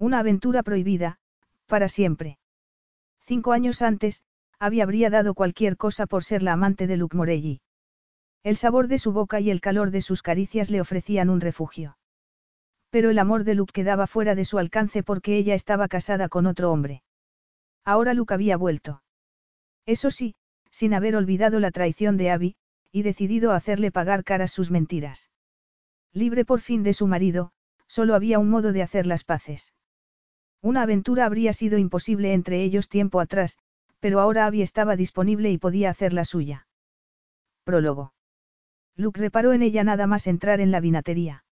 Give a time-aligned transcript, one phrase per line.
[0.00, 1.18] Una aventura prohibida,
[1.66, 2.38] para siempre.
[3.20, 4.24] Cinco años antes,
[4.58, 7.60] Abby habría dado cualquier cosa por ser la amante de Luke Morelli.
[8.42, 11.98] El sabor de su boca y el calor de sus caricias le ofrecían un refugio.
[12.88, 16.46] Pero el amor de Luke quedaba fuera de su alcance porque ella estaba casada con
[16.46, 17.02] otro hombre.
[17.84, 19.02] Ahora Luke había vuelto.
[19.84, 20.34] Eso sí,
[20.70, 22.56] sin haber olvidado la traición de Abby,
[22.90, 25.28] y decidido hacerle pagar caras sus mentiras.
[26.14, 27.52] Libre por fin de su marido,
[27.86, 29.74] solo había un modo de hacer las paces.
[30.62, 33.58] Una aventura habría sido imposible entre ellos tiempo atrás,
[33.98, 36.66] pero ahora Abby estaba disponible y podía hacer la suya.
[37.64, 38.12] Prólogo.
[38.96, 41.44] Luke reparó en ella nada más entrar en la vinatería.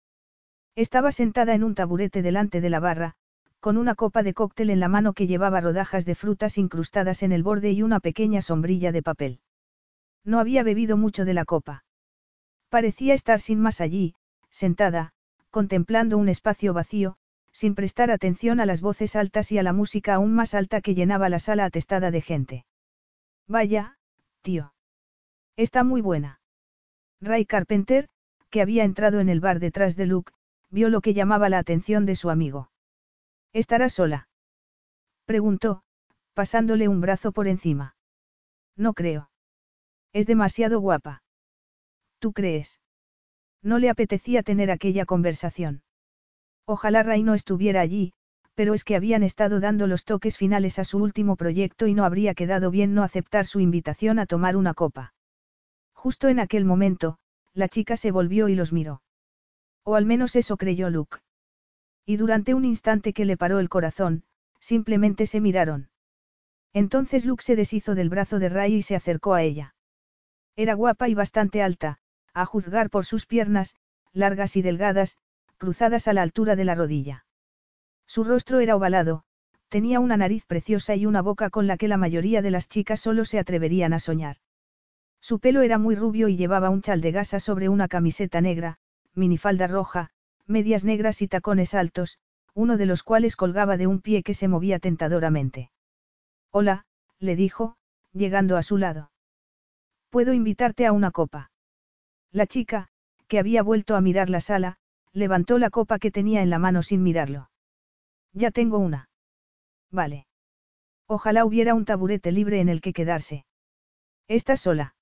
[0.75, 3.15] Estaba sentada en un taburete delante de la barra,
[3.59, 7.31] con una copa de cóctel en la mano que llevaba rodajas de frutas incrustadas en
[7.31, 9.39] el borde y una pequeña sombrilla de papel.
[10.23, 11.83] No había bebido mucho de la copa.
[12.69, 14.15] Parecía estar sin más allí,
[14.49, 15.11] sentada,
[15.49, 17.17] contemplando un espacio vacío,
[17.51, 20.95] sin prestar atención a las voces altas y a la música aún más alta que
[20.95, 22.65] llenaba la sala atestada de gente.
[23.47, 23.97] Vaya,
[24.41, 24.73] tío.
[25.55, 26.39] Está muy buena.
[27.21, 28.07] Ray Carpenter,
[28.49, 30.31] que había entrado en el bar detrás de Luke,
[30.69, 32.71] vio lo que llamaba la atención de su amigo.
[33.51, 34.29] ¿Estará sola?
[35.25, 35.83] Preguntó,
[36.33, 37.95] pasándole un brazo por encima.
[38.75, 39.29] No creo.
[40.13, 41.23] Es demasiado guapa.
[42.19, 42.79] ¿Tú crees?
[43.61, 45.83] No le apetecía tener aquella conversación.
[46.71, 48.13] Ojalá Ray no estuviera allí,
[48.53, 52.05] pero es que habían estado dando los toques finales a su último proyecto y no
[52.05, 55.15] habría quedado bien no aceptar su invitación a tomar una copa.
[55.93, 57.17] Justo en aquel momento,
[57.55, 59.01] la chica se volvió y los miró.
[59.83, 61.17] O al menos eso creyó Luke.
[62.05, 64.21] Y durante un instante que le paró el corazón,
[64.59, 65.89] simplemente se miraron.
[66.71, 69.73] Entonces Luke se deshizo del brazo de Ray y se acercó a ella.
[70.55, 71.97] Era guapa y bastante alta,
[72.35, 73.75] a juzgar por sus piernas,
[74.13, 75.17] largas y delgadas,
[75.59, 77.25] cruzadas a la altura de la rodilla.
[78.07, 79.23] Su rostro era ovalado,
[79.67, 83.01] tenía una nariz preciosa y una boca con la que la mayoría de las chicas
[83.01, 84.37] solo se atreverían a soñar.
[85.21, 88.77] Su pelo era muy rubio y llevaba un chal de gasa sobre una camiseta negra,
[89.13, 90.09] minifalda roja,
[90.47, 92.17] medias negras y tacones altos,
[92.55, 95.69] uno de los cuales colgaba de un pie que se movía tentadoramente.
[96.51, 96.85] Hola,
[97.19, 97.75] le dijo,
[98.11, 99.11] llegando a su lado.
[100.09, 101.51] ¿Puedo invitarte a una copa?
[102.31, 102.87] La chica,
[103.27, 104.77] que había vuelto a mirar la sala,
[105.13, 107.49] levantó la copa que tenía en la mano sin mirarlo.
[108.33, 109.09] Ya tengo una.
[109.91, 110.27] Vale.
[111.07, 113.45] Ojalá hubiera un taburete libre en el que quedarse.
[114.27, 114.95] ¿Estás sola?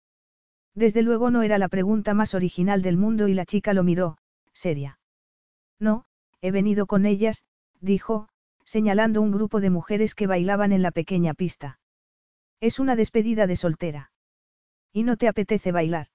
[0.73, 4.17] Desde luego no era la pregunta más original del mundo y la chica lo miró,
[4.53, 4.99] seria.
[5.79, 6.05] No,
[6.41, 7.43] he venido con ellas,
[7.81, 8.29] dijo,
[8.63, 11.79] señalando un grupo de mujeres que bailaban en la pequeña pista.
[12.59, 14.11] Es una despedida de soltera.
[14.93, 16.07] ¿Y no te apetece bailar?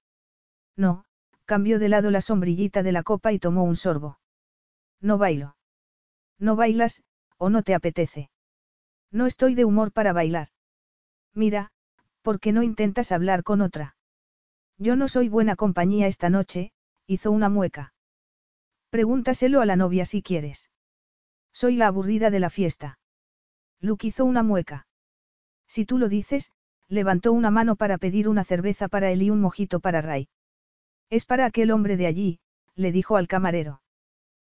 [0.77, 1.05] No,
[1.45, 4.19] cambió de lado la sombrillita de la copa y tomó un sorbo.
[5.01, 5.57] No bailo.
[6.39, 7.03] No bailas,
[7.39, 8.31] o no te apetece.
[9.11, 10.49] No estoy de humor para bailar.
[11.35, 11.73] Mira,
[12.23, 13.97] ¿por qué no intentas hablar con otra?
[14.79, 16.73] Yo no soy buena compañía esta noche,
[17.07, 17.95] hizo una mueca.
[18.91, 20.71] Pregúntaselo a la novia si quieres.
[21.53, 22.99] Soy la aburrida de la fiesta.
[23.81, 24.87] Luke hizo una mueca.
[25.67, 26.53] Si tú lo dices,
[26.89, 30.29] levantó una mano para pedir una cerveza para él y un mojito para Ray.
[31.13, 32.41] Es para aquel hombre de allí,
[32.75, 33.83] le dijo al camarero.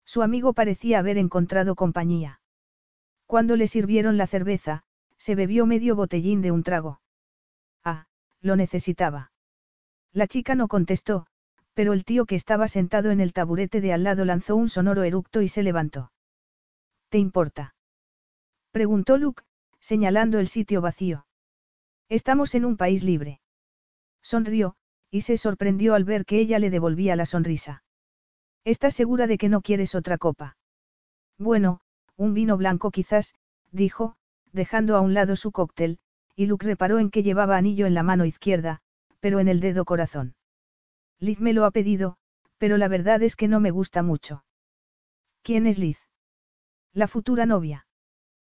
[0.06, 2.42] Su amigo parecía haber encontrado compañía.
[3.26, 4.84] Cuando le sirvieron la cerveza,
[5.18, 7.02] se bebió medio botellín de un trago.
[7.84, 8.06] Ah,
[8.40, 9.32] lo necesitaba.
[10.12, 11.26] La chica no contestó,
[11.74, 15.02] pero el tío que estaba sentado en el taburete de al lado lanzó un sonoro
[15.02, 16.12] eructo y se levantó.
[17.10, 17.74] ¿Te importa?
[18.70, 19.42] preguntó Luke,
[19.80, 21.26] señalando el sitio vacío.
[22.10, 23.42] Estamos en un país libre.
[24.22, 24.78] Sonrió,
[25.14, 27.84] y se sorprendió al ver que ella le devolvía la sonrisa.
[28.66, 30.58] ¿Estás segura de que no quieres otra copa?
[31.38, 31.82] Bueno,
[32.18, 33.36] un vino blanco quizás,
[33.72, 34.16] dijo,
[34.54, 36.00] dejando a un lado su cóctel,
[36.36, 38.82] y Luke reparó en que llevaba anillo en la mano izquierda,
[39.20, 40.34] pero en el dedo corazón.
[41.20, 42.18] Liz me lo ha pedido,
[42.58, 44.44] pero la verdad es que no me gusta mucho.
[45.44, 46.00] ¿Quién es Liz?
[46.92, 47.86] La futura novia.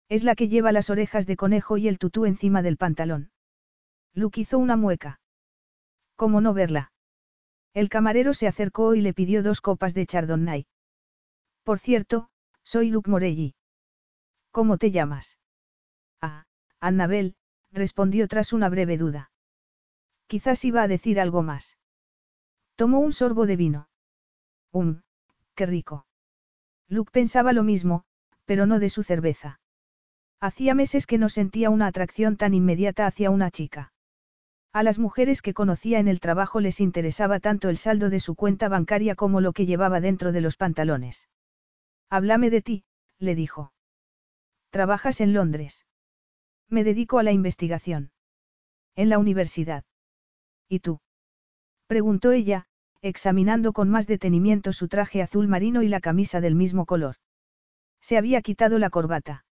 [0.09, 3.33] Es la que lleva las orejas de conejo y el tutú encima del pantalón.
[4.13, 5.19] Luke hizo una mueca.
[6.17, 6.93] ¿Cómo no verla?
[7.73, 10.67] El camarero se acercó y le pidió dos copas de chardonnay.
[11.65, 12.29] Por cierto,
[12.63, 13.55] soy Luke Morelli.
[14.53, 15.39] ¿Cómo te llamas?
[16.21, 16.45] Ah,
[16.81, 17.35] Annabel,
[17.73, 19.33] respondió tras una breve duda.
[20.29, 21.79] Quizás iba a decir algo más.
[22.77, 23.89] Tomó un sorbo de vino.
[24.73, 25.01] Um,
[25.55, 26.07] qué rico.
[26.89, 28.05] Luke pensaba lo mismo,
[28.45, 29.61] pero no de su cerveza.
[30.41, 33.94] Hacía meses que no sentía una atracción tan inmediata hacia una chica.
[34.75, 38.35] A las mujeres que conocía en el trabajo les interesaba tanto el saldo de su
[38.35, 41.29] cuenta bancaria como lo que llevaba dentro de los pantalones.
[42.11, 42.85] Háblame de ti,
[43.21, 43.73] le dijo.
[44.71, 45.87] Trabajas en Londres.
[46.69, 48.11] Me dedico a la investigación.
[48.97, 49.85] En la universidad.
[50.69, 50.99] ¿Y tú?
[51.87, 52.67] Preguntó ella,
[53.01, 57.15] examinando con más detenimiento su traje azul marino y la camisa del mismo color.
[58.01, 59.45] Se había quitado la corbata.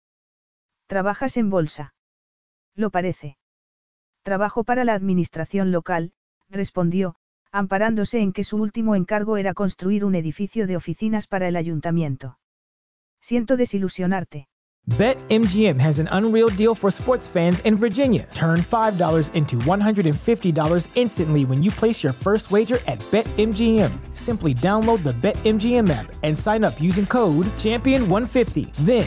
[0.87, 1.94] ¿Trabajas en bolsa?
[2.75, 3.37] Lo parece.
[4.22, 6.12] Trabajo para la administración local,
[6.50, 7.17] respondió,
[7.52, 12.38] amparándose en que su último encargo era construir un edificio de oficinas para el ayuntamiento.
[13.20, 14.49] Siento desilusionarte.
[14.88, 18.26] BetMGM has an unreal deal for sports fans in Virginia.
[18.34, 23.93] Turn $5 into $150 instantly when you place your first wager at BetMGM.
[24.14, 28.72] Simply download the BetMGM app and sign up using code Champion150.
[28.84, 29.06] Then,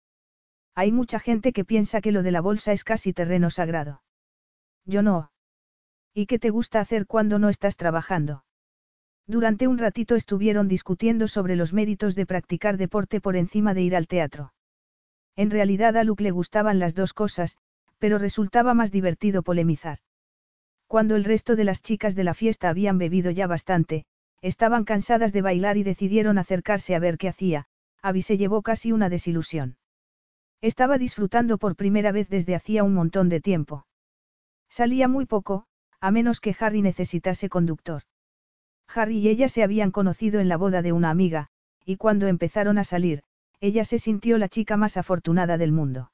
[0.75, 4.01] Hay mucha gente que piensa que lo de la bolsa es casi terreno sagrado.
[4.85, 5.31] Yo no.
[6.13, 8.43] ¿Y qué te gusta hacer cuando no estás trabajando?
[9.27, 13.95] Durante un ratito estuvieron discutiendo sobre los méritos de practicar deporte por encima de ir
[13.95, 14.53] al teatro.
[15.35, 17.57] En realidad a Luke le gustaban las dos cosas,
[17.97, 19.99] pero resultaba más divertido polemizar.
[20.87, 24.05] Cuando el resto de las chicas de la fiesta habían bebido ya bastante,
[24.41, 27.67] estaban cansadas de bailar y decidieron acercarse a ver qué hacía,
[28.01, 29.77] Abby se llevó casi una desilusión.
[30.61, 33.87] Estaba disfrutando por primera vez desde hacía un montón de tiempo.
[34.69, 35.65] Salía muy poco,
[35.99, 38.03] a menos que Harry necesitase conductor.
[38.87, 41.47] Harry y ella se habían conocido en la boda de una amiga,
[41.83, 43.23] y cuando empezaron a salir,
[43.59, 46.11] ella se sintió la chica más afortunada del mundo.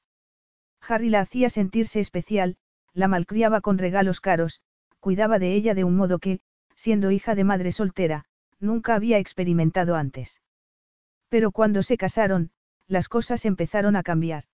[0.80, 2.56] Harry la hacía sentirse especial,
[2.94, 4.60] la malcriaba con regalos caros,
[5.00, 6.40] cuidaba de ella de un modo que,
[6.74, 8.24] siendo hija de madre soltera,
[8.60, 10.40] nunca había experimentado antes.
[11.28, 12.50] Pero cuando se casaron,
[12.88, 14.44] las cosas empezaron a cambiar.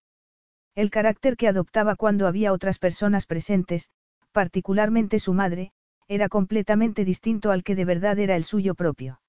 [0.75, 3.91] El carácter que adoptaba cuando había otras personas presentes,
[4.33, 5.71] particularmente su madre,
[6.09, 9.21] era completamente distinto al que de verdad era el suyo propio.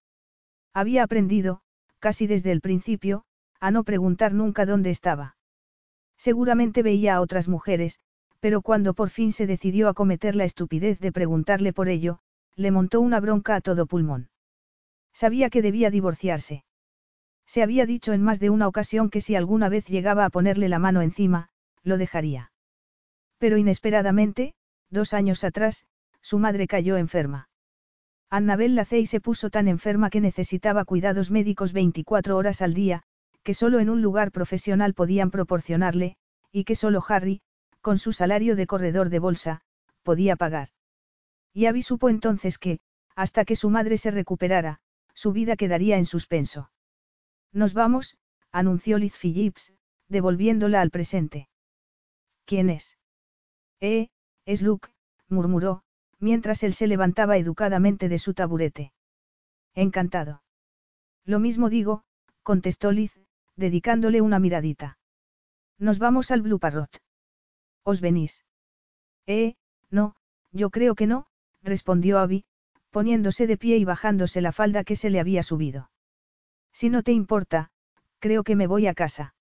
[0.74, 1.62] Había aprendido,
[2.00, 3.24] casi desde el principio,
[3.60, 5.38] a no preguntar nunca dónde estaba.
[6.18, 8.00] Seguramente veía a otras mujeres,
[8.40, 12.20] pero cuando por fin se decidió a cometer la estupidez de preguntarle por ello,
[12.56, 14.30] le montó una bronca a todo pulmón.
[15.14, 16.65] Sabía que debía divorciarse.
[17.46, 20.70] Se había dicho en más de una ocasión que si alguna vez llegaba a ponerle
[20.70, 21.50] la mano encima,
[21.84, 22.52] lo dejaría.
[23.38, 24.54] Pero inesperadamente,
[24.90, 25.86] dos años atrás,
[26.22, 27.50] su madre cayó enferma.
[28.30, 33.04] Annabel Lacey se puso tan enferma que necesitaba cuidados médicos 24 horas al día,
[33.44, 36.18] que solo en un lugar profesional podían proporcionarle,
[36.52, 37.42] y que solo Harry,
[37.82, 39.62] con su salario de corredor de bolsa,
[40.02, 40.70] podía pagar.
[41.54, 42.80] Y Abby supo entonces que,
[43.16, 44.80] hasta que su madre se recuperara,
[45.14, 46.72] su vida quedaría en suspenso.
[47.56, 48.18] Nos vamos,
[48.52, 49.74] anunció Liz Phillips,
[50.10, 51.48] devolviéndola al presente.
[52.44, 52.98] ¿Quién es?
[53.80, 54.10] Eh,
[54.46, 54.90] es Luke,
[55.30, 55.84] murmuró,
[56.20, 58.92] mientras él se levantaba educadamente de su taburete.
[59.74, 60.44] Encantado.
[61.24, 62.04] Lo mismo digo,
[62.44, 63.18] contestó Liz,
[63.56, 64.98] dedicándole una miradita.
[65.80, 67.02] Nos vamos al Blue Parrot.
[67.84, 68.44] ¿Os venís?
[69.28, 69.56] Eh,
[69.90, 70.18] no,
[70.52, 71.28] yo creo que no,
[71.64, 72.44] respondió Abby,
[72.90, 75.90] poniéndose de pie y bajándose la falda que se le había subido.
[76.76, 77.72] Si no te importa,
[78.20, 79.34] creo que me voy a casa.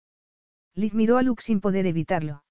[0.77, 2.45] Liz miró a Luke sin poder evitarlo.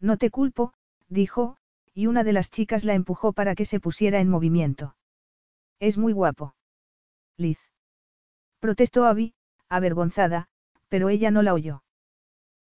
[0.00, 0.72] No te culpo,
[1.08, 1.58] dijo,
[1.92, 4.96] y una de las chicas la empujó para que se pusiera en movimiento.
[5.78, 6.54] Es muy guapo.
[7.36, 7.58] Liz.
[8.60, 9.34] Protestó Abby,
[9.68, 10.48] avergonzada,
[10.88, 11.82] pero ella no la oyó.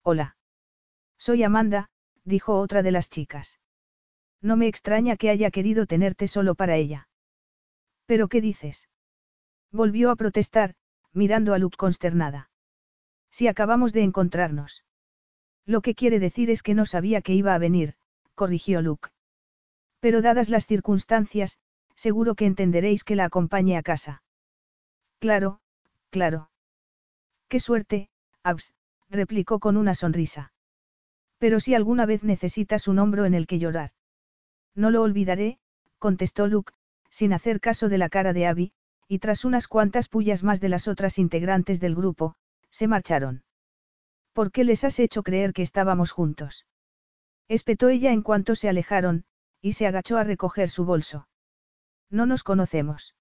[0.03, 0.37] Hola.
[1.17, 1.91] Soy Amanda,
[2.25, 3.61] dijo otra de las chicas.
[4.43, 7.09] No me extraña que haya querido tenerte solo para ella.
[8.05, 8.89] ¿Pero qué dices?
[9.71, 10.75] Volvió a protestar,
[11.17, 12.51] mirando a Luke consternada.
[13.31, 14.85] Si acabamos de encontrarnos.
[15.65, 17.95] Lo que quiere decir es que no sabía que iba a venir,
[18.35, 19.09] corrigió Luke.
[19.99, 21.59] Pero dadas las circunstancias,
[21.95, 24.23] seguro que entenderéis que la acompañe a casa.
[25.19, 25.61] Claro,
[26.11, 26.51] claro.
[27.49, 28.11] Qué suerte,
[28.43, 28.73] Abs,
[29.09, 30.53] replicó con una sonrisa.
[31.39, 33.93] Pero si alguna vez necesitas un hombro en el que llorar.
[34.75, 35.59] No lo olvidaré,
[35.99, 36.75] contestó Luke,
[37.11, 38.73] sin hacer caso de la cara de Abby,
[39.09, 42.35] y tras unas cuantas pullas más de las otras integrantes del grupo,
[42.71, 43.45] se marcharon.
[44.33, 46.67] ¿Por qué les has hecho creer que estábamos juntos?
[47.49, 49.25] Espetó ella en cuanto se alejaron,
[49.63, 51.29] y se agachó a recoger su bolso.
[52.11, 53.15] No nos conocemos.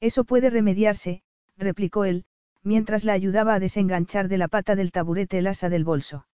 [0.00, 1.22] Eso puede remediarse,
[1.56, 2.24] replicó él,
[2.62, 6.26] mientras la ayudaba a desenganchar de la pata del taburete el asa del bolso.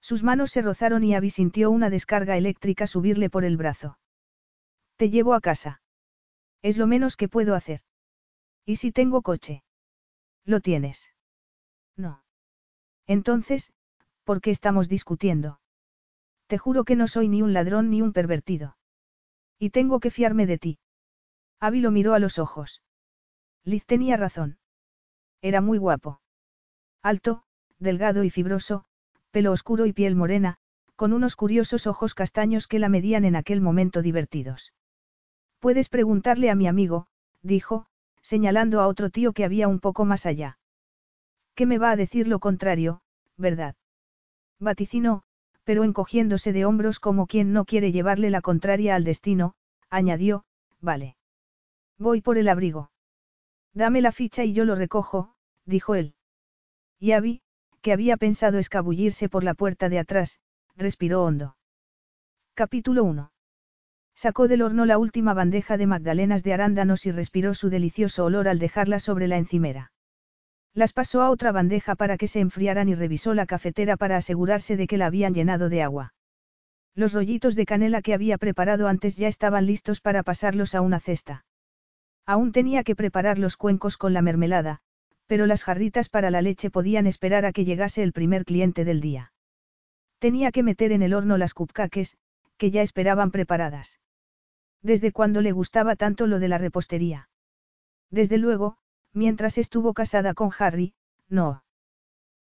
[0.00, 3.98] Sus manos se rozaron y Abby sintió una descarga eléctrica subirle por el brazo.
[4.96, 5.80] Te llevo a casa.
[6.60, 7.82] Es lo menos que puedo hacer.
[8.64, 9.62] ¿Y si tengo coche?
[10.44, 11.10] Lo tienes.
[11.96, 12.22] No.
[13.06, 13.72] Entonces,
[14.24, 15.60] ¿por qué estamos discutiendo?
[16.46, 18.76] Te juro que no soy ni un ladrón ni un pervertido.
[19.58, 20.78] Y tengo que fiarme de ti.
[21.60, 22.82] Abby lo miró a los ojos.
[23.64, 24.58] Liz tenía razón.
[25.40, 26.20] Era muy guapo.
[27.02, 27.44] Alto,
[27.78, 28.84] delgado y fibroso,
[29.30, 30.58] pelo oscuro y piel morena,
[30.96, 34.72] con unos curiosos ojos castaños que la medían en aquel momento divertidos.
[35.58, 37.06] Puedes preguntarle a mi amigo,
[37.42, 37.86] dijo,
[38.22, 40.58] señalando a otro tío que había un poco más allá.
[41.54, 43.02] ¿Qué me va a decir lo contrario,
[43.36, 43.74] verdad?
[44.58, 45.24] Vaticinó,
[45.64, 49.54] pero encogiéndose de hombros como quien no quiere llevarle la contraria al destino,
[49.90, 50.44] añadió,
[50.80, 51.16] vale.
[51.98, 52.90] Voy por el abrigo.
[53.74, 56.14] Dame la ficha y yo lo recojo, dijo él.
[56.98, 57.42] Y Abby,
[57.80, 60.40] que había pensado escabullirse por la puerta de atrás,
[60.76, 61.56] respiró hondo.
[62.54, 63.32] Capítulo 1.
[64.22, 68.46] Sacó del horno la última bandeja de magdalenas de arándanos y respiró su delicioso olor
[68.46, 69.90] al dejarla sobre la encimera.
[70.74, 74.76] Las pasó a otra bandeja para que se enfriaran y revisó la cafetera para asegurarse
[74.76, 76.14] de que la habían llenado de agua.
[76.94, 81.00] Los rollitos de canela que había preparado antes ya estaban listos para pasarlos a una
[81.00, 81.44] cesta.
[82.24, 84.82] Aún tenía que preparar los cuencos con la mermelada,
[85.26, 89.00] pero las jarritas para la leche podían esperar a que llegase el primer cliente del
[89.00, 89.32] día.
[90.20, 92.14] Tenía que meter en el horno las cupcakes,
[92.56, 93.98] que ya esperaban preparadas.
[94.82, 97.28] Desde cuando le gustaba tanto lo de la repostería.
[98.10, 98.76] Desde luego,
[99.12, 100.94] mientras estuvo casada con Harry,
[101.28, 101.64] no.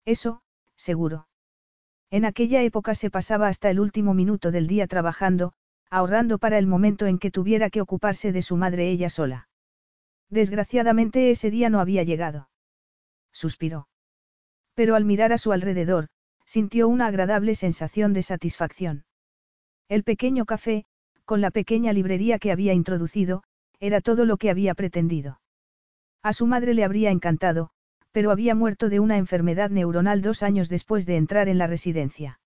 [0.04, 0.42] Eso,
[0.76, 1.28] seguro.
[2.10, 5.52] En aquella época se pasaba hasta el último minuto del día trabajando,
[5.90, 9.48] ahorrando para el momento en que tuviera que ocuparse de su madre ella sola.
[10.28, 12.50] Desgraciadamente ese día no había llegado
[13.32, 13.88] suspiró.
[14.74, 16.08] Pero al mirar a su alrededor,
[16.44, 19.04] sintió una agradable sensación de satisfacción.
[19.88, 20.86] El pequeño café,
[21.30, 23.44] con la pequeña librería que había introducido,
[23.78, 25.40] era todo lo que había pretendido.
[26.24, 27.70] A su madre le habría encantado,
[28.10, 32.40] pero había muerto de una enfermedad neuronal dos años después de entrar en la residencia.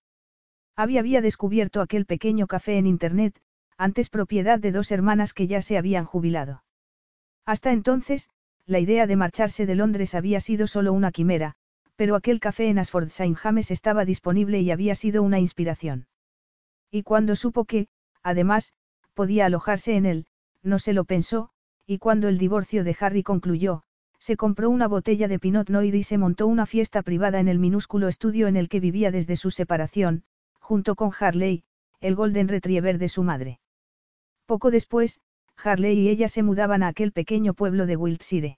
[0.75, 3.41] Había había descubierto aquel pequeño café en Internet,
[3.75, 6.63] antes propiedad de dos hermanas que ya se habían jubilado.
[7.43, 8.29] Hasta entonces,
[8.67, 11.55] la idea de marcharse de Londres había sido solo una quimera,
[11.95, 16.05] pero aquel café en Asford Saint James estaba disponible y había sido una inspiración.
[16.91, 17.87] Y cuando supo que,
[18.25, 18.73] además,
[19.13, 20.25] podía alojarse en él,
[20.63, 21.51] no se lo pensó,
[21.85, 23.83] y cuando el divorcio de Harry concluyó,
[24.19, 27.59] se compró una botella de Pinot Noir y se montó una fiesta privada en el
[27.59, 30.23] minúsculo estudio en el que vivía desde su separación,
[30.59, 31.63] junto con Harley,
[32.01, 33.59] el Golden Retriever de su madre.
[34.47, 35.19] Poco después,
[35.63, 38.57] Harley y ella se mudaban a aquel pequeño pueblo de Wiltshire.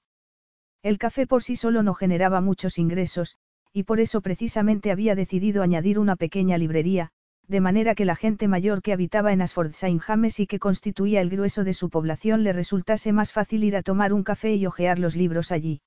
[0.82, 3.36] El café por sí solo no generaba muchos ingresos,
[3.74, 7.12] y por eso precisamente había decidido añadir una pequeña librería,
[7.48, 11.22] de manera que la gente mayor que habitaba en Asford Saint James y que constituía
[11.22, 14.66] el grueso de su población le resultase más fácil ir a tomar un café y
[14.66, 15.82] hojear los libros allí.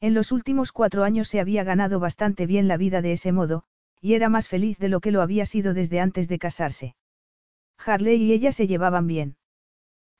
[0.00, 3.64] En los últimos cuatro años se había ganado bastante bien la vida de ese modo,
[4.02, 6.94] y era más feliz de lo que lo había sido desde antes de casarse.
[7.78, 9.36] Harley y ella se llevaban bien.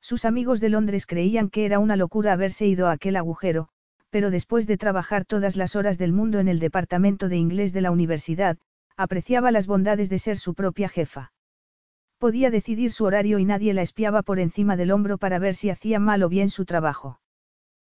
[0.00, 3.68] Sus amigos de Londres creían que era una locura haberse ido a aquel agujero,
[4.09, 7.83] pero después de trabajar todas las horas del mundo en el departamento de inglés de
[7.83, 8.56] la universidad,
[8.97, 11.33] apreciaba las bondades de ser su propia jefa.
[12.19, 15.71] Podía decidir su horario y nadie la espiaba por encima del hombro para ver si
[15.71, 17.21] hacía mal o bien su trabajo.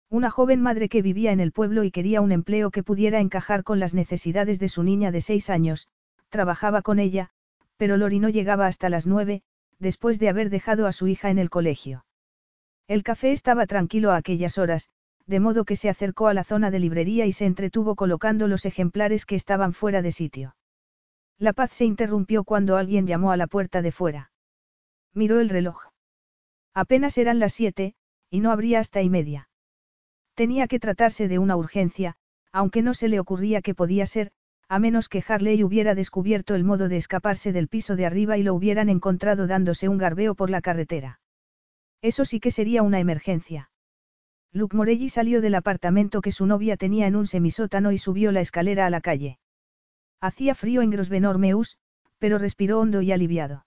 [0.10, 3.64] Una joven madre que vivía en el pueblo y quería un empleo que pudiera encajar
[3.64, 5.88] con las necesidades de su niña de seis años,
[6.30, 7.30] trabajaba con ella,
[7.78, 9.42] pero Lori no llegaba hasta las nueve,
[9.80, 12.06] después de haber dejado a su hija en el colegio.
[12.88, 14.90] El café estaba tranquilo a aquellas horas,
[15.26, 18.66] de modo que se acercó a la zona de librería y se entretuvo colocando los
[18.66, 20.56] ejemplares que estaban fuera de sitio.
[21.42, 24.32] La paz se interrumpió cuando alguien llamó a la puerta de fuera.
[25.16, 25.88] Miró el reloj.
[26.76, 27.96] Apenas eran las siete,
[28.30, 29.50] y no habría hasta y media.
[30.36, 32.16] Tenía que tratarse de una urgencia,
[32.52, 34.32] aunque no se le ocurría que podía ser,
[34.70, 38.44] a menos que Harley hubiera descubierto el modo de escaparse del piso de arriba y
[38.44, 41.22] lo hubieran encontrado dándose un garbeo por la carretera.
[42.04, 43.72] Eso sí que sería una emergencia.
[44.54, 48.42] Luke Morelli salió del apartamento que su novia tenía en un semisótano y subió la
[48.42, 49.40] escalera a la calle.
[50.22, 51.40] Hacía frío en Grosvenor
[52.20, 53.66] pero respiró hondo y aliviado.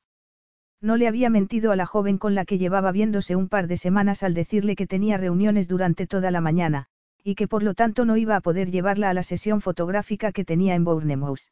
[0.81, 3.77] No le había mentido a la joven con la que llevaba viéndose un par de
[3.77, 6.87] semanas al decirle que tenía reuniones durante toda la mañana,
[7.25, 10.45] y que por lo tanto no iba a poder llevarla a la sesión fotográfica que
[10.45, 11.51] tenía en Bournemouth.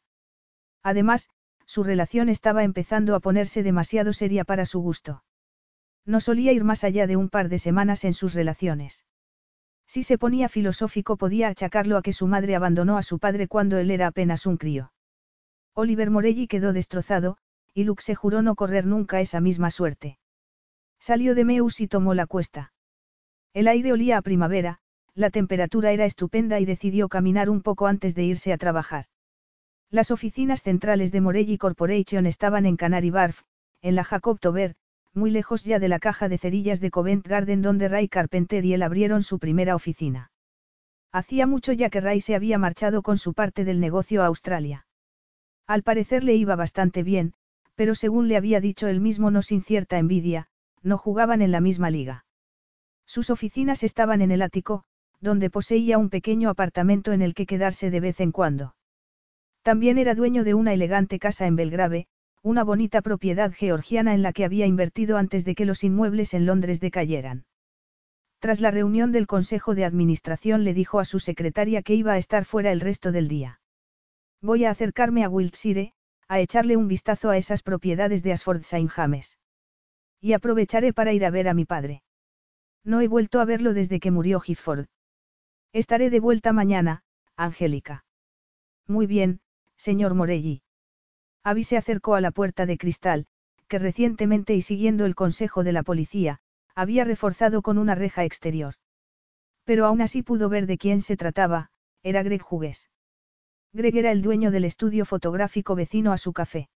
[0.83, 1.29] Además,
[1.65, 5.23] su relación estaba empezando a ponerse demasiado seria para su gusto.
[6.05, 9.03] No solía ir más allá de un par de semanas en sus relaciones.
[9.87, 13.77] Si se ponía filosófico podía achacarlo a que su madre abandonó a su padre cuando
[13.77, 14.91] él era apenas un crío.
[15.73, 17.37] Oliver Morelli quedó destrozado,
[17.73, 20.17] y Luke se juró no correr nunca esa misma suerte.
[20.99, 22.73] Salió de Meus y tomó la cuesta.
[23.53, 24.79] El aire olía a primavera,
[25.15, 29.05] la temperatura era estupenda y decidió caminar un poco antes de irse a trabajar.
[29.89, 33.41] Las oficinas centrales de Morelli Corporation estaban en Canary Wharf,
[33.81, 34.75] en la Jacob Tober,
[35.13, 38.73] muy lejos ya de la caja de cerillas de Covent Garden donde Ray Carpenter y
[38.73, 40.31] él abrieron su primera oficina.
[41.11, 44.87] Hacía mucho ya que Ray se había marchado con su parte del negocio a Australia.
[45.67, 47.33] Al parecer le iba bastante bien,
[47.75, 50.47] pero según le había dicho él mismo no sin cierta envidia,
[50.81, 52.25] no jugaban en la misma liga.
[53.05, 54.83] Sus oficinas estaban en el ático,
[55.19, 58.75] donde poseía un pequeño apartamento en el que quedarse de vez en cuando.
[59.61, 62.07] También era dueño de una elegante casa en Belgrave,
[62.43, 66.45] una bonita propiedad georgiana en la que había invertido antes de que los inmuebles en
[66.45, 67.45] Londres decayeran.
[68.39, 72.17] Tras la reunión del Consejo de Administración le dijo a su secretaria que iba a
[72.17, 73.61] estar fuera el resto del día.
[74.41, 75.93] Voy a acercarme a Wiltshire,
[76.27, 79.37] a echarle un vistazo a esas propiedades de Asford Saint James.
[80.19, 82.03] Y aprovecharé para ir a ver a mi padre.
[82.83, 84.87] No he vuelto a verlo desde que murió Gifford.
[85.71, 87.03] Estaré de vuelta mañana,
[87.37, 88.03] Angélica.
[88.85, 89.39] Muy bien,
[89.77, 90.62] señor Morelli.
[91.43, 93.25] Abby se acercó a la puerta de cristal,
[93.67, 96.39] que recientemente y siguiendo el consejo de la policía,
[96.73, 98.75] había reforzado con una reja exterior.
[99.65, 101.69] Pero aún así pudo ver de quién se trataba,
[102.01, 102.89] era Greg Hughes.
[103.73, 106.69] Greg era el dueño del estudio fotográfico vecino a su café.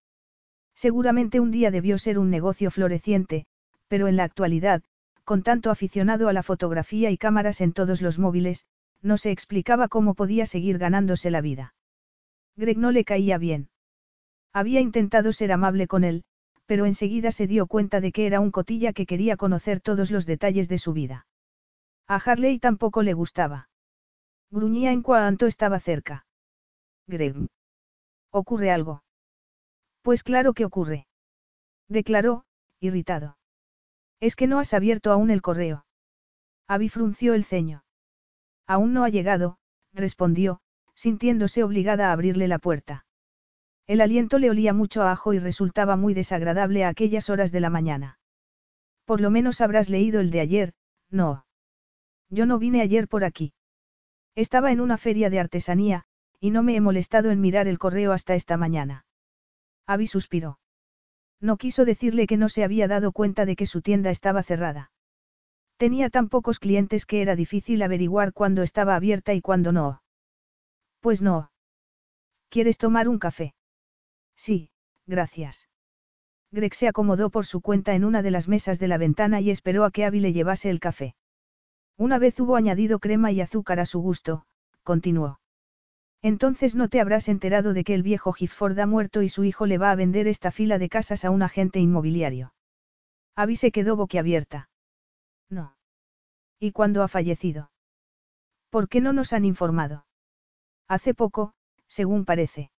[0.74, 3.46] Seguramente un día debió ser un negocio floreciente,
[3.88, 4.84] pero en la actualidad,
[5.24, 8.66] con tanto aficionado a la fotografía y cámaras en todos los móviles,
[9.02, 11.74] no se explicaba cómo podía seguir ganándose la vida.
[12.56, 13.70] Greg no le caía bien.
[14.60, 16.24] Había intentado ser amable con él,
[16.66, 20.26] pero enseguida se dio cuenta de que era un cotilla que quería conocer todos los
[20.26, 21.28] detalles de su vida.
[22.08, 23.70] A Harley tampoco le gustaba.
[24.50, 26.26] Gruñía en cuanto estaba cerca.
[27.06, 27.36] Greg.
[28.32, 29.04] ¿Ocurre algo?
[30.02, 31.06] Pues claro que ocurre.
[31.88, 32.44] Declaró,
[32.80, 33.38] irritado.
[34.20, 35.86] Es que no has abierto aún el correo.
[36.68, 37.84] Abby frunció el ceño.
[38.66, 39.60] Aún no ha llegado,
[39.94, 40.62] respondió,
[40.96, 43.06] sintiéndose obligada a abrirle la puerta.
[43.88, 47.62] El aliento le olía mucho a ajo y resultaba muy desagradable a aquellas horas de
[47.62, 48.20] la mañana.
[49.06, 50.74] Por lo menos habrás leído el de ayer,
[51.10, 51.46] no.
[52.30, 53.54] Yo no vine ayer por aquí.
[54.36, 56.04] Estaba en una feria de artesanía,
[56.42, 59.06] y no me he molestado en mirar el correo hasta esta mañana.
[59.86, 60.60] Abby suspiró.
[61.40, 64.92] No quiso decirle que no se había dado cuenta de que su tienda estaba cerrada.
[65.78, 70.02] Tenía tan pocos clientes que era difícil averiguar cuándo estaba abierta y cuándo no.
[71.00, 71.52] Pues no.
[72.50, 73.54] ¿Quieres tomar un café?
[74.38, 74.70] Sí,
[75.08, 75.68] gracias.
[76.52, 79.50] Greg se acomodó por su cuenta en una de las mesas de la ventana y
[79.50, 81.16] esperó a que Abby le llevase el café.
[81.98, 84.46] Una vez hubo añadido crema y azúcar a su gusto,
[84.84, 85.42] continuó.
[86.22, 89.66] Entonces no te habrás enterado de que el viejo Gifford ha muerto y su hijo
[89.66, 92.54] le va a vender esta fila de casas a un agente inmobiliario.
[93.36, 94.70] Abby se quedó boquiabierta.
[95.50, 95.76] No.
[96.60, 97.72] ¿Y cuándo ha fallecido?
[98.70, 100.06] ¿Por qué no nos han informado?
[100.88, 101.54] Hace poco,
[101.88, 102.72] según parece.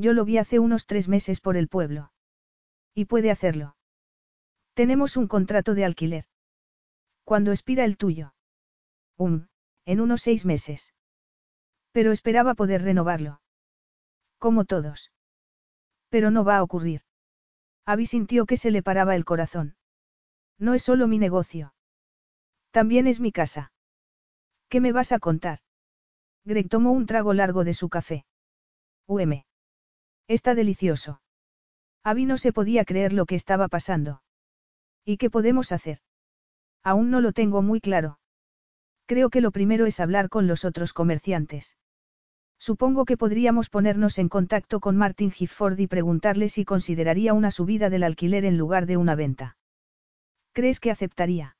[0.00, 2.10] Yo lo vi hace unos tres meses por el pueblo.
[2.94, 3.76] Y puede hacerlo.
[4.72, 6.24] Tenemos un contrato de alquiler.
[7.22, 8.32] ¿Cuándo expira el tuyo?
[9.18, 9.48] Um,
[9.84, 10.94] en unos seis meses.
[11.92, 13.42] Pero esperaba poder renovarlo.
[14.38, 15.12] Como todos.
[16.08, 17.02] Pero no va a ocurrir.
[17.84, 19.76] Abby sintió que se le paraba el corazón.
[20.58, 21.74] No es solo mi negocio.
[22.70, 23.70] También es mi casa.
[24.70, 25.58] ¿Qué me vas a contar?
[26.46, 28.24] Greg tomó un trago largo de su café.
[29.06, 29.44] UM.
[30.30, 31.20] Está delicioso.
[32.04, 34.22] Abby no se podía creer lo que estaba pasando.
[35.04, 35.98] ¿Y qué podemos hacer?
[36.84, 38.20] Aún no lo tengo muy claro.
[39.06, 41.76] Creo que lo primero es hablar con los otros comerciantes.
[42.60, 47.90] Supongo que podríamos ponernos en contacto con Martin Gifford y preguntarle si consideraría una subida
[47.90, 49.56] del alquiler en lugar de una venta.
[50.52, 51.56] ¿Crees que aceptaría?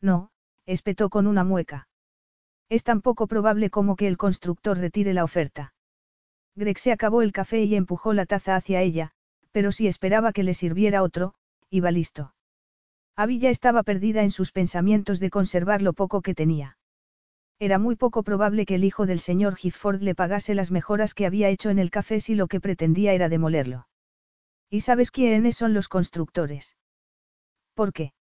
[0.00, 0.32] No,
[0.66, 1.86] espetó con una mueca.
[2.68, 5.73] Es tan poco probable como que el constructor retire la oferta.
[6.56, 9.10] Greg se acabó el café y empujó la taza hacia ella,
[9.52, 11.34] pero si esperaba que le sirviera otro,
[11.70, 12.34] iba listo.
[13.16, 16.78] Abby ya estaba perdida en sus pensamientos de conservar lo poco que tenía.
[17.60, 21.26] Era muy poco probable que el hijo del señor Gifford le pagase las mejoras que
[21.26, 23.86] había hecho en el café si lo que pretendía era demolerlo.
[24.70, 26.76] ¿Y sabes quiénes son los constructores?
[27.74, 28.12] ¿Por qué?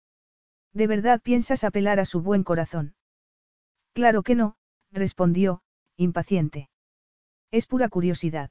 [0.75, 2.95] ¿De verdad piensas apelar a su buen corazón?
[3.95, 4.57] Claro que no,
[4.91, 5.63] respondió,
[5.97, 6.69] impaciente.
[7.53, 8.51] Es pura curiosidad.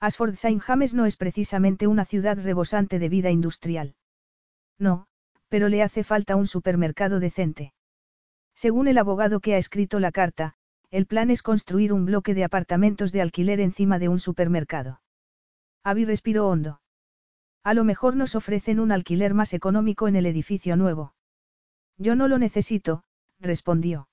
[0.00, 3.94] Asford Saint James no es precisamente una ciudad rebosante de vida industrial.
[4.78, 5.06] No,
[5.48, 7.72] pero le hace falta un supermercado decente.
[8.54, 10.54] Según el abogado que ha escrito la carta,
[10.90, 15.00] el plan es construir un bloque de apartamentos de alquiler encima de un supermercado.
[15.84, 16.80] Abby respiró hondo.
[17.62, 21.14] A lo mejor nos ofrecen un alquiler más económico en el edificio nuevo.
[21.98, 23.04] Yo no lo necesito,
[23.38, 24.08] respondió.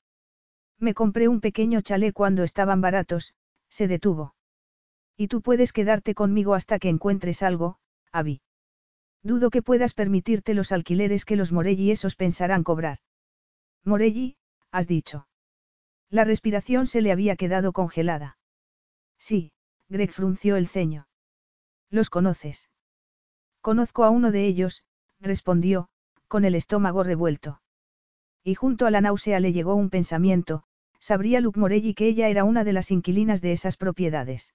[0.77, 3.33] Me compré un pequeño chalet cuando estaban baratos,
[3.75, 4.35] se detuvo.
[5.17, 7.77] Y tú puedes quedarte conmigo hasta que encuentres algo,
[8.13, 8.41] Abby.
[9.21, 12.99] Dudo que puedas permitirte los alquileres que los Morelli esos pensarán cobrar.
[13.83, 14.37] Morelli,
[14.71, 15.27] has dicho.
[16.09, 18.37] La respiración se le había quedado congelada.
[19.19, 19.51] Sí,
[19.89, 21.09] Greg frunció el ceño.
[21.89, 22.69] ¿Los conoces?
[23.59, 24.85] Conozco a uno de ellos,
[25.19, 25.89] respondió,
[26.29, 27.61] con el estómago revuelto.
[28.41, 30.63] Y junto a la náusea le llegó un pensamiento,
[30.99, 34.53] sabría Luke Morelli que ella era una de las inquilinas de esas propiedades.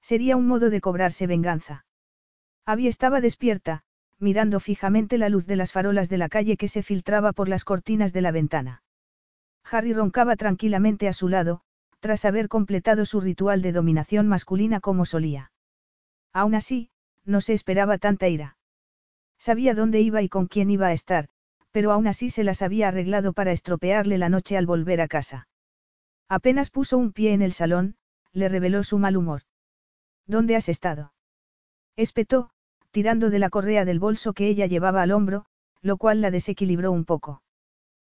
[0.00, 1.84] Sería un modo de cobrarse venganza.
[2.66, 3.82] Abby estaba despierta,
[4.18, 7.64] mirando fijamente la luz de las farolas de la calle que se filtraba por las
[7.64, 8.82] cortinas de la ventana.
[9.64, 11.62] Harry roncaba tranquilamente a su lado,
[12.00, 15.52] tras haber completado su ritual de dominación masculina como solía.
[16.32, 16.90] Aún así,
[17.24, 18.56] no se esperaba tanta ira.
[19.38, 21.28] Sabía dónde iba y con quién iba a estar,
[21.72, 25.48] pero aún así se las había arreglado para estropearle la noche al volver a casa.
[26.30, 27.96] Apenas puso un pie en el salón,
[28.32, 29.42] le reveló su mal humor.
[30.28, 31.12] ¿Dónde has estado?
[31.96, 32.50] Espetó,
[32.92, 35.46] tirando de la correa del bolso que ella llevaba al hombro,
[35.82, 37.42] lo cual la desequilibró un poco.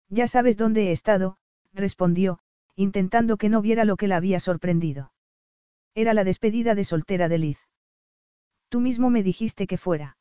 [0.09, 1.37] Ya sabes dónde he estado,
[1.73, 2.37] respondió,
[2.75, 5.11] intentando que no viera lo que la había sorprendido.
[5.95, 7.59] Era la despedida de soltera de Liz.
[8.69, 10.17] Tú mismo me dijiste que fuera.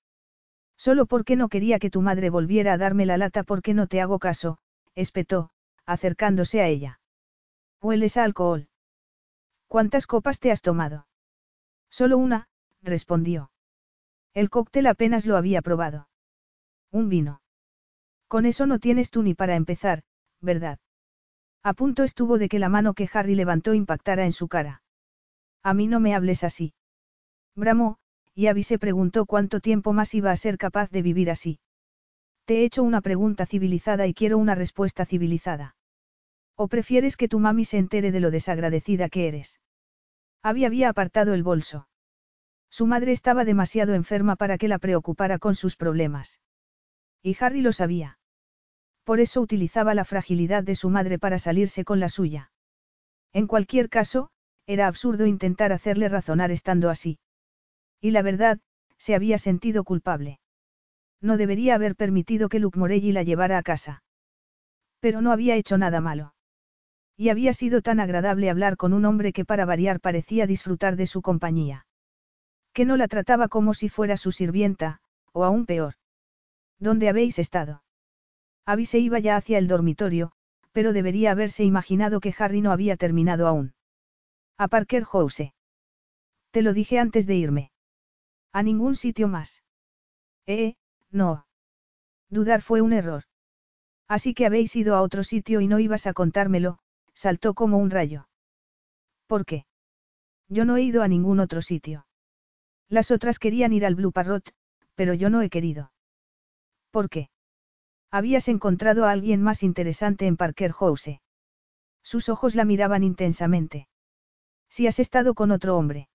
[0.79, 4.01] Solo porque no quería que tu madre volviera a darme la lata porque no te
[4.01, 4.57] hago caso,
[4.95, 5.51] espetó,
[5.85, 7.01] acercándose a ella.
[7.83, 8.69] Hueles alcohol.
[9.67, 11.09] ¿Cuántas copas te has tomado?
[11.91, 12.47] Solo una,
[12.81, 13.51] respondió.
[14.35, 16.09] El cóctel apenas lo había probado.
[16.93, 17.43] Un vino.
[18.29, 20.05] Con eso no tienes tú ni para empezar,
[20.41, 20.79] ¿verdad?
[21.65, 24.85] A punto estuvo de que la mano que Harry levantó impactara en su cara.
[25.65, 26.75] A mí no me hables así.
[27.57, 27.99] Bramó,
[28.33, 31.59] y Abby se preguntó cuánto tiempo más iba a ser capaz de vivir así.
[32.45, 35.75] Te he hecho una pregunta civilizada y quiero una respuesta civilizada.
[36.63, 39.59] ¿O prefieres que tu mami se entere de lo desagradecida que eres?
[40.45, 41.89] Abby había apartado el bolso.
[42.71, 46.41] Su madre estaba demasiado enferma para que la preocupara con sus problemas.
[47.21, 48.21] Y Harry lo sabía.
[49.03, 52.53] Por eso utilizaba la fragilidad de su madre para salirse con la suya.
[53.33, 54.31] En cualquier caso,
[54.65, 57.19] era absurdo intentar hacerle razonar estando así.
[58.01, 58.61] Y la verdad,
[58.99, 60.39] se había sentido culpable.
[61.21, 64.05] No debería haber permitido que Luke Morelli la llevara a casa.
[65.01, 66.32] Pero no había hecho nada malo.
[67.23, 71.07] Y había sido tan agradable hablar con un hombre que para variar parecía disfrutar de
[71.07, 71.87] su compañía.
[72.73, 75.95] Que no la trataba como si fuera su sirvienta, o aún peor.
[76.81, 77.85] ¿Dónde habéis estado?
[78.67, 80.33] Abby se iba ya hacia el dormitorio,
[80.73, 83.73] pero debería haberse imaginado que Harry no había terminado aún.
[84.59, 85.53] A Parker House.
[86.51, 87.71] Te lo dije antes de irme.
[88.53, 89.63] A ningún sitio más.
[90.47, 90.75] Eh,
[91.13, 91.47] no.
[92.31, 93.23] Dudar fue un error.
[94.09, 96.81] Así que habéis ido a otro sitio y no ibas a contármelo,
[97.15, 98.29] saltó como un rayo.
[99.27, 99.67] ¿Por qué?
[100.49, 102.07] Yo no he ido a ningún otro sitio.
[102.89, 104.55] Las otras querían ir al Blue Parrot,
[104.95, 105.93] pero yo no he querido.
[106.91, 107.31] ¿Por qué?
[108.11, 111.21] Habías encontrado a alguien más interesante en Parker House.
[112.03, 113.89] Sus ojos la miraban intensamente.
[114.69, 116.09] Si has estado con otro hombre.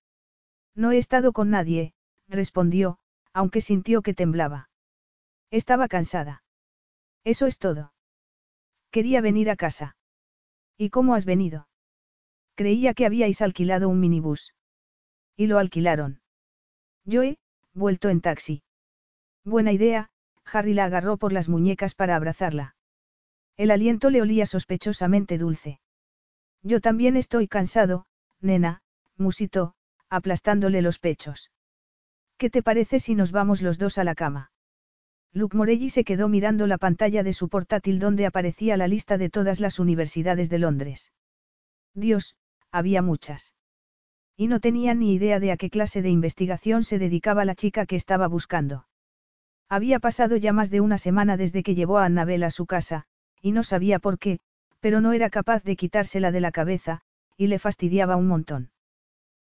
[0.75, 1.93] No he estado con nadie,
[2.27, 2.99] respondió,
[3.33, 4.69] aunque sintió que temblaba.
[5.49, 6.43] Estaba cansada.
[7.23, 7.93] Eso es todo.
[8.91, 9.95] Quería venir a casa.
[10.77, 11.67] ¿Y cómo has venido?
[12.55, 14.53] Creía que habíais alquilado un minibús.
[15.35, 16.21] Y lo alquilaron.
[17.05, 17.37] Yo he,
[17.73, 18.63] vuelto en taxi.
[19.43, 20.09] Buena idea,
[20.45, 22.75] Harry la agarró por las muñecas para abrazarla.
[23.55, 25.79] El aliento le olía sospechosamente dulce.
[26.63, 28.05] Yo también estoy cansado,
[28.39, 28.81] nena,
[29.15, 29.73] musitó,
[30.09, 31.51] aplastándole los pechos.
[32.37, 34.51] ¿Qué te parece si nos vamos los dos a la cama?
[35.33, 39.29] Luke Morelli se quedó mirando la pantalla de su portátil donde aparecía la lista de
[39.29, 41.11] todas las universidades de Londres.
[41.93, 42.35] Dios,
[42.71, 43.53] había muchas.
[44.35, 47.85] Y no tenía ni idea de a qué clase de investigación se dedicaba la chica
[47.85, 48.87] que estaba buscando.
[49.69, 53.05] Había pasado ya más de una semana desde que llevó a Annabel a su casa,
[53.41, 54.39] y no sabía por qué,
[54.79, 57.01] pero no era capaz de quitársela de la cabeza,
[57.35, 58.71] y le fastidiaba un montón.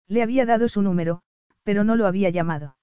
[0.09, 1.23] Le había dado su número,
[1.63, 2.77] pero no lo había llamado.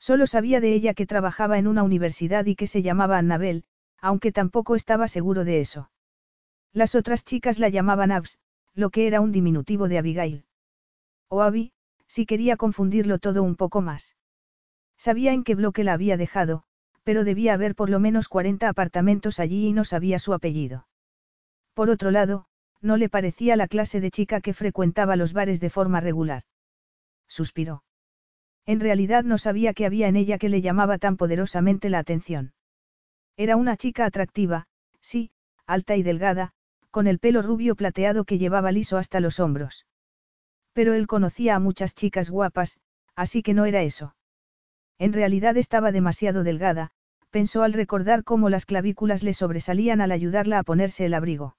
[0.00, 3.64] Solo sabía de ella que trabajaba en una universidad y que se llamaba Annabel,
[4.00, 5.90] aunque tampoco estaba seguro de eso.
[6.72, 8.38] Las otras chicas la llamaban Abs,
[8.74, 10.44] lo que era un diminutivo de Abigail.
[11.28, 11.72] O Abby,
[12.06, 14.16] si quería confundirlo todo un poco más.
[14.96, 16.64] Sabía en qué bloque la había dejado,
[17.04, 20.88] pero debía haber por lo menos 40 apartamentos allí y no sabía su apellido.
[21.74, 22.46] Por otro lado,
[22.80, 26.44] no le parecía la clase de chica que frecuentaba los bares de forma regular.
[27.28, 27.82] Suspiró.
[28.70, 32.52] En realidad no sabía qué había en ella que le llamaba tan poderosamente la atención.
[33.36, 34.68] Era una chica atractiva,
[35.00, 35.32] sí,
[35.66, 36.52] alta y delgada,
[36.92, 39.86] con el pelo rubio plateado que llevaba liso hasta los hombros.
[40.72, 42.78] Pero él conocía a muchas chicas guapas,
[43.16, 44.14] así que no era eso.
[45.00, 46.92] En realidad estaba demasiado delgada,
[47.30, 51.56] pensó al recordar cómo las clavículas le sobresalían al ayudarla a ponerse el abrigo.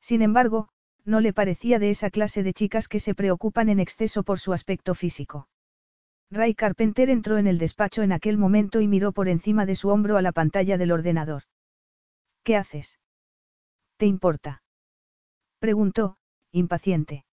[0.00, 0.70] Sin embargo,
[1.04, 4.54] no le parecía de esa clase de chicas que se preocupan en exceso por su
[4.54, 5.50] aspecto físico.
[6.32, 9.90] Ray Carpenter entró en el despacho en aquel momento y miró por encima de su
[9.90, 11.42] hombro a la pantalla del ordenador.
[12.42, 12.98] ¿Qué haces?
[13.98, 14.62] ¿Te importa?
[15.58, 16.16] Preguntó,
[16.50, 17.26] impaciente.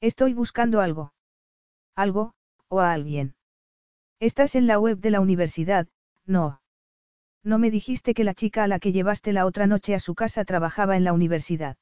[0.00, 1.14] Estoy buscando algo.
[1.94, 2.34] ¿Algo,
[2.66, 3.36] o a alguien?
[4.18, 5.86] Estás en la web de la universidad,
[6.24, 6.60] no.
[7.44, 10.16] No me dijiste que la chica a la que llevaste la otra noche a su
[10.16, 11.76] casa trabajaba en la universidad.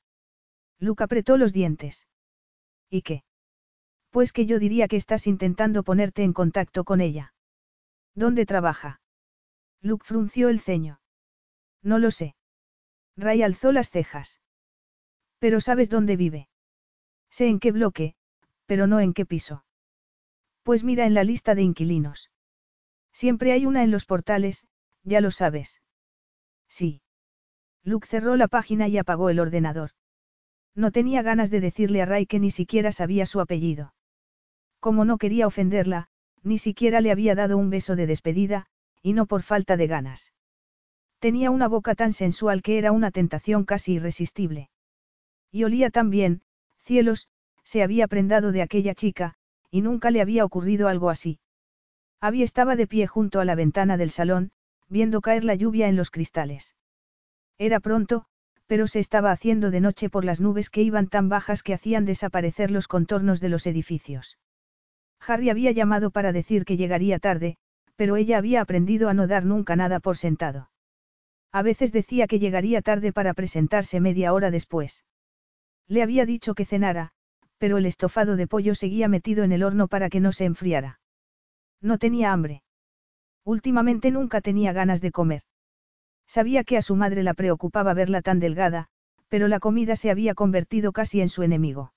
[0.78, 2.06] Luke apretó los dientes.
[2.90, 3.24] ¿Y qué?
[4.14, 7.34] Pues que yo diría que estás intentando ponerte en contacto con ella.
[8.14, 9.00] ¿Dónde trabaja?
[9.80, 11.00] Luke frunció el ceño.
[11.82, 12.36] No lo sé.
[13.16, 14.40] Ray alzó las cejas.
[15.40, 16.48] Pero sabes dónde vive.
[17.28, 18.14] Sé en qué bloque,
[18.66, 19.64] pero no en qué piso.
[20.62, 22.30] Pues mira en la lista de inquilinos.
[23.12, 24.64] Siempre hay una en los portales,
[25.02, 25.82] ya lo sabes.
[26.68, 27.02] Sí.
[27.82, 29.90] Luke cerró la página y apagó el ordenador.
[30.76, 33.92] No tenía ganas de decirle a Ray que ni siquiera sabía su apellido.
[34.84, 36.08] Como no quería ofenderla,
[36.42, 38.66] ni siquiera le había dado un beso de despedida,
[39.00, 40.34] y no por falta de ganas.
[41.20, 44.68] Tenía una boca tan sensual que era una tentación casi irresistible.
[45.50, 46.42] Y olía tan bien,
[46.82, 47.28] cielos,
[47.62, 49.36] se había prendado de aquella chica,
[49.70, 51.38] y nunca le había ocurrido algo así.
[52.20, 54.52] Abby estaba de pie junto a la ventana del salón,
[54.90, 56.74] viendo caer la lluvia en los cristales.
[57.56, 58.26] Era pronto,
[58.66, 62.04] pero se estaba haciendo de noche por las nubes que iban tan bajas que hacían
[62.04, 64.36] desaparecer los contornos de los edificios.
[65.26, 67.56] Harry había llamado para decir que llegaría tarde,
[67.96, 70.70] pero ella había aprendido a no dar nunca nada por sentado.
[71.52, 75.04] A veces decía que llegaría tarde para presentarse media hora después.
[75.86, 77.12] Le había dicho que cenara,
[77.58, 81.00] pero el estofado de pollo seguía metido en el horno para que no se enfriara.
[81.80, 82.62] No tenía hambre.
[83.44, 85.42] Últimamente nunca tenía ganas de comer.
[86.26, 88.88] Sabía que a su madre la preocupaba verla tan delgada,
[89.28, 91.92] pero la comida se había convertido casi en su enemigo.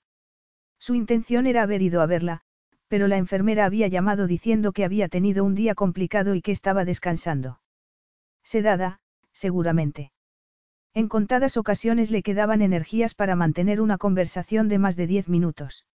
[0.78, 2.42] Su intención era haber ido a verla,
[2.88, 6.84] pero la enfermera había llamado diciendo que había tenido un día complicado y que estaba
[6.84, 7.60] descansando.
[8.42, 9.00] Sedada,
[9.32, 10.12] seguramente.
[10.94, 15.86] En contadas ocasiones le quedaban energías para mantener una conversación de más de diez minutos.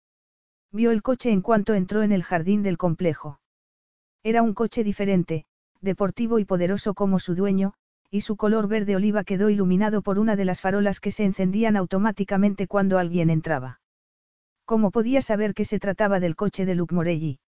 [0.70, 3.40] Vio el coche en cuanto entró en el jardín del complejo.
[4.22, 5.44] Era un coche diferente,
[5.81, 7.74] deportivo y poderoso como su dueño,
[8.11, 11.76] y su color verde oliva quedó iluminado por una de las farolas que se encendían
[11.76, 13.82] automáticamente cuando alguien entraba.
[14.64, 17.40] ¿Cómo podía saber que se trataba del coche de Luke Morelli?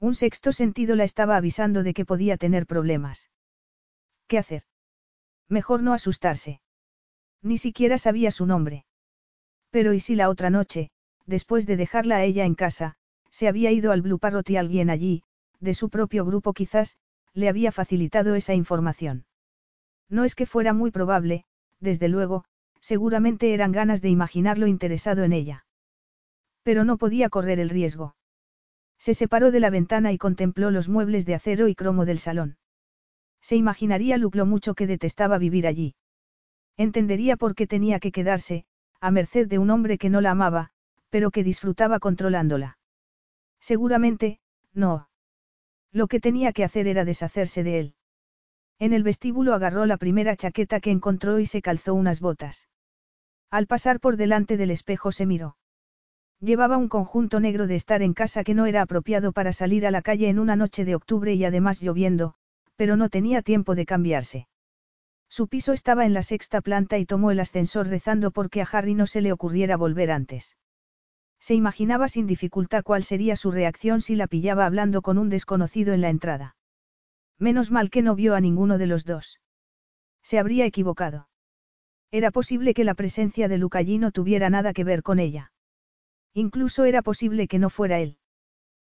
[0.00, 3.30] Un sexto sentido la estaba avisando de que podía tener problemas.
[4.26, 4.62] ¿Qué hacer?
[5.48, 6.60] Mejor no asustarse.
[7.42, 8.86] Ni siquiera sabía su nombre.
[9.70, 10.90] Pero ¿y si la otra noche,
[11.26, 12.96] después de dejarla a ella en casa,
[13.30, 15.22] se había ido al Blue Parrot y alguien allí,
[15.60, 16.96] de su propio grupo quizás,
[17.34, 19.26] le había facilitado esa información?
[20.08, 21.44] No es que fuera muy probable,
[21.78, 22.44] desde luego,
[22.80, 25.64] seguramente eran ganas de imaginarlo interesado en ella.
[26.70, 28.14] Pero no podía correr el riesgo.
[28.96, 32.58] Se separó de la ventana y contempló los muebles de acero y cromo del salón.
[33.40, 35.96] Se imaginaría Luke mucho que detestaba vivir allí.
[36.76, 38.66] Entendería por qué tenía que quedarse,
[39.00, 40.70] a merced de un hombre que no la amaba,
[41.08, 42.78] pero que disfrutaba controlándola.
[43.58, 44.38] Seguramente,
[44.72, 45.08] no.
[45.90, 47.94] Lo que tenía que hacer era deshacerse de él.
[48.78, 52.68] En el vestíbulo agarró la primera chaqueta que encontró y se calzó unas botas.
[53.50, 55.56] Al pasar por delante del espejo se miró.
[56.40, 59.90] Llevaba un conjunto negro de estar en casa que no era apropiado para salir a
[59.90, 62.34] la calle en una noche de octubre y además lloviendo,
[62.76, 64.48] pero no tenía tiempo de cambiarse.
[65.28, 68.94] Su piso estaba en la sexta planta y tomó el ascensor rezando porque a Harry
[68.94, 70.56] no se le ocurriera volver antes.
[71.38, 75.92] Se imaginaba sin dificultad cuál sería su reacción si la pillaba hablando con un desconocido
[75.92, 76.56] en la entrada.
[77.38, 79.40] Menos mal que no vio a ninguno de los dos.
[80.22, 81.28] Se habría equivocado.
[82.10, 85.52] Era posible que la presencia de Luca allí no tuviera nada que ver con ella.
[86.34, 88.16] Incluso era posible que no fuera él.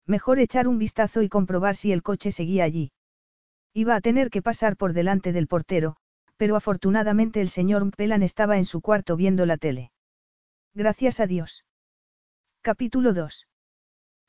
[0.05, 2.91] Mejor echar un vistazo y comprobar si el coche seguía allí.
[3.73, 5.95] Iba a tener que pasar por delante del portero,
[6.37, 9.91] pero afortunadamente el señor Mpelan estaba en su cuarto viendo la tele.
[10.75, 11.65] Gracias a Dios.
[12.61, 13.47] Capítulo 2.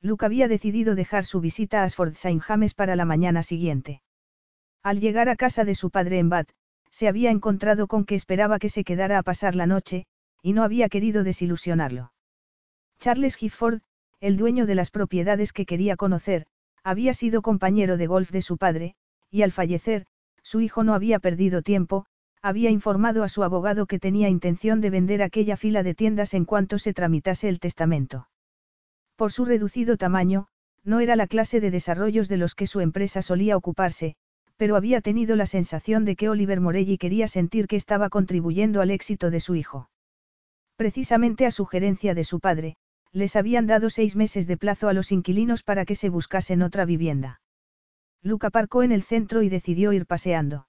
[0.01, 2.41] Luke había decidido dejar su visita a Asford St.
[2.41, 4.01] James para la mañana siguiente.
[4.83, 6.51] Al llegar a casa de su padre en Bath,
[6.91, 10.07] se había encontrado con que esperaba que se quedara a pasar la noche,
[10.43, 12.14] y no había querido desilusionarlo.
[13.05, 13.83] Charles Gifford,
[14.19, 16.47] el dueño de las propiedades que quería conocer,
[16.83, 18.95] había sido compañero de golf de su padre,
[19.31, 20.07] y al fallecer,
[20.43, 22.07] su hijo no había perdido tiempo,
[22.41, 26.47] había informado a su abogado que tenía intención de vender aquella fila de tiendas en
[26.47, 28.31] cuanto se tramitase el testamento.
[29.17, 30.47] Por su reducido tamaño,
[30.83, 34.17] no era la clase de desarrollos de los que su empresa solía ocuparse,
[34.57, 38.91] pero había tenido la sensación de que Oliver Morelli quería sentir que estaba contribuyendo al
[38.91, 39.91] éxito de su hijo.
[40.77, 42.79] Precisamente a sugerencia de su padre,
[43.15, 46.85] les habían dado seis meses de plazo a los inquilinos para que se buscasen otra
[46.85, 47.41] vivienda.
[48.23, 50.67] Luca aparcó en el centro y decidió ir paseando.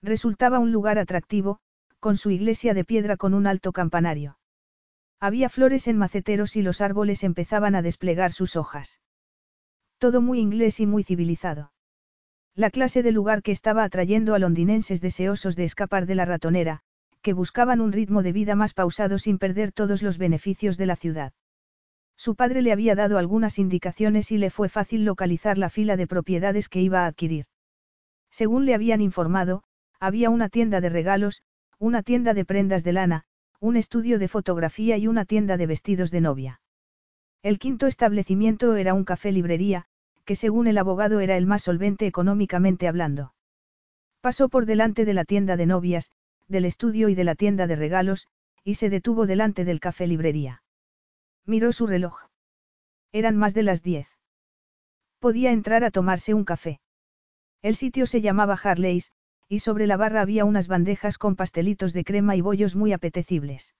[0.00, 1.58] Resultaba un lugar atractivo,
[1.98, 4.38] con su iglesia de piedra con un alto campanario.
[5.18, 9.00] Había flores en maceteros y los árboles empezaban a desplegar sus hojas.
[9.98, 11.72] Todo muy inglés y muy civilizado.
[12.54, 16.82] La clase de lugar que estaba atrayendo a londinenses deseosos de escapar de la ratonera,
[17.22, 20.94] que buscaban un ritmo de vida más pausado sin perder todos los beneficios de la
[20.94, 21.32] ciudad.
[22.16, 26.06] Su padre le había dado algunas indicaciones y le fue fácil localizar la fila de
[26.06, 27.46] propiedades que iba a adquirir.
[28.30, 29.62] Según le habían informado,
[30.00, 31.42] había una tienda de regalos,
[31.78, 33.24] una tienda de prendas de lana,
[33.60, 36.60] un estudio de fotografía y una tienda de vestidos de novia.
[37.42, 39.84] El quinto establecimiento era un café librería,
[40.24, 43.34] que según el abogado era el más solvente económicamente hablando.
[44.20, 46.10] Pasó por delante de la tienda de novias,
[46.48, 48.26] del estudio y de la tienda de regalos,
[48.64, 50.62] y se detuvo delante del café librería.
[51.46, 52.26] Miró su reloj.
[53.12, 54.08] Eran más de las diez.
[55.20, 56.80] Podía entrar a tomarse un café.
[57.62, 59.12] El sitio se llamaba Harley's,
[59.48, 63.74] y sobre la barra había unas bandejas con pastelitos de crema y bollos muy apetecibles.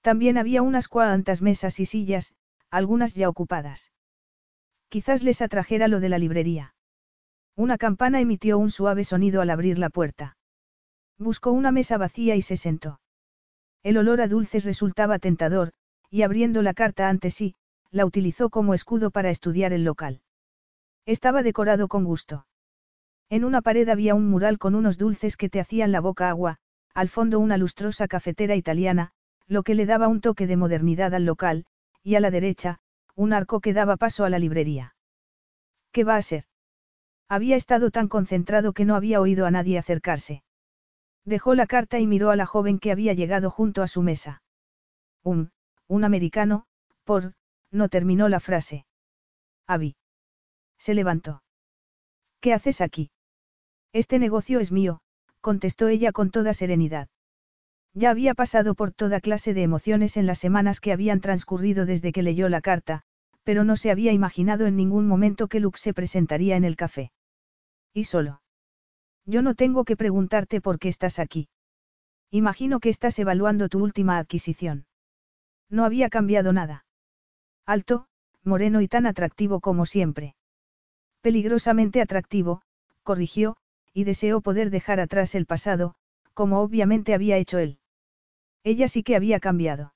[0.00, 2.34] También había unas cuantas mesas y sillas,
[2.70, 3.92] algunas ya ocupadas.
[4.88, 6.74] Quizás les atrajera lo de la librería.
[7.56, 10.36] Una campana emitió un suave sonido al abrir la puerta.
[11.18, 13.00] Buscó una mesa vacía y se sentó.
[13.82, 15.72] El olor a dulces resultaba tentador,
[16.16, 17.54] y abriendo la carta ante sí,
[17.90, 20.22] la utilizó como escudo para estudiar el local.
[21.04, 22.46] Estaba decorado con gusto.
[23.28, 26.56] En una pared había un mural con unos dulces que te hacían la boca agua,
[26.94, 29.10] al fondo una lustrosa cafetera italiana,
[29.46, 31.66] lo que le daba un toque de modernidad al local,
[32.02, 32.78] y a la derecha,
[33.14, 34.94] un arco que daba paso a la librería.
[35.92, 36.44] ¿Qué va a ser?
[37.28, 40.44] Había estado tan concentrado que no había oído a nadie acercarse.
[41.26, 44.40] Dejó la carta y miró a la joven que había llegado junto a su mesa.
[45.22, 45.50] Un,
[45.88, 46.66] un americano,
[47.04, 47.34] por,
[47.70, 48.86] no terminó la frase.
[49.66, 49.96] Abby.
[50.78, 51.42] Se levantó.
[52.40, 53.10] ¿Qué haces aquí?
[53.92, 55.00] Este negocio es mío,
[55.40, 57.08] contestó ella con toda serenidad.
[57.94, 62.12] Ya había pasado por toda clase de emociones en las semanas que habían transcurrido desde
[62.12, 63.02] que leyó la carta,
[63.42, 67.12] pero no se había imaginado en ningún momento que Luke se presentaría en el café.
[67.94, 68.42] Y solo.
[69.24, 71.48] Yo no tengo que preguntarte por qué estás aquí.
[72.30, 74.86] Imagino que estás evaluando tu última adquisición.
[75.68, 76.84] No había cambiado nada.
[77.66, 78.06] Alto,
[78.44, 80.36] moreno y tan atractivo como siempre.
[81.20, 82.62] Peligrosamente atractivo,
[83.02, 83.56] corrigió,
[83.92, 85.94] y deseó poder dejar atrás el pasado,
[86.34, 87.78] como obviamente había hecho él.
[88.62, 89.94] Ella sí que había cambiado.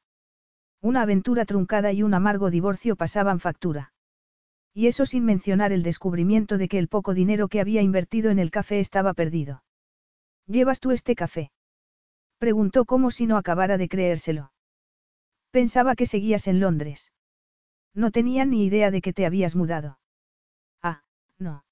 [0.81, 3.93] Una aventura truncada y un amargo divorcio pasaban factura.
[4.73, 8.39] Y eso sin mencionar el descubrimiento de que el poco dinero que había invertido en
[8.39, 9.63] el café estaba perdido.
[10.47, 11.51] ¿Llevas tú este café?
[12.39, 14.53] Preguntó como si no acabara de creérselo.
[15.51, 17.13] Pensaba que seguías en Londres.
[17.95, 19.99] No tenía ni idea de que te habías mudado.
[20.83, 21.03] Ah,
[21.39, 21.65] no.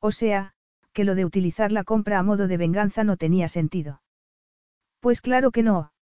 [0.00, 0.54] O sea,
[0.92, 4.00] que lo de utilizar la compra a modo de venganza no tenía sentido.
[5.00, 5.92] Pues claro que no.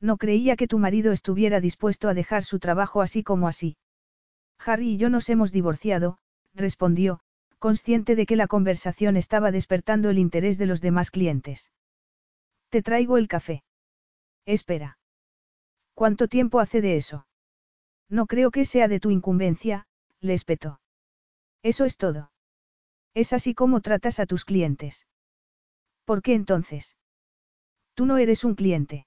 [0.00, 3.76] No creía que tu marido estuviera dispuesto a dejar su trabajo así como así.
[4.64, 6.18] Harry y yo nos hemos divorciado,
[6.54, 7.20] respondió,
[7.58, 11.72] consciente de que la conversación estaba despertando el interés de los demás clientes.
[12.68, 13.64] Te traigo el café.
[14.46, 14.99] Espera.
[16.00, 17.26] ¿Cuánto tiempo hace de eso?
[18.08, 19.86] No creo que sea de tu incumbencia,
[20.22, 20.80] le espetó.
[21.62, 22.32] Eso es todo.
[23.12, 25.06] Es así como tratas a tus clientes.
[26.06, 26.96] ¿Por qué entonces?
[27.92, 29.06] Tú no eres un cliente.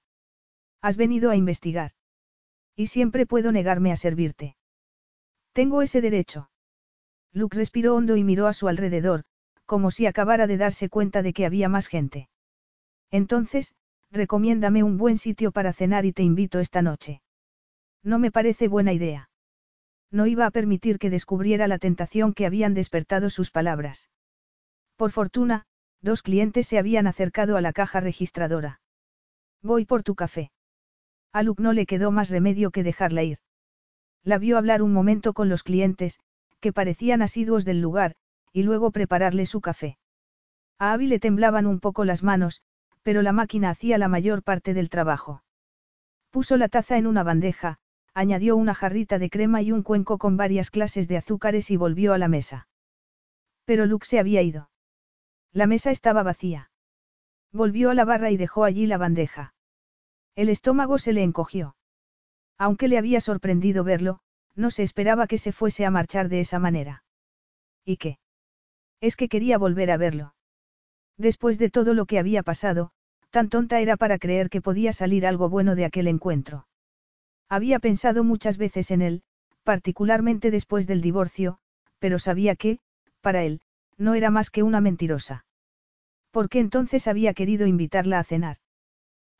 [0.82, 1.90] Has venido a investigar.
[2.76, 4.56] Y siempre puedo negarme a servirte.
[5.52, 6.48] Tengo ese derecho.
[7.32, 9.24] Luke respiró hondo y miró a su alrededor,
[9.66, 12.28] como si acabara de darse cuenta de que había más gente.
[13.10, 13.74] Entonces,
[14.14, 17.20] recomiéndame un buen sitio para cenar y te invito esta noche.
[18.02, 19.28] No me parece buena idea.
[20.10, 24.10] No iba a permitir que descubriera la tentación que habían despertado sus palabras.
[24.96, 25.64] Por fortuna,
[26.00, 28.80] dos clientes se habían acercado a la caja registradora.
[29.62, 30.52] Voy por tu café.
[31.32, 33.38] A Luke no le quedó más remedio que dejarla ir.
[34.22, 36.20] La vio hablar un momento con los clientes,
[36.60, 38.14] que parecían asiduos del lugar,
[38.52, 39.98] y luego prepararle su café.
[40.78, 42.62] A Abby le temblaban un poco las manos,
[43.04, 45.44] pero la máquina hacía la mayor parte del trabajo.
[46.30, 47.78] Puso la taza en una bandeja,
[48.14, 52.14] añadió una jarrita de crema y un cuenco con varias clases de azúcares y volvió
[52.14, 52.66] a la mesa.
[53.66, 54.70] Pero Luke se había ido.
[55.52, 56.70] La mesa estaba vacía.
[57.52, 59.54] Volvió a la barra y dejó allí la bandeja.
[60.34, 61.76] El estómago se le encogió.
[62.58, 64.20] Aunque le había sorprendido verlo,
[64.54, 67.04] no se esperaba que se fuese a marchar de esa manera.
[67.84, 68.18] ¿Y qué?
[69.00, 70.33] Es que quería volver a verlo.
[71.16, 72.90] Después de todo lo que había pasado,
[73.30, 76.66] tan tonta era para creer que podía salir algo bueno de aquel encuentro.
[77.48, 79.22] Había pensado muchas veces en él,
[79.62, 81.58] particularmente después del divorcio,
[81.98, 82.80] pero sabía que,
[83.20, 83.60] para él,
[83.96, 85.44] no era más que una mentirosa.
[86.30, 88.56] ¿Por qué entonces había querido invitarla a cenar?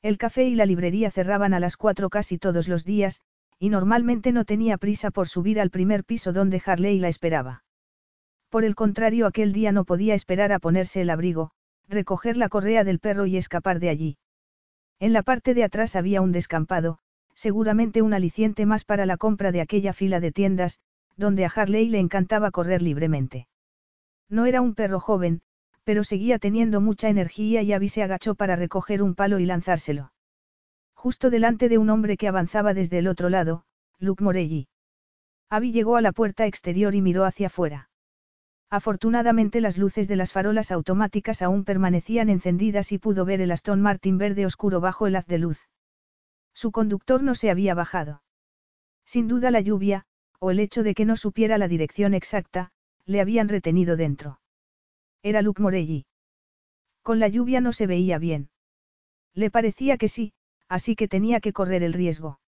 [0.00, 3.20] El café y la librería cerraban a las cuatro casi todos los días,
[3.58, 7.64] y normalmente no tenía prisa por subir al primer piso donde Harley la esperaba.
[8.48, 11.50] Por el contrario, aquel día no podía esperar a ponerse el abrigo,
[11.88, 14.16] recoger la correa del perro y escapar de allí.
[15.00, 16.98] En la parte de atrás había un descampado,
[17.34, 20.78] seguramente un aliciente más para la compra de aquella fila de tiendas,
[21.16, 23.48] donde a Harley le encantaba correr libremente.
[24.28, 25.42] No era un perro joven,
[25.84, 30.12] pero seguía teniendo mucha energía y Abby se agachó para recoger un palo y lanzárselo.
[30.94, 33.64] Justo delante de un hombre que avanzaba desde el otro lado,
[33.98, 34.68] Luke Morelli.
[35.50, 37.90] Abby llegó a la puerta exterior y miró hacia afuera.
[38.70, 43.80] Afortunadamente las luces de las farolas automáticas aún permanecían encendidas y pudo ver el Aston
[43.80, 45.68] Martin verde oscuro bajo el haz de luz.
[46.54, 48.22] Su conductor no se había bajado.
[49.04, 50.06] Sin duda la lluvia,
[50.38, 52.70] o el hecho de que no supiera la dirección exacta,
[53.06, 54.40] le habían retenido dentro.
[55.22, 56.06] Era Luke Morelli.
[57.02, 58.50] Con la lluvia no se veía bien.
[59.34, 60.32] Le parecía que sí,
[60.68, 62.40] así que tenía que correr el riesgo.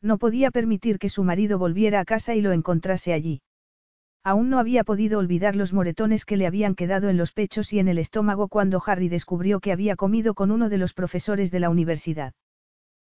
[0.00, 3.42] No podía permitir que su marido volviera a casa y lo encontrase allí.
[4.24, 7.78] Aún no había podido olvidar los moretones que le habían quedado en los pechos y
[7.78, 11.60] en el estómago cuando Harry descubrió que había comido con uno de los profesores de
[11.60, 12.32] la universidad.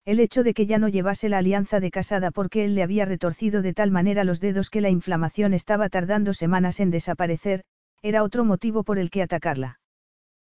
[0.06, 3.04] El hecho de que ya no llevase la alianza de casada porque él le había
[3.04, 7.66] retorcido de tal manera los dedos que la inflamación estaba tardando semanas en desaparecer,
[8.02, 9.80] era otro motivo por el que atacarla.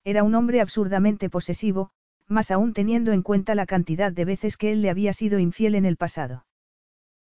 [0.05, 1.91] Era un hombre absurdamente posesivo,
[2.29, 5.75] más aún teniendo en cuenta la cantidad de veces que él le había sido infiel
[5.75, 6.47] en el pasado.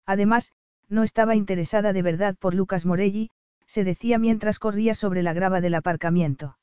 [0.04, 0.52] Además,
[0.92, 3.30] no estaba interesada de verdad por Lucas Morelli,
[3.66, 6.58] se decía mientras corría sobre la grava del aparcamiento.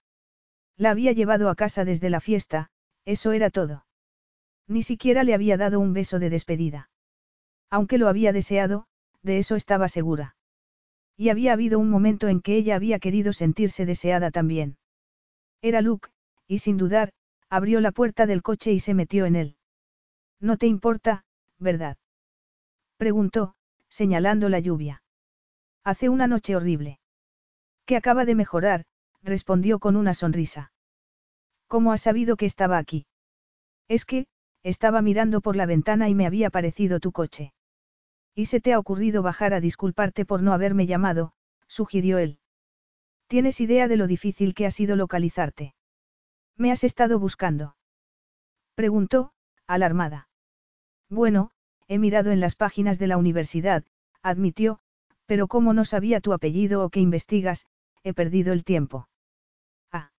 [0.78, 2.70] La había llevado a casa desde la fiesta,
[3.06, 3.86] eso era todo.
[4.68, 6.92] Ni siquiera le había dado un beso de despedida.
[7.72, 8.86] Aunque lo había deseado,
[9.24, 10.36] de eso estaba segura.
[11.18, 14.78] Y había habido un momento en que ella había querido sentirse deseada también.
[15.64, 16.10] Era Luke,
[16.48, 17.14] y sin dudar,
[17.50, 19.56] abrió la puerta del coche y se metió en él.
[20.40, 21.26] No te importa,
[21.58, 21.98] ¿verdad?
[22.98, 23.56] Preguntó,
[23.90, 25.04] señalando la lluvia.
[25.84, 27.00] Hace una noche horrible.
[27.86, 28.86] Que acaba de mejorar,
[29.22, 30.72] respondió con una sonrisa.
[31.68, 33.06] ¿Cómo has sabido que estaba aquí?
[33.88, 34.28] Es que,
[34.64, 37.54] estaba mirando por la ventana y me había parecido tu coche.
[38.36, 41.34] ¿Y se te ha ocurrido bajar a disculparte por no haberme llamado?
[41.68, 42.40] sugirió él.
[43.28, 45.76] ¿Tienes idea de lo difícil que ha sido localizarte?
[46.56, 47.76] ¿Me has estado buscando?
[48.76, 49.34] Preguntó,
[49.68, 50.30] alarmada.
[51.10, 51.52] Bueno,
[51.90, 53.84] he mirado en las páginas de la universidad,
[54.22, 54.80] admitió,
[55.26, 57.66] pero como no sabía tu apellido o que investigas,
[58.04, 59.10] he perdido el tiempo.
[59.92, 60.12] Ah.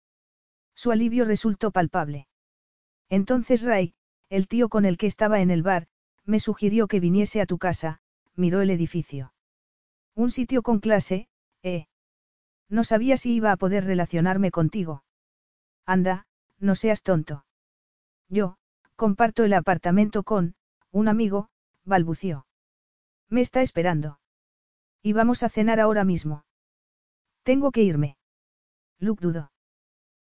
[0.75, 2.27] Su alivio resultó palpable.
[3.09, 3.95] Entonces Ray,
[4.29, 5.87] el tío con el que estaba en el bar,
[6.25, 8.01] me sugirió que viniese a tu casa,
[8.35, 9.33] miró el edificio.
[10.15, 11.29] Un sitio con clase,
[11.63, 11.87] eh.
[12.69, 15.05] No sabía si iba a poder relacionarme contigo.
[15.87, 16.27] Anda,
[16.59, 17.45] no seas tonto.
[18.29, 18.57] Yo,
[18.97, 20.55] comparto el apartamento con,
[20.93, 21.49] un amigo,
[21.85, 22.47] balbució.
[23.29, 24.21] Me está esperando.
[25.03, 26.45] Y vamos a cenar ahora mismo.
[27.43, 28.17] Tengo que irme.
[28.99, 29.53] Luke dudó.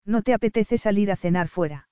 [0.04, 1.88] ¿No te apetece salir a cenar fuera?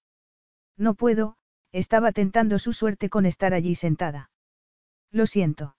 [0.76, 1.36] No puedo,
[1.72, 4.30] estaba tentando su suerte con estar allí sentada.
[5.10, 5.76] Lo siento.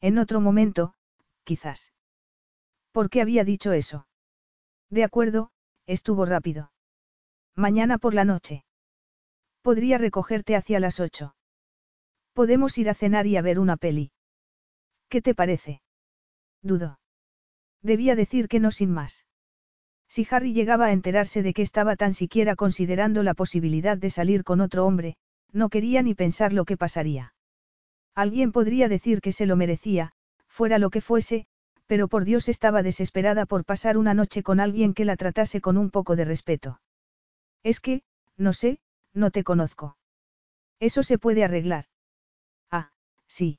[0.00, 0.94] En otro momento,
[1.44, 1.92] quizás.
[2.92, 4.06] ¿Por qué había dicho eso?
[4.90, 5.50] De acuerdo,
[5.86, 6.72] estuvo rápido.
[7.54, 8.64] Mañana por la noche.
[9.62, 11.34] Podría recogerte hacia las ocho.
[12.32, 14.10] Podemos ir a cenar y a ver una peli.
[15.08, 15.82] ¿Qué te parece?
[16.62, 16.98] Dudó.
[17.82, 19.26] Debía decir que no sin más.
[20.08, 24.44] Si Harry llegaba a enterarse de que estaba tan siquiera considerando la posibilidad de salir
[24.44, 25.16] con otro hombre,
[25.52, 27.34] no quería ni pensar lo que pasaría.
[28.14, 30.12] Alguien podría decir que se lo merecía,
[30.48, 31.46] fuera lo que fuese,
[31.86, 35.76] pero por Dios estaba desesperada por pasar una noche con alguien que la tratase con
[35.76, 36.80] un poco de respeto.
[37.62, 38.02] Es que,
[38.36, 38.80] no sé,
[39.14, 39.96] no te conozco.
[40.78, 41.86] Eso se puede arreglar.
[43.36, 43.58] Sí.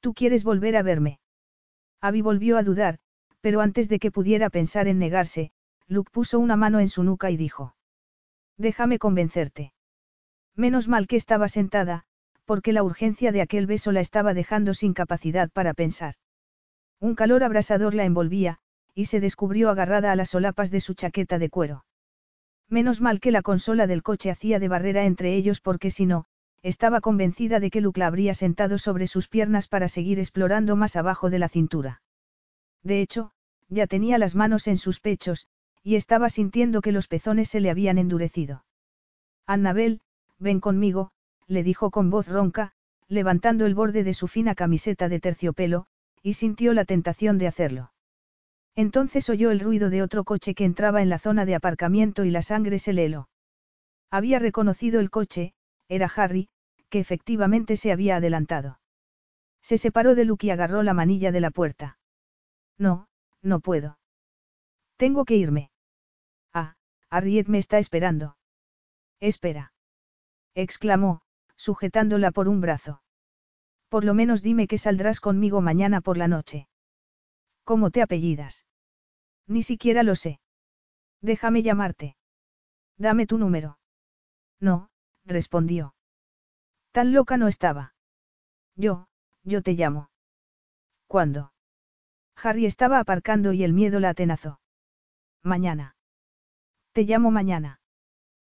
[0.00, 1.18] ¿Tú quieres volver a verme?
[2.02, 2.98] Abby volvió a dudar,
[3.40, 5.50] pero antes de que pudiera pensar en negarse,
[5.86, 7.74] Luke puso una mano en su nuca y dijo.
[8.58, 9.72] Déjame convencerte.
[10.54, 12.04] Menos mal que estaba sentada,
[12.44, 16.16] porque la urgencia de aquel beso la estaba dejando sin capacidad para pensar.
[17.00, 18.58] Un calor abrasador la envolvía,
[18.94, 21.86] y se descubrió agarrada a las solapas de su chaqueta de cuero.
[22.68, 26.26] Menos mal que la consola del coche hacía de barrera entre ellos porque si no,
[26.62, 30.96] estaba convencida de que Luke la habría sentado sobre sus piernas para seguir explorando más
[30.96, 32.02] abajo de la cintura.
[32.82, 33.32] De hecho,
[33.68, 35.46] ya tenía las manos en sus pechos,
[35.82, 38.64] y estaba sintiendo que los pezones se le habían endurecido.
[39.46, 40.00] Annabel,
[40.38, 41.12] ven conmigo,
[41.46, 42.72] le dijo con voz ronca,
[43.08, 45.86] levantando el borde de su fina camiseta de terciopelo,
[46.22, 47.92] y sintió la tentación de hacerlo.
[48.74, 52.30] Entonces oyó el ruido de otro coche que entraba en la zona de aparcamiento y
[52.30, 53.28] la sangre se le heló.
[54.10, 55.54] Había reconocido el coche,
[55.88, 56.48] era Harry,
[56.88, 58.80] que efectivamente se había adelantado.
[59.62, 61.98] Se separó de Luke y agarró la manilla de la puerta.
[62.78, 63.08] No,
[63.42, 63.98] no puedo.
[64.96, 65.70] Tengo que irme.
[66.52, 66.76] Ah,
[67.10, 68.36] Harriet me está esperando.
[69.20, 69.72] Espera.
[70.54, 71.22] exclamó,
[71.56, 73.02] sujetándola por un brazo.
[73.88, 76.68] Por lo menos dime que saldrás conmigo mañana por la noche.
[77.64, 78.66] ¿Cómo te apellidas?
[79.46, 80.40] Ni siquiera lo sé.
[81.20, 82.16] Déjame llamarte.
[82.98, 83.78] Dame tu número.
[84.60, 84.88] No,
[85.26, 85.94] respondió.
[86.92, 87.94] Tan loca no estaba.
[88.76, 89.08] Yo,
[89.42, 90.10] yo te llamo.
[91.06, 91.52] ¿Cuándo?
[92.36, 94.60] Harry estaba aparcando y el miedo la atenazó.
[95.42, 95.96] Mañana.
[96.92, 97.80] Te llamo mañana.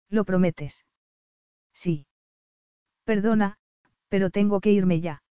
[0.08, 0.84] ¿Lo prometes?
[1.72, 2.06] Sí.
[3.04, 3.58] Perdona,
[4.08, 5.22] pero tengo que irme ya.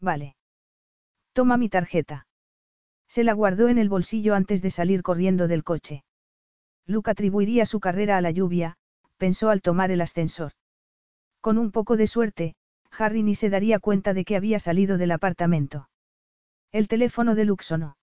[0.00, 0.36] Vale.
[1.32, 2.26] Toma mi tarjeta.
[3.08, 6.04] Se la guardó en el bolsillo antes de salir corriendo del coche.
[6.86, 8.76] Luke atribuiría su carrera a la lluvia,
[9.16, 10.52] pensó al tomar el ascensor.
[11.40, 12.54] Con un poco de suerte,
[12.98, 15.88] Harry ni se daría cuenta de que había salido del apartamento.
[16.72, 17.96] El teléfono de Luke sonó.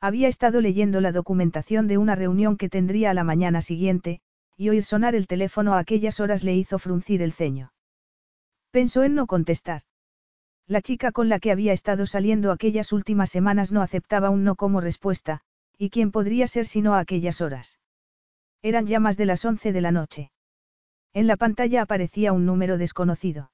[0.00, 4.20] Había estado leyendo la documentación de una reunión que tendría a la mañana siguiente,
[4.56, 7.72] y oír sonar el teléfono a aquellas horas le hizo fruncir el ceño.
[8.70, 9.82] Pensó en no contestar.
[10.66, 14.54] La chica con la que había estado saliendo aquellas últimas semanas no aceptaba un no
[14.56, 15.40] como respuesta,
[15.76, 17.80] y quién podría ser sino a aquellas horas.
[18.62, 20.30] Eran ya más de las once de la noche.
[21.14, 23.50] En la pantalla aparecía un número desconocido.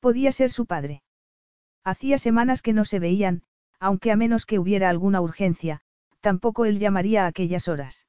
[0.00, 1.02] Podía ser su padre.
[1.84, 3.42] Hacía semanas que no se veían,
[3.80, 5.80] aunque a menos que hubiera alguna urgencia,
[6.20, 8.06] tampoco él llamaría a aquellas horas.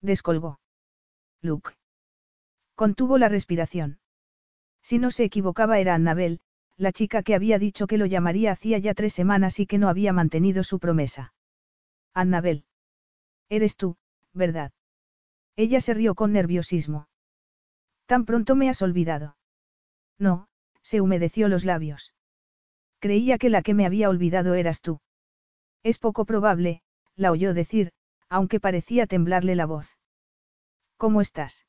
[0.00, 0.60] Descolgó.
[1.40, 1.72] Luke.
[2.76, 3.98] Contuvo la respiración.
[4.82, 6.40] Si no se equivocaba era Annabel,
[6.76, 9.88] la chica que había dicho que lo llamaría hacía ya tres semanas y que no
[9.88, 11.32] había mantenido su promesa.
[12.12, 12.64] Annabel.
[13.48, 13.96] Eres tú,
[14.32, 14.72] ¿verdad?
[15.56, 17.08] Ella se rió con nerviosismo.
[18.06, 19.36] Tan pronto me has olvidado.
[20.18, 20.48] No,
[20.82, 22.14] se humedeció los labios.
[23.00, 25.00] Creía que la que me había olvidado eras tú.
[25.82, 26.82] Es poco probable,
[27.16, 27.92] la oyó decir,
[28.28, 29.98] aunque parecía temblarle la voz.
[30.96, 31.66] ¿Cómo estás?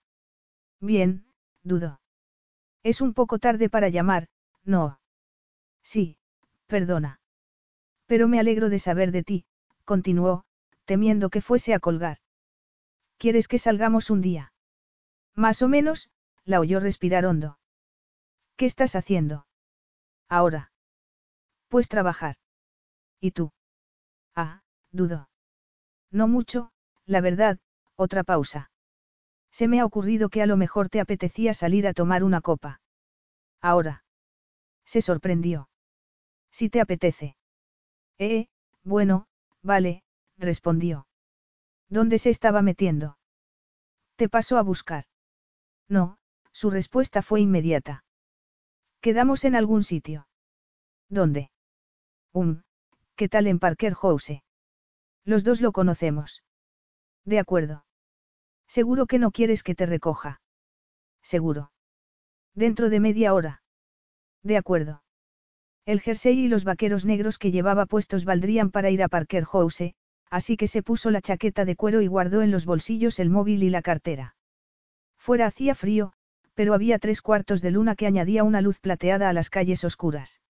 [0.80, 1.26] Bien,
[1.64, 2.00] dudó.
[2.84, 4.28] Es un poco tarde para llamar,
[4.64, 5.00] no.
[5.82, 6.18] Sí,
[6.68, 7.20] perdona.
[8.06, 9.46] Pero me alegro de saber de ti,
[9.84, 10.46] continuó,
[10.86, 12.20] temiendo que fuese a colgar.
[13.18, 14.54] ¿Quieres que salgamos un día?
[15.34, 16.10] Más o menos,
[16.46, 17.60] la oyó respirar hondo.
[18.56, 19.48] ¿Qué estás haciendo?
[20.30, 20.72] Ahora.
[21.68, 22.38] Pues trabajar.
[23.20, 23.52] ¿Y tú?
[24.36, 25.30] Ah, dudo.
[26.12, 26.72] No mucho,
[27.06, 27.60] la verdad,
[27.96, 28.72] otra pausa.
[29.52, 32.82] Se me ha ocurrido que a lo mejor te apetecía salir a tomar una copa.
[33.62, 34.04] Ahora.
[34.86, 35.70] Se sorprendió.
[36.52, 37.36] Si te apetece.
[38.18, 38.48] Eh,
[38.84, 39.28] bueno,
[39.62, 40.04] vale,
[40.38, 41.08] respondió.
[41.90, 43.18] ¿Dónde se estaba metiendo?
[44.16, 45.06] Te pasó a buscar.
[45.90, 46.18] No,
[46.56, 48.06] su respuesta fue inmediata.
[49.02, 50.26] Quedamos en algún sitio.
[51.10, 51.52] ¿Dónde?
[52.32, 52.62] Um,
[53.18, 54.42] ¿qué tal en Parker House?
[55.26, 56.44] Los dos lo conocemos.
[57.26, 57.86] De acuerdo.
[58.70, 60.40] Seguro que no quieres que te recoja.
[61.22, 61.74] Seguro.
[62.54, 63.62] Dentro de media hora.
[64.42, 65.04] De acuerdo.
[65.86, 69.94] El jersey y los vaqueros negros que llevaba puestos valdrían para ir a Parker House,
[70.30, 73.62] así que se puso la chaqueta de cuero y guardó en los bolsillos el móvil
[73.62, 74.38] y la cartera.
[75.18, 76.15] Fuera hacía frío,
[76.56, 80.42] pero había tres cuartos de luna que añadía una luz plateada a las calles oscuras.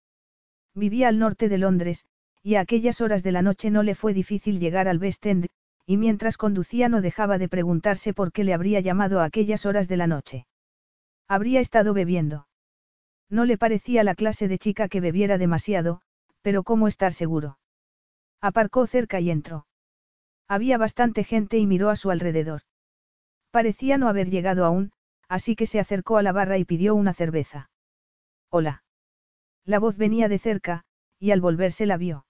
[0.74, 2.06] Vivía al norte de Londres,
[2.42, 5.48] y a aquellas horas de la noche no le fue difícil llegar al West End,
[5.84, 9.88] y mientras conducía no dejaba de preguntarse por qué le habría llamado a aquellas horas
[9.88, 10.46] de la noche.
[11.28, 12.46] Habría estado bebiendo.
[13.28, 16.00] No le parecía la clase de chica que bebiera demasiado,
[16.42, 17.58] pero ¿cómo estar seguro?
[18.40, 19.66] Aparcó cerca y entró.
[20.46, 22.62] Había bastante gente y miró a su alrededor.
[23.50, 24.92] Parecía no haber llegado aún,
[25.28, 27.70] así que se acercó a la barra y pidió una cerveza.
[28.50, 28.84] Hola.
[29.64, 30.84] La voz venía de cerca,
[31.18, 32.26] y al volverse la vio.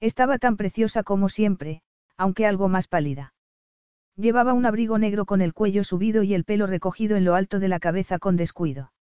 [0.00, 1.82] Estaba tan preciosa como siempre,
[2.16, 3.34] aunque algo más pálida.
[4.16, 7.60] Llevaba un abrigo negro con el cuello subido y el pelo recogido en lo alto
[7.60, 8.92] de la cabeza con descuido.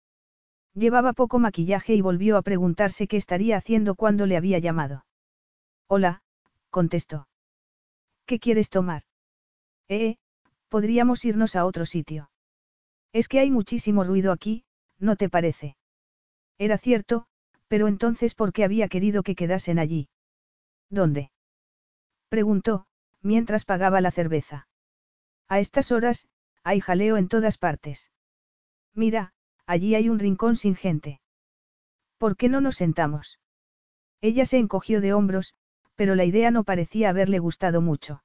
[0.75, 5.07] Llevaba poco maquillaje y volvió a preguntarse qué estaría haciendo cuando le había llamado.
[5.89, 6.23] Hola,
[6.69, 7.29] contestó.
[8.27, 9.05] ¿Qué quieres tomar?
[9.89, 10.17] Eh,
[10.69, 12.29] podríamos irnos a otro sitio.
[13.13, 14.65] Es que hay muchísimo ruido aquí,
[14.99, 15.77] ¿no te parece?
[16.59, 17.27] Era cierto,
[17.69, 20.09] pero entonces ¿por qué había querido que quedasen allí?
[20.91, 21.31] ¿Dónde?
[22.29, 22.87] Preguntó,
[23.23, 24.69] mientras pagaba la cerveza.
[25.49, 26.29] A estas horas,
[26.63, 28.11] hay jaleo en todas partes.
[28.95, 29.33] Mira,
[29.67, 31.21] allí hay un rincón sin gente.
[32.19, 33.39] ¿Por qué no nos sentamos?
[34.21, 35.55] Ella se encogió de hombros,
[35.95, 38.23] pero la idea no parecía haberle gustado mucho.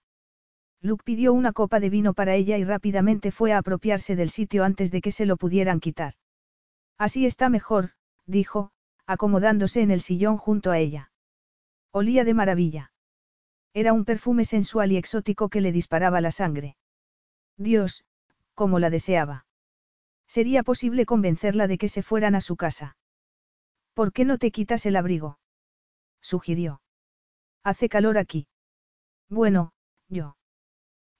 [0.81, 4.63] Luke pidió una copa de vino para ella y rápidamente fue a apropiarse del sitio
[4.63, 6.15] antes de que se lo pudieran quitar.
[6.97, 7.91] Así está mejor,
[8.25, 8.71] dijo,
[9.05, 11.11] acomodándose en el sillón junto a ella.
[11.91, 12.91] Olía de maravilla.
[13.73, 16.77] Era un perfume sensual y exótico que le disparaba la sangre.
[17.57, 18.05] Dios,
[18.55, 19.45] cómo la deseaba.
[20.27, 22.97] Sería posible convencerla de que se fueran a su casa.
[23.93, 25.37] ¿Por qué no te quitas el abrigo?
[26.21, 26.81] sugirió.
[27.63, 28.47] Hace calor aquí.
[29.29, 29.73] Bueno,
[30.07, 30.35] yo.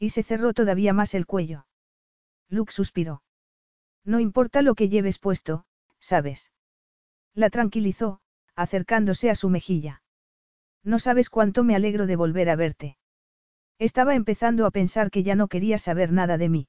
[0.01, 1.67] Y se cerró todavía más el cuello.
[2.49, 3.21] Luke suspiró.
[4.03, 5.65] No importa lo que lleves puesto,
[5.99, 6.51] sabes.
[7.35, 8.19] La tranquilizó,
[8.55, 10.01] acercándose a su mejilla.
[10.83, 12.97] No sabes cuánto me alegro de volver a verte.
[13.77, 16.67] Estaba empezando a pensar que ya no quería saber nada de mí.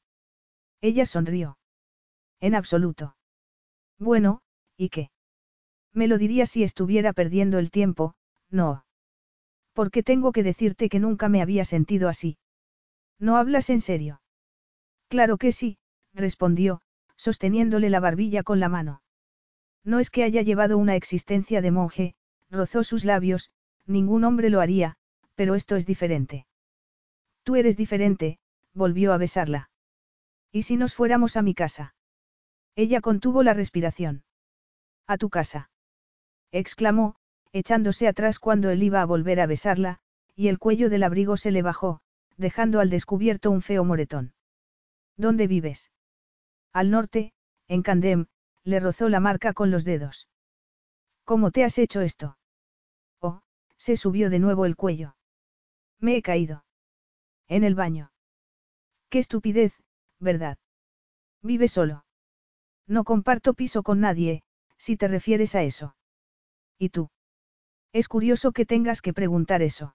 [0.83, 1.57] Ella sonrió.
[2.39, 3.17] En absoluto.
[3.99, 4.43] Bueno,
[4.77, 5.11] ¿y qué?
[5.95, 8.15] Me lo diría si estuviera perdiendo el tiempo,
[8.51, 8.85] no.
[9.73, 12.37] Porque tengo que decirte que nunca me había sentido así.
[13.23, 14.21] ¿No hablas en serio?
[15.07, 15.79] Claro que sí,
[16.13, 16.81] respondió,
[17.15, 19.01] sosteniéndole la barbilla con la mano.
[19.85, 22.17] No es que haya llevado una existencia de monje,
[22.51, 23.53] rozó sus labios,
[23.87, 24.97] ningún hombre lo haría,
[25.37, 26.47] pero esto es diferente.
[27.45, 28.41] Tú eres diferente,
[28.75, 29.71] volvió a besarla.
[30.51, 31.95] ¿Y si nos fuéramos a mi casa?
[32.75, 34.25] Ella contuvo la respiración.
[35.07, 35.71] A tu casa.
[36.51, 37.15] exclamó,
[37.53, 40.01] echándose atrás cuando él iba a volver a besarla,
[40.35, 42.03] y el cuello del abrigo se le bajó,
[42.37, 44.35] dejando al descubierto un feo moretón.
[45.17, 45.91] ¿Dónde vives?
[46.73, 47.33] Al norte,
[47.69, 48.27] en Candem,
[48.65, 50.29] le rozó la marca con los dedos.
[51.25, 52.39] ¿Cómo te has hecho esto?
[53.21, 53.43] Oh,
[53.77, 55.17] se subió de nuevo el cuello.
[55.99, 56.65] Me he caído.
[57.49, 58.13] En el baño.
[59.09, 59.75] Qué estupidez,
[60.19, 60.59] ¿verdad?
[61.43, 62.05] Vive solo.
[62.87, 64.43] No comparto piso con nadie,
[64.79, 65.95] si te refieres a eso.
[66.79, 67.11] ¿Y tú?
[67.93, 69.95] Es curioso que tengas que preguntar eso.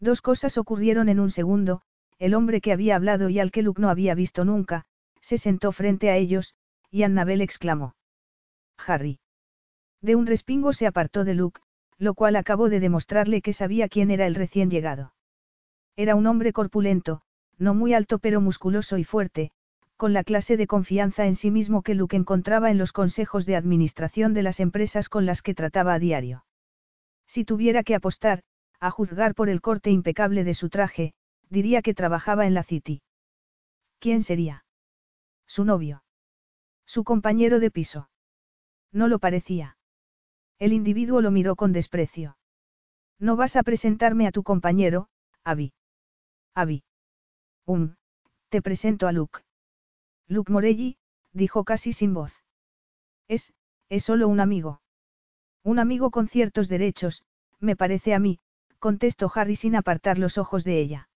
[0.00, 1.82] Dos cosas ocurrieron en un segundo,
[2.18, 4.84] el hombre que había hablado y al que Luke no había visto nunca,
[5.20, 6.54] se sentó frente a ellos,
[6.90, 7.96] y Annabel exclamó.
[8.86, 9.20] Harry.
[10.00, 11.60] De un respingo se apartó de Luke,
[11.98, 15.14] lo cual acabó de demostrarle que sabía quién era el recién llegado.
[15.96, 17.22] Era un hombre corpulento,
[17.58, 19.52] no muy alto pero musculoso y fuerte,
[19.96, 23.56] con la clase de confianza en sí mismo que Luke encontraba en los consejos de
[23.56, 26.44] administración de las empresas con las que trataba a diario.
[27.26, 28.42] Si tuviera que apostar,
[28.84, 31.14] a juzgar por el corte impecable de su traje,
[31.48, 33.00] diría que trabajaba en la City.
[33.98, 34.66] ¿Quién sería?
[35.46, 36.04] Su novio.
[36.84, 38.10] Su compañero de piso.
[38.92, 39.78] No lo parecía.
[40.58, 42.36] El individuo lo miró con desprecio.
[43.18, 45.08] No vas a presentarme a tu compañero,
[45.44, 45.72] Abby.
[46.54, 46.84] Abby.
[47.64, 47.94] Um,
[48.50, 49.40] te presento a Luke.
[50.28, 50.98] Luke Morelli,
[51.32, 52.44] dijo casi sin voz.
[53.28, 53.54] Es,
[53.88, 54.82] es solo un amigo.
[55.62, 57.24] Un amigo con ciertos derechos,
[57.60, 58.40] me parece a mí,
[58.84, 61.08] contestó Harry sin apartar los ojos de ella.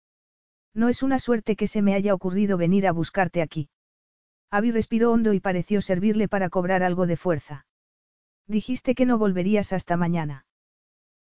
[0.73, 3.69] No es una suerte que se me haya ocurrido venir a buscarte aquí.
[4.51, 7.67] Abby respiró hondo y pareció servirle para cobrar algo de fuerza.
[8.47, 10.47] Dijiste que no volverías hasta mañana.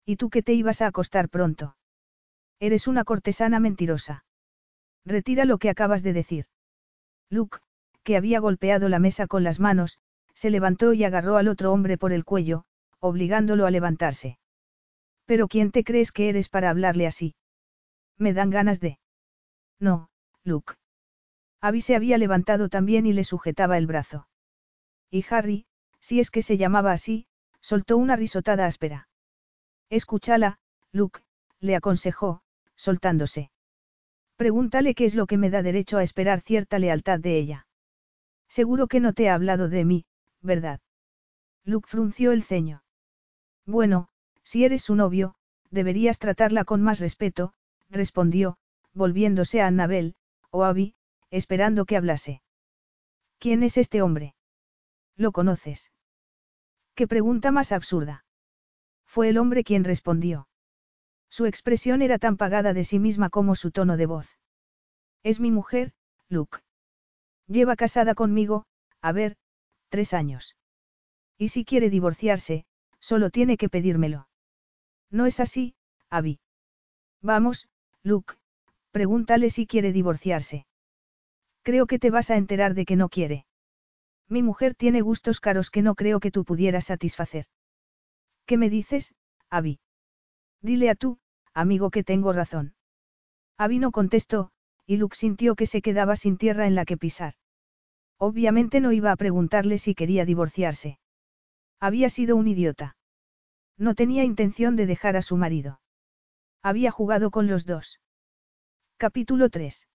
[0.04, 1.76] ¿Y tú que te ibas a acostar pronto?
[2.60, 4.24] Eres una cortesana mentirosa.
[5.04, 6.46] Retira lo que acabas de decir.
[7.28, 7.58] Luke,
[8.04, 9.98] que había golpeado la mesa con las manos,
[10.32, 12.66] se levantó y agarró al otro hombre por el cuello,
[13.00, 14.38] obligándolo a levantarse.
[15.26, 17.34] Pero ¿quién te crees que eres para hablarle así?
[18.16, 18.98] Me dan ganas de...
[19.78, 20.08] No,
[20.44, 20.74] Luke.
[21.60, 24.28] Abby se había levantado también y le sujetaba el brazo.
[25.10, 25.66] Y Harry,
[26.00, 27.26] si es que se llamaba así,
[27.60, 29.08] soltó una risotada áspera.
[29.90, 30.58] Escúchala,
[30.92, 31.20] Luke,
[31.60, 32.42] le aconsejó,
[32.76, 33.50] soltándose.
[34.36, 37.66] Pregúntale qué es lo que me da derecho a esperar cierta lealtad de ella.
[38.48, 40.04] Seguro que no te ha hablado de mí,
[40.42, 40.80] ¿verdad?
[41.64, 42.84] Luke frunció el ceño.
[43.64, 44.08] Bueno,
[44.46, 45.34] si eres su novio,
[45.70, 47.52] deberías tratarla con más respeto,
[47.90, 48.58] respondió,
[48.94, 50.14] volviéndose a Annabel,
[50.50, 50.94] o Abby,
[51.30, 52.42] esperando que hablase.
[53.40, 54.36] ¿Quién es este hombre?
[55.16, 55.90] ¿Lo conoces?
[56.94, 58.24] ¿Qué pregunta más absurda?
[59.04, 60.46] Fue el hombre quien respondió.
[61.28, 64.38] Su expresión era tan pagada de sí misma como su tono de voz.
[65.24, 65.92] Es mi mujer,
[66.28, 66.58] Luke.
[67.48, 68.64] Lleva casada conmigo,
[69.02, 69.36] a ver,
[69.88, 70.54] tres años.
[71.36, 72.64] Y si quiere divorciarse,
[73.00, 74.28] solo tiene que pedírmelo.
[75.10, 75.74] No es así,
[76.10, 76.40] Abby.
[77.22, 77.68] Vamos,
[78.02, 78.34] Luke,
[78.90, 80.66] pregúntale si quiere divorciarse.
[81.62, 83.46] Creo que te vas a enterar de que no quiere.
[84.28, 87.46] Mi mujer tiene gustos caros que no creo que tú pudieras satisfacer.
[88.44, 89.14] ¿Qué me dices,
[89.50, 89.80] Abby?
[90.62, 91.18] Dile a tú,
[91.54, 92.74] amigo que tengo razón.
[93.56, 94.50] Abby no contestó,
[94.86, 97.34] y Luke sintió que se quedaba sin tierra en la que pisar.
[98.18, 100.98] Obviamente no iba a preguntarle si quería divorciarse.
[101.80, 102.95] Había sido un idiota.
[103.78, 105.80] No tenía intención de dejar a su marido.
[106.62, 108.00] Había jugado con los dos.
[108.96, 109.86] Capítulo 3.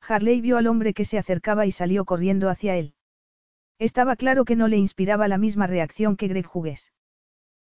[0.00, 2.94] Harley vio al hombre que se acercaba y salió corriendo hacia él.
[3.78, 6.92] Estaba claro que no le inspiraba la misma reacción que Greg Hughes.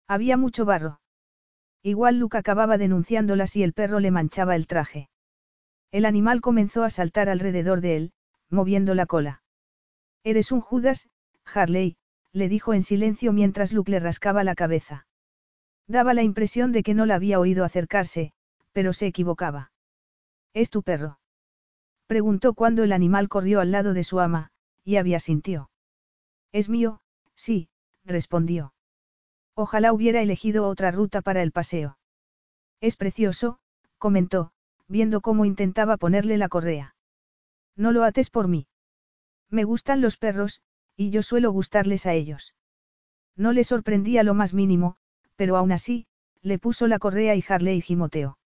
[0.07, 0.99] Había mucho barro.
[1.83, 5.09] Igual Luke acababa denunciándola si el perro le manchaba el traje.
[5.91, 8.13] El animal comenzó a saltar alrededor de él,
[8.49, 9.43] moviendo la cola.
[10.23, 11.07] Eres un Judas,
[11.45, 11.95] Harley,
[12.33, 15.07] le dijo en silencio mientras Luke le rascaba la cabeza.
[15.89, 18.31] Daba la impresión de que no la había oído acercarse,
[18.73, 19.71] pero se equivocaba.
[20.53, 21.19] ¿Es tu perro?
[22.05, 24.51] Preguntó cuando el animal corrió al lado de su ama,
[24.85, 25.71] y había sintió.
[26.51, 27.01] Es mío,
[27.35, 27.69] sí,
[28.05, 28.71] respondió.
[29.55, 31.97] Ojalá hubiera elegido otra ruta para el paseo.
[32.81, 33.57] Es precioso,
[33.97, 34.51] comentó,
[34.87, 36.95] viendo cómo intentaba ponerle la correa.
[37.75, 38.67] No lo ates por mí.
[39.49, 40.61] Me gustan los perros,
[40.95, 42.53] y yo suelo gustarles a ellos.
[43.35, 44.97] No le sorprendía lo más mínimo,
[45.39, 46.05] pero aún así,
[46.41, 48.37] le puso la correa y Harley gimoteó.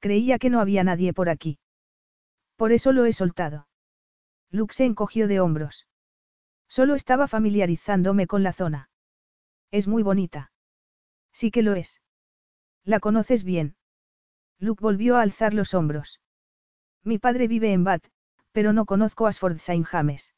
[0.00, 1.58] Creía que no había nadie por aquí.
[2.56, 3.68] Por eso lo he soltado.
[4.50, 5.86] Luke se encogió de hombros.
[6.68, 8.90] Solo estaba familiarizándome con la zona.
[9.70, 10.52] Es muy bonita.
[11.32, 12.02] Sí que lo es.
[12.84, 13.74] ¿La conoces bien?
[14.58, 16.20] Luke volvió a alzar los hombros.
[17.02, 18.04] Mi padre vive en Bath,
[18.52, 20.34] pero no conozco Asford Saint James.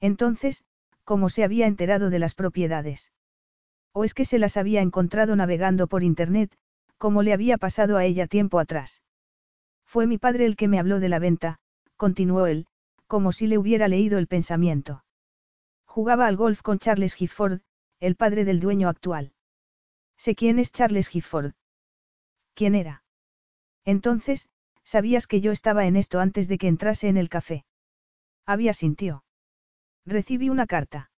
[0.00, 0.64] Entonces,
[1.04, 3.12] ¿cómo se había enterado de las propiedades?
[3.92, 6.54] ¿O es que se las había encontrado navegando por Internet,
[6.98, 9.02] como le había pasado a ella tiempo atrás?
[9.84, 11.58] Fue mi padre el que me habló de la venta,
[11.96, 12.66] continuó él,
[13.06, 15.04] como si le hubiera leído el pensamiento.
[15.86, 17.60] Jugaba al golf con Charles Gifford,
[18.00, 19.32] el padre del dueño actual.
[20.16, 21.52] Sé quién es Charles Gifford.
[22.54, 23.02] ¿Quién era?
[23.84, 24.48] Entonces,
[24.94, 27.66] Sabías que yo estaba en esto antes de que entrase en el café.
[28.46, 29.22] Había sintió.
[30.06, 31.10] Recibí una carta.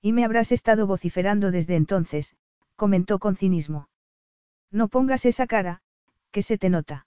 [0.00, 2.36] Y me habrás estado vociferando desde entonces,
[2.76, 3.88] comentó con cinismo.
[4.70, 5.82] No pongas esa cara,
[6.30, 7.06] que se te nota.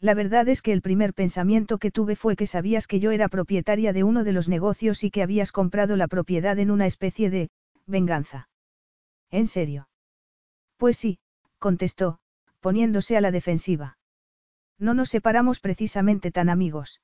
[0.00, 3.28] La verdad es que el primer pensamiento que tuve fue que sabías que yo era
[3.28, 7.28] propietaria de uno de los negocios y que habías comprado la propiedad en una especie
[7.28, 7.50] de
[7.86, 8.48] venganza.
[9.30, 9.88] ¿En serio?
[10.78, 11.18] Pues sí,
[11.58, 12.18] contestó,
[12.60, 13.98] poniéndose a la defensiva.
[14.78, 17.02] No nos separamos precisamente tan amigos.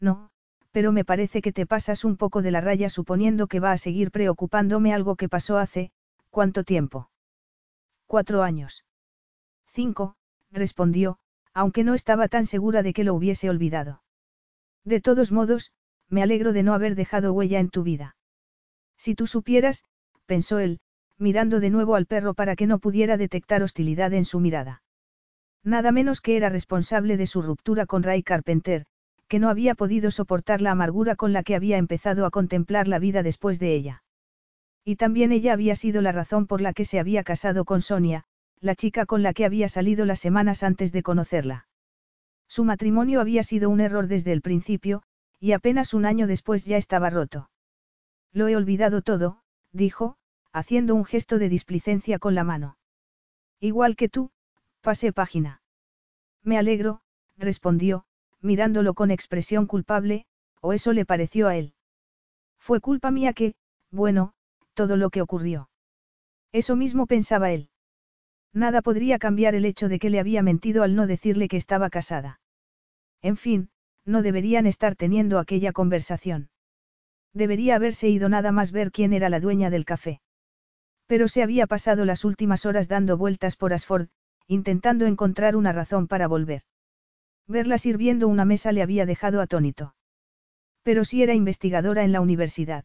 [0.00, 0.32] No,
[0.70, 3.78] pero me parece que te pasas un poco de la raya suponiendo que va a
[3.78, 5.90] seguir preocupándome algo que pasó hace,
[6.30, 7.10] ¿cuánto tiempo?
[8.06, 8.84] Cuatro años.
[9.66, 10.16] Cinco,
[10.50, 11.18] respondió,
[11.54, 14.02] aunque no estaba tan segura de que lo hubiese olvidado.
[14.84, 15.72] De todos modos,
[16.08, 18.16] me alegro de no haber dejado huella en tu vida.
[18.96, 19.84] Si tú supieras,
[20.26, 20.80] pensó él,
[21.18, 24.82] mirando de nuevo al perro para que no pudiera detectar hostilidad en su mirada.
[25.64, 28.86] Nada menos que era responsable de su ruptura con Ray Carpenter,
[29.28, 32.98] que no había podido soportar la amargura con la que había empezado a contemplar la
[32.98, 34.02] vida después de ella.
[34.84, 38.24] Y también ella había sido la razón por la que se había casado con Sonia,
[38.60, 41.68] la chica con la que había salido las semanas antes de conocerla.
[42.48, 45.02] Su matrimonio había sido un error desde el principio,
[45.38, 47.50] y apenas un año después ya estaba roto.
[48.32, 50.16] Lo he olvidado todo, dijo,
[50.52, 52.78] haciendo un gesto de displicencia con la mano.
[53.60, 54.30] Igual que tú,
[54.80, 55.60] Pasé página.
[56.42, 57.02] Me alegro,
[57.36, 58.06] respondió,
[58.40, 60.26] mirándolo con expresión culpable,
[60.60, 61.74] o eso le pareció a él.
[62.58, 63.54] Fue culpa mía que,
[63.90, 64.32] bueno,
[64.74, 65.70] todo lo que ocurrió.
[66.52, 67.70] Eso mismo pensaba él.
[68.52, 71.90] Nada podría cambiar el hecho de que le había mentido al no decirle que estaba
[71.90, 72.40] casada.
[73.22, 73.70] En fin,
[74.04, 76.50] no deberían estar teniendo aquella conversación.
[77.34, 80.20] Debería haberse ido nada más ver quién era la dueña del café.
[81.06, 84.08] Pero se había pasado las últimas horas dando vueltas por Asford,
[84.46, 86.62] intentando encontrar una razón para volver.
[87.48, 89.94] Verla sirviendo una mesa le había dejado atónito.
[90.82, 92.84] Pero si era investigadora en la universidad.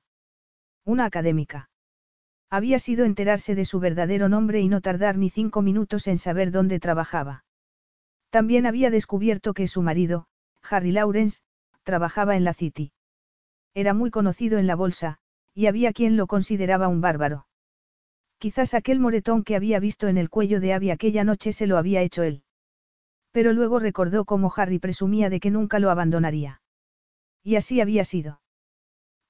[0.85, 1.69] Una académica.
[2.49, 6.51] Había sido enterarse de su verdadero nombre y no tardar ni cinco minutos en saber
[6.51, 7.43] dónde trabajaba.
[8.29, 10.27] También había descubierto que su marido,
[10.69, 11.41] Harry Lawrence,
[11.83, 12.93] trabajaba en la City.
[13.73, 15.17] Era muy conocido en la bolsa,
[15.53, 17.47] y había quien lo consideraba un bárbaro.
[18.37, 21.77] Quizás aquel moretón que había visto en el cuello de Abby aquella noche se lo
[21.77, 22.43] había hecho él.
[23.33, 26.61] Pero luego recordó cómo Harry presumía de que nunca lo abandonaría.
[27.43, 28.41] Y así había sido.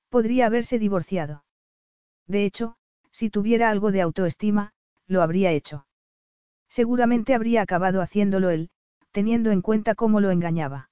[0.10, 1.45] Podría haberse divorciado.
[2.28, 2.76] De hecho,
[3.12, 4.74] si tuviera algo de autoestima,
[5.08, 5.88] lo habría hecho.
[6.68, 8.70] Seguramente habría acabado haciéndolo él,
[9.12, 10.89] teniendo en cuenta cómo lo engañaba.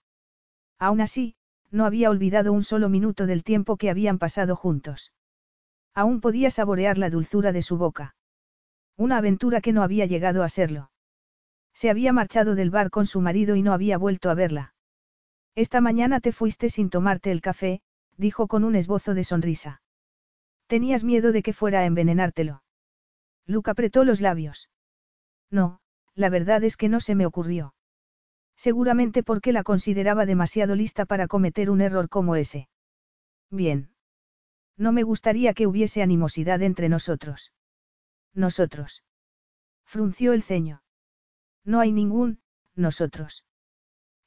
[0.79, 1.35] Aún así,
[1.69, 5.11] no había olvidado un solo minuto del tiempo que habían pasado juntos.
[5.93, 8.15] Aún podía saborear la dulzura de su boca.
[8.95, 10.91] Una aventura que no había llegado a serlo.
[11.73, 14.73] Se había marchado del bar con su marido y no había vuelto a verla.
[15.55, 17.81] Esta mañana te fuiste sin tomarte el café,
[18.17, 19.81] dijo con un esbozo de sonrisa.
[20.67, 22.63] Tenías miedo de que fuera a envenenártelo.
[23.45, 24.69] Luke apretó los labios.
[25.49, 25.79] No,
[26.15, 27.73] la verdad es que no se me ocurrió.
[28.55, 32.69] Seguramente porque la consideraba demasiado lista para cometer un error como ese.
[33.49, 33.89] Bien.
[34.77, 37.53] No me gustaría que hubiese animosidad entre nosotros.
[38.33, 39.03] Nosotros.
[39.83, 40.80] Frunció el ceño.
[41.63, 42.39] No hay ningún,
[42.75, 43.45] nosotros.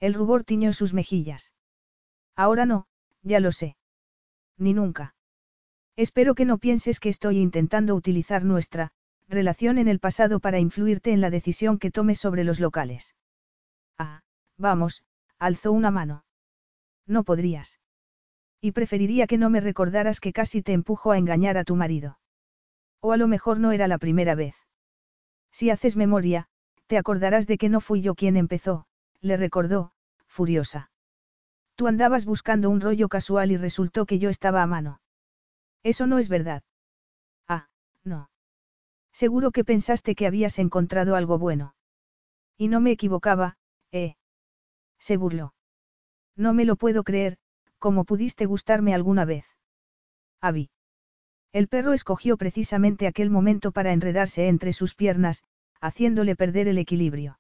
[0.01, 1.53] El rubor tiñó sus mejillas.
[2.37, 2.87] Ahora no,
[3.23, 3.77] ya lo sé.
[4.59, 5.15] Ni nunca.
[5.97, 8.93] Espero que no pienses que estoy intentando utilizar nuestra
[9.29, 13.15] relación en el pasado para influirte en la decisión que tomes sobre los locales.
[13.99, 14.23] Ah,
[14.59, 15.05] vamos,
[15.39, 16.25] alzó una mano.
[17.07, 17.81] No podrías.
[18.61, 22.19] Y preferiría que no me recordaras que casi te empujo a engañar a tu marido.
[23.01, 24.57] O a lo mejor no era la primera vez.
[25.51, 26.49] Si haces memoria,
[26.95, 28.87] te acordarás de que no fui yo quien empezó,
[29.21, 29.91] le recordó,
[30.29, 30.93] furiosa.
[31.75, 35.01] Tú andabas buscando un rollo casual y resultó que yo estaba a mano.
[35.83, 36.63] Eso no es verdad.
[37.49, 37.67] Ah,
[38.05, 38.31] no.
[39.13, 41.75] Seguro que pensaste que habías encontrado algo bueno.
[42.57, 43.57] Y no me equivocaba,
[43.91, 44.15] ¿eh?
[45.01, 45.53] Se burló.
[46.37, 47.39] No me lo puedo creer,
[47.81, 49.47] como pudiste gustarme alguna vez.
[50.41, 50.71] Abby.
[51.51, 55.43] El perro escogió precisamente aquel momento para enredarse entre sus piernas,
[55.81, 57.39] haciéndole perder el equilibrio.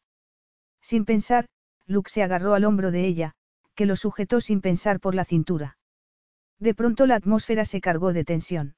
[0.81, 1.47] Sin pensar,
[1.87, 3.35] Luke se agarró al hombro de ella,
[3.75, 5.77] que lo sujetó sin pensar por la cintura.
[6.59, 8.77] De pronto la atmósfera se cargó de tensión.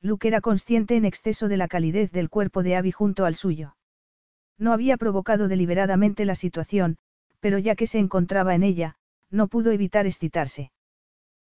[0.00, 3.76] Luke era consciente en exceso de la calidez del cuerpo de Abby junto al suyo.
[4.58, 6.96] No había provocado deliberadamente la situación,
[7.40, 8.96] pero ya que se encontraba en ella,
[9.30, 10.70] no pudo evitar excitarse.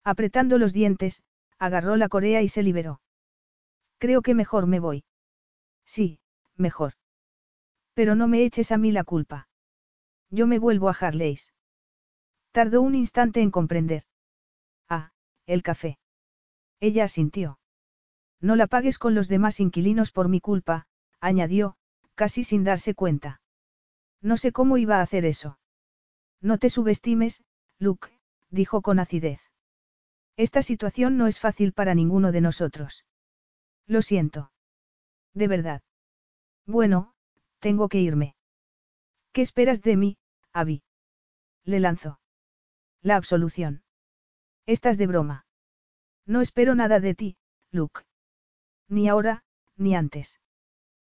[0.04, 1.22] Apretando los dientes,
[1.60, 3.02] agarró la corea y se liberó.
[3.98, 5.04] Creo que mejor me voy.
[5.86, 6.20] Sí,
[6.56, 6.94] mejor.
[7.98, 9.50] Pero no me eches a mí la culpa.
[10.30, 11.52] Yo me vuelvo a Harley's.
[12.52, 14.04] Tardó un instante en comprender.
[14.88, 15.14] Ah,
[15.48, 15.98] el café.
[16.80, 17.58] Ella asintió.
[18.40, 20.86] No la pagues con los demás inquilinos por mi culpa,
[21.20, 21.76] añadió,
[22.14, 23.42] casi sin darse cuenta.
[24.22, 25.58] No sé cómo iba a hacer eso.
[26.40, 27.44] No te subestimes,
[27.80, 28.10] Luke,
[28.52, 29.42] dijo con acidez.
[30.36, 33.06] Esta situación no es fácil para ninguno de nosotros.
[33.88, 34.52] Lo siento.
[35.34, 35.82] De verdad.
[36.68, 37.16] Bueno,
[37.60, 38.36] tengo que irme.
[39.32, 40.18] ¿Qué esperas de mí,
[40.54, 40.84] Abby?
[41.64, 42.20] Le lanzó.
[43.02, 43.84] La absolución.
[44.66, 45.46] Estás de broma.
[46.26, 47.38] No espero nada de ti,
[47.72, 48.02] Luke.
[48.90, 49.44] Ni ahora,
[49.76, 50.40] ni antes.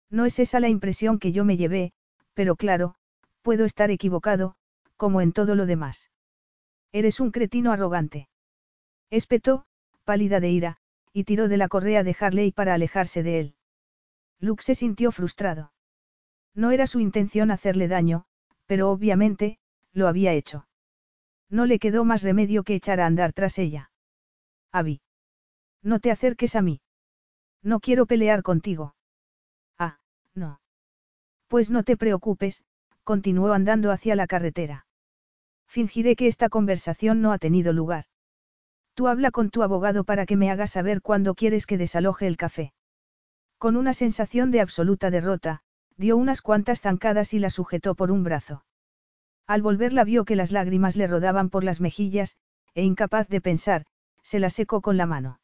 [0.09, 1.93] No es esa la impresión que yo me llevé,
[2.33, 2.95] pero claro,
[3.41, 4.55] puedo estar equivocado,
[4.97, 6.09] como en todo lo demás.
[6.91, 8.29] Eres un cretino arrogante.
[9.09, 9.65] Espetó,
[10.03, 10.77] pálida de ira,
[11.13, 13.55] y tiró de la correa de Harley para alejarse de él.
[14.39, 15.71] Luke se sintió frustrado.
[16.55, 18.25] No era su intención hacerle daño,
[18.65, 19.59] pero obviamente,
[19.91, 20.67] lo había hecho.
[21.49, 23.91] No le quedó más remedio que echar a andar tras ella.
[24.71, 25.01] Abby.
[25.83, 26.81] No te acerques a mí.
[27.61, 28.95] No quiero pelear contigo.
[29.77, 29.99] Ah,
[30.33, 30.59] no.
[31.47, 32.63] Pues no te preocupes,
[33.03, 34.87] continuó andando hacia la carretera.
[35.67, 38.05] Fingiré que esta conversación no ha tenido lugar.
[38.93, 42.37] Tú habla con tu abogado para que me haga saber cuándo quieres que desaloje el
[42.37, 42.73] café.
[43.57, 45.63] Con una sensación de absoluta derrota,
[45.97, 48.65] dio unas cuantas zancadas y la sujetó por un brazo.
[49.47, 52.37] Al volverla vio que las lágrimas le rodaban por las mejillas,
[52.73, 53.85] e incapaz de pensar,
[54.21, 55.39] se la secó con la mano.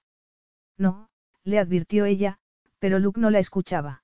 [0.78, 1.10] No,
[1.44, 2.40] le advirtió ella,
[2.80, 4.04] pero Luke no la escuchaba.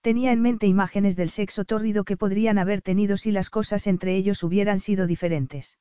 [0.00, 4.16] Tenía en mente imágenes del sexo tórrido que podrían haber tenido si las cosas entre
[4.16, 5.78] ellos hubieran sido diferentes.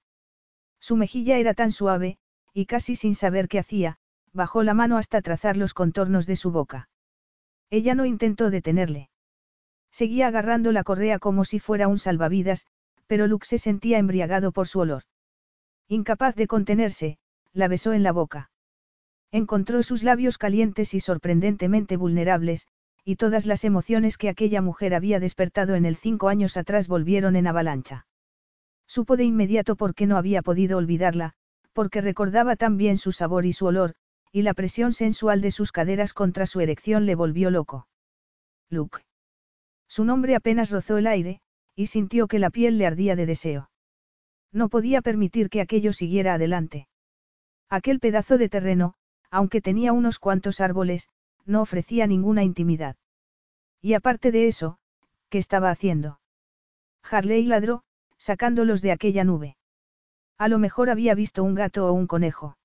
[0.79, 2.17] Su mejilla era tan suave,
[2.53, 3.97] y casi sin saber qué hacía,
[4.31, 6.89] bajó la mano hasta trazar los contornos de su boca.
[7.69, 9.09] Ella no intentó detenerle.
[9.93, 12.65] Seguía agarrando la correa como si fuera un salvavidas,
[13.05, 15.03] pero Luke se sentía embriagado por su olor.
[15.87, 17.19] Incapaz de contenerse,
[17.53, 18.49] la besó en la boca.
[19.31, 22.67] Encontró sus labios calientes y sorprendentemente vulnerables,
[23.05, 27.35] y todas las emociones que aquella mujer había despertado en él cinco años atrás volvieron
[27.35, 28.07] en avalancha.
[28.87, 31.33] Supo de inmediato por qué no había podido olvidarla,
[31.71, 33.93] porque recordaba tan bien su sabor y su olor,
[34.31, 37.87] y la presión sensual de sus caderas contra su erección le volvió loco.
[38.71, 38.99] Luke.
[39.95, 41.39] Su nombre apenas rozó el aire,
[41.75, 43.69] y sintió que la piel le ardía de deseo.
[44.51, 46.87] No podía permitir que aquello siguiera adelante.
[47.69, 48.95] Aquel pedazo de terreno,
[49.29, 51.09] aunque tenía unos cuantos árboles,
[51.45, 52.95] no ofrecía ninguna intimidad.
[53.83, 54.79] Y aparte de eso,
[55.29, 56.19] ¿qué estaba haciendo?
[57.03, 57.83] Harley ladró,
[58.17, 59.57] sacándolos de aquella nube.
[60.39, 62.57] A lo mejor había visto un gato o un conejo.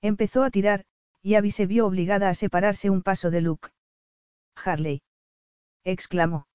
[0.00, 0.84] Empezó a tirar,
[1.20, 3.70] y Abby se vio obligada a separarse un paso de Luke.
[4.54, 5.02] Harley.
[5.84, 6.46] Exclamó.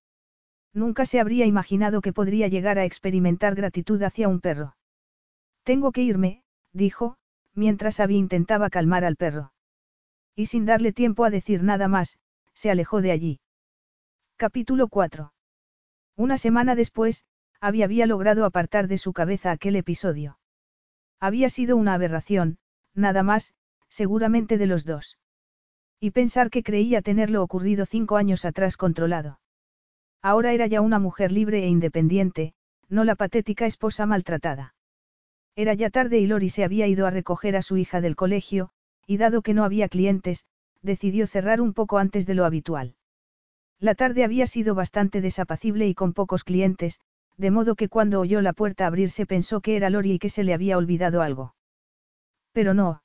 [0.73, 4.75] Nunca se habría imaginado que podría llegar a experimentar gratitud hacia un perro.
[5.63, 7.17] Tengo que irme, dijo,
[7.53, 9.53] mientras Abby intentaba calmar al perro.
[10.35, 12.17] Y sin darle tiempo a decir nada más,
[12.53, 13.39] se alejó de allí.
[14.37, 15.33] Capítulo 4.
[16.15, 17.25] Una semana después,
[17.61, 20.39] Abby había logrado apartar de su cabeza aquel episodio.
[21.19, 22.57] Había sido una aberración,
[22.93, 23.53] nada más,
[23.89, 25.18] seguramente de los dos.
[25.99, 29.39] Y pensar que creía tenerlo ocurrido cinco años atrás controlado.
[30.21, 32.53] Ahora era ya una mujer libre e independiente,
[32.87, 34.75] no la patética esposa maltratada.
[35.55, 38.69] Era ya tarde y Lori se había ido a recoger a su hija del colegio,
[39.05, 40.45] y dado que no había clientes,
[40.81, 42.95] decidió cerrar un poco antes de lo habitual.
[43.79, 46.99] La tarde había sido bastante desapacible y con pocos clientes,
[47.37, 50.43] de modo que cuando oyó la puerta abrirse pensó que era Lori y que se
[50.43, 51.55] le había olvidado algo.
[52.51, 53.03] Pero no.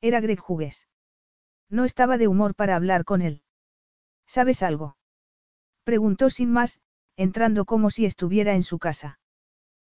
[0.00, 0.86] Era Greg Hughes.
[1.74, 3.42] No estaba de humor para hablar con él.
[4.28, 4.96] ¿Sabes algo?
[5.82, 6.80] Preguntó sin más,
[7.16, 9.18] entrando como si estuviera en su casa.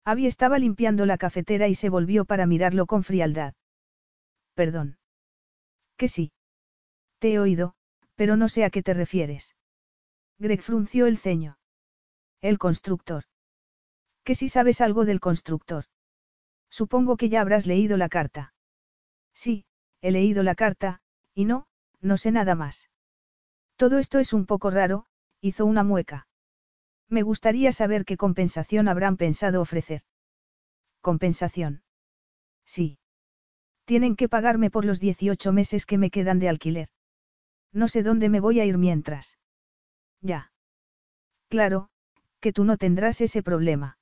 [0.03, 3.53] Abby estaba limpiando la cafetera y se volvió para mirarlo con frialdad.
[4.55, 4.97] Perdón.
[5.95, 6.33] Que sí.
[7.19, 7.75] Te he oído,
[8.15, 9.55] pero no sé a qué te refieres.
[10.37, 11.59] Greg frunció el ceño.
[12.41, 13.23] El constructor.
[14.25, 15.85] Que si sabes algo del constructor.
[16.69, 18.53] Supongo que ya habrás leído la carta.
[19.33, 19.63] Sí,
[20.01, 21.01] he leído la carta,
[21.33, 21.68] y no,
[22.01, 22.89] no sé nada más.
[23.75, 25.05] Todo esto es un poco raro,
[25.41, 26.27] hizo una mueca.
[27.07, 30.03] Me gustaría saber qué compensación habrán pensado ofrecer.
[31.01, 31.83] ¿Compensación?
[32.65, 32.99] Sí.
[33.85, 36.89] Tienen que pagarme por los 18 meses que me quedan de alquiler.
[37.71, 39.37] No sé dónde me voy a ir mientras.
[40.21, 40.51] Ya.
[41.47, 41.89] Claro,
[42.39, 43.97] que tú no tendrás ese problema.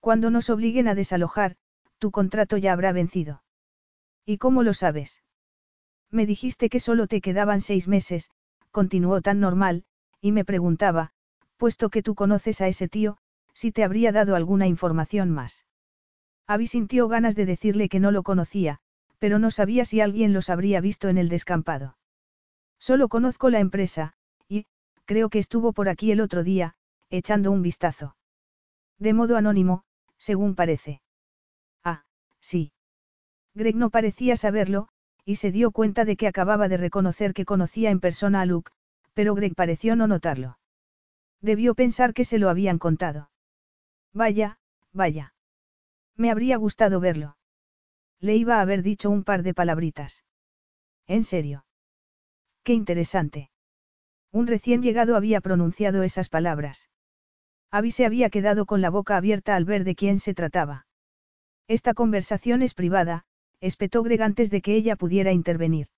[0.00, 1.56] Cuando nos obliguen a desalojar,
[1.98, 3.42] tu contrato ya habrá vencido.
[4.24, 5.22] ¿Y cómo lo sabes?
[6.10, 8.30] Me dijiste que solo te quedaban seis meses,
[8.70, 9.84] continuó tan normal,
[10.20, 11.12] y me preguntaba,
[11.56, 13.18] puesto que tú conoces a ese tío,
[13.52, 15.64] si te habría dado alguna información más.
[16.46, 18.78] Abby sintió ganas de decirle que no lo conocía,
[19.18, 21.96] pero no sabía si alguien los habría visto en el descampado.
[22.78, 24.12] Solo conozco la empresa,
[24.48, 24.66] y,
[25.06, 26.74] creo que estuvo por aquí el otro día,
[27.10, 28.16] echando un vistazo.
[28.98, 29.84] De modo anónimo,
[30.18, 31.00] según parece.
[31.82, 32.04] Ah,
[32.40, 32.72] sí.
[33.54, 34.88] Greg no parecía saberlo,
[35.26, 38.70] y se dio cuenta de que acababa de reconocer que conocía en persona a Luke,
[39.12, 40.58] pero Greg pareció no notarlo.
[41.42, 43.30] Debió pensar que se lo habían contado.
[44.14, 44.58] Vaya,
[44.92, 45.34] vaya.
[46.16, 47.36] Me habría gustado verlo.
[48.20, 50.24] Le iba a haber dicho un par de palabritas.
[51.08, 51.66] ¿En serio?
[52.62, 53.50] Qué interesante.
[54.32, 56.88] Un recién llegado había pronunciado esas palabras.
[57.72, 60.86] Abby se había quedado con la boca abierta al ver de quién se trataba.
[61.66, 63.24] Esta conversación es privada,
[63.60, 65.88] espetó Greg antes de que ella pudiera intervenir.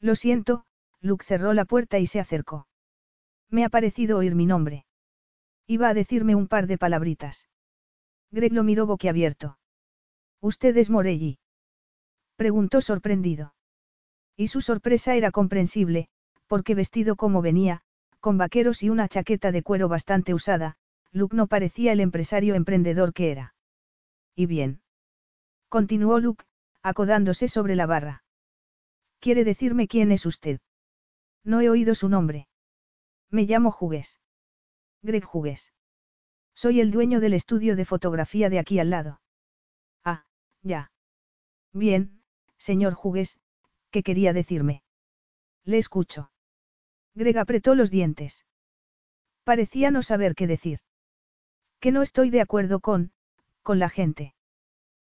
[0.00, 0.64] Lo siento,
[1.00, 2.66] Luke cerró la puerta y se acercó.
[3.50, 4.84] Me ha parecido oír mi nombre.
[5.66, 7.48] Iba a decirme un par de palabritas.
[8.30, 9.58] Greg lo miró boquiabierto.
[10.40, 11.38] ¿Usted es Morelli?
[12.36, 13.54] Preguntó sorprendido.
[14.36, 16.08] Y su sorpresa era comprensible,
[16.46, 17.82] porque vestido como venía,
[18.20, 20.76] con vaqueros y una chaqueta de cuero bastante usada,
[21.12, 23.54] Luke no parecía el empresario emprendedor que era.
[24.34, 24.80] ¿Y bien?
[25.68, 26.44] Continuó Luke,
[26.84, 28.22] acodándose sobre la barra.
[29.18, 30.60] ¿Quiere decirme quién es usted?
[31.42, 32.46] No he oído su nombre.
[33.30, 34.20] Me llamo Jugues.
[35.02, 35.72] Greg Jugues.
[36.54, 39.22] Soy el dueño del estudio de fotografía de aquí al lado.
[40.04, 40.26] Ah,
[40.62, 40.92] ya.
[41.72, 42.22] Bien,
[42.58, 43.40] señor Jugues,
[43.90, 44.82] ¿qué quería decirme?
[45.64, 46.30] Le escucho.
[47.14, 48.44] Greg apretó los dientes.
[49.42, 50.80] Parecía no saber qué decir.
[51.80, 53.12] Que no estoy de acuerdo con,
[53.62, 54.34] con la gente.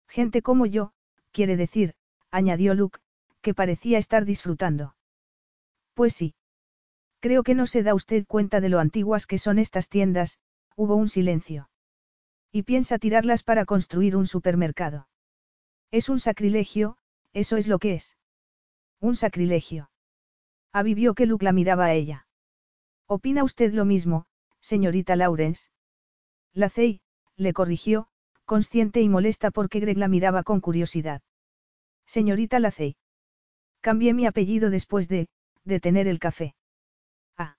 [0.08, 0.94] Gente como yo,
[1.36, 1.92] quiere decir,
[2.30, 2.98] añadió Luke,
[3.42, 4.96] que parecía estar disfrutando.
[5.92, 6.34] Pues sí.
[7.20, 10.38] Creo que no se da usted cuenta de lo antiguas que son estas tiendas,
[10.76, 11.68] hubo un silencio.
[12.52, 15.08] Y piensa tirarlas para construir un supermercado.
[15.90, 16.96] Es un sacrilegio,
[17.34, 18.16] eso es lo que es.
[18.98, 19.90] Un sacrilegio.
[20.72, 22.26] Avivió que Luke la miraba a ella.
[23.06, 24.24] ¿Opina usted lo mismo,
[24.60, 25.68] señorita Lawrence?
[26.54, 27.02] Lacey,
[27.36, 28.08] le corrigió,
[28.46, 31.20] consciente y molesta porque Greg la miraba con curiosidad.
[32.06, 32.96] Señorita Lacey.
[33.80, 35.28] Cambié mi apellido después de,
[35.64, 36.54] de tener el café.
[37.36, 37.56] Ah.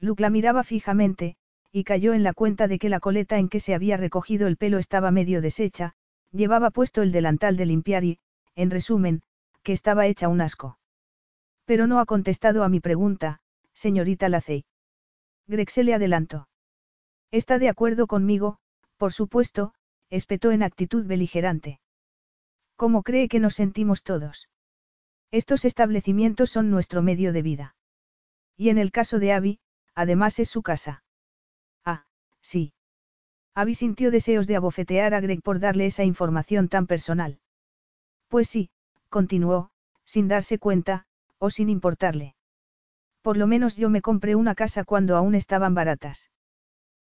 [0.00, 1.36] Luke la miraba fijamente,
[1.72, 4.56] y cayó en la cuenta de que la coleta en que se había recogido el
[4.56, 5.94] pelo estaba medio deshecha,
[6.32, 8.18] llevaba puesto el delantal de limpiar y,
[8.54, 9.22] en resumen,
[9.62, 10.78] que estaba hecha un asco.
[11.64, 13.40] Pero no ha contestado a mi pregunta,
[13.74, 14.64] señorita Lacey.
[15.48, 16.48] Greg se le adelantó.
[17.30, 18.58] Está de acuerdo conmigo,
[18.96, 19.74] por supuesto,
[20.10, 21.80] espetó en actitud beligerante.
[22.76, 24.48] ¿Cómo cree que nos sentimos todos?
[25.30, 27.76] Estos establecimientos son nuestro medio de vida.
[28.56, 29.58] Y en el caso de Abby,
[29.94, 31.02] además es su casa.
[31.84, 32.06] Ah,
[32.40, 32.72] sí.
[33.54, 37.40] Abby sintió deseos de abofetear a Greg por darle esa información tan personal.
[38.28, 38.70] Pues sí,
[39.08, 39.70] continuó,
[40.04, 41.06] sin darse cuenta,
[41.38, 42.34] o sin importarle.
[43.22, 46.30] Por lo menos yo me compré una casa cuando aún estaban baratas.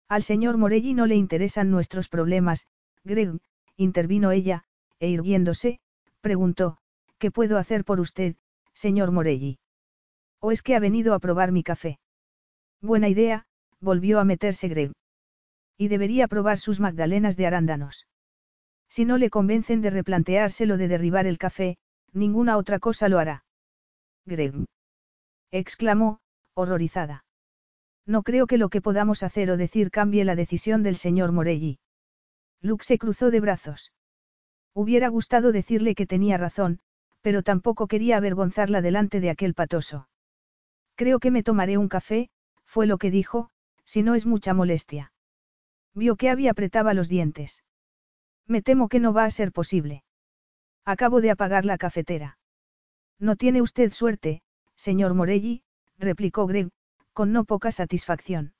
[0.08, 2.66] Al señor Morelli no le interesan nuestros problemas,
[3.04, 3.38] Greg,
[3.76, 4.64] intervino ella,
[5.00, 5.80] e irguiéndose,
[6.20, 6.78] preguntó,
[7.18, 8.36] ¿qué puedo hacer por usted,
[8.72, 9.58] señor Morelli?
[10.40, 11.98] ¿O es que ha venido a probar mi café?
[12.80, 13.46] Buena idea,
[13.80, 14.92] volvió a meterse Greg.
[15.76, 18.06] Y debería probar sus magdalenas de arándanos.
[18.88, 21.78] Si no le convencen de replanteárselo de derribar el café,
[22.12, 23.44] ninguna otra cosa lo hará.
[24.26, 24.54] Greg.
[25.50, 26.20] exclamó,
[26.54, 27.24] horrorizada.
[28.06, 31.78] No creo que lo que podamos hacer o decir cambie la decisión del señor Morelli.
[32.62, 33.92] Luke se cruzó de brazos.
[34.72, 36.78] Hubiera gustado decirle que tenía razón,
[37.20, 40.08] pero tampoco quería avergonzarla delante de aquel patoso.
[40.94, 42.30] Creo que me tomaré un café,
[42.64, 43.50] fue lo que dijo,
[43.84, 45.12] si no es mucha molestia.
[45.94, 47.64] Vio que había apretaba los dientes.
[48.46, 50.04] Me temo que no va a ser posible.
[50.84, 52.38] Acabo de apagar la cafetera.
[53.18, 54.42] No tiene usted suerte,
[54.76, 55.62] señor Morelli,
[55.98, 56.70] replicó Greg,
[57.12, 58.54] con no poca satisfacción.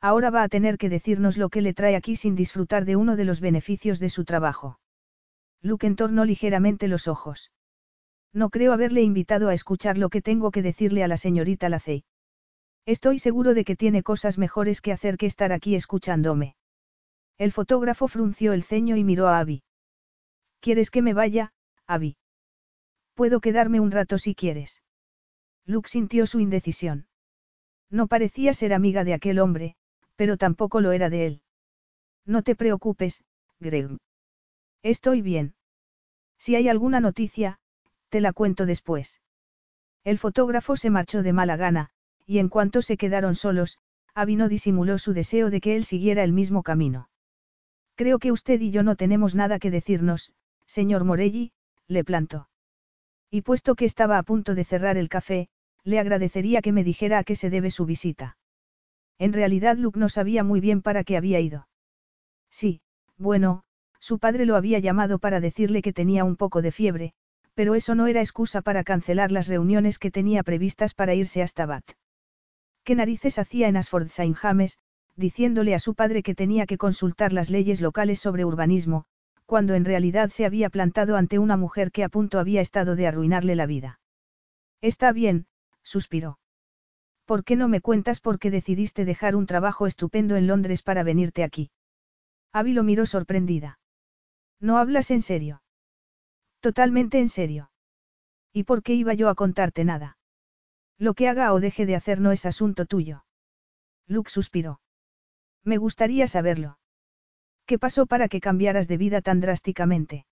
[0.00, 3.16] Ahora va a tener que decirnos lo que le trae aquí sin disfrutar de uno
[3.16, 4.78] de los beneficios de su trabajo.
[5.62, 7.50] Luke entornó ligeramente los ojos.
[8.32, 12.04] No creo haberle invitado a escuchar lo que tengo que decirle a la señorita Lacey.
[12.84, 16.54] Estoy seguro de que tiene cosas mejores que hacer que estar aquí escuchándome.
[17.38, 19.62] El fotógrafo frunció el ceño y miró a Abby.
[20.60, 21.52] ¿Quieres que me vaya,
[21.86, 22.16] Abby?
[23.14, 24.82] Puedo quedarme un rato si quieres.
[25.64, 27.08] Luke sintió su indecisión.
[27.90, 29.76] No parecía ser amiga de aquel hombre,
[30.16, 31.42] pero tampoco lo era de él.
[32.24, 33.22] No te preocupes,
[33.60, 33.96] Greg.
[34.82, 35.54] Estoy bien.
[36.38, 37.58] Si hay alguna noticia,
[38.08, 39.20] te la cuento después.
[40.04, 41.90] El fotógrafo se marchó de mala gana,
[42.26, 43.78] y en cuanto se quedaron solos,
[44.14, 47.08] Abby disimuló su deseo de que él siguiera el mismo camino.
[47.96, 50.32] Creo que usted y yo no tenemos nada que decirnos,
[50.66, 51.52] señor Morelli,
[51.88, 52.48] le plantó.
[53.30, 55.48] Y puesto que estaba a punto de cerrar el café,
[55.84, 58.36] le agradecería que me dijera a qué se debe su visita.
[59.18, 61.68] En realidad Luke no sabía muy bien para qué había ido.
[62.50, 62.80] Sí,
[63.16, 63.62] bueno,
[63.98, 67.12] su padre lo había llamado para decirle que tenía un poco de fiebre,
[67.54, 71.66] pero eso no era excusa para cancelar las reuniones que tenía previstas para irse hasta
[71.66, 71.92] Bath.
[72.84, 74.78] ¿Qué narices hacía en Asford Saint James,
[75.16, 79.06] diciéndole a su padre que tenía que consultar las leyes locales sobre urbanismo,
[79.46, 83.06] cuando en realidad se había plantado ante una mujer que a punto había estado de
[83.06, 84.00] arruinarle la vida?
[84.82, 85.46] Está bien,
[85.82, 86.38] suspiró.
[87.26, 91.02] ¿Por qué no me cuentas por qué decidiste dejar un trabajo estupendo en Londres para
[91.02, 91.70] venirte aquí?
[92.52, 93.80] Abby lo miró sorprendida.
[94.60, 95.60] ¿No hablas en serio?
[96.60, 97.70] Totalmente en serio.
[98.52, 100.18] ¿Y por qué iba yo a contarte nada?
[100.98, 103.24] Lo que haga o deje de hacer no es asunto tuyo.
[104.06, 104.80] Luke suspiró.
[105.64, 106.78] Me gustaría saberlo.
[107.66, 110.26] ¿Qué pasó para que cambiaras de vida tan drásticamente?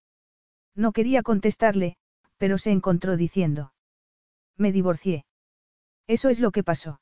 [0.76, 1.96] No quería contestarle,
[2.38, 3.72] pero se encontró diciendo.
[4.56, 5.24] Me divorcié.
[6.06, 7.00] Eso es lo que pasó.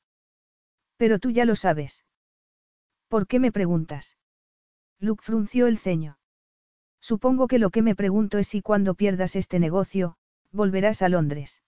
[0.96, 2.04] Pero tú ya lo sabes.
[3.08, 4.16] ¿Por qué me preguntas?
[4.98, 6.18] Luke frunció el ceño.
[7.00, 10.16] Supongo que lo que me pregunto es si cuando pierdas este negocio,
[10.52, 11.62] volverás a Londres.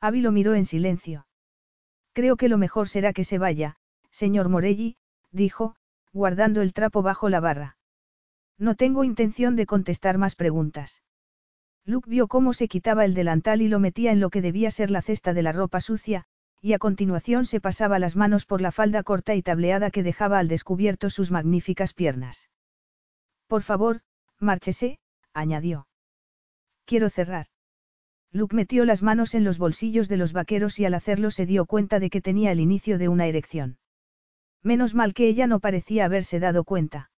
[0.00, 1.26] Abby lo miró en silencio.
[2.12, 3.76] Creo que lo mejor será que se vaya,
[4.10, 4.96] señor Morelli,
[5.30, 5.76] dijo,
[6.12, 7.76] guardando el trapo bajo la barra.
[8.58, 11.02] No tengo intención de contestar más preguntas.
[11.84, 14.90] Luke vio cómo se quitaba el delantal y lo metía en lo que debía ser
[14.90, 16.26] la cesta de la ropa sucia,
[16.60, 20.38] y a continuación se pasaba las manos por la falda corta y tableada que dejaba
[20.38, 22.48] al descubierto sus magníficas piernas.
[23.46, 24.00] Por favor,
[24.38, 24.98] márchese,
[25.32, 25.86] añadió.
[26.84, 27.46] Quiero cerrar.
[28.32, 31.64] Luke metió las manos en los bolsillos de los vaqueros y al hacerlo se dio
[31.64, 33.78] cuenta de que tenía el inicio de una erección.
[34.62, 37.10] Menos mal que ella no parecía haberse dado cuenta.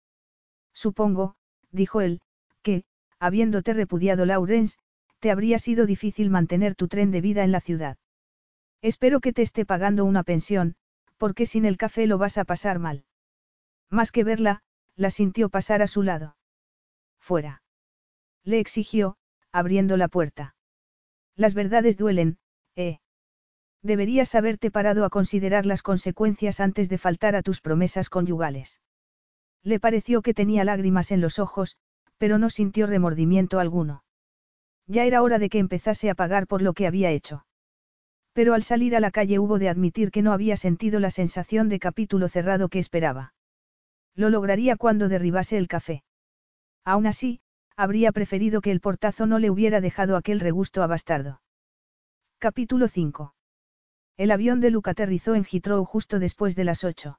[0.72, 1.34] Supongo,
[1.72, 2.20] dijo él,
[2.62, 2.84] que,
[3.18, 4.78] habiéndote repudiado Laurence,
[5.18, 7.96] te habría sido difícil mantener tu tren de vida en la ciudad.
[8.82, 10.74] Espero que te esté pagando una pensión,
[11.18, 13.04] porque sin el café lo vas a pasar mal.
[13.90, 14.62] Más que verla,
[14.96, 16.36] la sintió pasar a su lado.
[17.18, 17.62] Fuera.
[18.44, 19.16] Le exigió,
[19.52, 20.54] abriendo la puerta.
[21.36, 22.38] Las verdades duelen,
[22.74, 22.98] ¿eh?
[23.82, 28.80] Deberías haberte parado a considerar las consecuencias antes de faltar a tus promesas conyugales.
[29.62, 31.76] Le pareció que tenía lágrimas en los ojos,
[32.18, 34.04] pero no sintió remordimiento alguno.
[34.86, 37.44] Ya era hora de que empezase a pagar por lo que había hecho.
[38.32, 41.68] Pero al salir a la calle hubo de admitir que no había sentido la sensación
[41.68, 43.34] de capítulo cerrado que esperaba.
[44.14, 46.04] Lo lograría cuando derribase el café.
[46.84, 47.40] Aún así,
[47.76, 51.40] habría preferido que el portazo no le hubiera dejado aquel regusto a bastardo.
[52.38, 53.34] Capítulo 5.
[54.16, 57.18] El avión de Luke aterrizó en Heathrow justo después de las 8.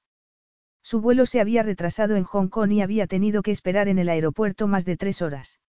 [0.84, 4.10] Su vuelo se había retrasado en Hong Kong y había tenido que esperar en el
[4.10, 5.60] aeropuerto más de tres horas.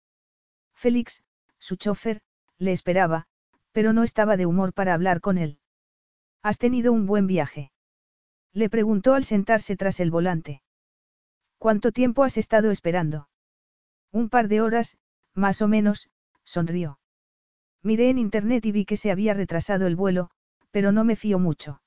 [0.74, 1.23] Félix,
[1.59, 2.20] su chofer,
[2.59, 3.27] le esperaba,
[3.72, 5.58] pero no estaba de humor para hablar con él.
[6.42, 7.72] ¿Has tenido un buen viaje?
[8.52, 10.62] Le preguntó al sentarse tras el volante.
[11.58, 13.28] ¿Cuánto tiempo has estado esperando?
[14.10, 14.98] Un par de horas,
[15.34, 16.10] más o menos,
[16.44, 16.98] sonrió.
[17.82, 20.30] Miré en internet y vi que se había retrasado el vuelo,
[20.70, 21.82] pero no me fío mucho.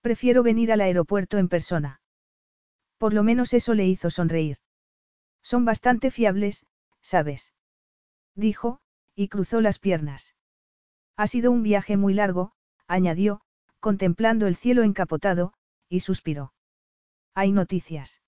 [0.00, 2.00] Prefiero venir al aeropuerto en persona.
[2.98, 4.58] Por lo menos eso le hizo sonreír.
[5.42, 6.66] Son bastante fiables,
[7.02, 7.52] ¿sabes?
[8.34, 8.80] Dijo,
[9.14, 10.34] y cruzó las piernas.
[11.16, 12.52] Ha sido un viaje muy largo,
[12.86, 13.40] añadió,
[13.80, 15.52] contemplando el cielo encapotado,
[15.88, 16.52] y suspiró.
[17.34, 18.20] Hay noticias.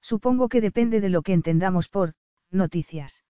[0.00, 2.14] Supongo que depende de lo que entendamos por,
[2.52, 3.24] Noticias.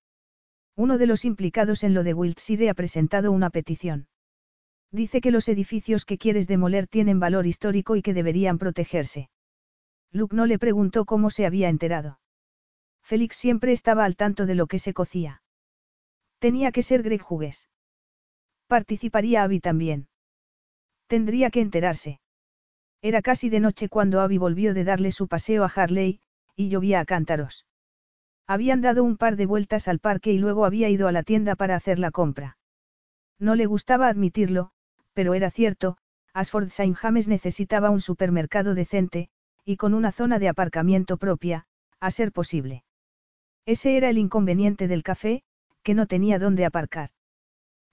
[0.74, 4.08] Uno de los implicados en lo de Wiltshire ha presentado una petición.
[4.90, 9.30] Dice que los edificios que quieres demoler tienen valor histórico y que deberían protegerse.
[10.10, 12.18] Luke no le preguntó cómo se había enterado.
[13.00, 15.42] Félix siempre estaba al tanto de lo que se cocía.
[16.40, 17.68] Tenía que ser Greg Hughes.
[18.72, 20.08] Participaría Abby también.
[21.06, 22.20] Tendría que enterarse.
[23.02, 26.20] Era casi de noche cuando Abby volvió de darle su paseo a Harley,
[26.56, 27.66] y llovía a cántaros.
[28.46, 31.54] Habían dado un par de vueltas al parque y luego había ido a la tienda
[31.54, 32.56] para hacer la compra.
[33.38, 34.70] No le gustaba admitirlo,
[35.12, 35.98] pero era cierto,
[36.32, 39.28] Asford Saint James necesitaba un supermercado decente,
[39.66, 41.66] y con una zona de aparcamiento propia,
[42.00, 42.84] a ser posible.
[43.66, 45.42] Ese era el inconveniente del café,
[45.82, 47.10] que no tenía dónde aparcar.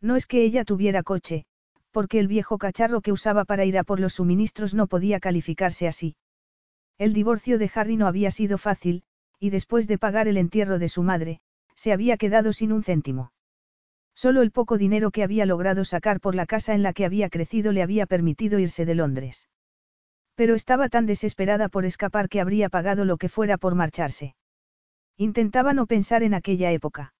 [0.02, 1.46] No es que ella tuviera coche,
[1.92, 5.88] porque el viejo cacharro que usaba para ir a por los suministros no podía calificarse
[5.88, 6.16] así.
[6.98, 9.04] El divorcio de Harry no había sido fácil,
[9.40, 11.40] y después de pagar el entierro de su madre,
[11.76, 13.32] se había quedado sin un céntimo.
[14.14, 17.30] Solo el poco dinero que había logrado sacar por la casa en la que había
[17.30, 19.48] crecido le había permitido irse de Londres.
[20.36, 24.36] Pero estaba tan desesperada por escapar que habría pagado lo que fuera por marcharse.
[25.16, 27.14] Intentaba no pensar en aquella época.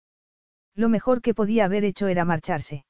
[0.80, 2.86] Lo mejor que podía haber hecho era marcharse.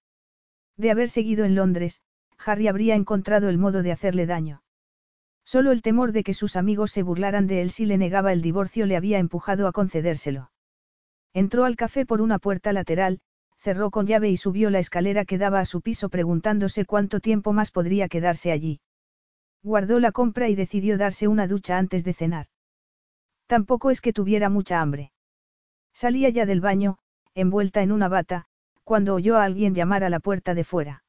[0.77, 2.01] De haber seguido en Londres,
[2.37, 4.61] Harry habría encontrado el modo de hacerle daño.
[5.43, 8.43] Solo el temor de que sus amigos se burlaran de él si le negaba el
[8.43, 10.51] divorcio le había empujado a concedérselo.
[11.33, 13.21] Entró al café por una puerta lateral,
[13.57, 17.53] cerró con llave y subió la escalera que daba a su piso preguntándose cuánto tiempo
[17.53, 18.81] más podría quedarse allí.
[19.63, 22.49] Guardó la compra y decidió darse una ducha antes de cenar.
[23.47, 25.11] Tampoco es que tuviera mucha hambre.
[25.91, 26.99] Salía ya del baño,
[27.39, 28.45] envuelta en una bata,
[28.83, 31.03] cuando oyó a alguien llamar a la puerta de fuera.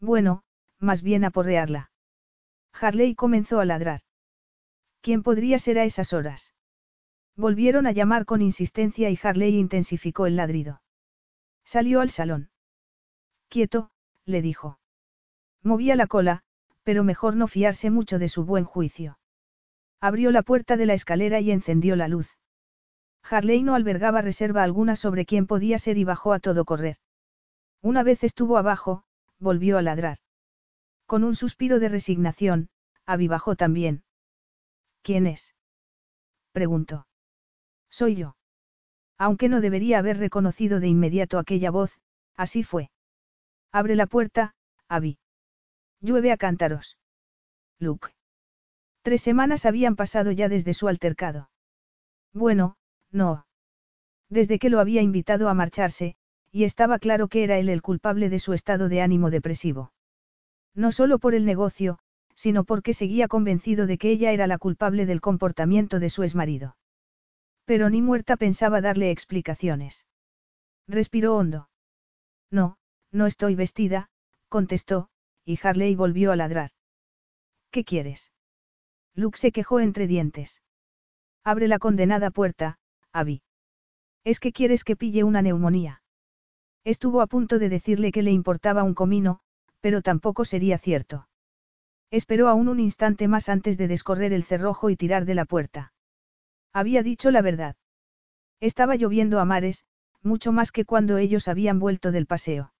[0.00, 0.42] Bueno,
[0.78, 1.90] más bien aporrearla.
[2.72, 4.00] Harley comenzó a ladrar.
[5.00, 6.54] ¿Quién podría ser a esas horas?
[7.36, 10.80] Volvieron a llamar con insistencia y Harley intensificó el ladrido.
[11.64, 12.50] Salió al salón.
[13.48, 13.90] Quieto,
[14.24, 14.78] le dijo.
[15.62, 16.42] Movía la cola,
[16.82, 19.18] pero mejor no fiarse mucho de su buen juicio.
[20.00, 22.36] Abrió la puerta de la escalera y encendió la luz.
[23.28, 26.98] Harley no albergaba reserva alguna sobre quién podía ser y bajó a todo correr.
[27.80, 29.04] Una vez estuvo abajo,
[29.38, 30.18] volvió a ladrar.
[31.06, 32.68] Con un suspiro de resignación,
[33.06, 34.04] avivajó también.
[35.02, 35.54] ¿Quién es?
[36.52, 37.06] preguntó.
[37.90, 38.36] Soy yo.
[39.18, 41.98] Aunque no debería haber reconocido de inmediato aquella voz,
[42.36, 42.90] así fue.
[43.70, 44.54] Abre la puerta,
[44.88, 45.18] Abby.
[46.00, 46.98] Llueve a cántaros.
[47.78, 48.10] Luke.
[49.02, 51.50] Tres semanas habían pasado ya desde su altercado.
[52.32, 52.76] Bueno,
[53.14, 53.46] no.
[54.28, 56.16] Desde que lo había invitado a marcharse,
[56.50, 59.92] y estaba claro que era él el culpable de su estado de ánimo depresivo.
[60.74, 61.98] No solo por el negocio,
[62.34, 66.76] sino porque seguía convencido de que ella era la culpable del comportamiento de su exmarido.
[67.64, 70.04] Pero ni muerta pensaba darle explicaciones.
[70.88, 71.68] Respiró hondo.
[72.50, 72.76] No,
[73.12, 74.10] no estoy vestida,
[74.48, 75.08] contestó,
[75.44, 76.70] y Harley volvió a ladrar.
[77.70, 78.32] ¿Qué quieres?
[79.14, 80.62] Luke se quejó entre dientes.
[81.44, 82.78] Abre la condenada puerta,
[83.14, 83.42] Abby.
[84.24, 86.02] ¿Es que quieres que pille una neumonía?
[86.84, 89.38] Estuvo a punto de decirle que le importaba un comino,
[89.80, 91.28] pero tampoco sería cierto.
[92.10, 95.92] Esperó aún un instante más antes de descorrer el cerrojo y tirar de la puerta.
[96.72, 97.76] Había dicho la verdad.
[98.60, 99.84] Estaba lloviendo a mares,
[100.22, 102.72] mucho más que cuando ellos habían vuelto del paseo.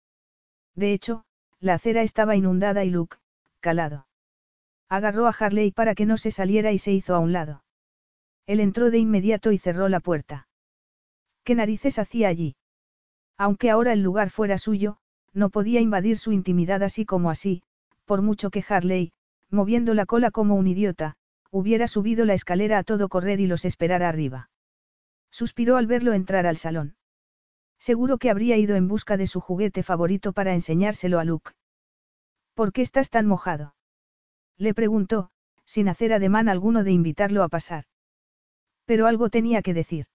[0.75, 1.25] De hecho,
[1.61, 3.19] la acera estaba inundada y Luke,
[3.61, 4.09] calado.
[4.89, 7.64] Agarró a Harley para que no se saliera y se hizo a un lado.
[8.47, 10.49] Él entró de inmediato y cerró la puerta.
[11.45, 12.57] ¿Qué narices hacía allí?
[13.37, 14.99] Aunque ahora el lugar fuera suyo,
[15.33, 17.63] no podía invadir su intimidad así como así,
[18.05, 19.13] por mucho que Harley,
[19.51, 21.17] moviendo la cola como un idiota,
[21.51, 24.51] hubiera subido la escalera a todo correr y los esperara arriba.
[25.31, 26.97] Suspiró al verlo entrar al salón.
[27.79, 31.53] Seguro que habría ido en busca de su juguete favorito para enseñárselo a Luke.
[32.55, 33.75] ¿Por qué estás tan mojado?
[34.57, 35.31] Le preguntó,
[35.65, 37.85] sin hacer ademán alguno de invitarlo a pasar.
[38.85, 40.07] Pero algo tenía que decir.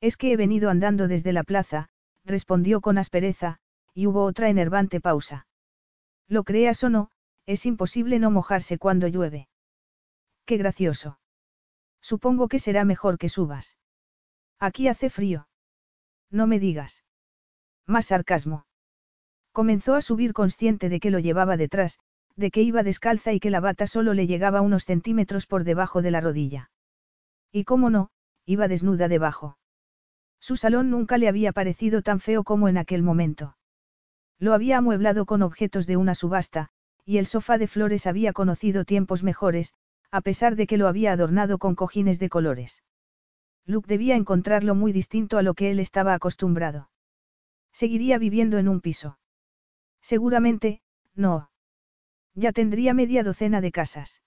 [0.00, 1.88] Es que he venido andando desde la plaza,
[2.24, 3.58] respondió con aspereza,
[3.94, 5.46] y hubo otra enervante pausa.
[6.28, 7.10] Lo creas o no,
[7.46, 9.48] es imposible no mojarse cuando llueve.
[10.46, 11.18] Qué gracioso.
[12.00, 13.76] Supongo que será mejor que subas.
[14.58, 15.48] Aquí hace frío.
[16.30, 17.04] No me digas.
[17.86, 18.66] Más sarcasmo.
[19.52, 22.00] Comenzó a subir consciente de que lo llevaba detrás,
[22.36, 26.02] de que iba descalza y que la bata solo le llegaba unos centímetros por debajo
[26.02, 26.70] de la rodilla.
[27.54, 28.10] Y cómo no,
[28.46, 29.58] iba desnuda debajo.
[30.40, 33.56] Su salón nunca le había parecido tan feo como en aquel momento.
[34.40, 36.70] Lo había amueblado con objetos de una subasta,
[37.04, 39.72] y el sofá de flores había conocido tiempos mejores,
[40.10, 42.82] a pesar de que lo había adornado con cojines de colores.
[43.66, 46.90] Luke debía encontrarlo muy distinto a lo que él estaba acostumbrado.
[47.72, 49.20] Seguiría viviendo en un piso.
[50.02, 50.82] Seguramente,
[51.14, 51.50] no.
[52.34, 54.22] Ya tendría media docena de casas.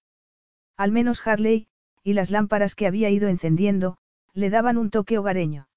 [0.77, 1.67] Al menos Harley,
[2.07, 3.97] y las lámparas que había ido encendiendo,
[4.33, 5.67] le daban un toque hogareño.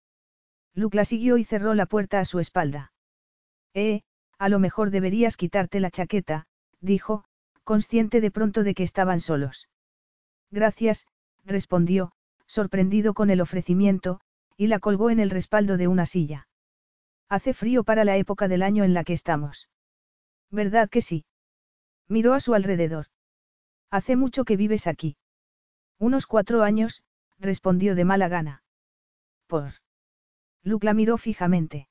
[0.75, 2.93] Luke la siguió y cerró la puerta a su espalda.
[3.75, 4.03] Eh,
[4.39, 6.47] a lo mejor deberías quitarte la chaqueta,
[6.81, 7.25] dijo,
[7.65, 9.69] consciente de pronto de que estaban solos.
[10.53, 11.09] Gracias,
[11.45, 12.13] respondió,
[12.47, 14.21] sorprendido con el ofrecimiento,
[14.57, 16.47] y la colgó en el respaldo de una silla.
[17.29, 19.69] Hace frío para la época del año en la que estamos.
[20.49, 21.25] ¿Verdad que sí?
[22.07, 23.07] Miró a su alrededor.
[23.91, 25.17] Hace mucho que vives aquí.
[26.01, 27.03] Unos cuatro años,
[27.39, 28.63] respondió de mala gana.
[29.47, 29.75] Por.
[30.65, 31.89] Luke la miró fijamente.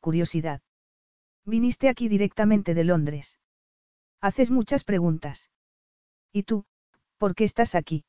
[0.00, 0.60] Curiosidad.
[1.46, 3.38] Viniste aquí directamente de Londres.
[4.20, 5.48] Haces muchas preguntas.
[6.30, 6.66] ¿Y tú,
[7.16, 8.04] por qué estás aquí?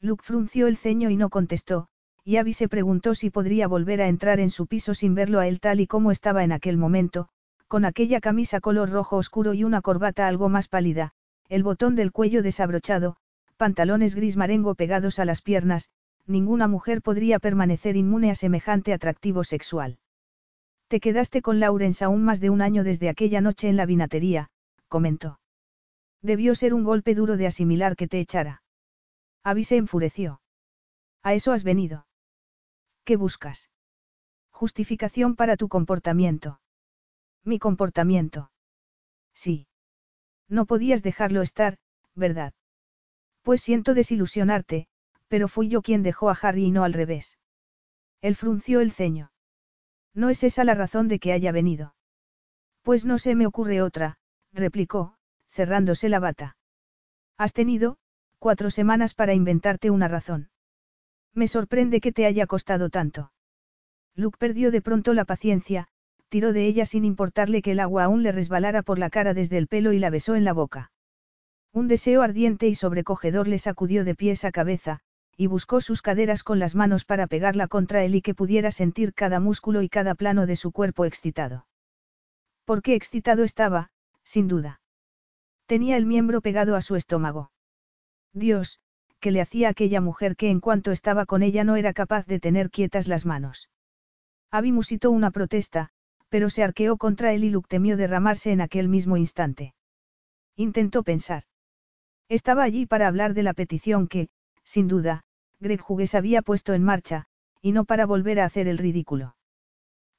[0.00, 1.88] Luke frunció el ceño y no contestó,
[2.22, 5.48] y Abby se preguntó si podría volver a entrar en su piso sin verlo a
[5.48, 7.28] él tal y como estaba en aquel momento,
[7.66, 11.14] con aquella camisa color rojo oscuro y una corbata algo más pálida,
[11.48, 13.16] el botón del cuello desabrochado,
[13.60, 15.90] pantalones gris marengo pegados a las piernas,
[16.26, 19.98] ninguna mujer podría permanecer inmune a semejante atractivo sexual.
[20.88, 24.48] Te quedaste con Laurence aún más de un año desde aquella noche en la vinatería,
[24.88, 25.40] comentó.
[26.22, 28.62] Debió ser un golpe duro de asimilar que te echara.
[29.44, 30.40] Abby se enfureció.
[31.22, 32.06] A eso has venido.
[33.04, 33.68] ¿Qué buscas?
[34.50, 36.62] Justificación para tu comportamiento.
[37.44, 38.50] Mi comportamiento.
[39.34, 39.66] Sí.
[40.48, 41.76] No podías dejarlo estar,
[42.14, 42.54] ¿verdad?
[43.42, 44.86] Pues siento desilusionarte,
[45.28, 47.38] pero fui yo quien dejó a Harry y no al revés.
[48.20, 49.32] Él frunció el ceño.
[50.14, 51.94] No es esa la razón de que haya venido.
[52.82, 54.18] Pues no se me ocurre otra,
[54.52, 55.14] replicó,
[55.48, 56.56] cerrándose la bata.
[57.38, 57.98] Has tenido,
[58.38, 60.50] cuatro semanas para inventarte una razón.
[61.32, 63.32] Me sorprende que te haya costado tanto.
[64.16, 65.86] Luke perdió de pronto la paciencia,
[66.28, 69.58] tiró de ella sin importarle que el agua aún le resbalara por la cara desde
[69.58, 70.90] el pelo y la besó en la boca.
[71.72, 75.00] Un deseo ardiente y sobrecogedor le sacudió de pies a cabeza,
[75.36, 79.14] y buscó sus caderas con las manos para pegarla contra él y que pudiera sentir
[79.14, 81.66] cada músculo y cada plano de su cuerpo excitado.
[82.64, 83.90] ¿Por qué excitado estaba,
[84.24, 84.80] sin duda.
[85.66, 87.52] Tenía el miembro pegado a su estómago.
[88.32, 88.80] Dios,
[89.20, 92.40] que le hacía aquella mujer que en cuanto estaba con ella no era capaz de
[92.40, 93.70] tener quietas las manos.
[94.50, 95.90] Abby musitó una protesta,
[96.28, 99.74] pero se arqueó contra él y Luke temió derramarse en aquel mismo instante.
[100.56, 101.44] Intentó pensar.
[102.30, 104.28] Estaba allí para hablar de la petición que,
[104.62, 105.24] sin duda,
[105.58, 107.26] Greg Hughes había puesto en marcha,
[107.60, 109.34] y no para volver a hacer el ridículo.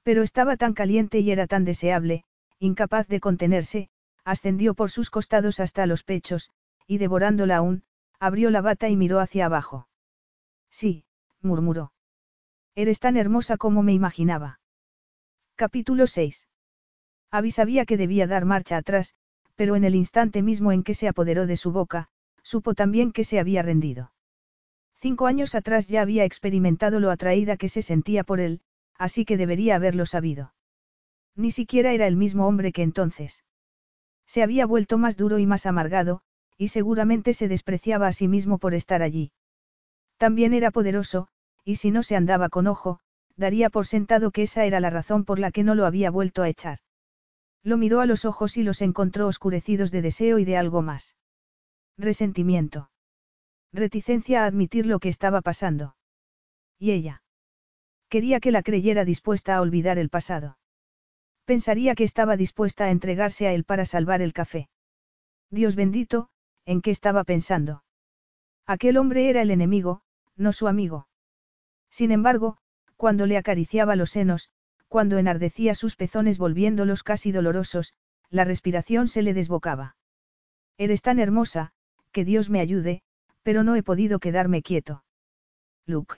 [0.04, 2.26] Pero estaba tan caliente y era tan deseable,
[2.60, 3.90] incapaz de contenerse,
[4.26, 6.52] ascendió por sus costados hasta los pechos,
[6.86, 7.84] y devorándola aún,
[8.20, 9.88] abrió la bata y miró hacia abajo.
[10.70, 11.06] Sí,
[11.42, 11.94] murmuró.
[12.76, 14.60] Eres tan hermosa como me imaginaba.
[15.56, 16.50] Capítulo 6.
[17.32, 19.16] Abby sabía que debía dar marcha atrás,
[19.56, 22.10] pero en el instante mismo en que se apoderó de su boca,
[22.44, 24.12] supo también que se había rendido.
[25.00, 28.62] Cinco años atrás ya había experimentado lo atraída que se sentía por él,
[28.98, 30.54] así que debería haberlo sabido.
[31.36, 33.44] Ni siquiera era el mismo hombre que entonces.
[34.28, 36.22] Se había vuelto más duro y más amargado,
[36.58, 39.32] y seguramente se despreciaba a sí mismo por estar allí.
[40.18, 41.28] También era poderoso,
[41.66, 43.00] y si no se andaba con ojo,
[43.36, 46.44] daría por sentado que esa era la razón por la que no lo había vuelto
[46.44, 46.78] a echar.
[47.64, 51.16] Lo miró a los ojos y los encontró oscurecidos de deseo y de algo más.
[51.98, 52.90] Resentimiento.
[53.72, 55.96] Reticencia a admitir lo que estaba pasando.
[56.80, 57.24] Y ella.
[58.10, 60.58] Quería que la creyera dispuesta a olvidar el pasado.
[61.46, 64.70] Pensaría que estaba dispuesta a entregarse a él para salvar el café.
[65.50, 66.30] Dios bendito,
[66.66, 67.84] ¿en qué estaba pensando?
[68.66, 70.02] Aquel hombre era el enemigo,
[70.36, 71.08] no su amigo.
[71.90, 72.58] Sin embargo,
[72.96, 74.50] cuando le acariciaba los senos,
[74.92, 77.94] cuando enardecía sus pezones volviéndolos casi dolorosos,
[78.30, 79.96] la respiración se le desbocaba.
[80.78, 81.72] Eres tan hermosa,
[82.12, 83.02] que Dios me ayude,
[83.42, 85.06] pero no he podido quedarme quieto.
[85.86, 86.18] Luke.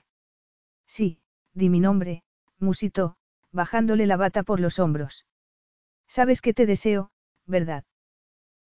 [0.87, 1.19] Sí,
[1.53, 2.23] di mi nombre,
[2.57, 3.15] musitó,
[3.51, 5.27] bajándole la bata por los hombros.
[6.07, 7.11] Sabes que te deseo,
[7.45, 7.83] ¿verdad?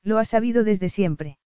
[0.03, 1.37] Lo has sabido desde siempre.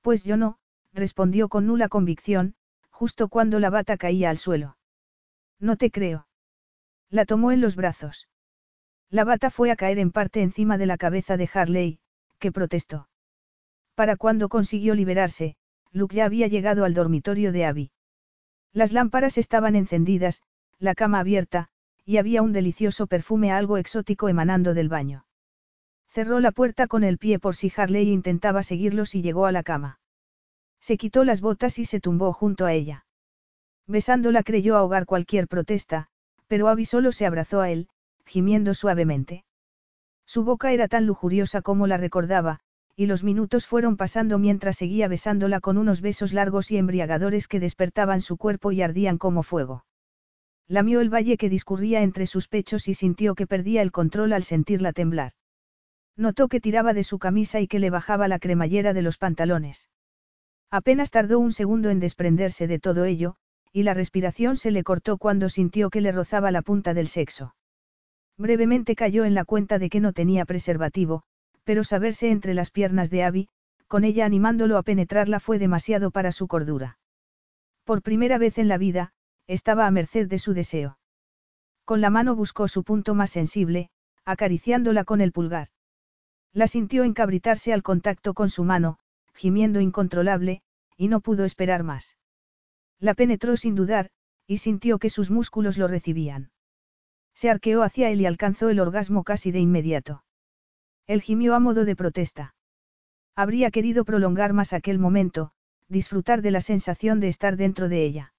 [0.00, 0.56] Pues yo no,
[0.94, 2.54] respondió con nula convicción,
[2.88, 4.78] justo cuando la bata caía al suelo.
[5.60, 6.26] No te creo.
[7.14, 8.26] La tomó en los brazos.
[9.08, 12.00] La bata fue a caer en parte encima de la cabeza de Harley,
[12.40, 13.08] que protestó.
[13.94, 15.54] Para cuando consiguió liberarse,
[15.92, 17.92] Luke ya había llegado al dormitorio de Abby.
[18.72, 20.42] Las lámparas estaban encendidas,
[20.80, 21.68] la cama abierta,
[22.04, 25.24] y había un delicioso perfume algo exótico emanando del baño.
[26.08, 29.62] Cerró la puerta con el pie por si Harley intentaba seguirlos y llegó a la
[29.62, 30.00] cama.
[30.80, 33.06] Se quitó las botas y se tumbó junto a ella.
[33.86, 36.08] Besándola creyó ahogar cualquier protesta,
[36.54, 37.88] pero Abby solo se abrazó a él,
[38.26, 39.44] gimiendo suavemente.
[40.24, 42.60] Su boca era tan lujuriosa como la recordaba,
[42.94, 47.58] y los minutos fueron pasando mientras seguía besándola con unos besos largos y embriagadores que
[47.58, 49.84] despertaban su cuerpo y ardían como fuego.
[50.68, 54.44] Lamió el valle que discurría entre sus pechos y sintió que perdía el control al
[54.44, 55.32] sentirla temblar.
[56.16, 59.88] Notó que tiraba de su camisa y que le bajaba la cremallera de los pantalones.
[60.70, 63.38] Apenas tardó un segundo en desprenderse de todo ello,
[63.74, 67.56] y la respiración se le cortó cuando sintió que le rozaba la punta del sexo.
[68.38, 71.24] Brevemente cayó en la cuenta de que no tenía preservativo,
[71.64, 73.48] pero saberse entre las piernas de Abby,
[73.88, 76.98] con ella animándolo a penetrarla fue demasiado para su cordura.
[77.82, 79.12] Por primera vez en la vida,
[79.48, 80.96] estaba a merced de su deseo.
[81.84, 83.90] Con la mano buscó su punto más sensible,
[84.24, 85.68] acariciándola con el pulgar.
[86.52, 88.98] La sintió encabritarse al contacto con su mano,
[89.34, 90.62] gimiendo incontrolable,
[90.96, 92.16] y no pudo esperar más.
[93.00, 94.10] La penetró sin dudar,
[94.46, 96.50] y sintió que sus músculos lo recibían.
[97.34, 100.24] Se arqueó hacia él y alcanzó el orgasmo casi de inmediato.
[101.06, 102.54] Él gimió a modo de protesta.
[103.34, 105.50] Habría querido prolongar más aquel momento,
[105.88, 108.34] disfrutar de la sensación de estar dentro de ella.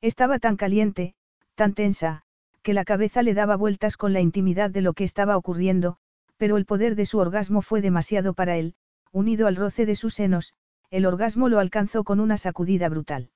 [0.00, 1.14] Estaba tan caliente,
[1.54, 2.22] tan tensa,
[2.62, 5.96] que la cabeza le daba vueltas con la intimidad de lo que estaba ocurriendo,
[6.36, 8.74] pero el poder de su orgasmo fue demasiado para él,
[9.12, 10.54] unido al roce de sus senos,
[10.90, 13.30] el orgasmo lo alcanzó con una sacudida brutal.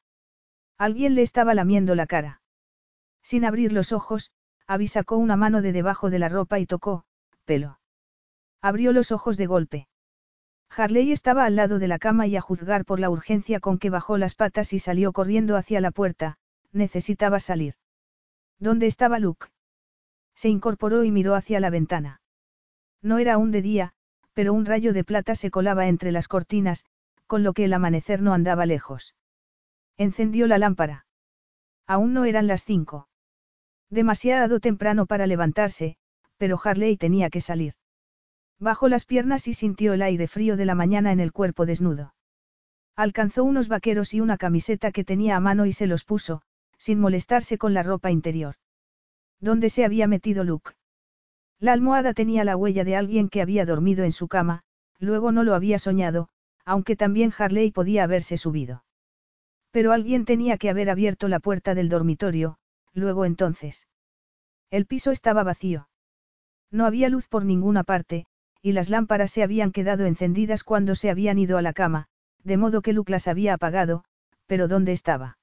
[0.79, 2.41] Alguien le estaba lamiendo la cara.
[3.23, 4.33] Sin abrir los ojos,
[4.67, 7.05] Abby sacó una mano de debajo de la ropa y tocó,
[7.45, 7.79] pelo.
[8.61, 9.89] Abrió los ojos de golpe.
[10.71, 13.91] Harley estaba al lado de la cama y a juzgar por la urgencia con que
[13.91, 16.39] bajó las patas y salió corriendo hacia la puerta,
[16.73, 17.75] necesitaba salir.
[18.59, 19.49] ¿Dónde estaba Luke?
[20.35, 22.21] Se incorporó y miró hacia la ventana.
[23.03, 23.93] No era aún de día,
[24.33, 26.85] pero un rayo de plata se colaba entre las cortinas,
[27.27, 29.15] con lo que el amanecer no andaba lejos.
[29.97, 31.07] Encendió la lámpara.
[31.87, 33.09] Aún no eran las cinco.
[33.91, 35.97] Demasiado temprano para levantarse,
[36.37, 37.75] pero Harley tenía que salir.
[38.59, 42.15] Bajó las piernas y sintió el aire frío de la mañana en el cuerpo desnudo.
[42.97, 46.43] Alcanzó unos vaqueros y una camiseta que tenía a mano y se los puso,
[46.79, 48.57] sin molestarse con la ropa interior.
[49.41, 50.73] ¿Dónde se había metido Luke?
[51.59, 54.63] La almohada tenía la huella de alguien que había dormido en su cama,
[54.99, 56.29] luego no lo había soñado,
[56.65, 58.84] aunque también Harley podía haberse subido.
[59.75, 62.59] Pero alguien tenía que haber abierto la puerta del dormitorio,
[62.93, 63.89] luego entonces.
[64.71, 65.89] El piso estaba vacío.
[66.71, 68.25] No había luz por ninguna parte,
[68.63, 72.07] y las lámparas se habían quedado encendidas cuando se habían ido a la cama,
[72.45, 74.05] de modo que Luke las había apagado,
[74.47, 75.39] pero ¿dónde estaba?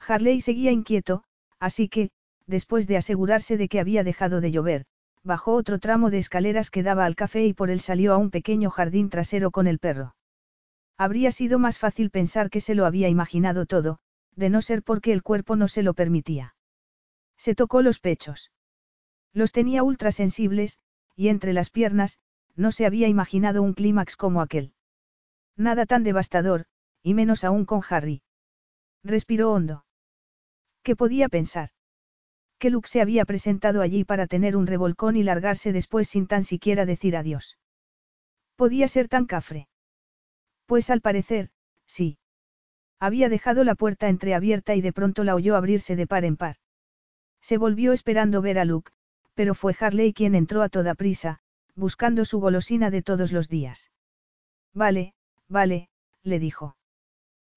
[0.00, 1.22] Harley seguía inquieto,
[1.60, 2.10] así que,
[2.48, 4.84] después de asegurarse de que había dejado de llover,
[5.22, 8.32] bajó otro tramo de escaleras que daba al café y por él salió a un
[8.32, 10.16] pequeño jardín trasero con el perro.
[10.96, 13.98] Habría sido más fácil pensar que se lo había imaginado todo,
[14.36, 16.54] de no ser porque el cuerpo no se lo permitía.
[17.36, 18.52] Se tocó los pechos.
[19.32, 20.78] Los tenía ultrasensibles,
[21.16, 22.18] y entre las piernas,
[22.54, 24.72] no se había imaginado un clímax como aquel.
[25.56, 26.66] Nada tan devastador,
[27.02, 28.22] y menos aún con Harry.
[29.02, 29.84] Respiró hondo.
[30.82, 31.70] ¿Qué podía pensar?
[32.58, 36.44] Que Luke se había presentado allí para tener un revolcón y largarse después sin tan
[36.44, 37.58] siquiera decir adiós.
[38.56, 39.68] Podía ser tan cafre.
[40.66, 41.50] Pues al parecer,
[41.86, 42.18] sí.
[42.98, 46.56] Había dejado la puerta entreabierta y de pronto la oyó abrirse de par en par.
[47.40, 48.92] Se volvió esperando ver a Luke,
[49.34, 51.40] pero fue Harley quien entró a toda prisa,
[51.74, 53.90] buscando su golosina de todos los días.
[54.72, 55.14] Vale,
[55.48, 55.88] vale,
[56.22, 56.76] le dijo.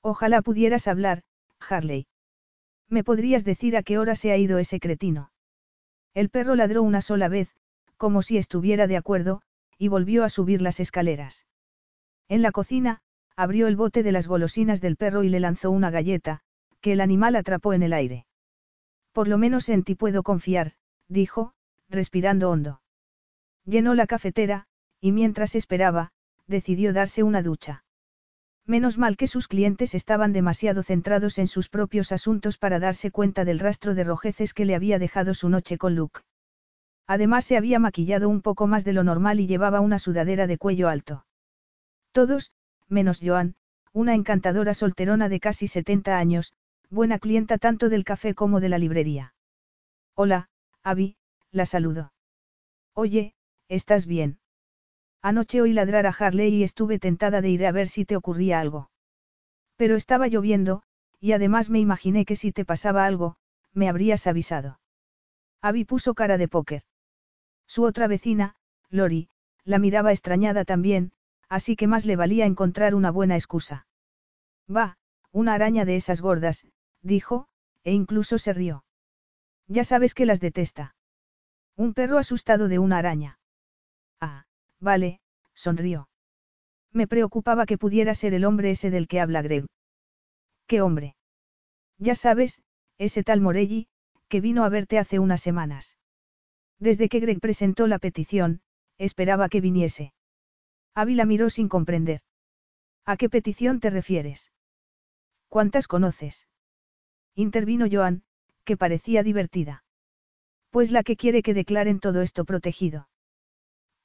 [0.01, 1.23] Ojalá pudieras hablar,
[1.59, 2.07] Harley.
[2.89, 5.31] ¿Me podrías decir a qué hora se ha ido ese cretino?
[6.13, 7.49] El perro ladró una sola vez,
[7.97, 9.41] como si estuviera de acuerdo,
[9.77, 11.45] y volvió a subir las escaleras.
[12.29, 12.99] En la cocina,
[13.35, 16.41] abrió el bote de las golosinas del perro y le lanzó una galleta,
[16.81, 18.25] que el animal atrapó en el aire.
[19.11, 20.73] Por lo menos en ti puedo confiar,
[21.07, 21.53] dijo,
[21.89, 22.81] respirando hondo.
[23.65, 24.65] Llenó la cafetera,
[24.99, 26.11] y mientras esperaba,
[26.47, 27.83] decidió darse una ducha.
[28.65, 33.45] Menos mal que sus clientes estaban demasiado centrados en sus propios asuntos para darse cuenta
[33.45, 36.21] del rastro de rojeces que le había dejado su noche con Luke.
[37.05, 40.57] Además se había maquillado un poco más de lo normal y llevaba una sudadera de
[40.57, 41.26] cuello alto.
[42.11, 42.51] Todos,
[42.87, 43.55] menos Joan,
[43.93, 46.53] una encantadora solterona de casi 70 años,
[46.89, 49.33] buena clienta tanto del café como de la librería.
[50.15, 50.49] Hola,
[50.83, 51.17] Abby,
[51.51, 52.13] la saludó.
[52.93, 53.33] Oye,
[53.67, 54.39] ¿estás bien?
[55.21, 58.59] Anoche oí ladrar a Harley y estuve tentada de ir a ver si te ocurría
[58.59, 58.89] algo.
[59.75, 60.83] Pero estaba lloviendo,
[61.19, 63.35] y además me imaginé que si te pasaba algo,
[63.73, 64.79] me habrías avisado.
[65.61, 66.83] Abby puso cara de póker.
[67.67, 68.55] Su otra vecina,
[68.89, 69.29] Lori,
[69.63, 71.11] la miraba extrañada también,
[71.49, 73.87] así que más le valía encontrar una buena excusa.
[74.69, 74.97] Va,
[75.31, 76.65] una araña de esas gordas,
[77.01, 77.47] dijo,
[77.83, 78.83] e incluso se rió.
[79.67, 80.95] Ya sabes que las detesta.
[81.75, 83.39] Un perro asustado de una araña.
[84.19, 84.45] Ah,
[84.79, 85.21] vale,
[85.53, 86.09] sonrió.
[86.91, 89.65] Me preocupaba que pudiera ser el hombre ese del que habla Greg.
[90.65, 91.15] ¿Qué hombre?
[91.97, 92.61] Ya sabes,
[92.97, 93.87] ese tal Morelli,
[94.27, 95.97] que vino a verte hace unas semanas.
[96.79, 98.61] Desde que Greg presentó la petición,
[98.97, 100.13] esperaba que viniese.
[100.97, 102.21] Ávila miró sin comprender.
[103.05, 104.51] ¿A qué petición te refieres?
[105.47, 106.47] ¿Cuántas conoces?
[107.35, 108.23] Intervino Joan,
[108.63, 109.83] que parecía divertida.
[110.71, 113.09] Pues la que quiere que declaren todo esto protegido.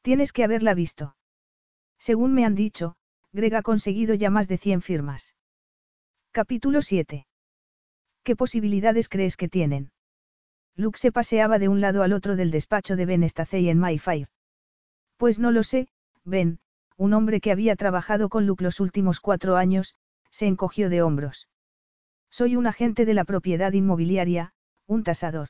[0.03, 1.17] Tienes que haberla visto.
[1.99, 2.97] Según me han dicho,
[3.33, 5.35] Greg ha conseguido ya más de 100 firmas.
[6.31, 7.27] Capítulo 7.
[8.23, 9.93] ¿Qué posibilidades crees que tienen?
[10.77, 14.29] Luke se paseaba de un lado al otro del despacho de Ben Stacey en Mayfair.
[15.17, 15.89] Pues no lo sé,
[16.25, 16.59] Ben,
[16.97, 19.95] un hombre que había trabajado con Luke los últimos cuatro años,
[20.31, 21.49] se encogió de hombros.
[22.31, 24.53] Soy un agente de la propiedad inmobiliaria,
[24.87, 25.49] un tasador.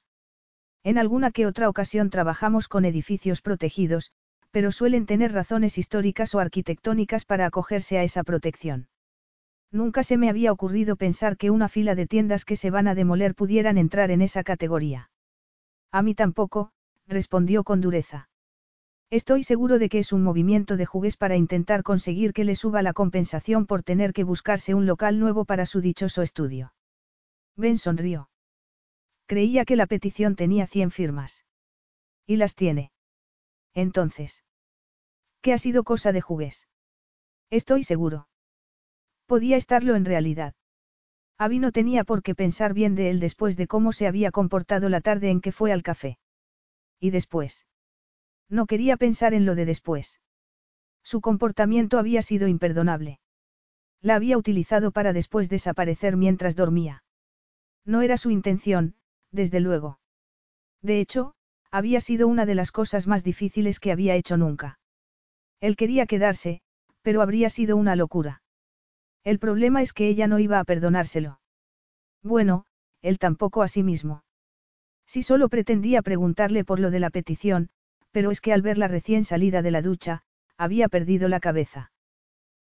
[0.82, 4.12] En alguna que otra ocasión trabajamos con edificios protegidos,
[4.50, 8.88] pero suelen tener razones históricas o arquitectónicas para acogerse a esa protección.
[9.70, 12.94] Nunca se me había ocurrido pensar que una fila de tiendas que se van a
[12.94, 15.10] demoler pudieran entrar en esa categoría.
[15.90, 16.72] A mí tampoco,
[17.06, 18.28] respondió con dureza.
[19.12, 22.80] Estoy seguro de que es un movimiento de jugues para intentar conseguir que le suba
[22.80, 26.72] la compensación por tener que buscarse un local nuevo para su dichoso estudio.
[27.54, 28.30] Ben sonrió.
[29.26, 31.44] Creía que la petición tenía 100 firmas.
[32.26, 32.90] Y las tiene.
[33.74, 34.44] Entonces.
[35.42, 36.66] ¿Qué ha sido cosa de jugués?
[37.50, 38.28] Estoy seguro.
[39.26, 40.54] Podía estarlo en realidad.
[41.36, 44.88] Abby no tenía por qué pensar bien de él después de cómo se había comportado
[44.88, 46.18] la tarde en que fue al café.
[46.98, 47.66] Y después.
[48.52, 50.20] No quería pensar en lo de después.
[51.02, 53.18] Su comportamiento había sido imperdonable.
[54.02, 57.02] La había utilizado para después desaparecer mientras dormía.
[57.86, 58.94] No era su intención,
[59.30, 60.00] desde luego.
[60.82, 61.32] De hecho,
[61.70, 64.78] había sido una de las cosas más difíciles que había hecho nunca.
[65.60, 66.60] Él quería quedarse,
[67.00, 68.42] pero habría sido una locura.
[69.24, 71.40] El problema es que ella no iba a perdonárselo.
[72.22, 72.66] Bueno,
[73.00, 74.24] él tampoco a sí mismo.
[75.06, 77.70] Si solo pretendía preguntarle por lo de la petición,
[78.12, 80.22] pero es que al verla recién salida de la ducha,
[80.56, 81.90] había perdido la cabeza.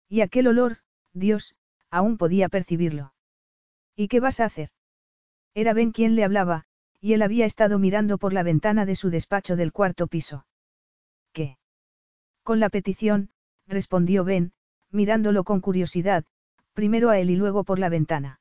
[0.09, 0.79] Y aquel olor,
[1.13, 1.57] Dios,
[1.91, 3.13] aún podía percibirlo.
[3.97, 4.71] ¿Y qué vas a hacer?
[5.55, 6.67] Era Ben quien le hablaba,
[7.01, 10.47] y él había estado mirando por la ventana de su despacho del cuarto piso.
[11.33, 11.59] ¿Qué?
[12.43, 13.31] Con la petición,
[13.67, 14.53] respondió Ben,
[14.91, 16.25] mirándolo con curiosidad,
[16.75, 18.41] primero a él y luego por la ventana.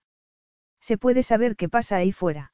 [0.80, 2.54] ¿Se puede saber qué pasa ahí fuera?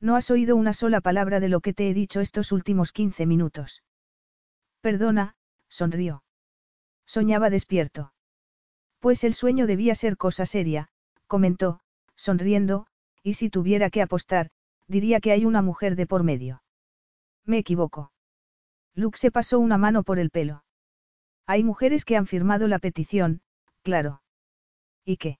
[0.00, 3.26] No has oído una sola palabra de lo que te he dicho estos últimos 15
[3.26, 3.82] minutos.
[4.80, 5.36] Perdona,
[5.68, 6.22] sonrió.
[7.06, 8.12] Soñaba despierto.
[9.00, 10.88] Pues el sueño debía ser cosa seria,
[11.26, 11.80] comentó,
[12.16, 12.86] sonriendo,
[13.22, 14.50] y si tuviera que apostar,
[14.86, 16.62] diría que hay una mujer de por medio.
[17.44, 18.12] Me equivoco.
[18.94, 20.64] Luke se pasó una mano por el pelo.
[21.46, 23.42] Hay mujeres que han firmado la petición,
[23.82, 24.22] claro.
[25.04, 25.38] ¿Y qué?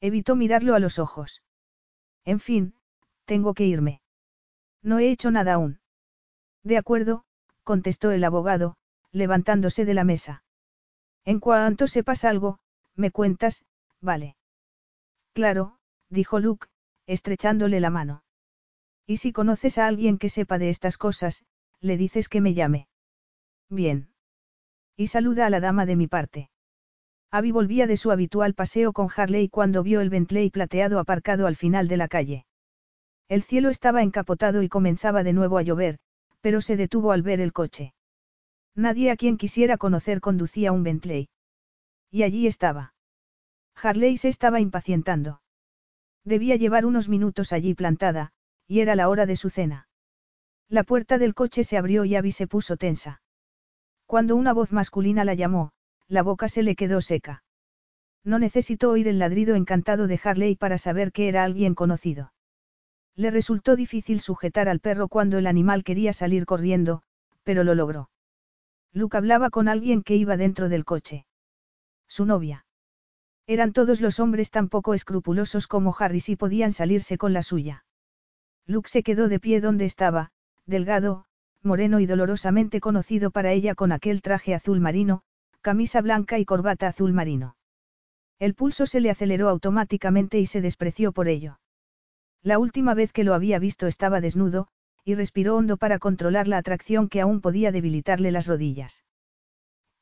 [0.00, 1.42] Evitó mirarlo a los ojos.
[2.24, 2.74] En fin,
[3.24, 4.00] tengo que irme.
[4.82, 5.80] No he hecho nada aún.
[6.62, 7.24] De acuerdo,
[7.62, 8.76] contestó el abogado,
[9.12, 10.44] levantándose de la mesa.
[11.24, 12.58] En cuanto sepas algo,
[12.94, 13.64] me cuentas,
[14.00, 14.36] vale.
[15.32, 15.78] Claro,
[16.10, 16.68] dijo Luke,
[17.06, 18.22] estrechándole la mano.
[19.06, 21.44] Y si conoces a alguien que sepa de estas cosas,
[21.80, 22.88] le dices que me llame.
[23.68, 24.08] Bien.
[24.96, 26.50] Y saluda a la dama de mi parte.
[27.30, 31.56] Abby volvía de su habitual paseo con Harley cuando vio el Bentley plateado aparcado al
[31.56, 32.46] final de la calle.
[33.28, 35.98] El cielo estaba encapotado y comenzaba de nuevo a llover,
[36.40, 37.94] pero se detuvo al ver el coche.
[38.74, 41.28] Nadie a quien quisiera conocer conducía un Bentley.
[42.10, 42.94] Y allí estaba.
[43.74, 45.40] Harley se estaba impacientando.
[46.24, 48.32] Debía llevar unos minutos allí plantada,
[48.66, 49.88] y era la hora de su cena.
[50.68, 53.22] La puerta del coche se abrió y Abby se puso tensa.
[54.06, 55.72] Cuando una voz masculina la llamó,
[56.08, 57.42] la boca se le quedó seca.
[58.22, 62.33] No necesitó oír el ladrido encantado de Harley para saber que era alguien conocido.
[63.16, 67.02] Le resultó difícil sujetar al perro cuando el animal quería salir corriendo,
[67.44, 68.10] pero lo logró.
[68.92, 71.26] Luke hablaba con alguien que iba dentro del coche.
[72.08, 72.66] Su novia.
[73.46, 77.84] Eran todos los hombres tan poco escrupulosos como Harry si podían salirse con la suya.
[78.66, 80.30] Luke se quedó de pie donde estaba,
[80.64, 81.26] delgado,
[81.62, 85.22] moreno y dolorosamente conocido para ella con aquel traje azul marino,
[85.60, 87.56] camisa blanca y corbata azul marino.
[88.38, 91.58] El pulso se le aceleró automáticamente y se despreció por ello.
[92.44, 94.68] La última vez que lo había visto estaba desnudo,
[95.02, 99.02] y respiró hondo para controlar la atracción que aún podía debilitarle las rodillas.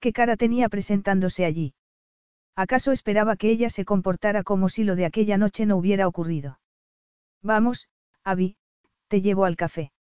[0.01, 1.75] ¿Qué cara tenía presentándose allí?
[2.57, 6.59] ¿Acaso esperaba que ella se comportara como si lo de aquella noche no hubiera ocurrido?
[7.43, 7.89] Vamos,
[8.25, 8.57] Abby,
[9.07, 9.93] te llevo al café.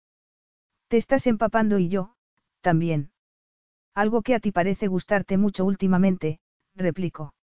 [0.88, 2.16] Te estás empapando y yo,
[2.62, 3.12] también.
[3.94, 6.40] Algo que a ti parece gustarte mucho últimamente,
[6.74, 7.36] replicó.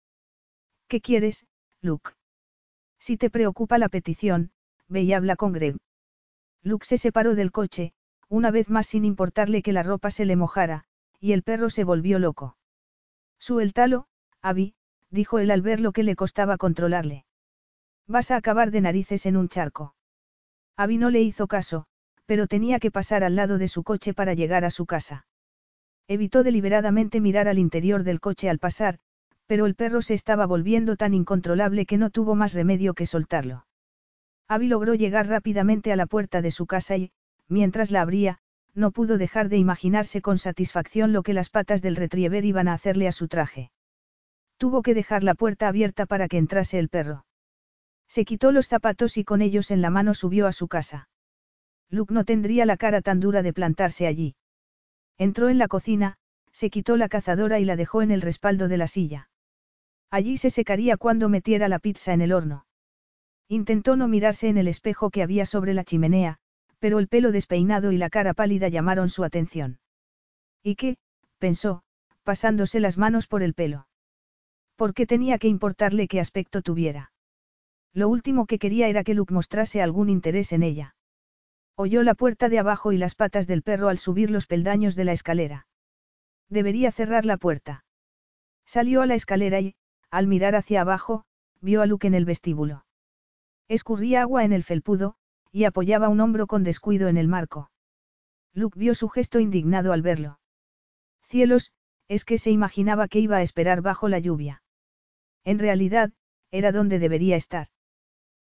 [0.87, 1.45] ¿Qué quieres,
[1.81, 2.13] Luke?
[2.97, 4.51] Si te preocupa la petición,
[4.87, 5.77] ve y habla con Greg.
[6.63, 7.93] Luke se separó del coche,
[8.29, 10.83] una vez más sin importarle que la ropa se le mojara,
[11.19, 12.57] y el perro se volvió loco.
[13.39, 14.07] Suéltalo,
[14.41, 14.75] Abby,
[15.09, 17.25] dijo él al ver lo que le costaba controlarle.
[18.07, 19.95] Vas a acabar de narices en un charco.
[20.75, 21.85] Abby no le hizo caso,
[22.25, 25.25] pero tenía que pasar al lado de su coche para llegar a su casa.
[26.07, 28.99] Evitó deliberadamente mirar al interior del coche al pasar,
[29.45, 33.66] pero el perro se estaba volviendo tan incontrolable que no tuvo más remedio que soltarlo.
[34.47, 37.11] Abby logró llegar rápidamente a la puerta de su casa y,
[37.47, 38.39] mientras la abría,
[38.73, 42.73] no pudo dejar de imaginarse con satisfacción lo que las patas del retriever iban a
[42.73, 43.71] hacerle a su traje.
[44.57, 47.25] Tuvo que dejar la puerta abierta para que entrase el perro.
[48.07, 51.09] Se quitó los zapatos y con ellos en la mano subió a su casa.
[51.89, 54.35] Luke no tendría la cara tan dura de plantarse allí.
[55.17, 56.17] Entró en la cocina,
[56.51, 59.29] se quitó la cazadora y la dejó en el respaldo de la silla.
[60.09, 62.66] Allí se secaría cuando metiera la pizza en el horno.
[63.49, 66.37] Intentó no mirarse en el espejo que había sobre la chimenea,
[66.79, 69.79] pero el pelo despeinado y la cara pálida llamaron su atención.
[70.63, 70.97] ¿Y qué?
[71.37, 71.83] pensó,
[72.23, 73.87] pasándose las manos por el pelo.
[74.75, 77.11] ¿Por qué tenía que importarle qué aspecto tuviera?
[77.93, 80.95] Lo último que quería era que Luke mostrase algún interés en ella.
[81.75, 85.05] Oyó la puerta de abajo y las patas del perro al subir los peldaños de
[85.05, 85.67] la escalera.
[86.49, 87.85] Debería cerrar la puerta.
[88.65, 89.75] Salió a la escalera y,
[90.11, 91.23] al mirar hacia abajo,
[91.61, 92.86] vio a Luke en el vestíbulo.
[93.67, 95.15] Escurría agua en el felpudo,
[95.51, 97.69] y apoyaba un hombro con descuido en el marco.
[98.53, 100.39] Luke vio su gesto indignado al verlo.
[101.27, 101.71] Cielos,
[102.07, 104.63] es que se imaginaba que iba a esperar bajo la lluvia.
[105.43, 106.11] En realidad,
[106.51, 107.67] era donde debería estar.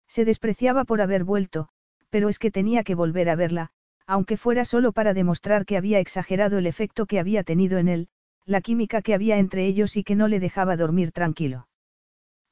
[0.09, 1.69] Se despreciaba por haber vuelto,
[2.11, 3.71] pero es que tenía que volver a verla,
[4.07, 8.09] aunque fuera solo para demostrar que había exagerado el efecto que había tenido en él,
[8.45, 11.69] la química que había entre ellos y que no le dejaba dormir tranquilo.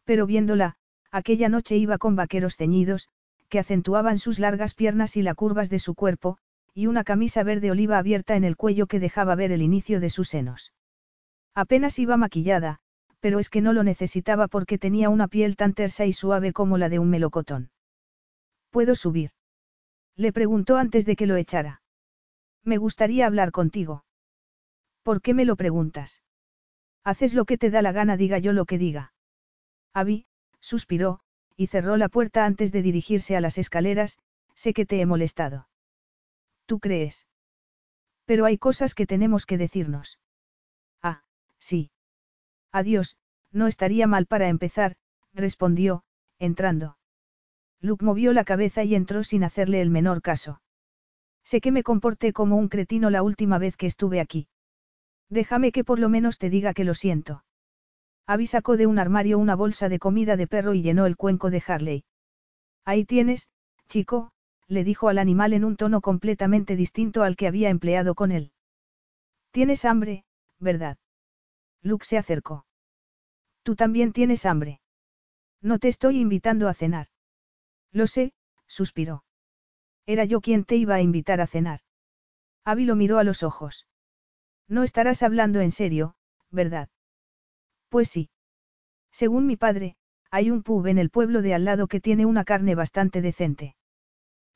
[0.05, 0.77] Pero viéndola,
[1.11, 3.09] aquella noche iba con vaqueros ceñidos,
[3.49, 6.39] que acentuaban sus largas piernas y las curvas de su cuerpo,
[6.73, 10.09] y una camisa verde oliva abierta en el cuello que dejaba ver el inicio de
[10.09, 10.73] sus senos.
[11.55, 12.79] Apenas iba maquillada,
[13.19, 16.79] pero es que no lo necesitaba porque tenía una piel tan tersa y suave como
[16.79, 17.71] la de un melocotón.
[18.71, 19.31] ¿Puedo subir?
[20.17, 21.83] Le preguntó antes de que lo echara.
[22.65, 24.05] Me gustaría hablar contigo.
[25.03, 26.23] ¿Por qué me lo preguntas?
[27.03, 29.13] Haces lo que te da la gana, diga yo lo que diga.
[29.93, 30.27] Abby,
[30.61, 31.21] suspiró,
[31.57, 34.19] y cerró la puerta antes de dirigirse a las escaleras,
[34.55, 35.69] sé que te he molestado.
[36.67, 37.27] ¿Tú crees?
[38.25, 40.19] Pero hay cosas que tenemos que decirnos.
[41.03, 41.23] Ah,
[41.59, 41.91] sí.
[42.73, 43.17] Adiós,
[43.53, 44.97] no estaría mal para empezar,
[45.35, 46.05] respondió,
[46.39, 46.97] entrando.
[47.81, 50.61] Luke movió la cabeza y entró sin hacerle el menor caso.
[51.43, 54.49] Sé que me comporté como un cretino la última vez que estuve aquí.
[55.29, 57.45] Déjame que por lo menos te diga que lo siento.
[58.31, 61.51] Abby sacó de un armario una bolsa de comida de perro y llenó el cuenco
[61.51, 62.05] de Harley.
[62.85, 63.49] Ahí tienes,
[63.89, 64.31] chico,
[64.69, 68.53] le dijo al animal en un tono completamente distinto al que había empleado con él.
[69.51, 70.25] Tienes hambre,
[70.61, 70.97] ¿verdad?
[71.83, 72.67] Luke se acercó.
[73.65, 74.81] Tú también tienes hambre.
[75.61, 77.09] No te estoy invitando a cenar.
[77.91, 78.33] Lo sé,
[78.69, 79.25] suspiró.
[80.07, 81.81] Era yo quien te iba a invitar a cenar.
[82.65, 83.89] Abby lo miró a los ojos.
[84.69, 86.15] No estarás hablando en serio,
[86.53, 86.91] ¿verdad?
[87.91, 88.31] Pues sí.
[89.13, 89.97] Según mi padre,
[90.31, 93.75] hay un pub en el pueblo de al lado que tiene una carne bastante decente.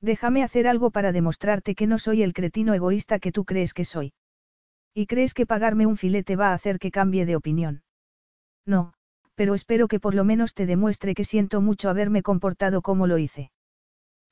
[0.01, 3.85] Déjame hacer algo para demostrarte que no soy el cretino egoísta que tú crees que
[3.85, 4.13] soy.
[4.95, 7.83] ¿Y crees que pagarme un filete va a hacer que cambie de opinión?
[8.65, 8.95] No,
[9.35, 13.19] pero espero que por lo menos te demuestre que siento mucho haberme comportado como lo
[13.19, 13.51] hice.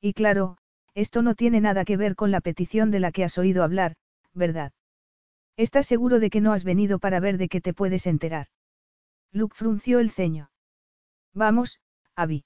[0.01, 0.59] Y claro,
[0.95, 3.97] esto no tiene nada que ver con la petición de la que has oído hablar,
[4.33, 4.73] ¿verdad?
[5.57, 8.47] ¿Estás seguro de que no has venido para ver de qué te puedes enterar?
[9.33, 10.51] Luke frunció el ceño.
[11.35, 11.81] Vamos,
[12.15, 12.45] Abby.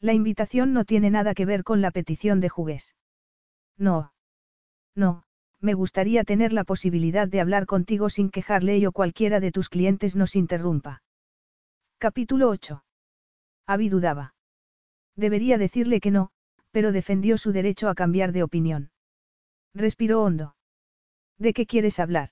[0.00, 2.94] La invitación no tiene nada que ver con la petición de jugués.
[3.76, 4.12] No.
[4.94, 5.24] No,
[5.60, 9.68] me gustaría tener la posibilidad de hablar contigo sin que Harley o cualquiera de tus
[9.68, 11.02] clientes nos interrumpa.
[11.98, 12.84] Capítulo 8.
[13.66, 14.34] Abby dudaba.
[15.16, 16.30] Debería decirle que no,
[16.70, 18.90] pero defendió su derecho a cambiar de opinión.
[19.74, 20.56] Respiró hondo.
[21.38, 22.30] ¿De qué quieres hablar?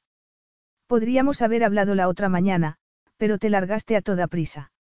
[0.87, 2.79] Podríamos haber hablado la otra mañana,
[3.17, 4.73] pero te largaste a toda prisa.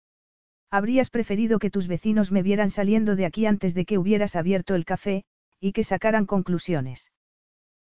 [0.70, 4.74] Habrías preferido que tus vecinos me vieran saliendo de aquí antes de que hubieras abierto
[4.74, 5.24] el café,
[5.60, 7.12] y que sacaran conclusiones.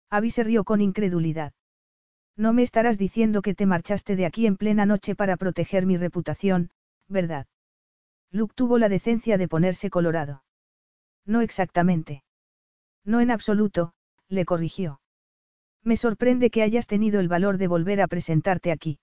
[0.10, 1.54] Abby se rió con incredulidad.
[2.36, 5.98] No me estarás diciendo que te marchaste de aquí en plena noche para proteger mi
[5.98, 6.72] reputación,
[7.08, 7.48] ¿verdad?
[8.32, 10.44] Luke tuvo la decencia de ponerse colorado.
[11.26, 12.24] No exactamente.
[13.06, 13.94] No en absoluto,
[14.30, 15.00] le corrigió.
[15.84, 19.00] Me sorprende que hayas tenido el valor de volver a presentarte aquí.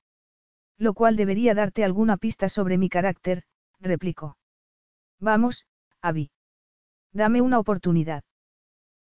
[0.78, 3.44] Lo cual debería darte alguna pista sobre mi carácter,
[3.80, 4.36] replicó.
[5.20, 5.66] Vamos,
[6.02, 6.30] Abby.
[7.12, 8.24] Dame una oportunidad.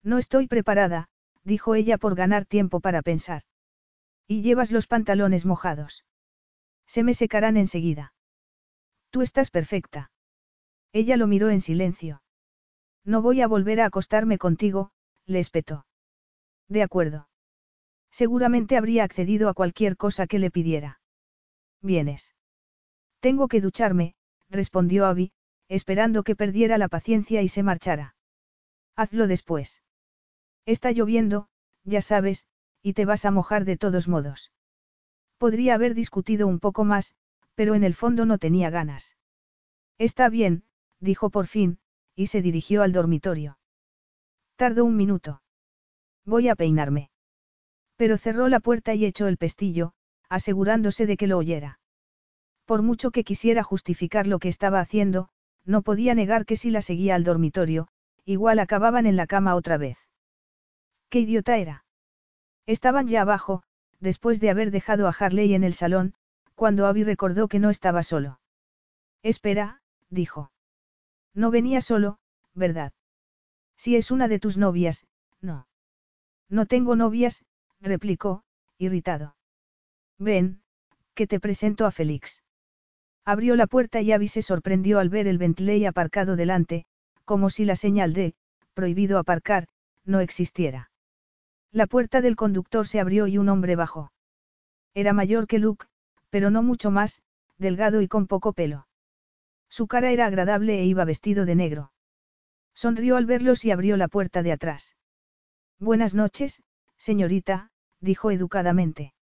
[0.04, 1.08] No estoy preparada,
[1.44, 3.44] dijo ella por ganar tiempo para pensar.
[4.28, 6.06] Y llevas los pantalones mojados.
[6.88, 8.14] Se me secarán enseguida.
[9.10, 10.12] Tú estás perfecta.
[10.94, 12.22] Ella lo miró en silencio.
[13.06, 14.92] No voy a volver a acostarme contigo,
[15.26, 15.86] le espetó.
[16.68, 17.30] De acuerdo.
[18.12, 21.01] Seguramente habría accedido a cualquier cosa que le pidiera.
[21.82, 22.36] Vienes.
[23.20, 24.16] Tengo que ducharme,
[24.50, 25.32] respondió Abby,
[25.68, 28.16] esperando que perdiera la paciencia y se marchara.
[28.96, 29.82] Hazlo después.
[30.66, 31.48] Está lloviendo,
[31.84, 32.46] ya sabes,
[32.82, 34.52] y te vas a mojar de todos modos.
[35.38, 37.16] Podría haber discutido un poco más,
[37.56, 39.16] pero en el fondo no tenía ganas.
[39.98, 40.64] Está bien,
[41.00, 41.80] dijo por fin,
[42.16, 43.58] y se dirigió al dormitorio.
[44.56, 45.42] Tardó un minuto.
[46.26, 47.10] Voy a peinarme.
[47.96, 49.94] Pero cerró la puerta y echó el pestillo,
[50.32, 51.80] asegurándose de que lo oyera.
[52.66, 55.28] Por mucho que quisiera justificar lo que estaba haciendo,
[55.66, 57.90] no podía negar que si la seguía al dormitorio,
[58.24, 59.98] igual acababan en la cama otra vez.
[61.10, 61.84] ¿Qué idiota era?
[62.66, 63.64] Estaban ya abajo,
[64.00, 66.14] después de haber dejado a Harley en el salón,
[66.56, 68.40] cuando Abby recordó que no estaba solo.
[69.24, 70.54] Espera, dijo.
[71.34, 72.20] No venía solo,
[72.54, 72.94] ¿verdad?
[73.76, 75.06] Si es una de tus novias,
[75.42, 75.68] no.
[76.48, 77.44] No tengo novias,
[77.82, 78.44] replicó,
[78.78, 79.36] irritado.
[80.22, 80.62] Ven,
[81.16, 82.44] que te presento a Félix.
[83.26, 86.86] Abrió la puerta y Abby se sorprendió al ver el Bentley aparcado delante,
[87.26, 88.36] como si la señal de,
[88.76, 89.68] prohibido aparcar,
[90.06, 90.92] no existiera.
[91.72, 94.12] La puerta del conductor se abrió y un hombre bajó.
[94.94, 95.88] Era mayor que Luke,
[96.30, 97.24] pero no mucho más,
[97.58, 98.86] delgado y con poco pelo.
[99.70, 101.94] Su cara era agradable e iba vestido de negro.
[102.76, 104.96] Sonrió al verlos y abrió la puerta de atrás.
[105.80, 106.62] Buenas noches,
[106.96, 107.72] señorita,
[108.02, 109.16] dijo educadamente.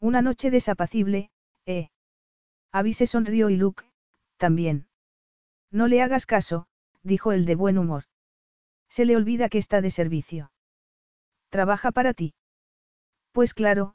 [0.00, 1.30] Una noche desapacible,
[1.64, 1.90] ¿eh?
[2.72, 3.84] Abby se sonrió y Luke,
[4.36, 4.88] también.
[5.70, 6.66] No le hagas caso,
[7.02, 8.04] dijo el de buen humor.
[8.88, 10.52] Se le olvida que está de servicio.
[11.48, 12.34] ¿Trabaja para ti?
[13.32, 13.94] Pues claro,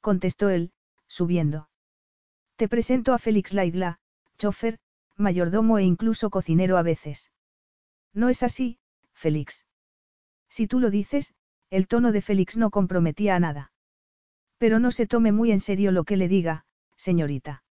[0.00, 0.72] contestó él,
[1.06, 1.68] subiendo.
[2.56, 3.98] Te presento a Félix Laidla,
[4.38, 4.78] chofer,
[5.16, 7.30] mayordomo e incluso cocinero a veces.
[8.14, 8.78] No es así,
[9.14, 9.66] Félix.
[10.48, 11.34] Si tú lo dices,
[11.70, 13.71] el tono de Félix no comprometía a nada.
[14.62, 16.64] Pero no se tome muy en serio lo que le diga,
[16.96, 17.64] señorita.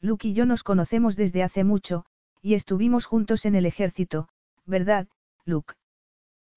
[0.00, 2.06] Luke y yo nos conocemos desde hace mucho,
[2.42, 4.28] y estuvimos juntos en el ejército,
[4.66, 5.06] ¿verdad,
[5.44, 5.74] Luke?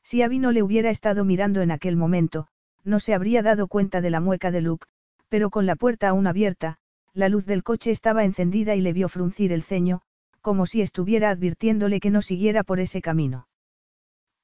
[0.01, 2.47] Si Abby no le hubiera estado mirando en aquel momento,
[2.83, 4.87] no se habría dado cuenta de la mueca de Luke,
[5.29, 6.79] pero con la puerta aún abierta,
[7.13, 10.01] la luz del coche estaba encendida y le vio fruncir el ceño,
[10.41, 13.47] como si estuviera advirtiéndole que no siguiera por ese camino.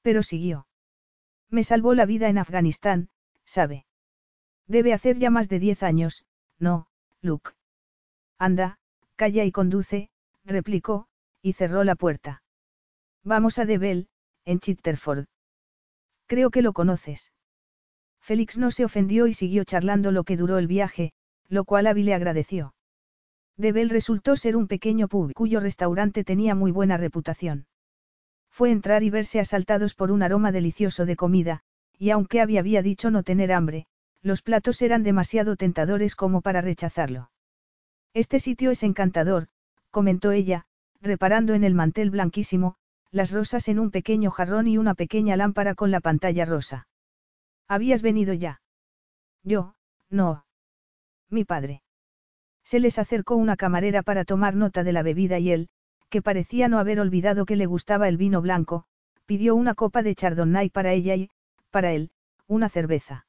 [0.04, 0.68] Pero siguió.
[1.50, 3.10] Me salvó la vida en Afganistán,
[3.46, 3.87] sabe.
[4.68, 6.26] Debe hacer ya más de diez años,
[6.60, 6.88] no,
[7.22, 7.52] Luke.
[8.38, 8.78] Anda,
[9.16, 10.10] calla y conduce,
[10.44, 11.08] replicó,
[11.42, 12.44] y cerró la puerta.
[13.24, 14.10] Vamos a Debel,
[14.46, 15.26] en Chitterford.
[16.28, 17.32] Creo que lo conoces.
[18.20, 21.14] Félix no se ofendió y siguió charlando lo que duró el viaje,
[21.48, 22.74] lo cual Abby le agradeció.
[23.56, 27.66] Debel resultó ser un pequeño pub cuyo restaurante tenía muy buena reputación.
[28.50, 31.62] Fue entrar y verse asaltados por un aroma delicioso de comida,
[31.98, 33.88] y aunque Abby había dicho no tener hambre,
[34.22, 37.32] los platos eran demasiado tentadores como para rechazarlo.
[38.14, 39.48] Este sitio es encantador,
[39.92, 40.66] comentó ella,
[41.02, 42.76] reparando en el mantel blanquísimo,
[43.12, 46.88] las rosas en un pequeño jarrón y una pequeña lámpara con la pantalla rosa.
[47.68, 48.62] ¿Habías venido ya?
[49.44, 49.76] Yo,
[50.10, 50.46] no.
[51.30, 51.84] Mi padre.
[52.64, 55.70] Se les acercó una camarera para tomar nota de la bebida y él,
[56.10, 58.86] que parecía no haber olvidado que le gustaba el vino blanco,
[59.26, 61.30] pidió una copa de chardonnay para ella y,
[61.70, 62.12] para él,
[62.48, 63.27] una cerveza.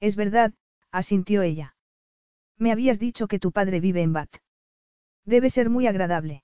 [0.00, 0.54] Es verdad,
[0.90, 1.76] asintió ella.
[2.58, 4.36] Me habías dicho que tu padre vive en Bath.
[5.24, 6.42] Debe ser muy agradable.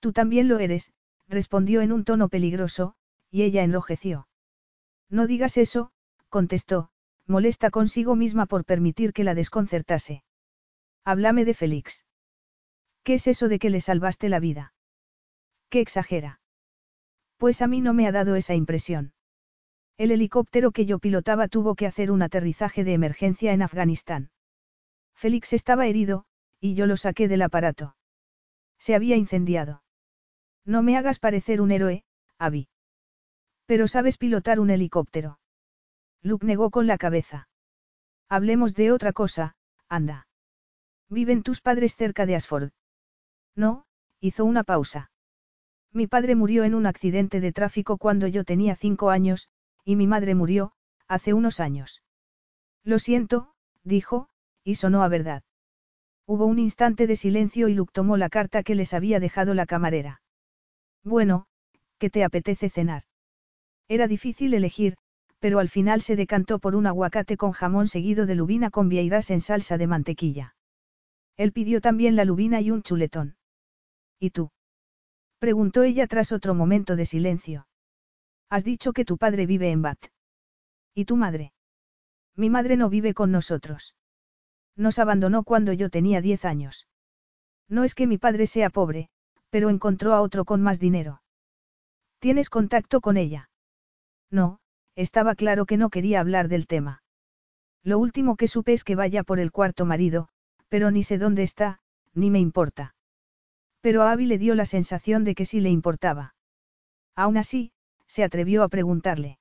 [0.00, 0.92] Tú también lo eres,
[1.28, 2.94] respondió en un tono peligroso,
[3.30, 4.28] y ella enrojeció.
[5.08, 5.92] No digas eso,
[6.28, 6.90] contestó,
[7.26, 10.24] molesta consigo misma por permitir que la desconcertase.
[11.04, 12.04] Háblame de Félix.
[13.02, 14.74] ¿Qué es eso de que le salvaste la vida?
[15.68, 16.40] ¿Qué exagera?
[17.36, 19.12] Pues a mí no me ha dado esa impresión.
[20.00, 24.30] El helicóptero que yo pilotaba tuvo que hacer un aterrizaje de emergencia en Afganistán.
[25.14, 26.24] Félix estaba herido,
[26.58, 27.96] y yo lo saqué del aparato.
[28.78, 29.82] Se había incendiado.
[30.64, 32.02] No me hagas parecer un héroe,
[32.38, 32.70] Abby.
[33.66, 35.38] Pero sabes pilotar un helicóptero.
[36.22, 37.50] Luke negó con la cabeza.
[38.26, 39.54] Hablemos de otra cosa,
[39.86, 40.28] anda.
[41.10, 42.70] ¿Viven tus padres cerca de Asford?
[43.54, 43.84] No,
[44.18, 45.10] hizo una pausa.
[45.92, 49.50] Mi padre murió en un accidente de tráfico cuando yo tenía cinco años,
[49.90, 50.70] y mi madre murió,
[51.08, 52.04] hace unos años.
[52.84, 54.28] Lo siento, dijo,
[54.62, 55.42] y sonó a verdad.
[56.28, 59.66] Hubo un instante de silencio y Luke tomó la carta que les había dejado la
[59.66, 60.22] camarera.
[61.02, 61.46] Bueno,
[61.98, 63.02] ¿qué te apetece cenar?
[63.88, 64.94] Era difícil elegir,
[65.40, 69.32] pero al final se decantó por un aguacate con jamón seguido de lubina con vieiras
[69.32, 70.54] en salsa de mantequilla.
[71.36, 73.34] Él pidió también la lubina y un chuletón.
[74.20, 74.52] ¿Y tú?
[75.40, 77.66] preguntó ella tras otro momento de silencio.
[78.50, 80.10] Has dicho que tu padre vive en Bath.
[80.94, 81.52] ¿Y tu madre?
[82.36, 83.94] Mi madre no vive con nosotros.
[84.76, 86.88] Nos abandonó cuando yo tenía diez años.
[87.68, 89.08] No es que mi padre sea pobre,
[89.50, 91.22] pero encontró a otro con más dinero.
[92.18, 93.50] ¿Tienes contacto con ella?
[94.30, 94.58] No,
[94.96, 97.02] estaba claro que no quería hablar del tema.
[97.82, 100.28] Lo último que supe es que vaya por el cuarto marido,
[100.68, 101.80] pero ni sé dónde está,
[102.14, 102.94] ni me importa.
[103.80, 106.34] Pero a Abby le dio la sensación de que sí le importaba.
[107.14, 107.72] Aún así,
[108.10, 109.38] se atrevió a preguntarle.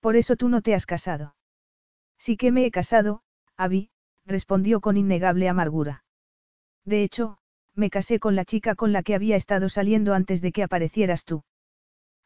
[0.00, 1.34] Por eso tú no te has casado.
[2.16, 3.22] Sí que me he casado,
[3.56, 3.90] Abby,
[4.24, 6.04] respondió con innegable amargura.
[6.84, 7.38] De hecho,
[7.74, 11.24] me casé con la chica con la que había estado saliendo antes de que aparecieras
[11.24, 11.42] tú.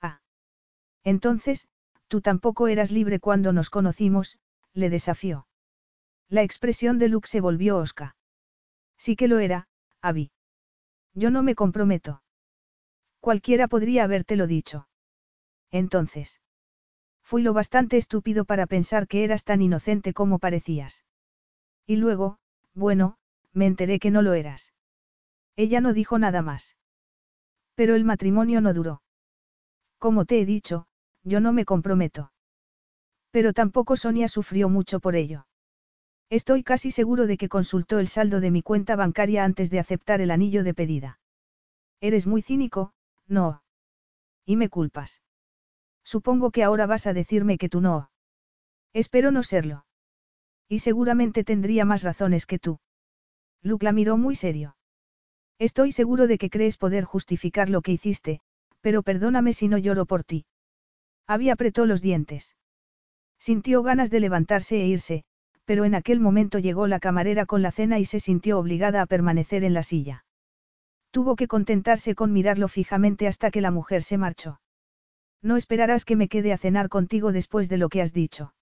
[0.02, 0.20] Ah.
[1.02, 1.66] Entonces,
[2.08, 4.38] Tú tampoco eras libre cuando nos conocimos,
[4.72, 5.46] le desafió.
[6.30, 8.16] La expresión de Luke se volvió osca.
[8.96, 9.68] Sí que lo era,
[10.00, 10.30] Abby.
[11.14, 12.22] Yo no me comprometo.
[13.20, 14.88] Cualquiera podría habértelo dicho.
[15.70, 16.40] Entonces.
[17.22, 21.04] Fui lo bastante estúpido para pensar que eras tan inocente como parecías.
[21.86, 22.38] Y luego,
[22.74, 23.18] bueno,
[23.52, 24.72] me enteré que no lo eras.
[25.56, 26.76] Ella no dijo nada más.
[27.74, 29.02] Pero el matrimonio no duró.
[29.98, 30.86] Como te he dicho,
[31.22, 32.32] yo no me comprometo.
[33.30, 35.46] Pero tampoco Sonia sufrió mucho por ello.
[36.30, 40.20] Estoy casi seguro de que consultó el saldo de mi cuenta bancaria antes de aceptar
[40.20, 41.20] el anillo de pedida.
[42.00, 42.92] Eres muy cínico,
[43.26, 43.62] no.
[44.44, 45.22] Y me culpas.
[46.14, 48.10] Supongo que ahora vas a decirme que tú no.
[48.94, 49.84] Espero no serlo.
[50.66, 52.80] Y seguramente tendría más razones que tú.
[53.62, 54.74] Luke la miró muy serio.
[55.58, 58.40] Estoy seguro de que crees poder justificar lo que hiciste,
[58.80, 60.46] pero perdóname si no lloro por ti.
[61.26, 62.56] Había apretó los dientes.
[63.38, 65.24] Sintió ganas de levantarse e irse,
[65.66, 69.06] pero en aquel momento llegó la camarera con la cena y se sintió obligada a
[69.06, 70.24] permanecer en la silla.
[71.10, 74.58] Tuvo que contentarse con mirarlo fijamente hasta que la mujer se marchó.
[75.42, 78.54] No esperarás que me quede a cenar contigo después de lo que has dicho.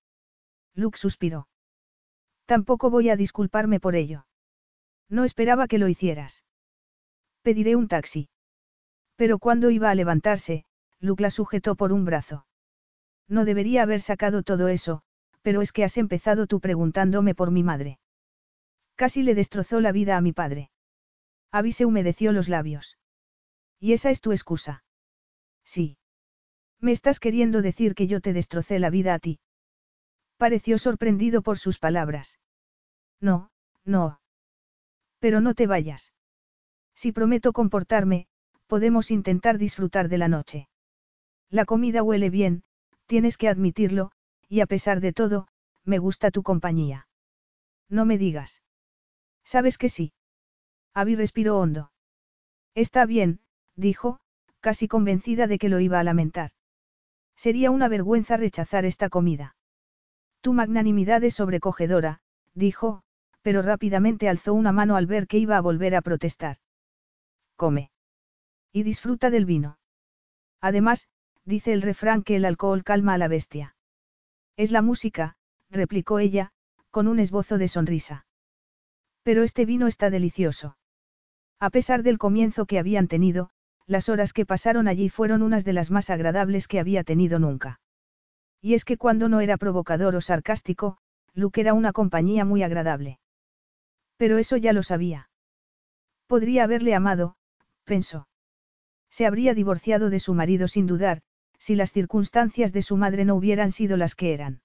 [0.74, 1.48] Luke suspiró.
[2.44, 4.26] Tampoco voy a disculparme por ello.
[5.08, 6.44] No esperaba que lo hicieras.
[7.42, 8.28] Pediré un taxi.
[9.16, 10.64] Pero cuando iba a levantarse,
[11.00, 12.46] Luke la sujetó por un brazo.
[13.28, 15.02] No debería haber sacado todo eso,
[15.42, 17.98] pero es que has empezado tú preguntándome por mi madre.
[18.96, 20.70] Casi le destrozó la vida a mi padre.
[21.50, 22.98] Abby se humedeció los labios.
[23.78, 24.84] ¿Y esa es tu excusa?
[25.64, 25.98] Sí.
[26.80, 29.40] Me estás queriendo decir que yo te destrocé la vida a ti.
[30.36, 32.38] Pareció sorprendido por sus palabras.
[33.20, 33.50] No,
[33.84, 34.20] no.
[35.18, 36.12] Pero no te vayas.
[36.94, 38.26] Si prometo comportarme,
[38.66, 40.68] podemos intentar disfrutar de la noche.
[41.50, 42.64] La comida huele bien,
[43.06, 44.12] tienes que admitirlo,
[44.48, 45.48] y a pesar de todo,
[45.84, 47.08] me gusta tu compañía.
[47.88, 48.62] No me digas.
[49.44, 50.12] ¿Sabes que sí?
[50.92, 51.92] Abby respiró hondo.
[52.74, 53.40] Está bien,
[53.76, 54.18] dijo,
[54.60, 56.50] casi convencida de que lo iba a lamentar.
[57.36, 59.54] Sería una vergüenza rechazar esta comida.
[60.40, 62.20] Tu magnanimidad es sobrecogedora,
[62.54, 63.02] dijo,
[63.42, 66.56] pero rápidamente alzó una mano al ver que iba a volver a protestar.
[67.56, 67.90] Come.
[68.72, 69.78] Y disfruta del vino.
[70.60, 71.08] Además,
[71.44, 73.76] dice el refrán que el alcohol calma a la bestia.
[74.56, 75.36] Es la música,
[75.70, 76.50] replicó ella,
[76.90, 78.26] con un esbozo de sonrisa.
[79.22, 80.76] Pero este vino está delicioso.
[81.60, 83.50] A pesar del comienzo que habían tenido,
[83.86, 87.80] las horas que pasaron allí fueron unas de las más agradables que había tenido nunca.
[88.60, 90.98] Y es que cuando no era provocador o sarcástico,
[91.34, 93.20] Luke era una compañía muy agradable.
[94.16, 95.28] Pero eso ya lo sabía.
[96.26, 97.36] Podría haberle amado,
[97.84, 98.28] pensó.
[99.10, 101.22] Se habría divorciado de su marido sin dudar,
[101.58, 104.62] si las circunstancias de su madre no hubieran sido las que eran.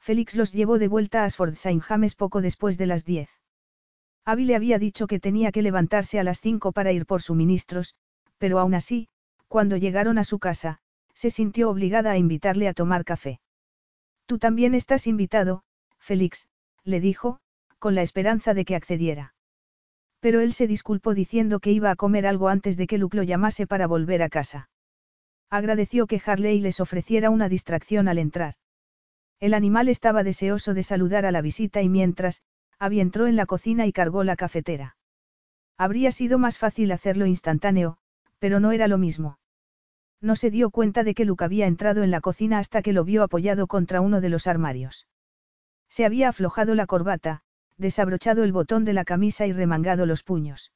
[0.00, 3.28] Félix los llevó de vuelta a Sfordsheim James poco después de las diez.
[4.24, 7.94] Abby le había dicho que tenía que levantarse a las cinco para ir por suministros,
[8.40, 9.06] pero aún así,
[9.48, 10.78] cuando llegaron a su casa,
[11.14, 13.38] se sintió obligada a invitarle a tomar café.
[14.24, 15.62] Tú también estás invitado,
[15.98, 16.48] Félix,
[16.82, 17.38] le dijo,
[17.78, 19.34] con la esperanza de que accediera.
[20.20, 23.22] Pero él se disculpó diciendo que iba a comer algo antes de que Luke lo
[23.24, 24.70] llamase para volver a casa.
[25.50, 28.54] Agradeció que Harley les ofreciera una distracción al entrar.
[29.38, 32.42] El animal estaba deseoso de saludar a la visita y mientras,
[32.78, 34.96] Abby entró en la cocina y cargó la cafetera.
[35.76, 37.98] Habría sido más fácil hacerlo instantáneo,
[38.40, 39.38] pero no era lo mismo.
[40.20, 43.04] No se dio cuenta de que Luke había entrado en la cocina hasta que lo
[43.04, 45.06] vio apoyado contra uno de los armarios.
[45.88, 47.42] Se había aflojado la corbata,
[47.76, 50.72] desabrochado el botón de la camisa y remangado los puños.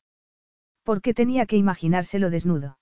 [0.83, 2.79] ¿Por qué tenía que imaginárselo desnudo?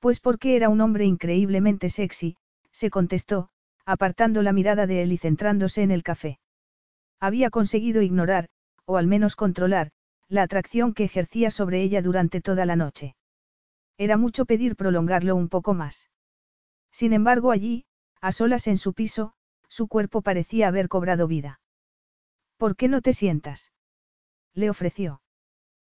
[0.00, 2.36] Pues porque era un hombre increíblemente sexy,
[2.72, 3.50] se contestó,
[3.84, 6.38] apartando la mirada de él y centrándose en el café.
[7.20, 8.48] Había conseguido ignorar,
[8.84, 9.90] o al menos controlar,
[10.28, 13.16] la atracción que ejercía sobre ella durante toda la noche.
[13.98, 16.08] Era mucho pedir prolongarlo un poco más.
[16.92, 17.84] Sin embargo, allí,
[18.20, 19.34] a solas en su piso,
[19.68, 21.60] su cuerpo parecía haber cobrado vida.
[22.56, 23.72] ¿Por qué no te sientas?
[24.54, 25.20] Le ofreció.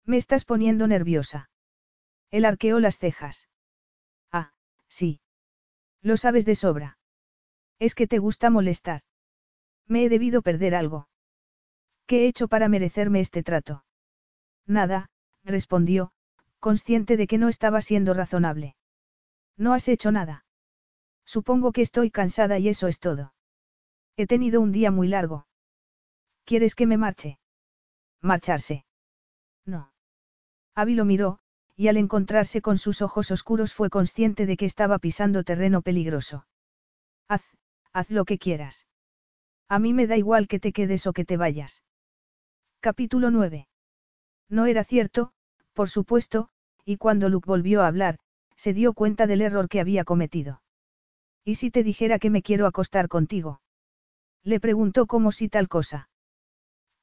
[0.05, 1.49] Me estás poniendo nerviosa.
[2.31, 3.47] Él arqueó las cejas.
[4.31, 4.53] Ah,
[4.87, 5.21] sí.
[6.01, 6.97] Lo sabes de sobra.
[7.79, 9.01] Es que te gusta molestar.
[9.87, 11.09] Me he debido perder algo.
[12.05, 13.83] ¿Qué he hecho para merecerme este trato?
[14.65, 15.09] Nada,
[15.43, 16.11] respondió,
[16.59, 18.75] consciente de que no estaba siendo razonable.
[19.57, 20.45] No has hecho nada.
[21.25, 23.33] Supongo que estoy cansada y eso es todo.
[24.17, 25.47] He tenido un día muy largo.
[26.45, 27.39] ¿Quieres que me marche?
[28.21, 28.85] Marcharse.
[29.65, 29.91] No.
[30.75, 31.39] Abby lo miró,
[31.75, 36.45] y al encontrarse con sus ojos oscuros fue consciente de que estaba pisando terreno peligroso.
[37.27, 37.43] Haz,
[37.93, 38.87] haz lo que quieras.
[39.67, 41.83] A mí me da igual que te quedes o que te vayas.
[42.79, 43.67] Capítulo 9.
[44.49, 45.31] No era cierto,
[45.79, 46.49] por supuesto,
[46.83, 48.19] y cuando Luke volvió a hablar,
[48.57, 50.61] se dio cuenta del error que había cometido.
[51.45, 53.61] ¿Y si te dijera que me quiero acostar contigo?
[54.43, 56.09] Le preguntó como si tal cosa.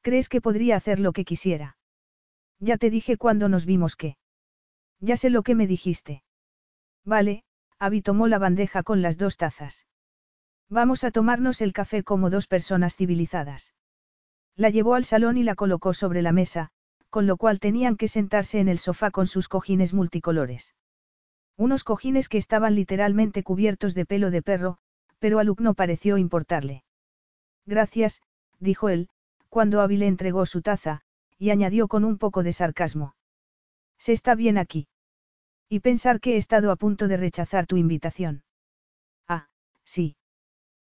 [0.03, 1.79] ¿Crees que podría hacer lo que quisiera?
[2.61, 4.19] Ya te dije cuando nos vimos que.
[5.01, 6.23] Ya sé lo que me dijiste.
[7.03, 7.45] Vale,
[7.79, 9.87] Abby tomó la bandeja con las dos tazas.
[10.69, 13.73] Vamos a tomarnos el café como dos personas civilizadas.
[14.55, 16.73] La llevó al salón y la colocó sobre la mesa,
[17.11, 20.75] con lo cual tenían que sentarse en el sofá con sus cojines multicolores.
[21.57, 24.79] Unos cojines que estaban literalmente cubiertos de pelo de perro,
[25.19, 26.85] pero a Luke no pareció importarle.
[27.65, 28.23] Gracias,
[28.61, 29.09] dijo él,
[29.49, 31.01] cuando Abby le entregó su taza,
[31.39, 33.15] y añadió con un poco de sarcasmo.
[33.99, 34.89] Se está bien aquí.
[35.69, 38.45] Y pensar que he estado a punto de rechazar tu invitación.
[39.27, 39.49] Ah,
[39.85, 40.17] sí.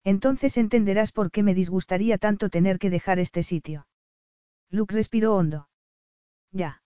[0.04, 3.86] Entonces entenderás por qué me disgustaría tanto tener que dejar este sitio.
[4.70, 5.68] Luke respiró hondo.
[6.52, 6.82] Ya.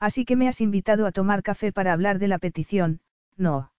[0.00, 3.00] Así que me has invitado a tomar café para hablar de la petición,
[3.36, 3.72] no.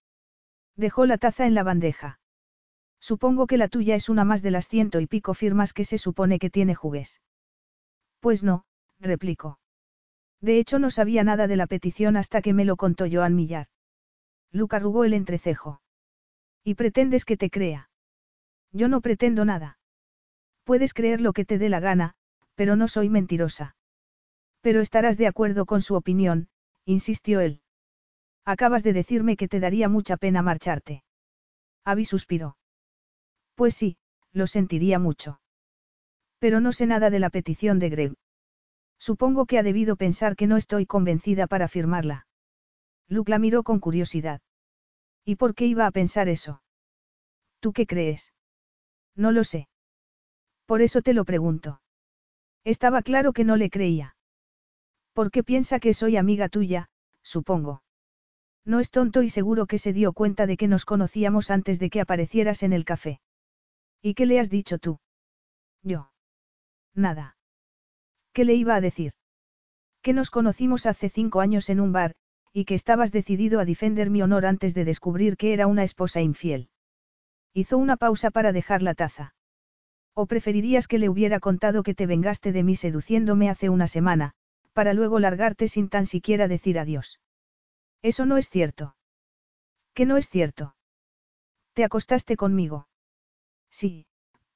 [0.76, 2.19] Dejó la taza en la bandeja.
[2.99, 5.98] Supongo que la tuya es una más de las ciento y pico firmas que se
[5.98, 7.22] supone que tiene jugués.
[8.19, 8.65] Pues no,
[8.99, 9.60] replicó.
[10.41, 13.68] De hecho no sabía nada de la petición hasta que me lo contó Joan Millar.
[14.52, 15.81] Luca arrugó el entrecejo.
[16.64, 17.90] ¿Y pretendes que te crea?
[18.72, 19.80] Yo no pretendo nada.
[20.64, 22.15] Puedes creer lo que te dé la gana,
[22.56, 23.76] pero no soy mentirosa.
[24.61, 26.49] Pero estarás de acuerdo con su opinión,
[26.86, 27.61] insistió él.
[28.45, 31.03] Acabas de decirme que te daría mucha pena marcharte.
[31.86, 32.57] Abby suspiró.
[33.56, 33.98] Pues sí,
[34.31, 35.41] lo sentiría mucho.
[36.40, 38.14] Pero no sé nada de la petición de Greg.
[38.98, 42.27] Supongo que ha debido pensar que no estoy convencida para firmarla.
[43.07, 44.41] Luke la miró con curiosidad.
[45.26, 46.61] ¿Y por qué iba a pensar eso?
[47.60, 48.34] ¿Tú qué crees?
[49.15, 49.68] No lo sé.
[50.65, 51.81] Por eso te lo pregunto.
[52.64, 54.15] Estaba claro que no le creía.
[55.14, 56.90] Porque piensa que soy amiga tuya,
[57.22, 57.84] supongo.
[58.65, 61.90] No es tonto y seguro que se dio cuenta de que nos conocíamos antes de
[61.90, 63.19] que aparecieras en el café.
[64.02, 64.99] ¿Y qué le has dicho tú?
[65.84, 66.11] Yo.
[66.94, 67.38] Nada.
[68.34, 69.14] ¿Qué le iba a decir?
[70.02, 72.14] Que nos conocimos hace cinco años en un bar,
[72.53, 76.22] y que estabas decidido a defender mi honor antes de descubrir que era una esposa
[76.22, 76.69] infiel.
[77.53, 79.34] Hizo una pausa para dejar la taza.
[80.14, 84.34] ¿O preferirías que le hubiera contado que te vengaste de mí seduciéndome hace una semana,
[84.73, 87.19] para luego largarte sin tan siquiera decir adiós?
[88.01, 88.95] Eso no es cierto.
[89.93, 90.75] ¿Qué no es cierto?
[91.73, 92.87] ¿Te acostaste conmigo?
[93.69, 94.05] Sí,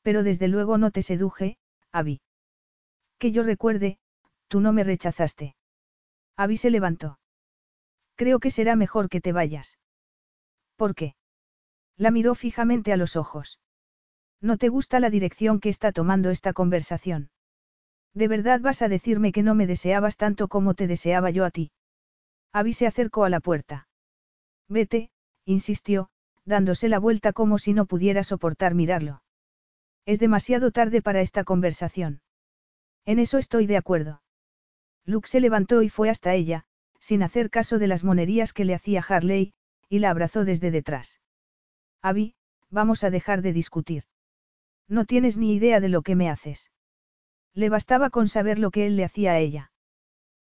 [0.02, 1.58] pero desde luego no te seduje,
[1.92, 2.22] Abby.
[3.18, 3.98] Que yo recuerde,
[4.48, 5.56] tú no me rechazaste.
[6.36, 7.20] Abby se levantó.
[8.16, 9.80] Creo que será mejor que te vayas.
[10.76, 11.16] ¿Por qué?
[11.98, 13.60] La miró fijamente a los ojos.
[14.42, 17.30] ¿No te gusta la dirección que está tomando esta conversación?
[18.14, 21.52] ¿De verdad vas a decirme que no me deseabas tanto como te deseaba yo a
[21.52, 21.72] ti?
[22.52, 23.88] Abby se acercó a la puerta.
[24.70, 25.10] Vete,
[25.46, 26.10] insistió,
[26.46, 29.24] dándose la vuelta como si no pudiera soportar mirarlo.
[30.06, 32.22] Es demasiado tarde para esta conversación.
[33.06, 34.22] En eso estoy de acuerdo.
[35.06, 36.66] Luke se levantó y fue hasta ella,
[37.00, 39.54] sin hacer caso de las monerías que le hacía Harley,
[39.90, 41.20] y la abrazó desde detrás.
[42.02, 42.36] Abby,
[42.70, 44.04] vamos a dejar de discutir.
[44.88, 46.72] No tienes ni idea de lo que me haces.
[47.54, 49.72] Le bastaba con saber lo que él le hacía a ella.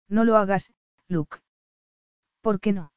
[0.08, 0.72] No lo hagas,
[1.08, 1.38] Luke.
[2.42, 2.92] ¿Por qué no?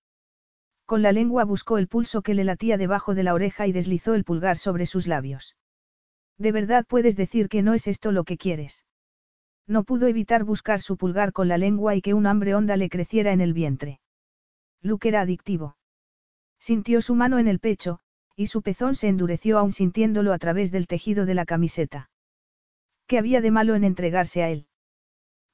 [0.86, 4.14] Con la lengua buscó el pulso que le latía debajo de la oreja y deslizó
[4.14, 5.56] el pulgar sobre sus labios.
[6.38, 8.84] ¿De verdad puedes decir que no es esto lo que quieres?
[9.66, 12.88] No pudo evitar buscar su pulgar con la lengua y que un hambre honda le
[12.88, 14.00] creciera en el vientre.
[14.82, 15.76] Luke era adictivo.
[16.58, 18.00] Sintió su mano en el pecho,
[18.36, 22.10] y su pezón se endureció aún sintiéndolo a través del tejido de la camiseta.
[23.06, 24.66] ¿Qué había de malo en entregarse a él?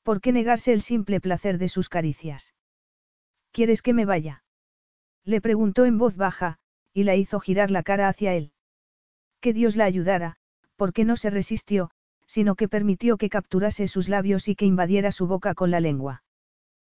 [0.02, 2.54] ¿Por qué negarse el simple placer de sus caricias?
[3.52, 4.42] ¿Quieres que me vaya?
[5.24, 6.58] Le preguntó en voz baja,
[6.92, 8.52] y la hizo girar la cara hacia él.
[9.40, 10.36] Que Dios la ayudara,
[10.76, 11.90] porque no se resistió,
[12.26, 16.22] sino que permitió que capturase sus labios y que invadiera su boca con la lengua.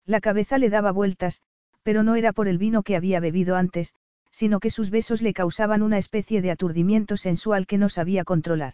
[0.05, 1.41] La cabeza le daba vueltas,
[1.84, 3.93] pero no era por el vino que había bebido antes,
[4.31, 8.73] sino que sus besos le causaban una especie de aturdimiento sensual que no sabía controlar.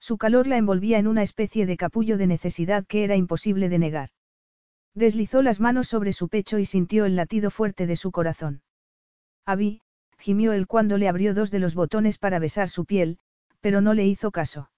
[0.00, 3.78] Su calor la envolvía en una especie de capullo de necesidad que era imposible de
[3.78, 4.08] negar.
[4.94, 8.62] Deslizó las manos sobre su pecho y sintió el latido fuerte de su corazón.
[9.46, 9.82] Abby,
[10.18, 13.18] gimió él cuando le abrió dos de los botones para besar su piel,
[13.60, 14.70] pero no le hizo caso.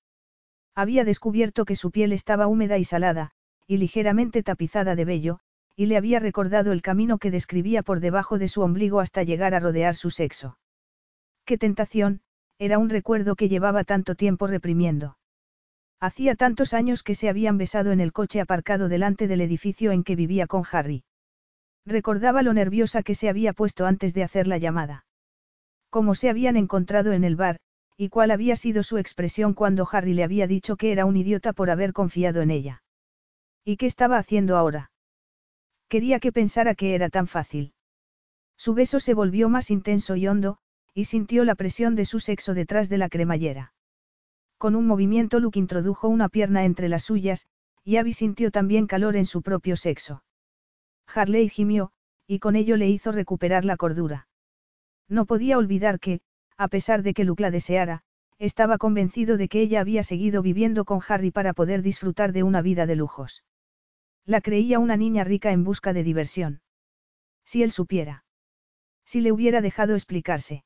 [0.74, 3.30] Había descubierto que su piel estaba húmeda y salada,
[3.66, 5.38] y ligeramente tapizada de vello,
[5.76, 9.54] y le había recordado el camino que describía por debajo de su ombligo hasta llegar
[9.54, 10.58] a rodear su sexo.
[11.44, 12.22] ¡Qué tentación!
[12.62, 15.18] Era un recuerdo que llevaba tanto tiempo reprimiendo.
[15.98, 20.04] Hacía tantos años que se habían besado en el coche aparcado delante del edificio en
[20.04, 21.02] que vivía con Harry.
[21.84, 25.06] Recordaba lo nerviosa que se había puesto antes de hacer la llamada.
[25.90, 27.58] Cómo se habían encontrado en el bar,
[27.96, 31.52] y cuál había sido su expresión cuando Harry le había dicho que era un idiota
[31.52, 32.84] por haber confiado en ella.
[33.64, 34.92] ¿Y qué estaba haciendo ahora?
[35.88, 37.74] Quería que pensara que era tan fácil.
[38.56, 40.58] Su beso se volvió más intenso y hondo,
[40.94, 43.72] y sintió la presión de su sexo detrás de la cremallera.
[44.58, 47.46] Con un movimiento Luke introdujo una pierna entre las suyas,
[47.84, 50.22] y Abby sintió también calor en su propio sexo.
[51.06, 51.92] Harley gimió,
[52.26, 54.28] y con ello le hizo recuperar la cordura.
[55.08, 56.20] No podía olvidar que,
[56.56, 58.02] a pesar de que Luke la deseara,
[58.38, 62.62] estaba convencido de que ella había seguido viviendo con Harry para poder disfrutar de una
[62.62, 63.44] vida de lujos.
[64.24, 66.60] La creía una niña rica en busca de diversión.
[67.44, 68.24] Si él supiera.
[69.04, 70.64] Si le hubiera dejado explicarse.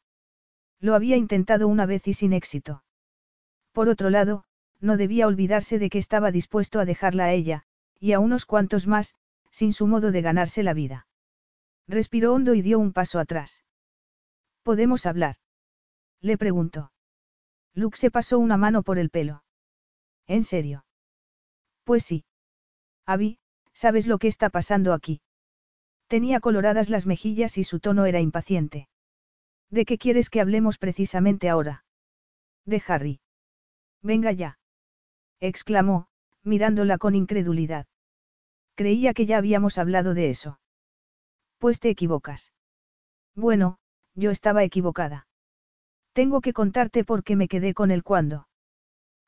[0.81, 2.85] Lo había intentado una vez y sin éxito.
[3.73, 4.45] Por otro lado,
[4.81, 7.65] no debía olvidarse de que estaba dispuesto a dejarla a ella,
[7.99, 9.15] y a unos cuantos más,
[9.51, 11.07] sin su modo de ganarse la vida.
[11.89, 13.65] Respiró hondo y dio un paso atrás.
[14.63, 15.37] ¿Podemos hablar?
[16.21, 16.93] Le preguntó.
[17.75, 19.45] Luke se pasó una mano por el pelo.
[20.27, 20.85] ¿En serio?
[21.85, 22.25] Pues sí.
[23.07, 23.39] Abby,
[23.73, 25.21] ¿sabes lo que está pasando aquí?
[26.09, 28.89] Tenía coloradas las mejillas y su tono era impaciente.
[29.71, 31.85] ¿De qué quieres que hablemos precisamente ahora?
[32.65, 33.21] De Harry.
[34.03, 34.59] Venga ya.
[35.41, 36.09] exclamó,
[36.43, 37.87] mirándola con incredulidad.
[38.75, 40.61] Creía que ya habíamos hablado de eso.
[41.59, 42.53] Pues te equivocas.
[43.35, 43.79] Bueno,
[44.15, 45.27] yo estaba equivocada.
[46.13, 48.49] Tengo que contarte por qué me quedé con él cuando.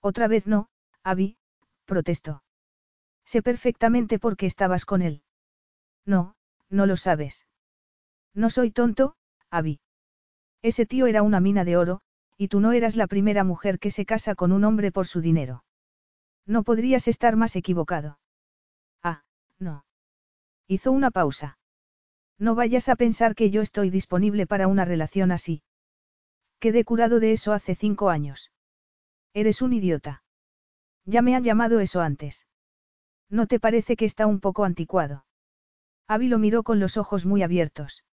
[0.01, 0.69] Otra vez no,
[1.02, 1.36] Abby,
[1.85, 2.43] protestó.
[3.24, 5.23] Sé perfectamente por qué estabas con él.
[6.06, 6.35] No,
[6.70, 7.47] no lo sabes.
[8.35, 9.16] No soy tonto,
[9.51, 9.81] Abby.
[10.62, 12.01] Ese tío era una mina de oro,
[12.36, 15.20] y tú no eras la primera mujer que se casa con un hombre por su
[15.20, 15.64] dinero.
[16.47, 18.18] No podrías estar más equivocado.
[19.02, 19.22] Ah,
[19.59, 19.85] no.
[20.66, 21.59] Hizo una pausa.
[22.39, 25.62] No vayas a pensar que yo estoy disponible para una relación así.
[26.60, 28.52] Quedé curado de eso hace cinco años.
[29.35, 30.22] Eres un idiota.
[31.05, 32.47] Ya me han llamado eso antes.
[33.28, 35.24] ¿No te parece que está un poco anticuado?
[36.06, 38.05] Abby lo miró con los ojos muy abiertos.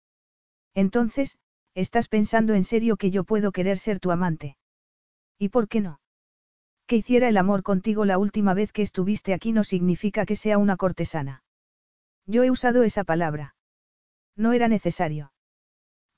[0.74, 1.38] Entonces,
[1.76, 4.56] ¿estás pensando en serio que yo puedo querer ser tu amante?
[5.38, 6.00] ¿Y por qué no?
[6.86, 10.56] Que hiciera el amor contigo la última vez que estuviste aquí no significa que sea
[10.56, 11.42] una cortesana.
[12.26, 13.54] Yo he usado esa palabra.
[14.36, 15.32] No era necesario.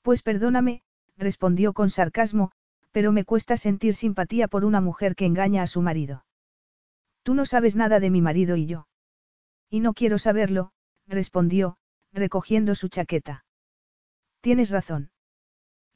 [0.01, 0.81] Pues perdóname,
[1.17, 2.51] respondió con sarcasmo,
[2.91, 6.25] pero me cuesta sentir simpatía por una mujer que engaña a su marido.
[7.23, 8.87] Tú no sabes nada de mi marido y yo.
[9.69, 10.71] Y no quiero saberlo,
[11.05, 11.77] respondió,
[12.13, 13.43] recogiendo su chaqueta.
[14.41, 15.11] Tienes razón.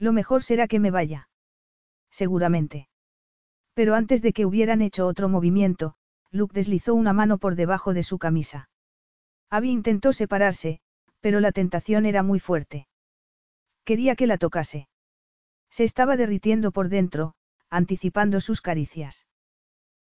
[0.03, 1.29] Lo mejor será que me vaya.
[2.11, 2.89] Seguramente.
[3.73, 5.95] Pero antes de que hubieran hecho otro movimiento,
[6.29, 8.67] Luke deslizó una mano por debajo de su camisa.
[9.49, 10.81] Abby intentó separarse,
[11.21, 12.89] pero la tentación era muy fuerte.
[13.85, 14.89] Quería que la tocase.
[15.69, 17.35] Se estaba derritiendo por dentro,
[17.69, 19.25] anticipando sus caricias.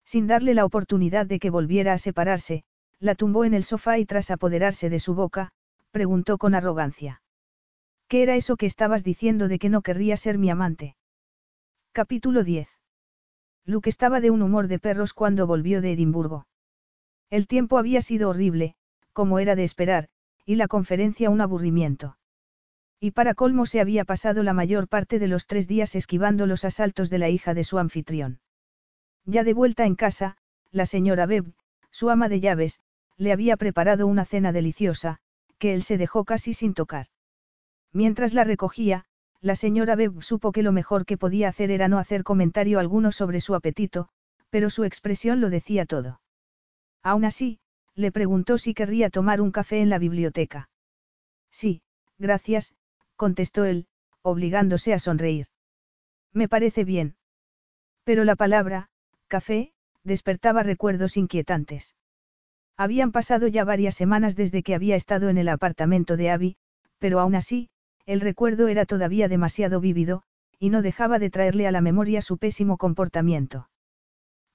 [0.05, 2.63] Sin darle la oportunidad de que volviera a separarse,
[2.99, 5.51] la tumbó en el sofá y tras apoderarse de su boca,
[5.91, 7.21] preguntó con arrogancia.
[8.09, 10.95] ¿Qué era eso que estabas diciendo de que no querría ser mi amante?
[11.91, 12.67] Capítulo 10.
[13.65, 16.47] Luke estaba de un humor de perros cuando volvió de Edimburgo.
[17.29, 18.73] El tiempo había sido horrible,
[19.13, 20.09] como era de esperar,
[20.43, 22.17] y la conferencia un aburrimiento.
[22.99, 26.65] Y para colmo se había pasado la mayor parte de los tres días esquivando los
[26.65, 28.39] asaltos de la hija de su anfitrión.
[29.25, 30.35] Ya de vuelta en casa,
[30.71, 31.53] la señora Bebb,
[31.91, 32.79] su ama de llaves,
[33.17, 35.19] le había preparado una cena deliciosa,
[35.59, 37.05] que él se dejó casi sin tocar.
[37.93, 39.05] Mientras la recogía,
[39.41, 43.11] la señora Bebb supo que lo mejor que podía hacer era no hacer comentario alguno
[43.11, 44.09] sobre su apetito,
[44.49, 46.21] pero su expresión lo decía todo.
[47.01, 47.59] Aún así,
[47.95, 50.69] le preguntó si querría tomar un café en la biblioteca.
[51.51, 51.81] Sí,
[52.17, 52.75] gracias,
[53.15, 53.87] contestó él,
[54.21, 55.47] obligándose a sonreír.
[56.33, 57.15] Me parece bien.
[58.03, 58.89] Pero la palabra,
[59.27, 61.95] café, despertaba recuerdos inquietantes.
[62.77, 66.57] Habían pasado ya varias semanas desde que había estado en el apartamento de Abby,
[66.97, 67.69] pero aún así,
[68.09, 70.23] el recuerdo era todavía demasiado vívido,
[70.57, 73.69] y no dejaba de traerle a la memoria su pésimo comportamiento.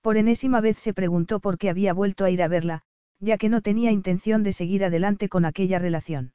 [0.00, 2.82] Por enésima vez se preguntó por qué había vuelto a ir a verla,
[3.20, 6.32] ya que no tenía intención de seguir adelante con aquella relación.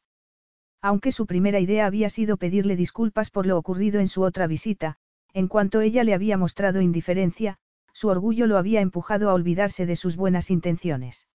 [0.81, 4.95] Aunque su primera idea había sido pedirle disculpas por lo ocurrido en su otra visita,
[5.33, 7.57] en cuanto ella le había mostrado indiferencia,
[7.91, 11.27] su orgullo lo había empujado a olvidarse de sus buenas intenciones.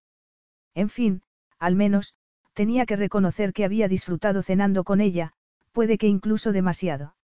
[0.74, 1.20] En fin,
[1.58, 2.14] al menos,
[2.54, 5.34] tenía que reconocer que había disfrutado cenando con ella,
[5.74, 7.16] puede que incluso demasiado.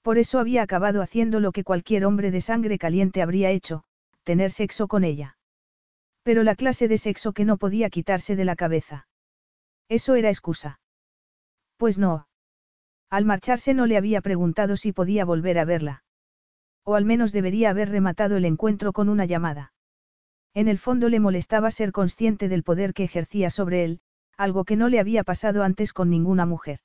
[0.00, 3.82] Por eso había acabado haciendo lo que cualquier hombre de sangre caliente habría hecho,
[4.22, 5.36] tener sexo con ella.
[6.22, 9.08] Pero la clase de sexo que no podía quitarse de la cabeza.
[9.88, 10.78] Eso era excusa.
[11.76, 12.28] Pues no.
[13.10, 16.04] Al marcharse no le había preguntado si podía volver a verla.
[16.84, 19.72] O al menos debería haber rematado el encuentro con una llamada.
[20.54, 24.00] En el fondo le molestaba ser consciente del poder que ejercía sobre él,
[24.36, 26.78] algo que no le había pasado antes con ninguna mujer.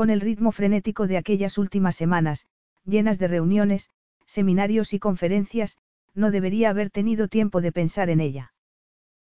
[0.00, 2.46] Con el ritmo frenético de aquellas últimas semanas,
[2.86, 3.90] llenas de reuniones,
[4.24, 5.76] seminarios y conferencias,
[6.14, 8.54] no debería haber tenido tiempo de pensar en ella.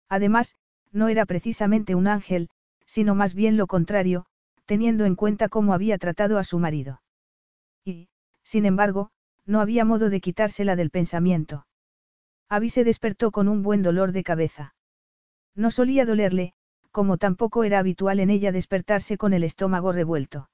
[0.09, 0.57] Además,
[0.91, 2.49] no era precisamente un ángel,
[2.85, 4.25] sino más bien lo contrario,
[4.65, 7.01] teniendo en cuenta cómo había tratado a su marido.
[7.85, 8.09] Y,
[8.43, 9.11] sin embargo,
[9.45, 11.65] no había modo de quitársela del pensamiento.
[12.49, 14.75] Abby se despertó con un buen dolor de cabeza.
[15.55, 16.51] No solía dolerle,
[16.91, 20.49] como tampoco era habitual en ella despertarse con el estómago revuelto.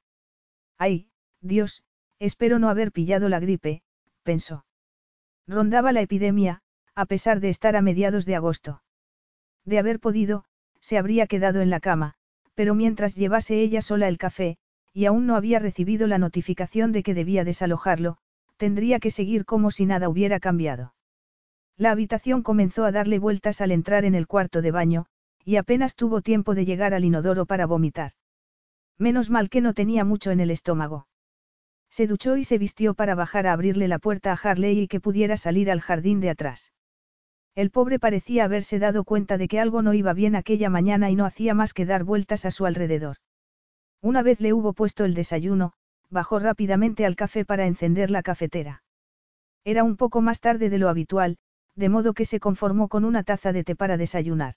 [0.84, 1.06] Ay,
[1.42, 1.84] Dios,
[2.18, 3.84] espero no haber pillado la gripe,
[4.24, 4.66] pensó.
[5.46, 6.64] Rondaba la epidemia,
[6.96, 8.82] a pesar de estar a mediados de agosto.
[9.64, 10.44] De haber podido,
[10.80, 12.16] se habría quedado en la cama,
[12.56, 14.58] pero mientras llevase ella sola el café,
[14.92, 18.18] y aún no había recibido la notificación de que debía desalojarlo,
[18.58, 20.96] tendría que seguir como si nada hubiera cambiado.
[21.78, 25.06] La habitación comenzó a darle vueltas al entrar en el cuarto de baño,
[25.46, 28.14] y apenas tuvo tiempo de llegar al inodoro para vomitar.
[28.98, 31.08] Menos mal que no tenía mucho en el estómago.
[31.90, 35.02] Se duchó y se vistió para bajar a abrirle la puerta a Harley y que
[35.02, 36.72] pudiera salir al jardín de atrás.
[37.54, 41.16] El pobre parecía haberse dado cuenta de que algo no iba bien aquella mañana y
[41.16, 43.18] no hacía más que dar vueltas a su alrededor.
[44.02, 45.74] Una vez le hubo puesto el desayuno,
[46.10, 48.84] bajó rápidamente al café para encender la cafetera.
[49.66, 51.38] Era un poco más tarde de lo habitual,
[51.76, 54.56] de modo que se conformó con una taza de té para desayunar.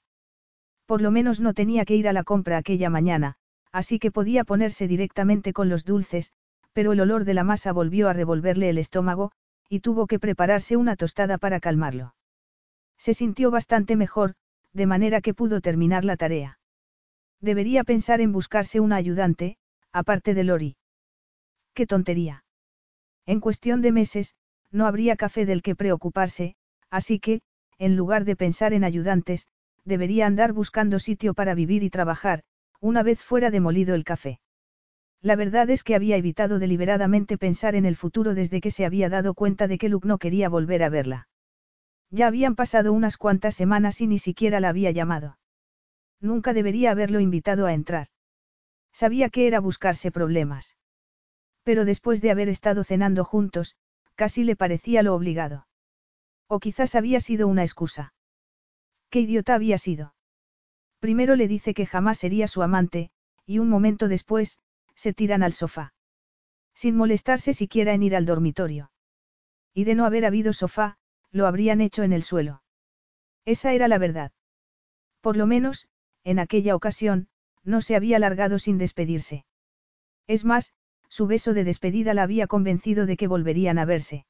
[0.87, 3.37] Por lo menos no tenía que ir a la compra aquella mañana,
[3.75, 6.31] así que podía ponerse directamente con los dulces,
[6.73, 9.33] pero el olor de la masa volvió a revolverle el estómago,
[9.69, 12.15] y tuvo que prepararse una tostada para calmarlo.
[12.99, 14.37] Se sintió bastante mejor,
[14.73, 16.61] de manera que pudo terminar la tarea.
[17.41, 19.57] Debería pensar en buscarse una ayudante,
[19.93, 20.77] aparte de Lori.
[21.75, 22.45] ¡Qué tontería!
[23.27, 24.37] En cuestión de meses,
[24.71, 26.55] no habría café del que preocuparse,
[26.91, 27.41] así que,
[27.79, 29.49] en lugar de pensar en ayudantes,
[29.85, 32.45] debería andar buscando sitio para vivir y trabajar,
[32.81, 34.41] una vez fuera demolido el café.
[35.23, 39.09] La verdad es que había evitado deliberadamente pensar en el futuro desde que se había
[39.09, 41.29] dado cuenta de que Luke no quería volver a verla.
[42.11, 45.39] Ya habían pasado unas cuantas semanas y ni siquiera la había llamado.
[46.21, 48.09] Nunca debería haberlo invitado a entrar.
[48.93, 50.77] Sabía que era buscarse problemas.
[51.65, 53.77] Pero después de haber estado cenando juntos,
[54.15, 55.67] casi le parecía lo obligado.
[56.49, 58.15] O quizás había sido una excusa.
[59.11, 60.14] ¿Qué idiota había sido?
[61.05, 63.11] Primero le dice que jamás sería su amante,
[63.45, 64.59] y un momento después,
[64.95, 65.93] se tiran al sofá.
[66.75, 68.91] Sin molestarse siquiera en ir al dormitorio.
[69.75, 70.97] Y de no haber habido sofá,
[71.31, 72.63] lo habrían hecho en el suelo.
[73.45, 74.33] Esa era la verdad.
[75.21, 75.89] Por lo menos,
[76.23, 77.29] en aquella ocasión,
[77.65, 79.45] no se había largado sin despedirse.
[80.27, 80.73] Es más,
[81.11, 84.25] su beso de despedida la había convencido de que volverían a verse.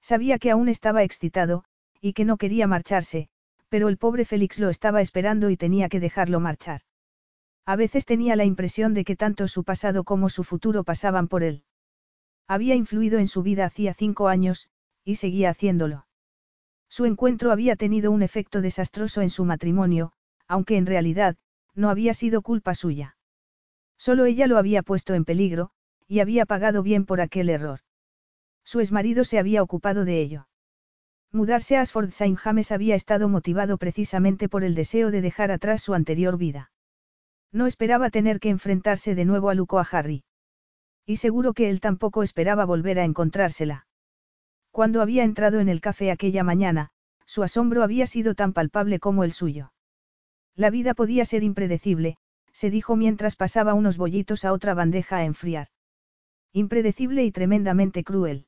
[0.00, 1.64] Sabía que aún estaba excitado,
[2.00, 3.30] y que no quería marcharse,
[3.68, 6.82] pero el pobre Félix lo estaba esperando y tenía que dejarlo marchar.
[7.66, 11.42] A veces tenía la impresión de que tanto su pasado como su futuro pasaban por
[11.42, 11.64] él.
[12.46, 14.70] Había influido en su vida hacía cinco años,
[15.04, 16.06] y seguía haciéndolo.
[16.88, 20.12] Su encuentro había tenido un efecto desastroso en su matrimonio,
[20.46, 21.36] aunque en realidad,
[21.74, 23.16] no había sido culpa suya.
[23.98, 25.70] Solo ella lo había puesto en peligro,
[26.06, 27.80] y había pagado bien por aquel error.
[28.64, 30.48] Su exmarido se había ocupado de ello.
[31.32, 35.82] Mudarse a Asford Saint James había estado motivado precisamente por el deseo de dejar atrás
[35.82, 36.70] su anterior vida.
[37.52, 40.24] No esperaba tener que enfrentarse de nuevo a Luco a Harry.
[41.04, 43.86] Y seguro que él tampoco esperaba volver a encontrársela.
[44.70, 46.90] Cuando había entrado en el café aquella mañana,
[47.26, 49.72] su asombro había sido tan palpable como el suyo.
[50.54, 52.16] La vida podía ser impredecible,
[52.52, 55.68] se dijo mientras pasaba unos bollitos a otra bandeja a enfriar.
[56.52, 58.46] Impredecible y tremendamente cruel.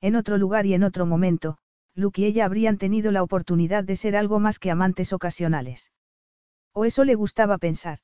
[0.00, 1.58] En otro lugar y en otro momento,
[1.94, 5.92] Luke y ella habrían tenido la oportunidad de ser algo más que amantes ocasionales.
[6.72, 8.00] O eso le gustaba pensar.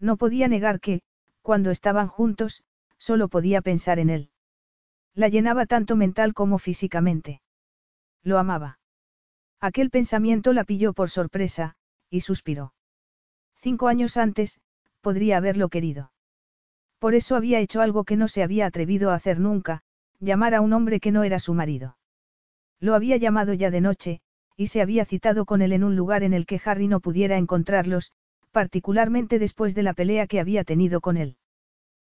[0.00, 1.02] No podía negar que,
[1.42, 2.62] cuando estaban juntos,
[2.98, 4.30] solo podía pensar en él.
[5.14, 7.40] La llenaba tanto mental como físicamente.
[8.22, 8.78] Lo amaba.
[9.60, 11.76] Aquel pensamiento la pilló por sorpresa,
[12.10, 12.74] y suspiró.
[13.56, 14.60] Cinco años antes,
[15.00, 16.12] podría haberlo querido.
[16.98, 19.82] Por eso había hecho algo que no se había atrevido a hacer nunca,
[20.20, 21.96] llamar a un hombre que no era su marido.
[22.80, 24.20] Lo había llamado ya de noche,
[24.56, 27.38] y se había citado con él en un lugar en el que Harry no pudiera
[27.38, 28.12] encontrarlos,
[28.52, 31.36] particularmente después de la pelea que había tenido con él.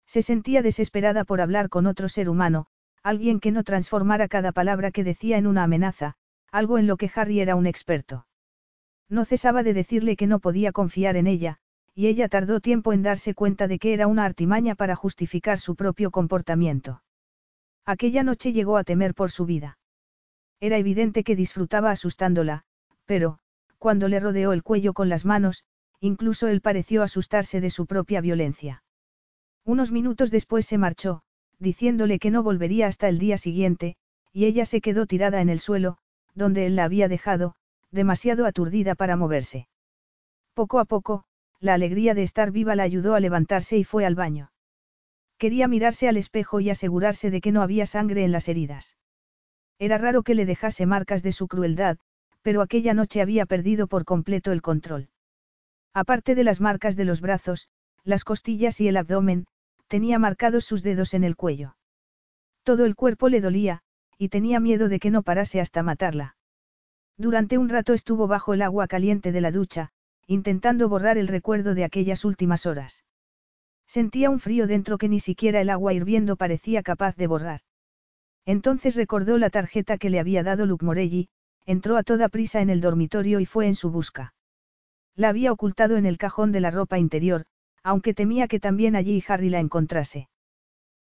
[0.05, 2.67] Se sentía desesperada por hablar con otro ser humano,
[3.03, 6.15] alguien que no transformara cada palabra que decía en una amenaza,
[6.51, 8.25] algo en lo que Harry era un experto.
[9.09, 11.57] No cesaba de decirle que no podía confiar en ella,
[11.95, 15.75] y ella tardó tiempo en darse cuenta de que era una artimaña para justificar su
[15.75, 17.03] propio comportamiento.
[17.85, 19.78] Aquella noche llegó a temer por su vida.
[20.59, 22.63] Era evidente que disfrutaba asustándola,
[23.05, 23.39] pero,
[23.77, 25.63] cuando le rodeó el cuello con las manos,
[25.99, 28.83] incluso él pareció asustarse de su propia violencia.
[29.65, 31.21] Unos minutos después se marchó,
[31.59, 33.95] diciéndole que no volvería hasta el día siguiente,
[34.33, 35.97] y ella se quedó tirada en el suelo,
[36.35, 37.55] donde él la había dejado,
[37.91, 39.67] demasiado aturdida para moverse.
[40.53, 41.23] Poco a poco,
[41.59, 44.51] la alegría de estar viva la ayudó a levantarse y fue al baño.
[45.37, 48.97] Quería mirarse al espejo y asegurarse de que no había sangre en las heridas.
[49.79, 51.97] Era raro que le dejase marcas de su crueldad,
[52.41, 55.09] pero aquella noche había perdido por completo el control.
[55.93, 57.69] Aparte de las marcas de los brazos,
[58.03, 59.47] las costillas y el abdomen,
[59.87, 61.75] tenía marcados sus dedos en el cuello.
[62.63, 63.81] Todo el cuerpo le dolía,
[64.17, 66.35] y tenía miedo de que no parase hasta matarla.
[67.17, 69.91] Durante un rato estuvo bajo el agua caliente de la ducha,
[70.27, 73.05] intentando borrar el recuerdo de aquellas últimas horas.
[73.87, 77.61] Sentía un frío dentro que ni siquiera el agua hirviendo parecía capaz de borrar.
[78.49, 81.29] Entonces recordó la tarjeta que le había dado Luke Morelli,
[81.67, 84.33] entró a toda prisa en el dormitorio y fue en su busca.
[85.15, 87.45] La había ocultado en el cajón de la ropa interior,
[87.83, 90.29] aunque temía que también allí Harry la encontrase.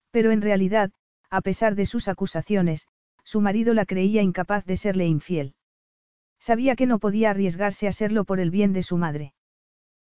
[0.10, 0.90] Pero en realidad,
[1.30, 2.88] a pesar de sus acusaciones,
[3.24, 5.54] su marido la creía incapaz de serle infiel.
[6.40, 9.36] Sabía que no podía arriesgarse a serlo por el bien de su madre.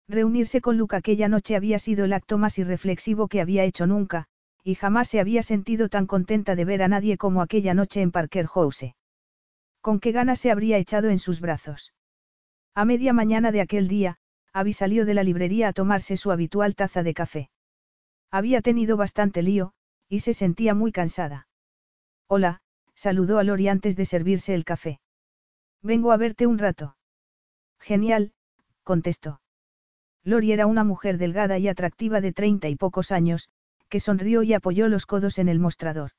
[0.08, 4.26] Reunirse con Luke aquella noche había sido el acto más irreflexivo que había hecho nunca,
[4.68, 8.10] y jamás se había sentido tan contenta de ver a nadie como aquella noche en
[8.10, 8.94] Parker House.
[9.80, 11.94] Con qué ganas se habría echado en sus brazos.
[12.74, 14.18] A media mañana de aquel día,
[14.52, 17.50] Abby salió de la librería a tomarse su habitual taza de café.
[18.30, 19.72] Había tenido bastante lío,
[20.06, 21.48] y se sentía muy cansada.
[22.26, 22.60] Hola,
[22.94, 25.00] saludó a Lori antes de servirse el café.
[25.80, 26.94] Vengo a verte un rato.
[27.80, 28.34] Genial,
[28.82, 29.40] contestó.
[30.24, 33.48] Lori era una mujer delgada y atractiva de treinta y pocos años,
[33.88, 36.12] que sonrió y apoyó los codos en el mostrador.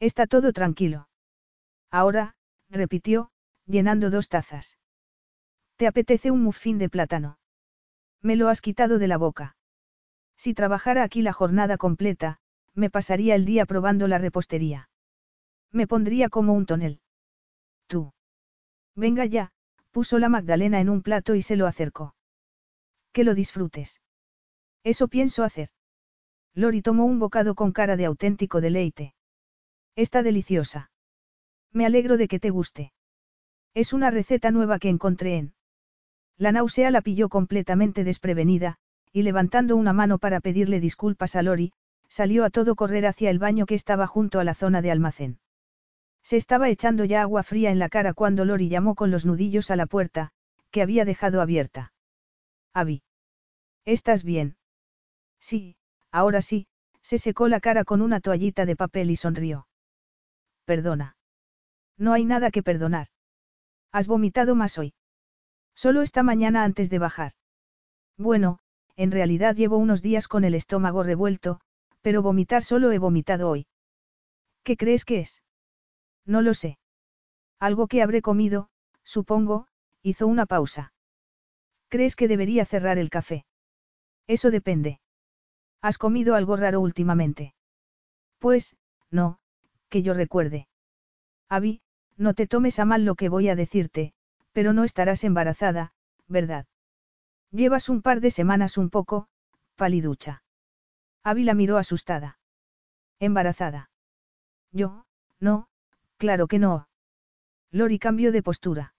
[0.00, 1.08] Está todo tranquilo.
[1.90, 2.34] Ahora,
[2.68, 3.30] repitió,
[3.66, 4.78] llenando dos tazas.
[5.76, 7.38] ¿Te apetece un muffin de plátano?
[8.20, 9.56] Me lo has quitado de la boca.
[10.36, 12.38] Si trabajara aquí la jornada completa,
[12.74, 14.88] me pasaría el día probando la repostería.
[15.70, 17.00] Me pondría como un tonel.
[17.86, 18.12] Tú.
[18.94, 19.52] Venga ya,
[19.90, 22.14] puso la Magdalena en un plato y se lo acercó.
[23.12, 24.00] Que lo disfrutes.
[24.84, 25.70] Eso pienso hacer.
[26.54, 29.14] Lori tomó un bocado con cara de auténtico deleite.
[29.96, 30.90] Está deliciosa.
[31.72, 32.92] Me alegro de que te guste.
[33.74, 35.54] Es una receta nueva que encontré en.
[36.36, 38.76] La náusea la pilló completamente desprevenida,
[39.12, 41.72] y levantando una mano para pedirle disculpas a Lori,
[42.08, 45.38] salió a todo correr hacia el baño que estaba junto a la zona de almacén.
[46.22, 49.70] Se estaba echando ya agua fría en la cara cuando Lori llamó con los nudillos
[49.70, 50.30] a la puerta,
[50.70, 51.92] que había dejado abierta.
[52.74, 53.02] Abby.
[53.84, 54.56] ¿Estás bien?
[55.40, 55.76] Sí,
[56.12, 56.66] ahora sí,
[57.02, 59.66] se secó la cara con una toallita de papel y sonrió.
[60.64, 61.16] Perdona.
[61.98, 63.08] No hay nada que perdonar.
[63.90, 64.94] Has vomitado más hoy.
[65.74, 67.32] Solo esta mañana antes de bajar.
[68.16, 68.58] Bueno,
[68.96, 71.60] en realidad llevo unos días con el estómago revuelto,
[72.02, 73.66] pero vomitar solo he vomitado hoy.
[74.62, 75.42] ¿Qué crees que es?
[76.24, 76.78] No lo sé.
[77.58, 78.68] Algo que habré comido,
[79.02, 79.66] supongo,
[80.02, 80.92] hizo una pausa.
[81.88, 83.44] ¿Crees que debería cerrar el café?
[84.26, 85.00] Eso depende.
[85.82, 87.54] ¿Has comido algo raro últimamente?
[88.38, 88.76] Pues,
[89.10, 89.40] no,
[89.88, 90.68] que yo recuerde.
[91.48, 91.82] Abby,
[92.16, 94.14] no te tomes a mal lo que voy a decirte,
[94.52, 95.92] pero no estarás embarazada,
[96.28, 96.66] ¿verdad?
[97.50, 99.28] Llevas un par de semanas un poco,
[99.76, 100.42] paliducha.
[101.24, 102.38] Abby la miró asustada.
[103.18, 103.90] ¿Embarazada?
[104.72, 105.04] Yo,
[105.40, 105.68] no,
[106.16, 106.88] claro que no.
[107.70, 108.94] Lori cambió de postura.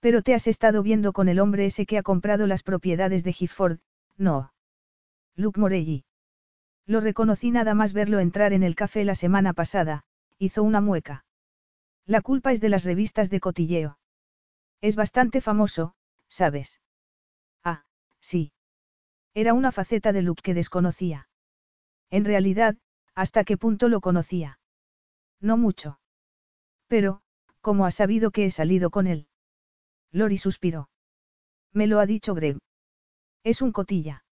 [0.00, 3.32] Pero te has estado viendo con el hombre ese que ha comprado las propiedades de
[3.32, 3.78] Gifford,
[4.16, 4.52] no.
[5.36, 6.04] Luke Morelli.
[6.86, 10.04] Lo reconocí nada más verlo entrar en el café la semana pasada,
[10.38, 11.24] hizo una mueca.
[12.06, 13.98] La culpa es de las revistas de cotilleo.
[14.80, 15.94] Es bastante famoso,
[16.28, 16.80] ¿sabes?
[17.62, 17.84] Ah,
[18.20, 18.52] sí.
[19.34, 21.28] Era una faceta de Luke que desconocía.
[22.10, 22.76] En realidad,
[23.14, 24.58] ¿hasta qué punto lo conocía?
[25.40, 26.00] No mucho.
[26.88, 27.22] Pero,
[27.60, 29.28] ¿cómo ha sabido que he salido con él?
[30.10, 30.90] Lori suspiró.
[31.72, 32.58] Me lo ha dicho Greg.
[33.44, 34.24] Es un cotilla.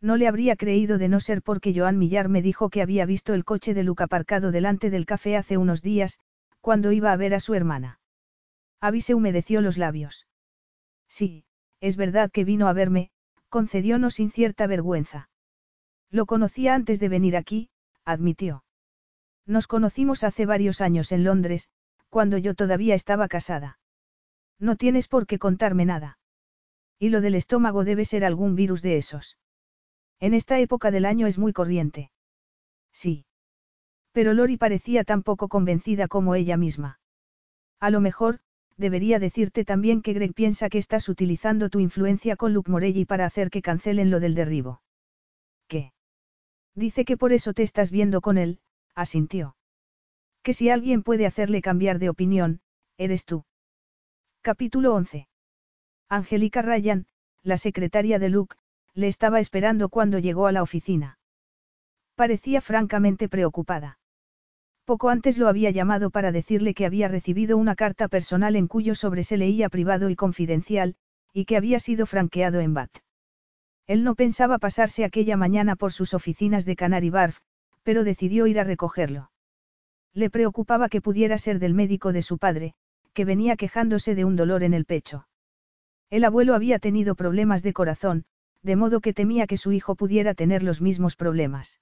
[0.00, 3.34] No le habría creído de no ser porque Joan Millar me dijo que había visto
[3.34, 6.20] el coche de Luke aparcado delante del café hace unos días,
[6.60, 8.00] cuando iba a ver a su hermana.
[8.80, 10.26] Abby se humedeció los labios.
[11.08, 11.44] Sí,
[11.80, 13.10] es verdad que vino a verme,
[13.48, 15.30] concediónos sin cierta vergüenza.
[16.10, 17.70] Lo conocía antes de venir aquí,
[18.04, 18.64] admitió.
[19.46, 21.68] Nos conocimos hace varios años en Londres,
[22.08, 23.78] cuando yo todavía estaba casada.
[24.58, 26.18] No tienes por qué contarme nada.
[26.98, 29.36] Y lo del estómago debe ser algún virus de esos.
[30.20, 32.10] En esta época del año es muy corriente.
[32.92, 33.24] Sí.
[34.12, 36.98] Pero Lori parecía tan poco convencida como ella misma.
[37.78, 38.40] A lo mejor,
[38.76, 43.26] debería decirte también que Greg piensa que estás utilizando tu influencia con Luke Morelli para
[43.26, 44.82] hacer que cancelen lo del derribo.
[45.68, 45.92] ¿Qué?
[46.74, 48.60] Dice que por eso te estás viendo con él,
[48.94, 49.56] asintió.
[50.42, 52.60] Que si alguien puede hacerle cambiar de opinión,
[52.96, 53.44] eres tú.
[54.42, 55.28] Capítulo 11.
[56.08, 57.06] Angélica Ryan,
[57.42, 58.56] la secretaria de Luke,
[58.94, 61.18] le estaba esperando cuando llegó a la oficina.
[62.14, 63.98] Parecía francamente preocupada.
[64.84, 68.94] Poco antes lo había llamado para decirle que había recibido una carta personal en cuyo
[68.94, 70.96] sobre se leía privado y confidencial,
[71.32, 72.90] y que había sido franqueado en BAT.
[73.86, 77.38] Él no pensaba pasarse aquella mañana por sus oficinas de Canary Barf,
[77.82, 79.30] pero decidió ir a recogerlo.
[80.14, 82.74] Le preocupaba que pudiera ser del médico de su padre,
[83.14, 85.26] que venía quejándose de un dolor en el pecho.
[86.10, 88.24] El abuelo había tenido problemas de corazón,
[88.62, 91.80] de modo que temía que su hijo pudiera tener los mismos problemas.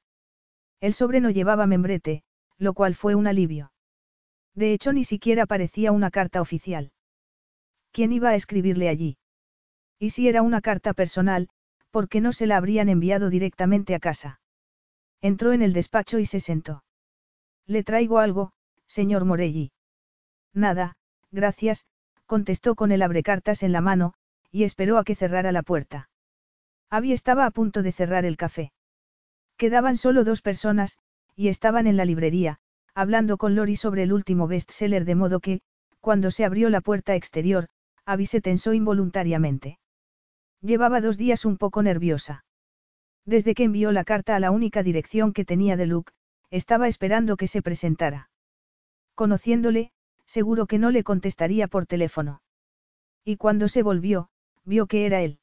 [0.80, 2.22] El sobre no llevaba membrete,
[2.58, 3.72] lo cual fue un alivio.
[4.54, 6.92] De hecho, ni siquiera parecía una carta oficial.
[7.92, 9.18] ¿Quién iba a escribirle allí?
[9.98, 11.48] Y si era una carta personal,
[11.90, 14.40] ¿por qué no se la habrían enviado directamente a casa?
[15.22, 16.84] Entró en el despacho y se sentó.
[17.66, 18.52] Le traigo algo,
[18.86, 19.72] señor Morelli.
[20.52, 20.96] Nada,
[21.30, 21.86] gracias,
[22.26, 24.14] contestó con el abrecartas en la mano,
[24.50, 26.08] y esperó a que cerrara la puerta.
[26.90, 28.72] Abby estaba a punto de cerrar el café.
[29.56, 30.98] Quedaban solo dos personas,
[31.34, 32.58] y estaban en la librería,
[32.94, 35.60] hablando con Lori sobre el último bestseller de modo que,
[36.00, 37.68] cuando se abrió la puerta exterior,
[38.04, 39.78] Abby se tensó involuntariamente.
[40.60, 42.44] Llevaba dos días un poco nerviosa.
[43.24, 46.12] Desde que envió la carta a la única dirección que tenía de Luke,
[46.50, 48.30] estaba esperando que se presentara.
[49.14, 49.90] Conociéndole,
[50.24, 52.40] seguro que no le contestaría por teléfono.
[53.24, 54.28] Y cuando se volvió,
[54.64, 55.40] vio que era él.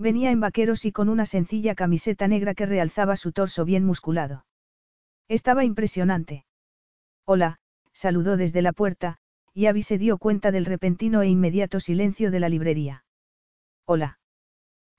[0.00, 4.46] Venía en vaqueros y con una sencilla camiseta negra que realzaba su torso bien musculado.
[5.28, 6.46] Estaba impresionante.
[7.26, 7.58] Hola,
[7.92, 9.18] saludó desde la puerta,
[9.52, 13.04] y Abby se dio cuenta del repentino e inmediato silencio de la librería.
[13.84, 14.18] Hola.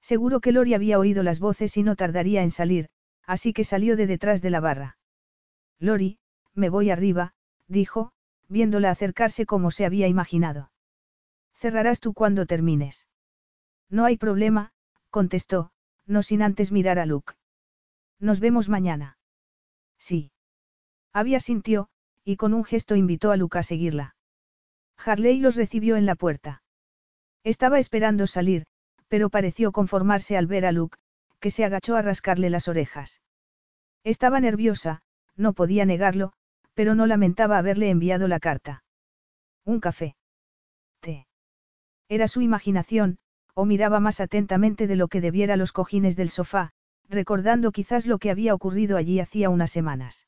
[0.02, 2.90] Seguro que Lori había oído las voces y no tardaría en salir,
[3.26, 5.00] así que salió de detrás de la barra.
[5.80, 6.20] Lori,
[6.54, 7.34] me voy arriba,
[7.68, 8.12] dijo,
[8.50, 10.72] viéndola acercarse como se había imaginado.
[11.56, 13.08] Cerrarás tú cuando termines.
[13.90, 14.74] No hay problema,
[15.12, 15.72] contestó,
[16.08, 17.34] no sin antes mirar a Luke.
[18.20, 19.18] Nos vemos mañana.
[20.00, 20.32] Sí.
[21.14, 21.90] Había sintió,
[22.24, 24.16] y con un gesto invitó a Luke a seguirla.
[24.98, 26.64] Harley los recibió en la puerta.
[27.44, 28.66] Estaba esperando salir,
[29.08, 30.98] pero pareció conformarse al ver a Luke,
[31.40, 33.22] que se agachó a rascarle las orejas.
[34.04, 35.02] Estaba nerviosa,
[35.36, 36.34] no podía negarlo,
[36.74, 38.84] pero no lamentaba haberle enviado la carta.
[39.66, 40.16] Un café.
[41.00, 41.28] Té.
[42.08, 43.18] Era su imaginación,
[43.54, 46.72] o miraba más atentamente de lo que debiera los cojines del sofá,
[47.10, 50.28] recordando quizás lo que había ocurrido allí hacía unas semanas.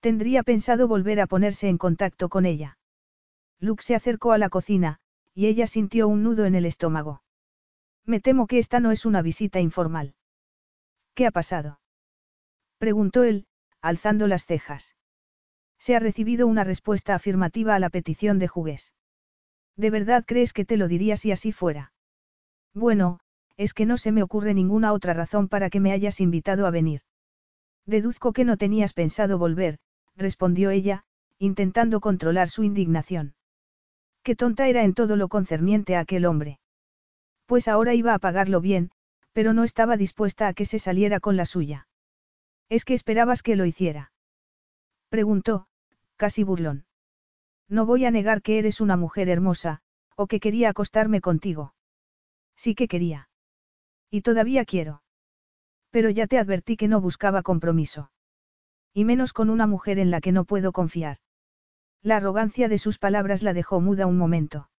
[0.00, 2.78] Tendría pensado volver a ponerse en contacto con ella.
[3.58, 5.00] Luke se acercó a la cocina,
[5.34, 7.22] y ella sintió un nudo en el estómago.
[8.04, 10.14] Me temo que esta no es una visita informal.
[11.14, 11.80] ¿Qué ha pasado?
[12.78, 13.46] preguntó él,
[13.80, 14.94] alzando las cejas.
[15.78, 18.94] Se ha recibido una respuesta afirmativa a la petición de Jugués.
[19.76, 21.92] ¿De verdad crees que te lo diría si así fuera?
[22.78, 23.18] Bueno,
[23.56, 26.70] es que no se me ocurre ninguna otra razón para que me hayas invitado a
[26.70, 27.00] venir.
[27.86, 29.78] Deduzco que no tenías pensado volver,
[30.14, 31.02] respondió ella,
[31.38, 33.34] intentando controlar su indignación.
[34.22, 36.60] Qué tonta era en todo lo concerniente a aquel hombre.
[37.46, 38.92] Pues ahora iba a pagarlo bien,
[39.32, 41.88] pero no estaba dispuesta a que se saliera con la suya.
[42.68, 44.12] ¿Es que esperabas que lo hiciera?
[45.08, 45.66] Preguntó,
[46.16, 46.84] casi burlón.
[47.68, 49.80] No voy a negar que eres una mujer hermosa,
[50.14, 51.74] o que quería acostarme contigo.
[52.58, 53.28] Sí que quería.
[54.10, 55.02] Y todavía quiero.
[55.90, 58.10] Pero ya te advertí que no buscaba compromiso.
[58.92, 61.18] Y menos con una mujer en la que no puedo confiar.
[62.02, 64.70] La arrogancia de sus palabras la dejó muda un momento.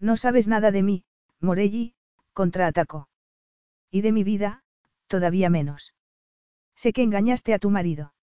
[0.00, 1.04] No sabes nada de mí,
[1.40, 1.94] Morelli,
[2.32, 3.08] contraatacó.
[3.90, 4.62] Y de mi vida,
[5.06, 5.94] todavía menos.
[6.74, 8.14] Sé que engañaste a tu marido.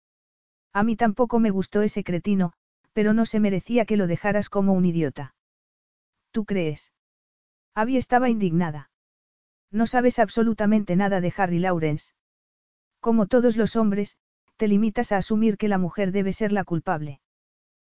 [0.73, 2.53] A mí tampoco me gustó ese cretino,
[2.91, 5.35] pero no se merecía que lo dejaras como un idiota.
[6.31, 6.93] ¿Tú crees?
[7.75, 8.91] Abby estaba indignada.
[9.71, 12.13] No sabes absolutamente nada de Harry Lawrence.
[12.99, 14.17] Como todos los hombres,
[14.57, 17.19] te limitas a asumir que la mujer debe ser la culpable.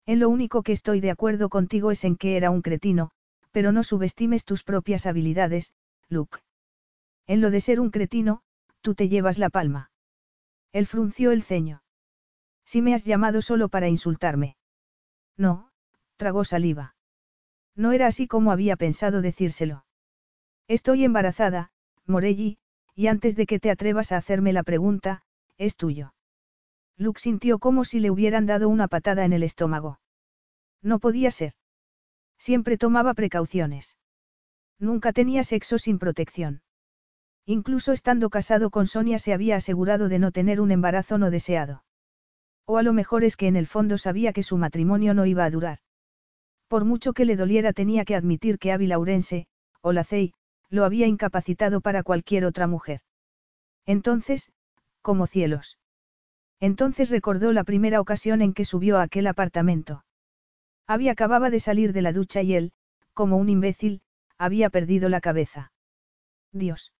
[0.06, 3.12] En lo único que estoy de acuerdo contigo es en que era un cretino,
[3.52, 5.74] pero no subestimes tus propias habilidades,
[6.10, 6.40] Luke.
[7.28, 8.42] En lo de ser un cretino,
[8.82, 9.92] tú te llevas la palma.
[10.74, 11.84] Él frunció el ceño.
[12.66, 14.58] Si me has llamado solo para insultarme.
[15.38, 15.72] No,
[16.18, 16.97] tragó saliva.
[17.78, 19.86] No era así como había pensado decírselo.
[20.68, 21.70] Estoy embarazada,
[22.06, 22.58] Morelli,
[22.96, 25.22] y antes de que te atrevas a hacerme la pregunta,
[25.58, 26.14] es tuyo.
[26.98, 30.00] Luke sintió como si le hubieran dado una patada en el estómago.
[30.82, 31.54] No podía ser.
[32.40, 33.98] Siempre tomaba precauciones.
[34.80, 36.64] Nunca tenía sexo sin protección.
[37.46, 41.84] Incluso estando casado con Sonia se había asegurado de no tener un embarazo no deseado.
[42.66, 45.46] O a lo mejor es que en el fondo sabía que su matrimonio no iba
[45.46, 45.80] a durar.
[46.68, 49.48] Por mucho que le doliera tenía que admitir que Ávila Laurense,
[49.82, 50.34] o la Cey,
[50.70, 53.02] lo había incapacitado para cualquier otra mujer.
[53.86, 54.52] Entonces,
[55.02, 55.78] como cielos.
[56.60, 60.04] Entonces recordó la primera ocasión en que subió a aquel apartamento.
[60.88, 62.72] Había acababa de salir de la ducha y él,
[63.14, 64.02] como un imbécil,
[64.38, 65.72] había perdido la cabeza.
[66.52, 66.94] Dios.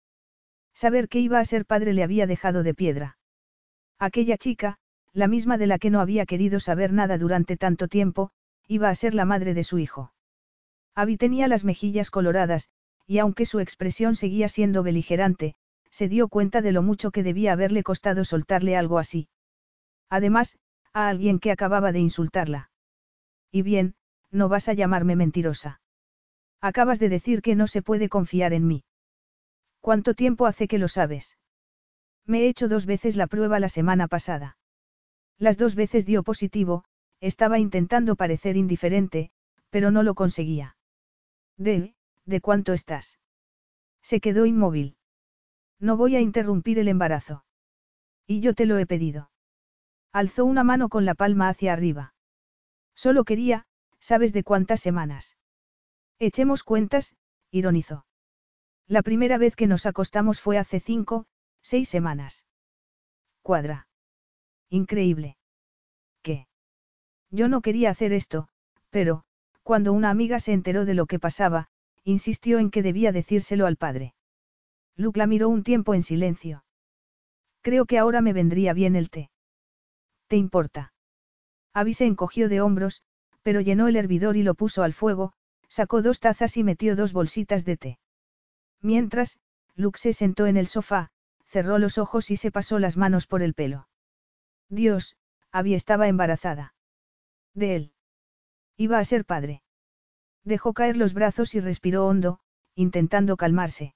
[0.74, 3.18] Saber que iba a ser padre le había dejado de piedra.
[4.00, 4.78] Aquella chica,
[5.12, 8.32] la misma de la que no había querido saber nada durante tanto tiempo,
[8.68, 10.14] iba a ser la madre de su hijo.
[10.96, 12.70] Abby tenía las mejillas coloradas,
[13.06, 15.56] y aunque su expresión seguía siendo beligerante,
[15.90, 19.30] se dio cuenta de lo mucho que debía haberle costado soltarle algo así.
[20.10, 20.58] Además,
[20.94, 22.70] a alguien que acababa de insultarla.
[23.52, 23.96] Y bien,
[24.32, 25.80] no vas a llamarme mentirosa.
[26.60, 28.84] Acabas de decir que no se puede confiar en mí.
[29.80, 31.38] ¿Cuánto tiempo hace que lo sabes?
[32.26, 34.58] Me he hecho dos veces la prueba la semana pasada.
[35.38, 36.84] Las dos veces dio positivo,
[37.20, 39.32] estaba intentando parecer indiferente,
[39.70, 40.78] pero no lo conseguía.
[41.58, 41.96] ¿De,
[42.26, 43.20] de cuánto estás?
[44.02, 44.98] Se quedó inmóvil.
[45.80, 47.44] No voy a interrumpir el embarazo.
[48.26, 49.32] Y yo te lo he pedido.
[50.12, 52.14] Alzó una mano con la palma hacia arriba.
[52.96, 53.68] Solo quería,
[54.00, 55.38] ¿sabes de cuántas semanas?
[56.20, 57.16] Echemos cuentas,
[57.52, 58.06] ironizó.
[58.88, 61.28] La primera vez que nos acostamos fue hace cinco,
[61.62, 62.46] seis semanas.
[63.42, 63.88] Cuadra.
[64.70, 65.37] Increíble.
[67.32, 68.48] Yo no quería hacer esto,
[68.90, 69.24] pero,
[69.64, 71.68] cuando una amiga se enteró de lo que pasaba,
[72.04, 74.14] insistió en que debía decírselo al padre.
[74.96, 76.64] Luke la miró un tiempo en silencio.
[77.62, 79.30] Creo que ahora me vendría bien el té.
[80.28, 80.94] ¿Te importa?
[81.74, 83.04] Abby se encogió de hombros,
[83.44, 85.34] pero llenó el hervidor y lo puso al fuego,
[85.68, 88.00] sacó dos tazas y metió dos bolsitas de té.
[88.82, 89.40] Mientras,
[89.76, 91.12] Luke se sentó en el sofá,
[91.46, 93.88] cerró los ojos y se pasó las manos por el pelo.
[94.70, 95.18] Dios,
[95.52, 96.74] Abby estaba embarazada.
[97.58, 97.92] De él.
[98.78, 99.64] Iba a ser padre.
[100.44, 102.40] Dejó caer los brazos y respiró hondo,
[102.76, 103.96] intentando calmarse.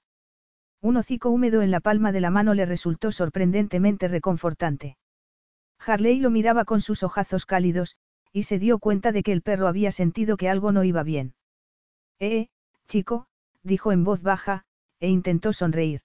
[0.80, 4.96] Un hocico húmedo en la palma de la mano le resultó sorprendentemente reconfortante.
[5.78, 7.96] Harley lo miraba con sus ojazos cálidos,
[8.32, 11.36] y se dio cuenta de que el perro había sentido que algo no iba bien.
[12.18, 12.48] Eh,
[12.88, 13.28] chico,
[13.62, 14.64] dijo en voz baja,
[14.98, 16.00] e intentó sonreír.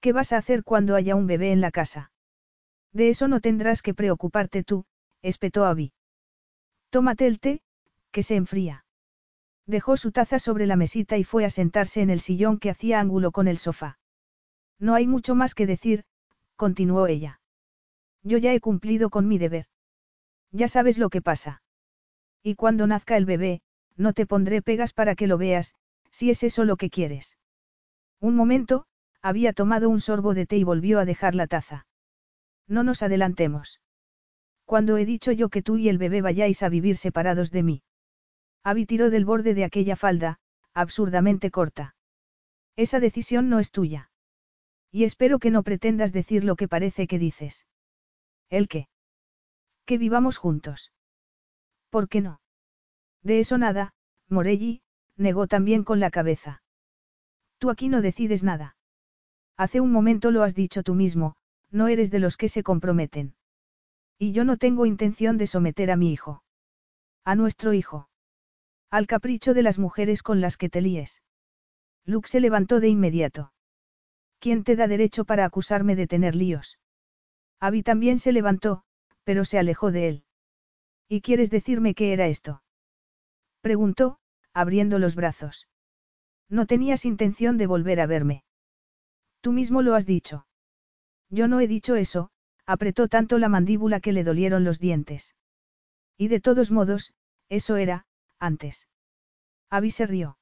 [0.00, 2.12] ¿Qué vas a hacer cuando haya un bebé en la casa?
[2.92, 4.86] De eso no tendrás que preocuparte tú,
[5.20, 5.92] espetó Abby.
[6.92, 7.62] Tómate el té,
[8.10, 8.84] que se enfría.
[9.66, 13.00] Dejó su taza sobre la mesita y fue a sentarse en el sillón que hacía
[13.00, 13.98] ángulo con el sofá.
[14.78, 16.04] No hay mucho más que decir,
[16.54, 17.40] continuó ella.
[18.22, 19.68] Yo ya he cumplido con mi deber.
[20.50, 21.62] Ya sabes lo que pasa.
[22.42, 23.62] Y cuando nazca el bebé,
[23.96, 25.74] no te pondré pegas para que lo veas,
[26.10, 27.38] si es eso lo que quieres.
[28.20, 28.84] Un momento,
[29.22, 31.86] había tomado un sorbo de té y volvió a dejar la taza.
[32.68, 33.80] No nos adelantemos.
[34.64, 37.82] Cuando he dicho yo que tú y el bebé vayáis a vivir separados de mí.
[38.64, 40.38] Abby tiró del borde de aquella falda,
[40.72, 41.94] absurdamente corta.
[42.76, 44.10] Esa decisión no es tuya.
[44.90, 47.66] Y espero que no pretendas decir lo que parece que dices.
[48.50, 48.88] ¿El qué?
[49.84, 50.92] Que vivamos juntos.
[51.90, 52.40] ¿Por qué no?
[53.22, 53.94] De eso nada,
[54.28, 54.82] Morelli,
[55.16, 56.62] negó también con la cabeza.
[57.58, 58.76] Tú aquí no decides nada.
[59.56, 61.36] Hace un momento lo has dicho tú mismo,
[61.70, 63.34] no eres de los que se comprometen.
[64.22, 66.44] Y yo no tengo intención de someter a mi hijo.
[67.24, 68.08] A nuestro hijo.
[68.88, 71.22] Al capricho de las mujeres con las que te líes.
[72.04, 73.52] Luke se levantó de inmediato.
[74.38, 76.78] ¿Quién te da derecho para acusarme de tener líos?
[77.58, 78.84] Abby también se levantó,
[79.24, 80.24] pero se alejó de él.
[81.08, 82.62] ¿Y quieres decirme qué era esto?
[83.60, 84.20] Preguntó,
[84.52, 85.66] abriendo los brazos.
[86.48, 88.44] No tenías intención de volver a verme.
[89.40, 90.46] Tú mismo lo has dicho.
[91.28, 92.30] Yo no he dicho eso,
[92.66, 95.34] apretó tanto la mandíbula que le dolieron los dientes.
[96.16, 97.12] Y de todos modos,
[97.48, 98.06] eso era,
[98.38, 98.88] antes.
[99.70, 100.38] Abby se rió.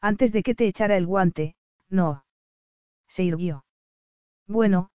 [0.00, 1.56] Antes de que te echara el guante,
[1.88, 2.24] no.
[3.08, 3.64] Se irguió.
[4.46, 4.90] Bueno,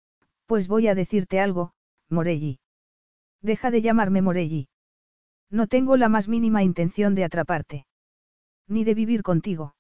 [0.47, 1.73] pues voy a decirte algo,
[2.09, 2.61] Morelli.
[3.43, 4.69] Deja de llamarme Morelli.
[5.51, 7.87] No tengo la más mínima intención de atraparte.
[8.67, 9.75] Ni de vivir contigo.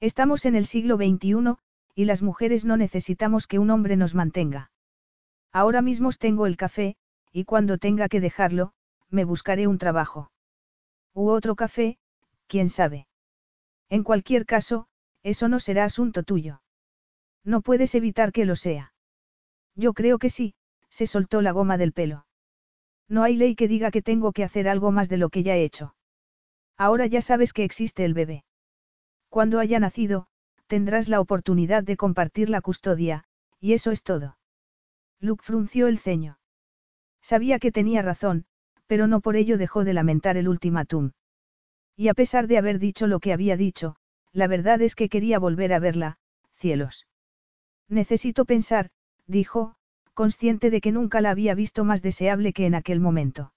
[0.00, 1.56] Estamos en el siglo XXI,
[1.94, 4.70] y las mujeres no necesitamos que un hombre nos mantenga.
[5.52, 6.96] Ahora mismo tengo el café,
[7.32, 8.72] y cuando tenga que dejarlo,
[9.08, 10.30] me buscaré un trabajo.
[11.14, 11.98] U otro café,
[12.46, 13.08] quién sabe.
[13.88, 14.86] En cualquier caso,
[15.22, 16.62] eso no será asunto tuyo.
[17.44, 18.92] No puedes evitar que lo sea.
[19.74, 20.54] Yo creo que sí,
[20.88, 22.26] se soltó la goma del pelo.
[23.08, 25.56] No hay ley que diga que tengo que hacer algo más de lo que ya
[25.56, 25.94] he hecho.
[26.76, 28.44] Ahora ya sabes que existe el bebé.
[29.28, 30.28] Cuando haya nacido,
[30.66, 33.24] tendrás la oportunidad de compartir la custodia,
[33.58, 34.36] y eso es todo.
[35.20, 36.38] Luke frunció el ceño.
[37.22, 38.46] Sabía que tenía razón,
[38.86, 41.12] pero no por ello dejó de lamentar el ultimátum.
[41.96, 43.96] Y a pesar de haber dicho lo que había dicho,
[44.32, 46.18] la verdad es que quería volver a verla,
[46.54, 47.06] cielos.
[47.88, 48.90] Necesito pensar,
[49.26, 49.74] dijo,
[50.14, 53.52] consciente de que nunca la había visto más deseable que en aquel momento.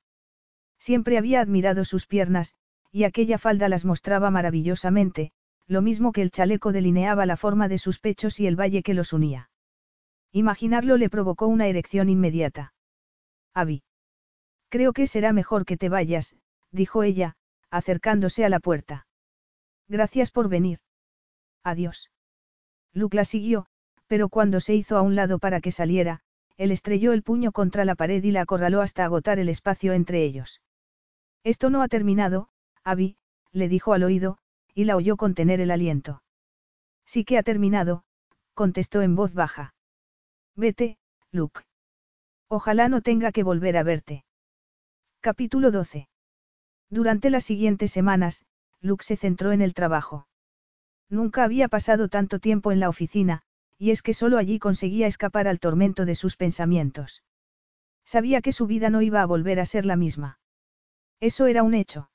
[0.77, 2.56] Siempre había admirado sus piernas,
[2.92, 5.32] y aquella falda las mostraba maravillosamente,
[5.67, 8.93] lo mismo que el chaleco delineaba la forma de sus pechos y el valle que
[8.93, 9.50] los unía.
[10.36, 12.74] Imaginarlo le provocó una erección inmediata.
[13.53, 13.84] Abby.
[14.70, 16.36] Creo que será mejor que te vayas,
[16.72, 17.36] dijo ella,
[17.70, 19.06] acercándose a la puerta.
[19.88, 20.80] Gracias por venir.
[21.64, 22.10] Adiós.
[22.94, 23.68] Luke la siguió,
[24.08, 26.22] pero cuando se hizo a un lado para que saliera,
[26.58, 30.24] él estrelló el puño contra la pared y la acorraló hasta agotar el espacio entre
[30.24, 30.62] ellos.
[31.44, 32.50] Esto no ha terminado,
[32.84, 33.18] Abby,
[33.52, 34.40] le dijo al oído,
[34.74, 36.24] y la oyó contener el aliento.
[37.06, 38.03] Sí que ha terminado,
[38.56, 39.73] contestó en voz baja.
[40.56, 40.98] Vete,
[41.32, 41.61] Luke.
[42.48, 44.23] Ojalá no tenga que volver a verte.
[45.19, 46.07] Capítulo 12.
[46.91, 48.45] Durante las siguientes semanas,
[48.80, 50.27] Luke se centró en el trabajo.
[51.09, 53.41] Nunca había pasado tanto tiempo en la oficina,
[53.80, 57.23] y es que solo allí conseguía escapar al tormento de sus pensamientos.
[58.06, 60.40] Sabía que su vida no iba a volver a ser la misma.
[61.19, 62.11] Eso era un hecho.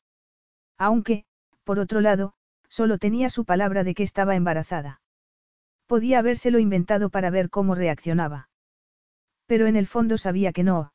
[0.77, 1.25] Aunque,
[1.65, 2.35] por otro lado,
[2.69, 5.01] solo tenía su palabra de que estaba embarazada.
[5.89, 8.51] Podía habérselo inventado para ver cómo reaccionaba.
[9.47, 10.93] Pero en el fondo sabía que no.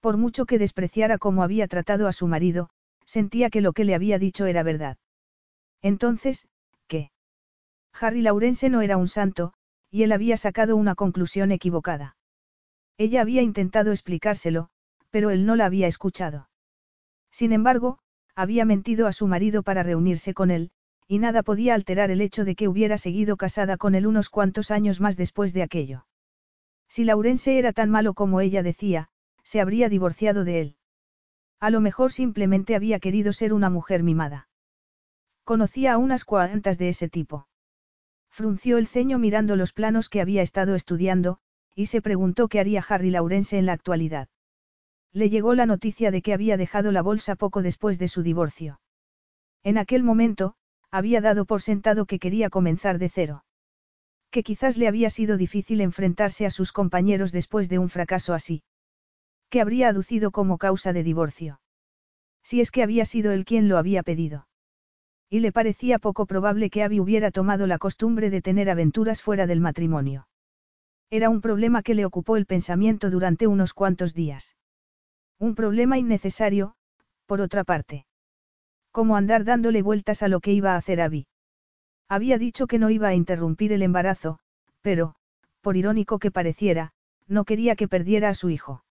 [0.00, 2.70] Por mucho que despreciara cómo había tratado a su marido,
[3.04, 4.96] sentía que lo que le había dicho era verdad.
[5.82, 6.48] Entonces,
[6.86, 7.10] ¿qué?
[7.92, 9.52] Harry Laurence no era un santo,
[9.90, 12.16] y él había sacado una conclusión equivocada.
[12.96, 14.70] Ella había intentado explicárselo,
[15.10, 16.48] pero él no la había escuchado.
[17.30, 17.98] Sin embargo,
[18.34, 20.70] había mentido a su marido para reunirse con él,
[21.08, 24.70] y nada podía alterar el hecho de que hubiera seguido casada con él unos cuantos
[24.70, 26.06] años más después de aquello.
[26.86, 29.08] Si Laurence era tan malo como ella decía,
[29.42, 30.76] se habría divorciado de él.
[31.60, 34.48] A lo mejor simplemente había querido ser una mujer mimada.
[35.44, 37.48] Conocía a unas cuantas de ese tipo.
[38.28, 41.38] Frunció el ceño mirando los planos que había estado estudiando,
[41.74, 44.28] y se preguntó qué haría Harry Laurence en la actualidad.
[45.12, 48.80] Le llegó la noticia de que había dejado la bolsa poco después de su divorcio.
[49.64, 50.54] En aquel momento,
[50.90, 53.44] había dado por sentado que quería comenzar de cero.
[54.30, 58.62] Que quizás le había sido difícil enfrentarse a sus compañeros después de un fracaso así.
[59.50, 61.60] Que habría aducido como causa de divorcio.
[62.42, 64.48] Si es que había sido él quien lo había pedido.
[65.30, 69.46] Y le parecía poco probable que Abby hubiera tomado la costumbre de tener aventuras fuera
[69.46, 70.28] del matrimonio.
[71.10, 74.56] Era un problema que le ocupó el pensamiento durante unos cuantos días.
[75.38, 76.74] Un problema innecesario,
[77.26, 78.07] por otra parte.
[78.98, 81.28] Como andar dándole vueltas a lo que iba a hacer Abby.
[82.08, 84.40] Había dicho que no iba a interrumpir el embarazo,
[84.80, 85.14] pero,
[85.60, 86.90] por irónico que pareciera,
[87.28, 88.82] no quería que perdiera a su hijo.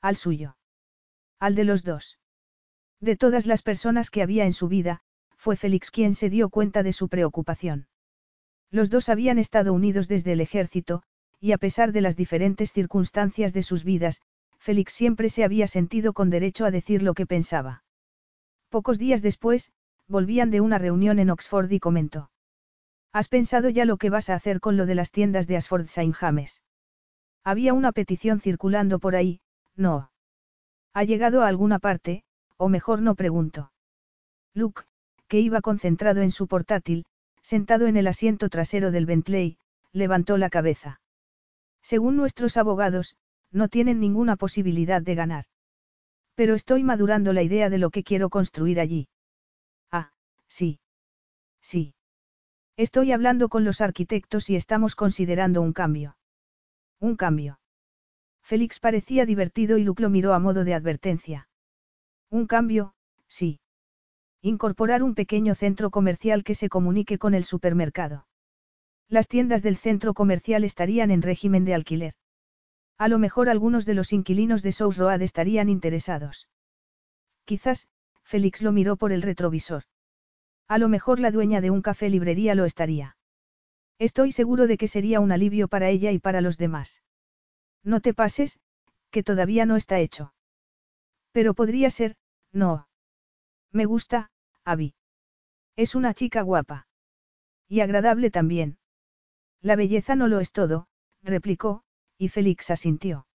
[0.00, 0.56] Al suyo.
[1.40, 2.20] Al de los dos.
[3.00, 5.00] De todas las personas que había en su vida,
[5.36, 7.88] fue Félix quien se dio cuenta de su preocupación.
[8.70, 11.02] Los dos habían estado unidos desde el ejército,
[11.40, 14.20] y a pesar de las diferentes circunstancias de sus vidas,
[14.60, 17.83] Félix siempre se había sentido con derecho a decir lo que pensaba.
[18.74, 19.70] Pocos días después,
[20.08, 22.32] volvían de una reunión en Oxford y comentó.
[23.12, 25.86] ¿Has pensado ya lo que vas a hacer con lo de las tiendas de Ashford
[25.86, 26.60] Saint James?
[27.44, 29.40] Había una petición circulando por ahí,
[29.76, 30.10] no.
[30.92, 32.24] ¿Ha llegado a alguna parte,
[32.56, 33.70] o mejor no pregunto?
[34.54, 34.82] Luke,
[35.28, 37.04] que iba concentrado en su portátil,
[37.42, 39.56] sentado en el asiento trasero del Bentley,
[39.92, 41.00] levantó la cabeza.
[41.80, 43.14] Según nuestros abogados,
[43.52, 45.44] no tienen ninguna posibilidad de ganar.
[46.34, 49.08] Pero estoy madurando la idea de lo que quiero construir allí.
[49.90, 50.12] Ah,
[50.48, 50.80] sí.
[51.60, 51.94] Sí.
[52.76, 56.16] Estoy hablando con los arquitectos y estamos considerando un cambio.
[57.00, 57.60] Un cambio.
[58.42, 61.48] Félix parecía divertido y Luke lo miró a modo de advertencia.
[62.30, 62.94] Un cambio,
[63.28, 63.60] sí.
[64.42, 68.26] Incorporar un pequeño centro comercial que se comunique con el supermercado.
[69.08, 72.14] Las tiendas del centro comercial estarían en régimen de alquiler.
[72.98, 76.48] A lo mejor algunos de los inquilinos de South Road estarían interesados.
[77.44, 77.88] Quizás,
[78.22, 79.84] Félix lo miró por el retrovisor.
[80.68, 83.16] A lo mejor la dueña de un café librería lo estaría.
[83.98, 87.02] Estoy seguro de que sería un alivio para ella y para los demás.
[87.82, 88.60] No te pases,
[89.10, 90.34] que todavía no está hecho.
[91.32, 92.16] Pero podría ser,
[92.52, 92.88] no.
[93.70, 94.30] Me gusta,
[94.64, 94.94] Abby.
[95.76, 96.86] Es una chica guapa.
[97.68, 98.78] Y agradable también.
[99.60, 100.88] La belleza no lo es todo,
[101.22, 101.83] replicó,
[102.18, 103.26] y Félix asintió.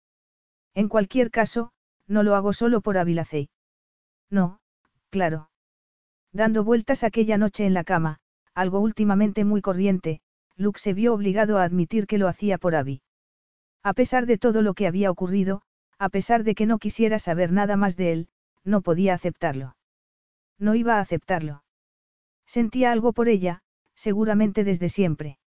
[0.74, 1.72] En cualquier caso,
[2.08, 3.49] no lo hago solo por Abilacei.
[4.30, 4.59] No,
[5.09, 5.49] claro.
[6.32, 8.19] Dando vueltas aquella noche en la cama,
[8.53, 10.22] algo últimamente muy corriente,
[10.56, 13.01] Luke se vio obligado a admitir que lo hacía por Abby.
[13.82, 15.61] A pesar de todo lo que había ocurrido,
[15.98, 18.27] a pesar de que no quisiera saber nada más de él,
[18.64, 19.75] no podía aceptarlo.
[20.58, 21.64] No iba a aceptarlo.
[22.45, 23.61] Sentía algo por ella,
[23.95, 25.39] seguramente desde siempre.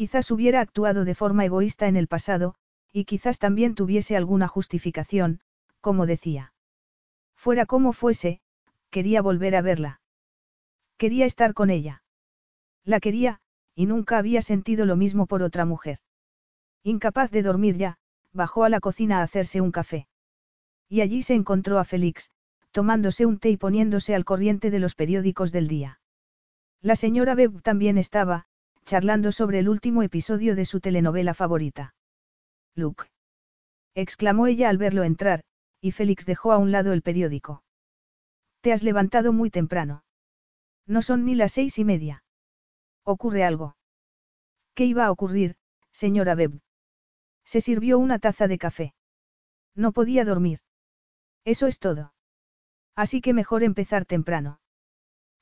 [0.00, 2.54] Quizás hubiera actuado de forma egoísta en el pasado,
[2.90, 5.40] y quizás también tuviese alguna justificación,
[5.82, 6.54] como decía.
[7.36, 8.40] Fuera como fuese,
[8.88, 10.00] quería volver a verla.
[10.96, 12.02] Quería estar con ella.
[12.82, 13.42] La quería,
[13.74, 15.98] y nunca había sentido lo mismo por otra mujer.
[16.82, 17.98] Incapaz de dormir ya,
[18.32, 20.08] bajó a la cocina a hacerse un café.
[20.88, 22.30] Y allí se encontró a Félix,
[22.70, 26.00] tomándose un té y poniéndose al corriente de los periódicos del día.
[26.80, 28.46] La señora Beb también estaba,
[28.84, 31.94] charlando sobre el último episodio de su telenovela favorita.
[32.74, 33.04] Luke.
[33.94, 35.42] exclamó ella al verlo entrar,
[35.80, 37.62] y Félix dejó a un lado el periódico.
[38.60, 40.04] Te has levantado muy temprano.
[40.86, 42.24] No son ni las seis y media.
[43.04, 43.76] ¿Ocurre algo?
[44.74, 45.56] ¿Qué iba a ocurrir,
[45.92, 46.60] señora Beb?
[47.44, 48.94] Se sirvió una taza de café.
[49.74, 50.60] No podía dormir.
[51.44, 52.12] Eso es todo.
[52.94, 54.60] Así que mejor empezar temprano.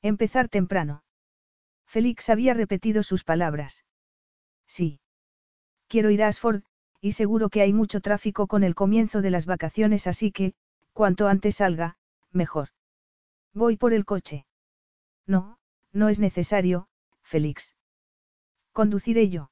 [0.01, 1.03] Empezar temprano.
[1.89, 3.83] Félix había repetido sus palabras.
[4.67, 4.99] Sí.
[5.87, 6.61] Quiero ir a Asford,
[7.01, 10.53] y seguro que hay mucho tráfico con el comienzo de las vacaciones, así que,
[10.93, 11.97] cuanto antes salga,
[12.31, 12.69] mejor.
[13.55, 14.45] Voy por el coche.
[15.25, 15.57] No,
[15.91, 16.87] no es necesario,
[17.23, 17.75] Félix.
[18.71, 19.49] Conduciré yo.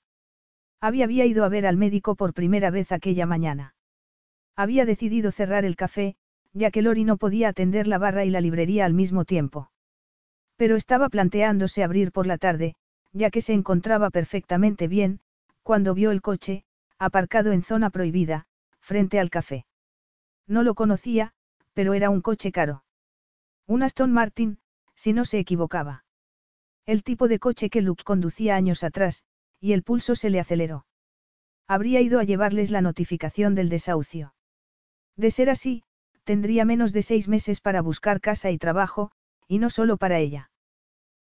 [0.79, 3.73] Había ido a ver al médico por primera vez aquella mañana.
[4.55, 6.15] Había decidido cerrar el café,
[6.53, 9.71] ya que Lori no podía atender la barra y la librería al mismo tiempo.
[10.57, 12.75] Pero estaba planteándose abrir por la tarde,
[13.13, 15.21] ya que se encontraba perfectamente bien,
[15.63, 16.65] cuando vio el coche,
[16.99, 18.47] aparcado en zona prohibida,
[18.79, 19.65] frente al café.
[20.47, 21.33] No lo conocía,
[21.73, 22.83] pero era un coche caro.
[23.67, 24.59] Un Aston Martin,
[24.95, 26.05] si no se equivocaba.
[26.85, 29.23] El tipo de coche que Luke conducía años atrás,
[29.59, 30.85] y el pulso se le aceleró.
[31.67, 34.33] Habría ido a llevarles la notificación del desahucio.
[35.17, 35.83] De ser así,
[36.23, 39.11] tendría menos de seis meses para buscar casa y trabajo,
[39.47, 40.51] y no solo para ella.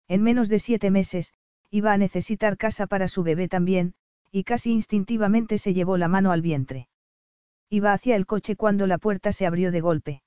[0.07, 1.33] En menos de siete meses,
[1.69, 3.93] iba a necesitar casa para su bebé también,
[4.31, 6.87] y casi instintivamente se llevó la mano al vientre.
[7.69, 10.23] Iba hacia el coche cuando la puerta se abrió de golpe.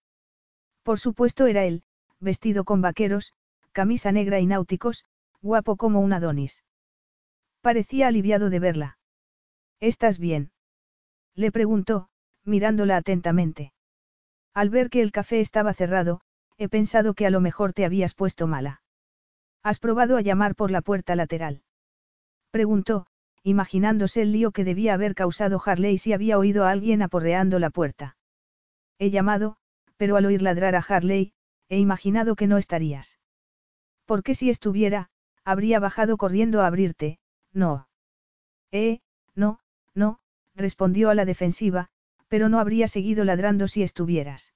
[0.82, 1.82] Por supuesto era él,
[2.20, 3.34] vestido con vaqueros,
[3.72, 5.04] camisa negra y náuticos,
[5.42, 6.64] guapo como un Adonis.
[7.60, 8.98] Parecía aliviado de verla.
[9.80, 10.50] ¿Estás bien?
[11.34, 12.08] Le preguntó,
[12.44, 13.72] mirándola atentamente.
[14.54, 16.22] Al ver que el café estaba cerrado,
[16.58, 18.82] he pensado que a lo mejor te habías puesto mala.
[19.62, 21.62] ¿Has probado a llamar por la puerta lateral?
[22.50, 23.06] Preguntó,
[23.42, 27.70] imaginándose el lío que debía haber causado Harley si había oído a alguien aporreando la
[27.70, 28.16] puerta.
[28.98, 29.56] He llamado,
[29.96, 31.32] pero al oír ladrar a Harley,
[31.68, 33.18] he imaginado que no estarías.
[34.04, 35.10] Porque si estuviera,
[35.44, 37.18] habría bajado corriendo a abrirte,
[37.52, 37.88] no.
[38.72, 39.00] Eh,
[39.34, 39.60] no,
[39.94, 40.18] no,
[40.54, 41.88] respondió a la defensiva,
[42.28, 44.54] pero no habría seguido ladrando si estuvieras.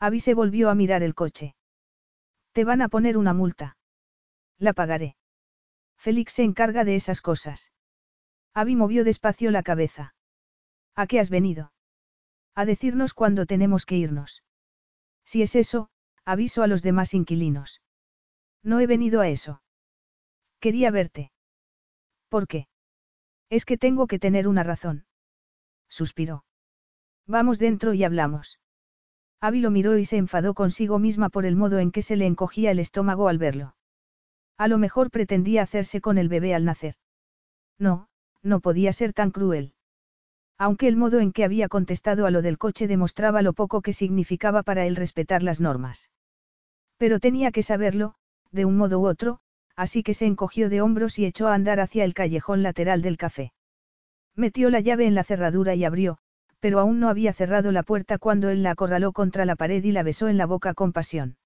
[0.00, 1.54] Abby se volvió a mirar el coche.
[2.52, 3.76] Te van a poner una multa.
[4.58, 5.16] La pagaré.
[5.98, 7.70] Félix se encarga de esas cosas.
[8.54, 10.14] Abby movió despacio la cabeza.
[10.96, 11.72] ¿A qué has venido?
[12.54, 14.42] A decirnos cuándo tenemos que irnos.
[15.24, 15.90] Si es eso,
[16.24, 17.82] aviso a los demás inquilinos.
[18.62, 19.62] No he venido a eso.
[20.60, 21.30] Quería verte.
[22.28, 22.68] ¿Por qué?
[23.50, 25.06] Es que tengo que tener una razón.
[25.88, 26.44] Suspiró.
[27.26, 28.58] Vamos dentro y hablamos.
[29.40, 32.26] Abby lo miró y se enfadó consigo misma por el modo en que se le
[32.26, 33.74] encogía el estómago al verlo.
[34.58, 36.96] A lo mejor pretendía hacerse con el bebé al nacer.
[37.78, 38.08] No,
[38.42, 39.72] no podía ser tan cruel.
[40.58, 43.94] Aunque el modo en que había contestado a lo del coche demostraba lo poco que
[43.94, 46.10] significaba para él respetar las normas.
[46.98, 48.14] Pero tenía que saberlo,
[48.52, 49.40] de un modo u otro,
[49.74, 53.16] así que se encogió de hombros y echó a andar hacia el callejón lateral del
[53.16, 53.54] café.
[54.36, 56.18] Metió la llave en la cerradura y abrió,
[56.60, 59.92] pero aún no había cerrado la puerta cuando él la acorraló contra la pared y
[59.92, 61.36] la besó en la boca con pasión.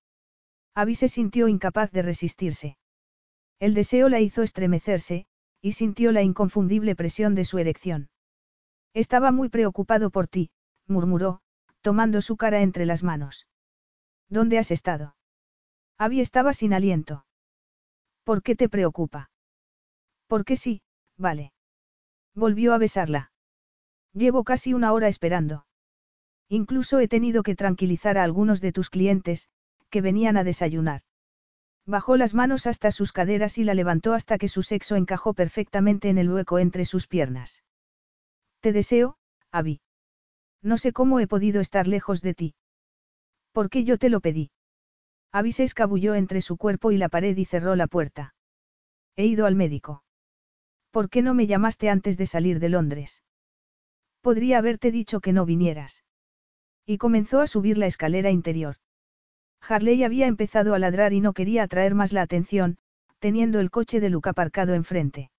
[0.75, 2.77] Abby se sintió incapaz de resistirse.
[3.61, 5.27] El deseo la hizo estremecerse,
[5.63, 8.11] y sintió la inconfundible presión de su erección.
[8.93, 10.51] Estaba muy preocupado por ti,
[10.87, 11.41] murmuró,
[11.81, 13.47] tomando su cara entre las manos.
[14.29, 15.17] ¿Dónde has estado?
[15.97, 17.25] Abby estaba sin aliento.
[18.25, 19.31] ¿Por qué te preocupa?
[20.27, 20.83] Porque sí,
[21.17, 21.53] vale.
[22.35, 23.31] Volvió a besarla.
[24.15, 25.67] Llevo casi una hora esperando.
[26.49, 29.49] Incluso he tenido que tranquilizar a algunos de tus clientes,
[29.91, 31.03] que venían a desayunar.
[31.85, 36.09] Bajó las manos hasta sus caderas y la levantó hasta que su sexo encajó perfectamente
[36.09, 37.65] en el hueco entre sus piernas.
[38.61, 39.19] Te deseo,
[39.51, 39.81] Abby.
[40.63, 42.55] No sé cómo he podido estar lejos de ti.
[43.53, 44.51] ¿Por qué yo te lo pedí?
[45.33, 48.35] Abby se escabulló entre su cuerpo y la pared y cerró la puerta.
[49.17, 50.05] He ido al médico.
[50.91, 53.23] ¿Por qué no me llamaste antes de salir de Londres?
[54.25, 56.03] Podría haberte dicho que no vinieras.
[56.87, 58.77] Y comenzó a subir la escalera interior.
[59.61, 62.79] Harley había empezado a ladrar y no quería atraer más la atención,
[63.19, 65.31] teniendo el coche de Luke aparcado enfrente.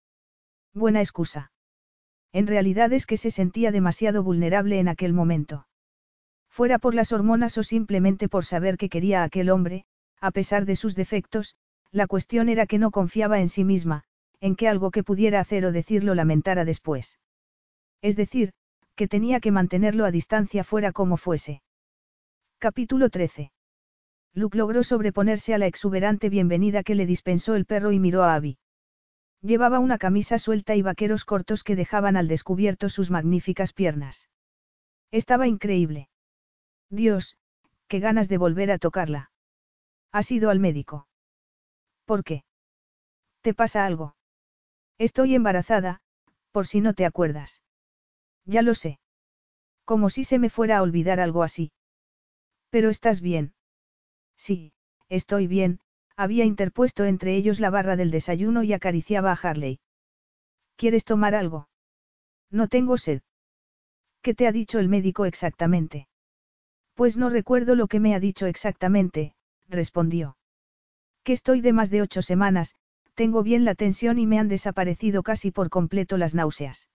[0.75, 1.51] Buena excusa.
[2.31, 5.65] En realidad es que se sentía demasiado vulnerable en aquel momento.
[6.47, 9.85] Fuera por las hormonas o simplemente por saber que quería a aquel hombre,
[10.22, 11.55] a pesar de sus defectos,
[11.89, 14.03] la cuestión era que no confiaba en sí misma,
[14.41, 17.17] en que algo que pudiera hacer o decir lo lamentara después.
[18.03, 18.53] Es decir,
[18.95, 21.61] que tenía que mantenerlo a distancia fuera como fuese.
[22.59, 23.51] Capítulo 13.
[24.33, 28.35] Luke logró sobreponerse a la exuberante bienvenida que le dispensó el perro y miró a
[28.35, 28.57] Abby.
[29.41, 34.30] Llevaba una camisa suelta y vaqueros cortos que dejaban al descubierto sus magníficas piernas.
[35.11, 36.09] Estaba increíble.
[36.90, 37.38] Dios,
[37.88, 39.32] qué ganas de volver a tocarla.
[40.11, 41.07] ¿Has ido al médico?
[42.06, 42.43] ¿Por qué?
[43.41, 44.15] ¿Te pasa algo?
[44.98, 46.01] Estoy embarazada,
[46.51, 47.61] por si no te acuerdas.
[48.45, 48.99] Ya lo sé.
[49.85, 51.72] Como si se me fuera a olvidar algo así.
[52.69, 53.53] Pero estás bien.
[54.38, 54.74] Sí,
[55.09, 55.80] estoy bien,
[56.15, 59.80] había interpuesto entre ellos la barra del desayuno y acariciaba a Harley.
[60.75, 61.69] ¿Quieres tomar algo?
[62.51, 63.22] No tengo sed.
[64.22, 66.07] ¿Qué te ha dicho el médico exactamente?
[66.95, 69.35] Pues no recuerdo lo que me ha dicho exactamente,
[69.67, 70.38] respondió.
[71.24, 72.75] Que estoy de más de ocho semanas,
[73.14, 76.88] tengo bien la tensión y me han desaparecido casi por completo las náuseas.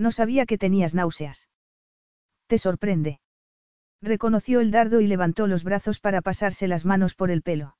[0.00, 1.50] No sabía que tenías náuseas.
[2.46, 3.20] ¿Te sorprende?
[4.00, 7.76] Reconoció el dardo y levantó los brazos para pasarse las manos por el pelo.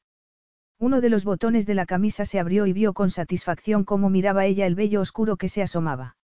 [0.78, 4.44] Uno de los botones de la camisa se abrió y vio con satisfacción cómo miraba
[4.44, 6.18] ella el vello oscuro que se asomaba.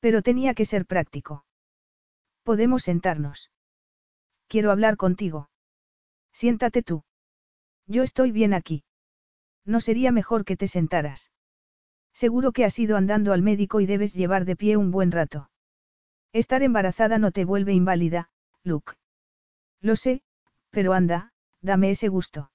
[0.00, 1.44] Pero tenía que ser práctico.
[2.42, 3.52] Podemos sentarnos.
[4.48, 5.50] Quiero hablar contigo.
[6.32, 7.04] Siéntate tú.
[7.86, 8.82] Yo estoy bien aquí.
[9.64, 11.30] No sería mejor que te sentaras.
[12.22, 15.50] Seguro que has ido andando al médico y debes llevar de pie un buen rato.
[16.32, 18.30] Estar embarazada no te vuelve inválida,
[18.64, 18.94] Luke.
[19.82, 20.22] Lo sé,
[20.70, 22.50] pero anda, dame ese gusto.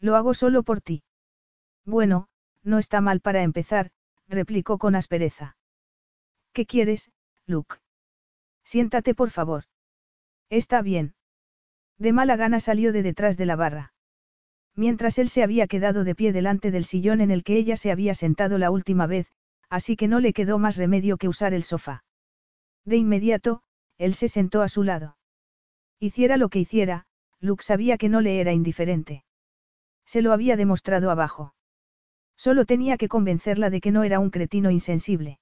[0.00, 1.04] Lo hago solo por ti.
[1.84, 2.26] Bueno,
[2.64, 3.92] no está mal para empezar,
[4.26, 5.56] replicó con aspereza.
[6.52, 7.12] ¿Qué quieres,
[7.46, 7.76] Luke?
[8.64, 9.62] Siéntate por favor.
[10.50, 11.14] Está bien.
[11.98, 13.91] De mala gana salió de detrás de la barra.
[14.74, 17.90] Mientras él se había quedado de pie delante del sillón en el que ella se
[17.90, 19.30] había sentado la última vez,
[19.68, 22.04] así que no le quedó más remedio que usar el sofá.
[22.84, 23.62] De inmediato,
[23.98, 25.16] él se sentó a su lado.
[25.98, 27.06] Hiciera lo que hiciera,
[27.40, 29.24] Luke sabía que no le era indiferente.
[30.04, 31.54] Se lo había demostrado abajo.
[32.36, 35.38] Solo tenía que convencerla de que no era un cretino insensible.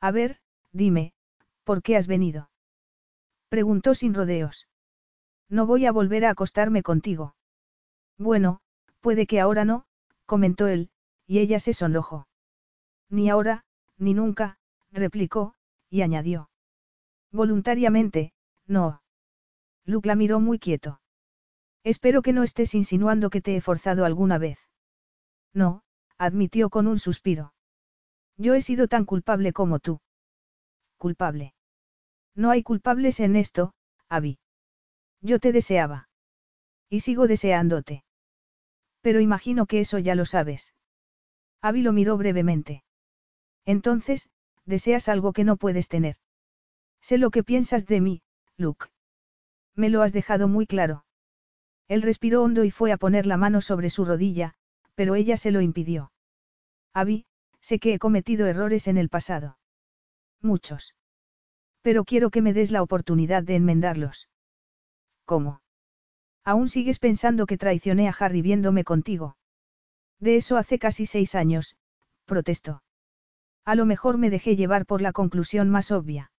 [0.00, 0.38] A ver,
[0.72, 1.14] dime,
[1.64, 2.50] ¿por qué has venido?
[3.48, 4.68] Preguntó sin rodeos.
[5.48, 7.34] No voy a volver a acostarme contigo.
[8.22, 8.60] Bueno,
[9.00, 9.84] puede que ahora no,
[10.26, 10.90] comentó él,
[11.26, 12.28] y ella se sonrojó.
[13.10, 13.64] Ni ahora,
[13.98, 14.58] ni nunca,
[14.92, 15.54] replicó,
[15.90, 16.48] y añadió.
[17.32, 18.32] Voluntariamente,
[18.64, 19.02] no.
[19.84, 21.00] Luke la miró muy quieto.
[21.82, 24.70] Espero que no estés insinuando que te he forzado alguna vez.
[25.52, 25.82] No,
[26.16, 27.54] admitió con un suspiro.
[28.36, 30.00] Yo he sido tan culpable como tú.
[30.96, 31.54] Culpable.
[32.36, 33.74] No hay culpables en esto,
[34.08, 34.38] Abby.
[35.22, 36.08] Yo te deseaba.
[36.88, 38.04] Y sigo deseándote.
[39.02, 40.72] Pero imagino que eso ya lo sabes.
[41.60, 42.82] Abby lo miró brevemente.
[43.64, 44.28] Entonces,
[44.64, 46.16] deseas algo que no puedes tener.
[47.00, 48.22] Sé lo que piensas de mí,
[48.56, 48.86] Luke.
[49.74, 51.04] Me lo has dejado muy claro.
[51.88, 54.54] Él respiró hondo y fue a poner la mano sobre su rodilla,
[54.94, 56.12] pero ella se lo impidió.
[56.94, 57.26] Abby,
[57.60, 59.58] sé que he cometido errores en el pasado.
[60.40, 60.94] Muchos.
[61.82, 64.28] Pero quiero que me des la oportunidad de enmendarlos.
[65.24, 65.60] ¿Cómo?
[66.44, 69.36] ¿Aún sigues pensando que traicioné a Harry viéndome contigo?
[70.18, 71.76] De eso hace casi seis años,
[72.24, 72.82] protestó.
[73.64, 76.32] A lo mejor me dejé llevar por la conclusión más obvia.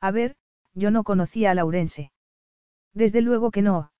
[0.00, 0.36] A ver,
[0.74, 2.12] yo no conocía a Laurense.
[2.92, 3.90] Desde luego que no,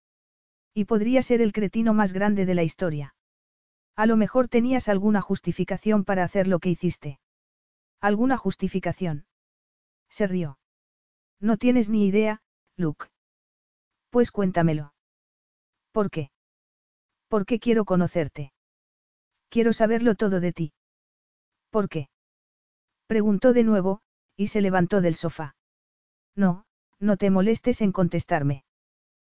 [0.75, 3.15] y podría ser el cretino más grande de la historia.
[3.97, 7.21] A lo mejor tenías alguna justificación para hacer lo que hiciste.
[8.01, 9.27] ¿Alguna justificación?
[10.09, 10.59] Se rió.
[11.41, 12.43] No tienes ni idea,
[12.77, 13.07] Luke.
[14.11, 14.95] Pues cuéntamelo.
[16.01, 16.31] ¿Por qué?
[17.29, 18.55] Porque quiero conocerte.
[19.51, 20.73] Quiero saberlo todo de ti.
[21.69, 22.09] ¿Por qué?
[23.07, 24.01] Preguntó de nuevo,
[24.35, 25.57] y se levantó del sofá.
[26.35, 26.65] No,
[27.01, 28.65] no te molestes en contestarme.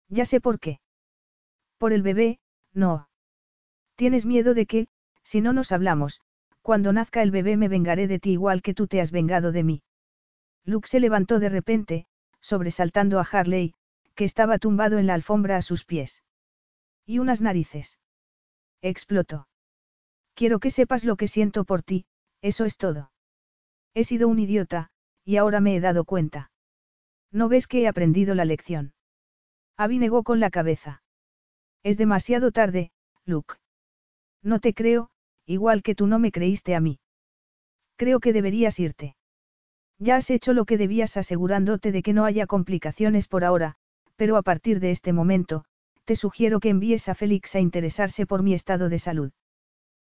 [0.09, 0.79] Ya sé por qué.
[1.79, 2.39] Por el bebé,
[2.73, 3.09] no.
[3.97, 4.87] Tienes miedo de que,
[5.25, 6.21] si no nos hablamos,
[6.61, 9.65] cuando nazca el bebé me vengaré de ti igual que tú te has vengado de
[9.65, 9.83] mí.
[10.65, 12.07] Luke se levantó de repente,
[12.41, 13.75] sobresaltando a Harley,
[14.15, 16.23] que estaba tumbado en la alfombra a sus pies.
[17.07, 17.99] Y unas narices.
[18.81, 19.49] Explotó.
[20.35, 22.07] Quiero que sepas lo que siento por ti,
[22.41, 23.13] eso es todo.
[23.95, 24.91] He sido un idiota,
[25.25, 26.51] y ahora me he dado cuenta.
[27.31, 28.95] ¿No ves que he aprendido la lección?
[29.77, 31.03] Abby negó con la cabeza.
[31.83, 32.93] Es demasiado tarde,
[33.25, 33.55] Luke.
[34.43, 35.11] No te creo,
[35.47, 37.01] igual que tú no me creíste a mí.
[37.97, 39.17] Creo que deberías irte.
[39.99, 43.77] Ya has hecho lo que debías asegurándote de que no haya complicaciones por ahora,
[44.17, 45.65] pero a partir de este momento,
[46.05, 49.33] te sugiero que envíes a Félix a interesarse por mi estado de salud.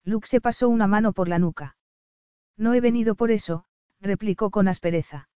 [0.04, 1.76] Luke se pasó una mano por la nuca.
[2.58, 3.66] No he venido por eso,
[4.00, 5.30] replicó con aspereza.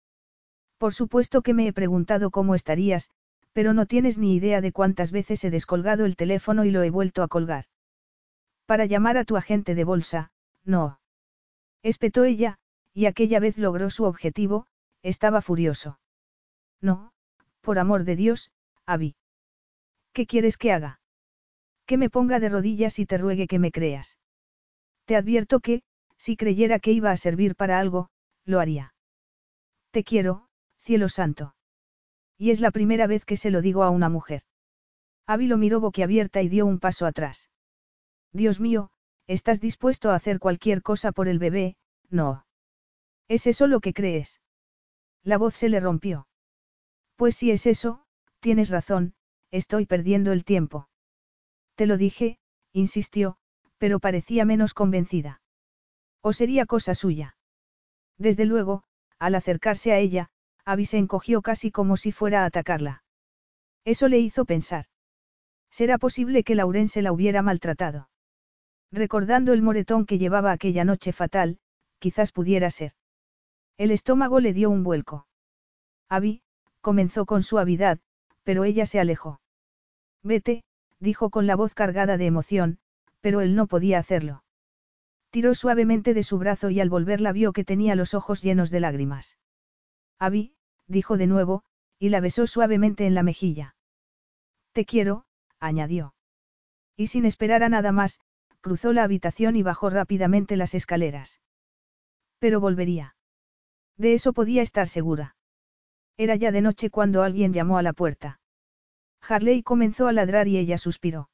[0.77, 3.09] Por supuesto que me he preguntado cómo estarías,
[3.53, 6.89] pero no tienes ni idea de cuántas veces he descolgado el teléfono y lo he
[6.89, 7.65] vuelto a colgar.
[8.65, 10.31] Para llamar a tu agente de bolsa,
[10.63, 10.99] no.
[11.83, 12.57] Espetó ella,
[12.93, 14.67] y aquella vez logró su objetivo,
[15.01, 15.99] estaba furioso.
[16.81, 17.13] No,
[17.61, 18.51] por amor de Dios,
[18.85, 19.15] Abby.
[20.13, 20.99] ¿Qué quieres que haga?
[21.85, 24.19] Que me ponga de rodillas y te ruegue que me creas.
[25.05, 25.83] Te advierto que,
[26.17, 28.09] si creyera que iba a servir para algo,
[28.45, 28.93] lo haría.
[29.91, 30.47] Te quiero,
[30.79, 31.55] cielo santo.
[32.37, 34.43] Y es la primera vez que se lo digo a una mujer.
[35.25, 37.49] Abby lo miró boquiabierta y dio un paso atrás.
[38.31, 38.91] Dios mío,
[39.27, 41.75] estás dispuesto a hacer cualquier cosa por el bebé,
[42.09, 42.45] no.
[43.27, 44.41] ¿Es eso lo que crees?
[45.23, 46.27] La voz se le rompió.
[47.15, 48.05] Pues si es eso,
[48.39, 49.15] tienes razón,
[49.53, 50.89] estoy perdiendo el tiempo.
[51.75, 52.39] Te lo dije,
[52.73, 53.37] insistió,
[53.77, 55.41] pero parecía menos convencida.
[56.21, 57.37] ¿O sería cosa suya?
[58.17, 58.83] Desde luego,
[59.19, 60.31] al acercarse a ella,
[60.65, 63.03] Abby se encogió casi como si fuera a atacarla.
[63.85, 64.85] Eso le hizo pensar.
[65.69, 68.09] ¿Será posible que Lauren la hubiera maltratado?
[68.91, 71.59] Recordando el moretón que llevaba aquella noche fatal,
[71.99, 72.93] quizás pudiera ser.
[73.77, 75.27] El estómago le dio un vuelco.
[76.09, 76.41] Abby,
[76.81, 77.99] comenzó con suavidad,
[78.43, 79.41] pero ella se alejó.
[80.23, 80.63] Vete,
[80.99, 82.79] dijo con la voz cargada de emoción,
[83.21, 84.43] pero él no podía hacerlo.
[85.29, 88.79] Tiró suavemente de su brazo y al volverla vio que tenía los ojos llenos de
[88.79, 89.37] lágrimas.
[90.19, 90.55] Abby,
[90.87, 91.63] dijo de nuevo,
[91.99, 93.75] y la besó suavemente en la mejilla.
[94.71, 95.25] Te quiero,
[95.59, 96.13] añadió.
[96.95, 98.19] Y sin esperar a nada más,
[98.61, 101.41] cruzó la habitación y bajó rápidamente las escaleras.
[102.39, 103.15] Pero volvería.
[103.97, 105.35] De eso podía estar segura.
[106.17, 108.39] Era ya de noche cuando alguien llamó a la puerta.
[109.27, 111.29] Harley comenzó a ladrar y ella suspiró.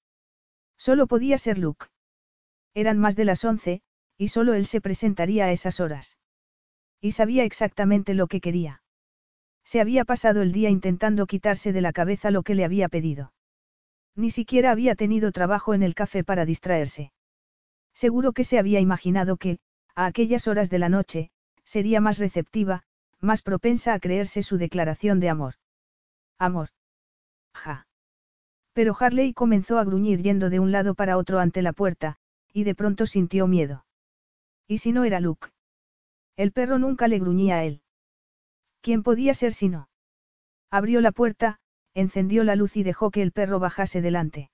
[0.78, 1.88] Solo podía ser Luke.
[2.74, 3.82] Eran más de las once,
[4.18, 6.18] y solo él se presentaría a esas horas.
[7.02, 8.84] Y sabía exactamente lo que quería.
[9.64, 13.34] Se había pasado el día intentando quitarse de la cabeza lo que le había pedido.
[14.16, 17.12] Ni siquiera había tenido trabajo en el café para distraerse.
[17.94, 19.60] Seguro que se había imaginado que,
[19.96, 21.32] a aquellas horas de la noche,
[21.64, 22.84] sería más receptiva,
[23.20, 25.56] más propensa a creerse su declaración de amor.
[26.38, 26.70] Amor.
[28.74, 32.18] Pero Harley comenzó a gruñir yendo de un lado para otro ante la puerta,
[32.54, 33.86] y de pronto sintió miedo.
[34.68, 35.50] ¿Y si no era Luke?
[36.36, 37.82] El perro nunca le gruñía a él.
[38.82, 39.90] ¿Quién podía ser si no?
[40.70, 41.60] Abrió la puerta,
[41.94, 44.52] encendió la luz y dejó que el perro bajase delante.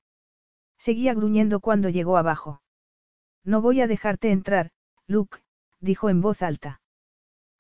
[0.78, 2.62] Seguía gruñendo cuando llegó abajo.
[3.44, 4.72] No voy a dejarte entrar,
[5.08, 5.40] Luke,
[5.80, 6.82] dijo en voz alta.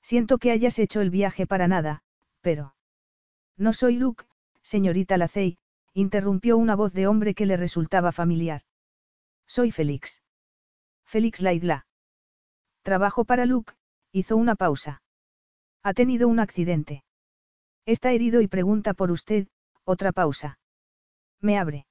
[0.01, 2.03] Siento que hayas hecho el viaje para nada,
[2.41, 2.75] pero...
[3.57, 4.25] No soy Luke,
[4.65, 5.59] señorita Lacey,
[5.93, 8.61] interrumpió una voz de hombre que le resultaba familiar.
[9.47, 10.23] Soy Félix.
[11.05, 11.85] Félix Laidla.
[12.81, 13.73] Trabajo para Luke,
[14.11, 15.03] hizo una pausa.
[15.83, 17.03] Ha tenido un accidente.
[17.85, 19.47] Está herido y pregunta por usted,
[19.83, 20.57] otra pausa.
[21.39, 21.85] Me abre.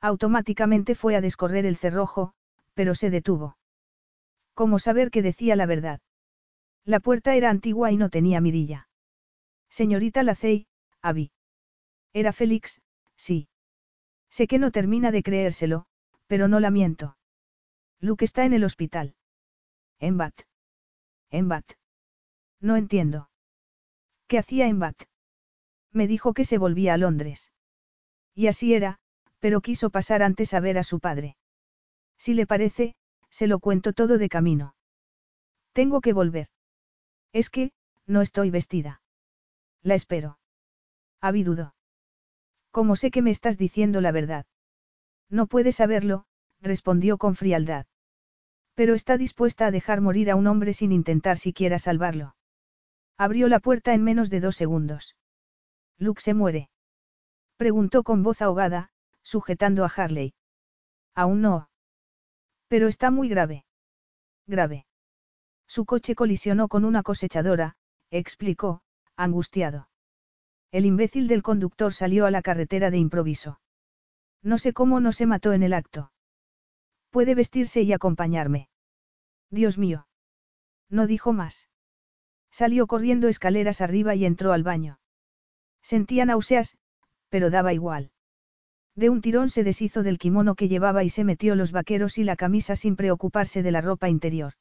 [0.00, 2.32] Automáticamente fue a descorrer el cerrojo,
[2.74, 3.58] pero se detuvo.
[4.54, 6.00] ¿Cómo saber que decía la verdad?
[6.84, 8.88] La puerta era antigua y no tenía mirilla.
[9.68, 10.68] Señorita Lacey,
[11.02, 11.32] Abby.
[12.12, 12.80] Era Félix,
[13.16, 13.48] sí.
[14.30, 15.86] Sé que no termina de creérselo,
[16.26, 17.16] pero no la miento.
[18.00, 19.14] Luke está en el hospital.
[19.98, 20.34] En Bat.
[21.30, 21.64] En Bat.
[22.60, 23.30] No entiendo.
[24.26, 24.96] ¿Qué hacía en Bat?
[25.92, 27.52] Me dijo que se volvía a Londres.
[28.34, 28.98] Y así era,
[29.40, 31.36] pero quiso pasar antes a ver a su padre.
[32.18, 32.94] Si le parece,
[33.30, 34.74] se lo cuento todo de camino.
[35.72, 36.48] Tengo que volver.
[37.32, 37.72] Es que,
[38.06, 39.02] no estoy vestida.
[39.82, 40.38] La espero.
[41.20, 41.74] Abby dudó.
[42.70, 44.46] ¿Cómo sé que me estás diciendo la verdad?
[45.30, 46.26] No puedes saberlo,
[46.60, 47.86] respondió con frialdad.
[48.74, 52.36] Pero está dispuesta a dejar morir a un hombre sin intentar siquiera salvarlo.
[53.16, 55.16] Abrió la puerta en menos de dos segundos.
[55.98, 56.70] Luke se muere.
[57.56, 58.90] Preguntó con voz ahogada,
[59.22, 60.34] sujetando a Harley.
[61.14, 61.70] Aún no.
[62.68, 63.64] Pero está muy grave.
[64.46, 64.86] Grave.
[65.66, 67.76] Su coche colisionó con una cosechadora,
[68.10, 68.82] explicó,
[69.16, 69.88] angustiado.
[70.70, 73.60] El imbécil del conductor salió a la carretera de improviso.
[74.42, 76.12] No sé cómo no se mató en el acto.
[77.10, 78.68] Puede vestirse y acompañarme.
[79.50, 80.06] Dios mío.
[80.90, 81.68] No dijo más.
[82.50, 85.00] Salió corriendo escaleras arriba y entró al baño.
[85.82, 86.76] Sentía náuseas,
[87.28, 88.10] pero daba igual.
[88.94, 92.24] De un tirón se deshizo del kimono que llevaba y se metió los vaqueros y
[92.24, 94.54] la camisa sin preocuparse de la ropa interior.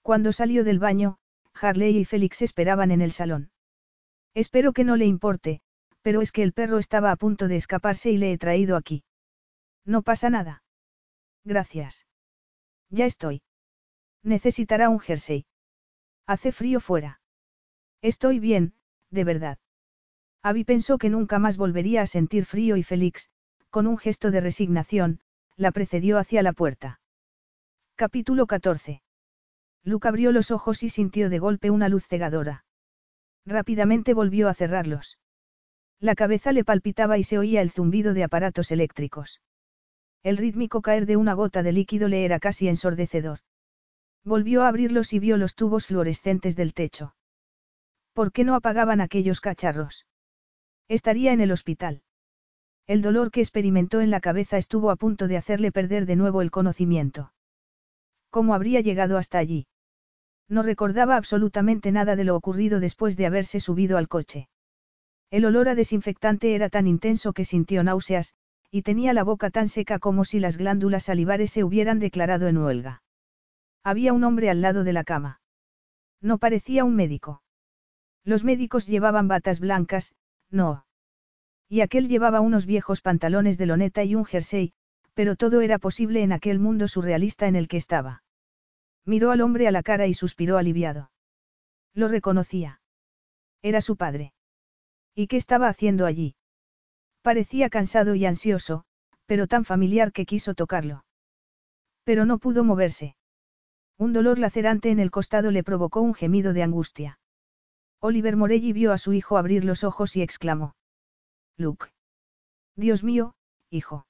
[0.00, 1.18] Cuando salió del baño,
[1.54, 3.50] Harley y Félix esperaban en el salón.
[4.44, 5.60] Espero que no le importe,
[6.00, 9.02] pero es que el perro estaba a punto de escaparse y le he traído aquí.
[9.84, 10.62] No pasa nada.
[11.42, 12.06] Gracias.
[12.88, 13.42] Ya estoy.
[14.22, 15.44] Necesitará un jersey.
[16.24, 17.20] Hace frío fuera.
[18.00, 18.74] Estoy bien,
[19.10, 19.58] de verdad.
[20.44, 23.30] Abby pensó que nunca más volvería a sentir frío y Félix,
[23.70, 25.18] con un gesto de resignación,
[25.56, 27.00] la precedió hacia la puerta.
[27.96, 29.02] Capítulo 14.
[29.82, 32.66] Luke abrió los ojos y sintió de golpe una luz cegadora.
[33.48, 35.18] Rápidamente volvió a cerrarlos.
[36.00, 39.40] La cabeza le palpitaba y se oía el zumbido de aparatos eléctricos.
[40.22, 43.38] El rítmico caer de una gota de líquido le era casi ensordecedor.
[44.22, 47.14] Volvió a abrirlos y vio los tubos fluorescentes del techo.
[48.12, 50.04] ¿Por qué no apagaban aquellos cacharros?
[50.86, 52.02] Estaría en el hospital.
[52.86, 56.42] El dolor que experimentó en la cabeza estuvo a punto de hacerle perder de nuevo
[56.42, 57.32] el conocimiento.
[58.28, 59.66] ¿Cómo habría llegado hasta allí?
[60.48, 64.48] No recordaba absolutamente nada de lo ocurrido después de haberse subido al coche.
[65.30, 68.34] El olor a desinfectante era tan intenso que sintió náuseas,
[68.70, 72.58] y tenía la boca tan seca como si las glándulas salivares se hubieran declarado en
[72.58, 73.02] huelga.
[73.84, 75.40] Había un hombre al lado de la cama.
[76.20, 77.42] No parecía un médico.
[78.24, 80.14] Los médicos llevaban batas blancas,
[80.50, 80.84] no.
[81.68, 84.72] Y aquel llevaba unos viejos pantalones de loneta y un jersey,
[85.14, 88.22] pero todo era posible en aquel mundo surrealista en el que estaba.
[89.08, 91.10] Miró al hombre a la cara y suspiró aliviado.
[91.94, 92.82] Lo reconocía.
[93.62, 94.34] Era su padre.
[95.14, 96.36] ¿Y qué estaba haciendo allí?
[97.22, 98.84] Parecía cansado y ansioso,
[99.24, 101.06] pero tan familiar que quiso tocarlo.
[102.04, 103.16] Pero no pudo moverse.
[103.96, 107.18] Un dolor lacerante en el costado le provocó un gemido de angustia.
[108.00, 110.76] Oliver Morelli vio a su hijo abrir los ojos y exclamó.
[111.56, 111.86] Luke.
[112.76, 113.34] Dios mío,
[113.70, 114.06] hijo.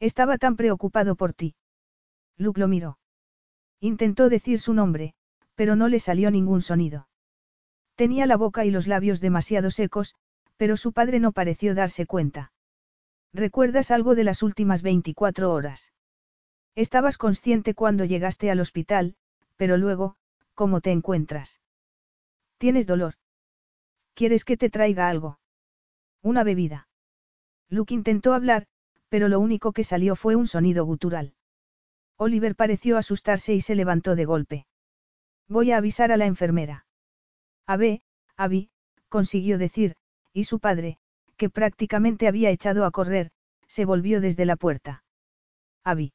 [0.00, 1.54] Estaba tan preocupado por ti.
[2.36, 2.98] Luke lo miró.
[3.80, 5.14] Intentó decir su nombre,
[5.54, 7.08] pero no le salió ningún sonido.
[7.94, 10.14] Tenía la boca y los labios demasiado secos,
[10.56, 12.52] pero su padre no pareció darse cuenta.
[13.32, 15.92] ¿Recuerdas algo de las últimas 24 horas?
[16.74, 19.16] Estabas consciente cuando llegaste al hospital,
[19.56, 20.16] pero luego,
[20.54, 21.60] ¿cómo te encuentras?
[22.58, 23.14] ¿Tienes dolor?
[24.14, 25.38] ¿Quieres que te traiga algo?
[26.22, 26.88] Una bebida.
[27.68, 28.66] Luke intentó hablar,
[29.08, 31.34] pero lo único que salió fue un sonido gutural.
[32.18, 34.66] Oliver pareció asustarse y se levantó de golpe.
[35.48, 36.84] Voy a avisar a la enfermera.
[37.66, 38.02] Abe,
[38.36, 38.70] Abby,
[39.08, 39.94] consiguió decir,
[40.32, 40.98] y su padre,
[41.36, 43.30] que prácticamente había echado a correr,
[43.68, 45.04] se volvió desde la puerta.
[45.84, 46.12] Abby.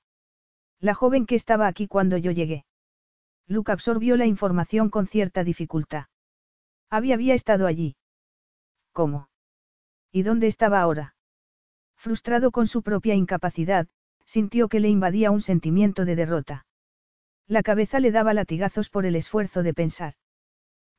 [0.79, 2.65] La joven que estaba aquí cuando yo llegué.
[3.47, 6.07] Luke absorbió la información con cierta dificultad.
[6.89, 7.95] Abby había estado allí.
[8.91, 9.29] ¿Cómo?
[10.11, 11.15] ¿Y dónde estaba ahora?
[11.95, 13.87] Frustrado con su propia incapacidad,
[14.25, 16.65] sintió que le invadía un sentimiento de derrota.
[17.47, 20.13] La cabeza le daba latigazos por el esfuerzo de pensar.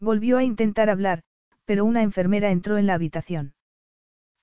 [0.01, 1.23] Volvió a intentar hablar,
[1.65, 3.55] pero una enfermera entró en la habitación.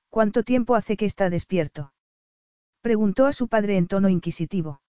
[0.10, 1.93] ¿Cuánto tiempo hace que está despierto?
[2.82, 4.82] Preguntó a su padre en tono inquisitivo.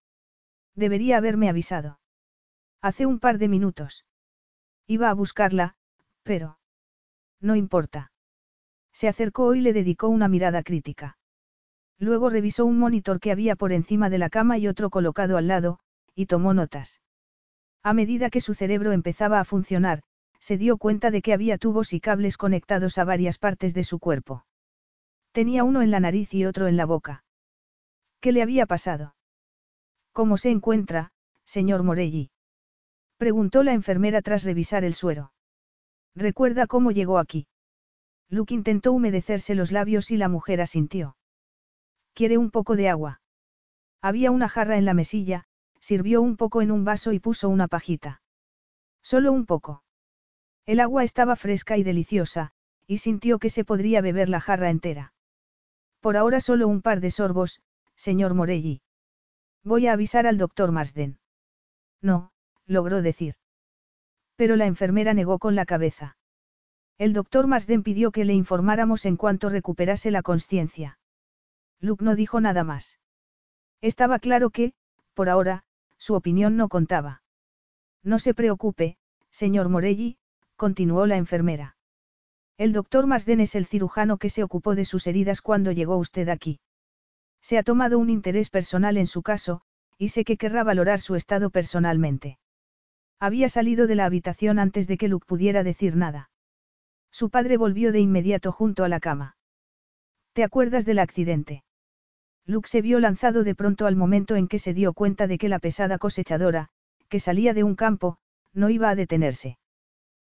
[0.74, 2.00] Debería haberme avisado.
[2.80, 4.06] Hace un par de minutos.
[4.86, 5.76] Iba a buscarla,
[6.22, 6.58] pero...
[7.40, 8.12] No importa.
[8.92, 11.18] Se acercó y le dedicó una mirada crítica.
[11.98, 15.48] Luego revisó un monitor que había por encima de la cama y otro colocado al
[15.48, 15.78] lado,
[16.14, 17.00] y tomó notas.
[17.82, 20.02] A medida que su cerebro empezaba a funcionar,
[20.38, 23.98] se dio cuenta de que había tubos y cables conectados a varias partes de su
[23.98, 24.44] cuerpo.
[25.32, 27.24] Tenía uno en la nariz y otro en la boca.
[28.20, 29.14] ¿Qué le había pasado?
[30.12, 31.12] ¿Cómo se encuentra,
[31.44, 32.30] señor Morelli?
[33.16, 35.32] Preguntó la enfermera tras revisar el suero.
[36.14, 37.46] ¿Recuerda cómo llegó aquí?
[38.28, 41.16] Luke intentó humedecerse los labios y la mujer asintió.
[42.14, 43.20] ¿Quiere un poco de agua?
[44.00, 45.44] Había una jarra en la mesilla,
[45.80, 48.22] sirvió un poco en un vaso y puso una pajita.
[49.02, 49.82] Solo un poco.
[50.66, 52.52] El agua estaba fresca y deliciosa,
[52.86, 55.12] y sintió que se podría beber la jarra entera.
[56.00, 57.62] Por ahora solo un par de sorbos,
[57.96, 58.82] señor Morelli.
[59.64, 61.18] Voy a avisar al doctor Marsden.
[62.00, 62.32] No,
[62.66, 63.36] logró decir.
[64.36, 66.16] Pero la enfermera negó con la cabeza.
[66.98, 70.98] El doctor Marsden pidió que le informáramos en cuanto recuperase la conciencia.
[71.82, 73.00] Luke no dijo nada más.
[73.80, 74.72] Estaba claro que,
[75.14, 75.64] por ahora,
[75.98, 77.22] su opinión no contaba.
[78.04, 78.96] No se preocupe,
[79.30, 80.16] señor Morelli,
[80.56, 81.76] continuó la enfermera.
[82.56, 86.28] El doctor Marsden es el cirujano que se ocupó de sus heridas cuando llegó usted
[86.28, 86.60] aquí.
[87.40, 89.62] Se ha tomado un interés personal en su caso,
[89.98, 92.38] y sé que querrá valorar su estado personalmente.
[93.18, 96.30] Había salido de la habitación antes de que Luke pudiera decir nada.
[97.10, 99.36] Su padre volvió de inmediato junto a la cama.
[100.32, 101.64] ¿Te acuerdas del accidente?
[102.46, 105.48] Luke se vio lanzado de pronto al momento en que se dio cuenta de que
[105.48, 106.68] la pesada cosechadora,
[107.08, 108.18] que salía de un campo,
[108.52, 109.58] no iba a detenerse.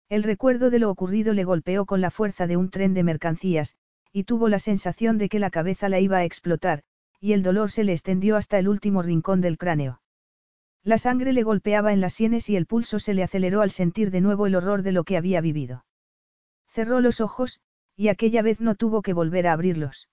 [0.09, 3.75] El recuerdo de lo ocurrido le golpeó con la fuerza de un tren de mercancías,
[4.11, 6.83] y tuvo la sensación de que la cabeza la iba a explotar,
[7.21, 10.01] y el dolor se le extendió hasta el último rincón del cráneo.
[10.83, 14.11] La sangre le golpeaba en las sienes y el pulso se le aceleró al sentir
[14.11, 15.85] de nuevo el horror de lo que había vivido.
[16.67, 17.61] Cerró los ojos,
[17.95, 20.09] y aquella vez no tuvo que volver a abrirlos.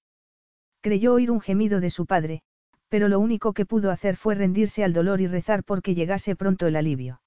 [0.81, 2.43] Creyó oír un gemido de su padre,
[2.89, 6.67] pero lo único que pudo hacer fue rendirse al dolor y rezar porque llegase pronto
[6.67, 7.21] el alivio.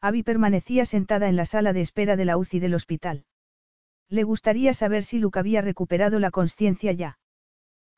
[0.00, 3.24] Abby permanecía sentada en la sala de espera de la UCI del hospital.
[4.08, 7.18] Le gustaría saber si Luke había recuperado la conciencia ya.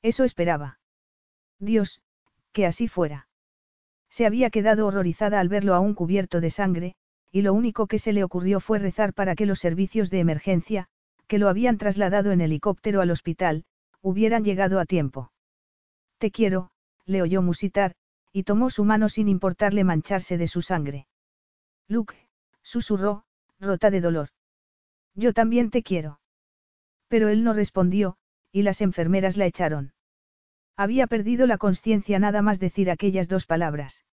[0.01, 0.79] Eso esperaba.
[1.59, 2.01] Dios,
[2.53, 3.29] que así fuera.
[4.09, 6.95] Se había quedado horrorizada al verlo aún cubierto de sangre,
[7.31, 10.87] y lo único que se le ocurrió fue rezar para que los servicios de emergencia,
[11.27, 13.65] que lo habían trasladado en helicóptero al hospital,
[14.09, 15.31] hubieran llegado a tiempo.
[16.17, 16.71] Te quiero,
[17.05, 17.95] le oyó musitar,
[18.33, 21.07] y tomó su mano sin importarle mancharse de su sangre.
[21.89, 22.17] Luke,
[22.63, 23.25] susurró,
[23.61, 24.29] rota de dolor.
[25.15, 26.21] Yo también te quiero.
[27.09, 28.17] Pero él no respondió,
[28.51, 29.93] y las enfermeras la echaron.
[30.75, 34.07] Había perdido la conciencia nada más decir aquellas dos palabras.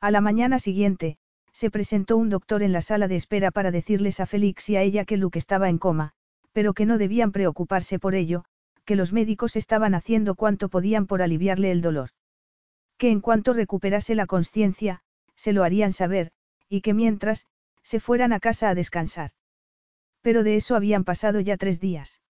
[0.00, 1.18] A la mañana siguiente,
[1.52, 4.82] se presentó un doctor en la sala de espera para decirles a Félix y a
[4.82, 6.12] ella que Luke estaba en coma,
[6.52, 8.44] pero que no debían preocuparse por ello,
[8.92, 12.10] que los médicos estaban haciendo cuanto podían por aliviarle el dolor.
[12.98, 15.00] Que en cuanto recuperase la conciencia,
[15.34, 16.30] se lo harían saber,
[16.68, 17.46] y que mientras,
[17.82, 19.30] se fueran a casa a descansar.
[20.20, 22.20] Pero de eso habían pasado ya tres días.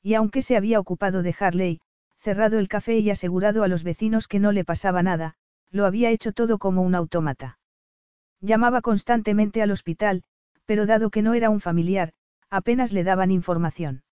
[0.00, 1.80] Y aunque se había ocupado de Harley,
[2.20, 5.34] cerrado el café y asegurado a los vecinos que no le pasaba nada,
[5.72, 7.58] lo había hecho todo como un autómata.
[8.40, 10.22] Llamaba constantemente al hospital,
[10.66, 12.12] pero dado que no era un familiar,
[12.48, 14.04] apenas le daban información.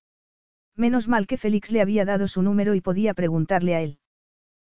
[0.79, 3.99] Menos mal que Félix le había dado su número y podía preguntarle a él.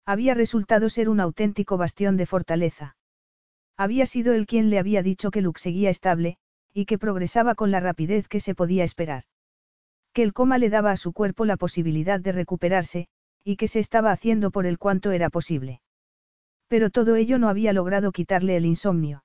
[0.03, 2.97] Había resultado ser un auténtico bastión de fortaleza.
[3.77, 6.37] Había sido él quien le había dicho que Luke seguía estable,
[6.73, 9.25] y que progresaba con la rapidez que se podía esperar.
[10.11, 13.07] Que el coma le daba a su cuerpo la posibilidad de recuperarse,
[13.43, 15.81] y que se estaba haciendo por el cuanto era posible.
[16.67, 19.23] Pero todo ello no había logrado quitarle el insomnio.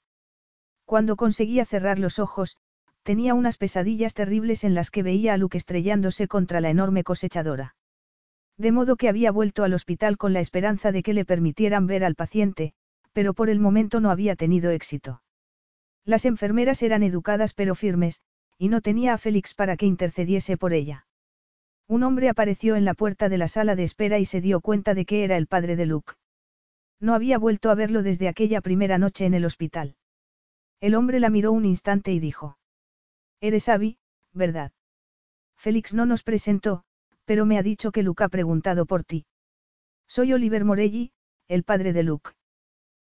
[0.85, 2.59] Cuando conseguía cerrar los ojos,
[3.07, 7.77] tenía unas pesadillas terribles en las que veía a Luke estrellándose contra la enorme cosechadora.
[8.59, 12.03] De modo que había vuelto al hospital con la esperanza de que le permitieran ver
[12.03, 12.73] al paciente,
[13.13, 15.23] pero por el momento no había tenido éxito.
[16.05, 18.23] Las enfermeras eran educadas pero firmes,
[18.59, 21.07] y no tenía a Félix para que intercediese por ella.
[21.87, 24.95] Un hombre apareció en la puerta de la sala de espera y se dio cuenta
[24.95, 26.15] de que era el padre de Luke.
[26.99, 29.95] No había vuelto a verlo desde aquella primera noche en el hospital.
[30.81, 32.59] El hombre la miró un instante y dijo.
[33.41, 33.99] Eres Abby,
[34.33, 34.73] ¿verdad?
[35.57, 36.85] Félix no nos presentó,
[37.25, 39.27] pero me ha dicho que Luke ha preguntado por ti.
[40.07, 41.13] Soy Oliver Morelli,
[41.49, 42.31] el padre de Luke.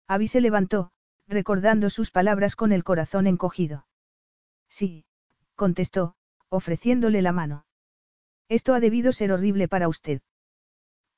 [0.08, 0.92] Abby se levantó,
[1.28, 3.88] recordando sus palabras con el corazón encogido.
[4.70, 5.06] Sí,
[5.56, 6.16] contestó,
[6.50, 7.66] ofreciéndole la mano.
[8.48, 10.22] Esto ha debido ser horrible para usted.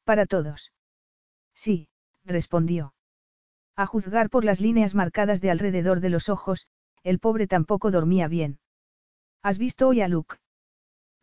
[0.03, 0.72] Para todos.
[1.53, 1.90] Sí,
[2.24, 2.94] respondió.
[3.76, 6.68] A juzgar por las líneas marcadas de alrededor de los ojos,
[7.03, 8.60] el pobre tampoco dormía bien.
[9.48, 10.35] ¿Has visto hoy a Luke?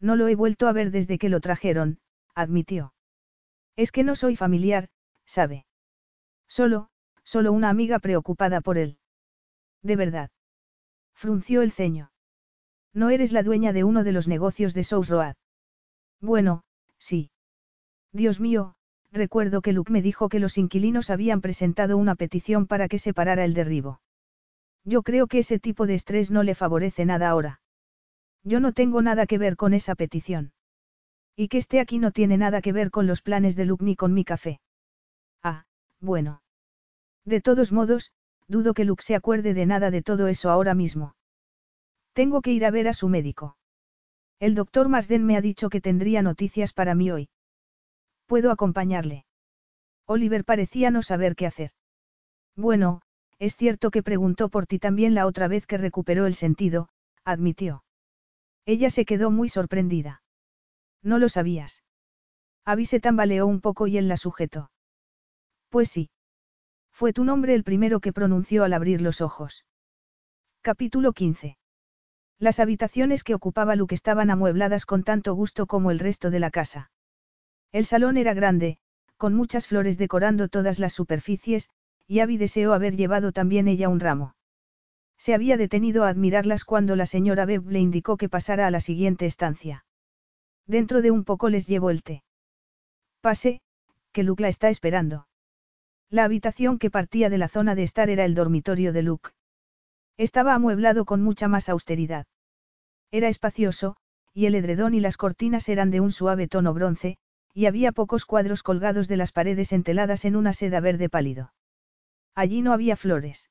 [0.00, 1.98] No lo he vuelto a ver desde que lo trajeron,
[2.34, 2.94] admitió.
[3.76, 4.88] Es que no soy familiar,
[5.26, 5.66] sabe.
[6.48, 6.88] Solo,
[7.22, 8.96] solo una amiga preocupada por él.
[9.82, 10.30] De verdad.
[11.12, 12.12] Frunció el ceño.
[12.94, 15.34] No eres la dueña de uno de los negocios de South Road.
[16.22, 16.64] Bueno,
[16.96, 17.30] sí.
[18.10, 18.74] Dios mío,
[19.12, 23.12] recuerdo que Luke me dijo que los inquilinos habían presentado una petición para que se
[23.12, 24.00] parara el derribo.
[24.82, 27.60] Yo creo que ese tipo de estrés no le favorece nada ahora.
[28.44, 30.52] Yo no tengo nada que ver con esa petición.
[31.34, 33.96] Y que esté aquí no tiene nada que ver con los planes de Luke ni
[33.96, 34.60] con mi café.
[35.42, 35.64] Ah,
[36.00, 36.42] bueno.
[37.24, 38.12] De todos modos,
[38.46, 41.16] dudo que Luke se acuerde de nada de todo eso ahora mismo.
[42.12, 43.56] Tengo que ir a ver a su médico.
[44.38, 47.30] El doctor Marsden me ha dicho que tendría noticias para mí hoy.
[48.26, 49.24] ¿Puedo acompañarle?
[50.06, 51.70] Oliver parecía no saber qué hacer.
[52.54, 53.00] Bueno,
[53.38, 56.88] es cierto que preguntó por ti también la otra vez que recuperó el sentido,
[57.24, 57.84] admitió.
[58.66, 60.22] Ella se quedó muy sorprendida.
[61.02, 61.82] No lo sabías.
[62.64, 64.70] Abby se tambaleó un poco y él la sujetó.
[65.68, 66.10] Pues sí.
[66.90, 69.64] Fue tu nombre el primero que pronunció al abrir los ojos.
[70.62, 71.58] Capítulo 15.
[72.38, 76.50] Las habitaciones que ocupaba Luke estaban amuebladas con tanto gusto como el resto de la
[76.50, 76.90] casa.
[77.70, 78.78] El salón era grande,
[79.16, 81.68] con muchas flores decorando todas las superficies,
[82.06, 84.34] y Abby deseó haber llevado también ella un ramo.
[85.24, 88.80] Se había detenido a admirarlas cuando la señora Beb le indicó que pasara a la
[88.80, 89.86] siguiente estancia.
[90.66, 92.22] Dentro de un poco les llevo el té.
[93.22, 93.62] Pase,
[94.12, 95.26] que Luke la está esperando.
[96.10, 99.30] La habitación que partía de la zona de estar era el dormitorio de Luke.
[100.18, 102.26] Estaba amueblado con mucha más austeridad.
[103.10, 103.96] Era espacioso,
[104.34, 107.16] y el edredón y las cortinas eran de un suave tono bronce,
[107.54, 111.54] y había pocos cuadros colgados de las paredes enteladas en una seda verde pálido.
[112.34, 113.48] Allí no había flores.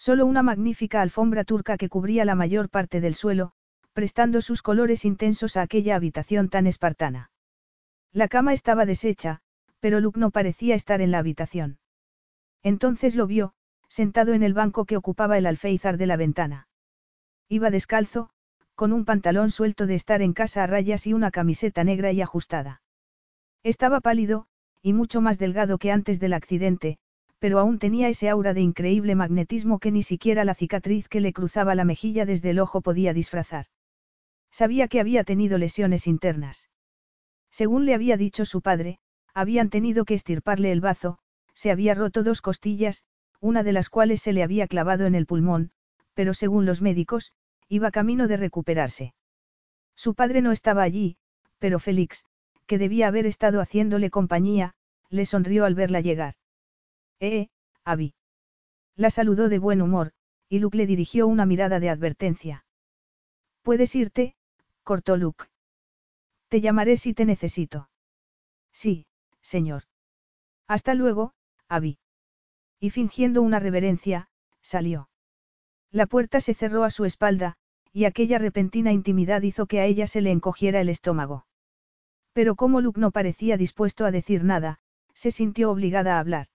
[0.00, 3.52] Solo una magnífica alfombra turca que cubría la mayor parte del suelo,
[3.92, 7.30] prestando sus colores intensos a aquella habitación tan espartana.
[8.10, 9.42] La cama estaba deshecha,
[9.78, 11.80] pero Luke no parecía estar en la habitación.
[12.62, 13.52] Entonces lo vio,
[13.88, 16.66] sentado en el banco que ocupaba el alféizar de la ventana.
[17.50, 18.30] Iba descalzo,
[18.74, 22.22] con un pantalón suelto de estar en casa a rayas y una camiseta negra y
[22.22, 22.80] ajustada.
[23.62, 24.46] Estaba pálido,
[24.80, 26.98] y mucho más delgado que antes del accidente,
[27.40, 31.32] pero aún tenía ese aura de increíble magnetismo que ni siquiera la cicatriz que le
[31.32, 33.66] cruzaba la mejilla desde el ojo podía disfrazar.
[34.52, 36.68] Sabía que había tenido lesiones internas.
[37.50, 38.98] Según le había dicho su padre,
[39.32, 41.18] habían tenido que estirparle el bazo,
[41.54, 43.04] se había roto dos costillas,
[43.40, 45.70] una de las cuales se le había clavado en el pulmón,
[46.14, 47.32] pero según los médicos,
[47.68, 49.14] iba camino de recuperarse.
[49.96, 51.16] Su padre no estaba allí,
[51.58, 52.24] pero Félix,
[52.66, 54.74] que debía haber estado haciéndole compañía,
[55.08, 56.34] le sonrió al verla llegar.
[57.20, 57.48] Eh,
[57.84, 58.14] Abby.
[58.96, 60.12] La saludó de buen humor,
[60.48, 62.64] y Luke le dirigió una mirada de advertencia.
[63.62, 64.34] Puedes irte,
[64.82, 65.44] cortó Luke.
[66.48, 67.90] Te llamaré si te necesito.
[68.72, 69.06] Sí,
[69.42, 69.84] señor.
[70.66, 71.34] Hasta luego,
[71.68, 71.98] Abby.
[72.80, 74.28] Y fingiendo una reverencia,
[74.62, 75.10] salió.
[75.90, 77.56] La puerta se cerró a su espalda,
[77.92, 81.46] y aquella repentina intimidad hizo que a ella se le encogiera el estómago.
[82.32, 84.78] Pero como Luke no parecía dispuesto a decir nada,
[85.14, 86.46] se sintió obligada a hablar.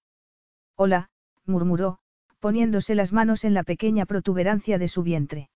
[0.77, 1.09] Hola,
[1.45, 1.99] murmuró,
[2.39, 5.49] poniéndose las manos en la pequeña protuberancia de su vientre.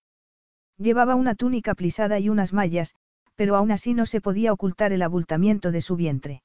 [0.78, 2.94] Llevaba una túnica plisada y unas mallas,
[3.34, 6.42] pero aún así no se podía ocultar el abultamiento de su vientre.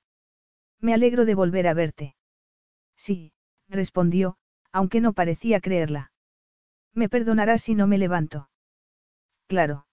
[0.81, 2.15] Me alegro de volver a verte.
[2.97, 3.31] Sí,
[3.69, 4.37] respondió,
[4.71, 6.11] aunque no parecía creerla.
[6.93, 8.49] Me perdonarás si no me levanto.
[9.47, 9.87] Claro.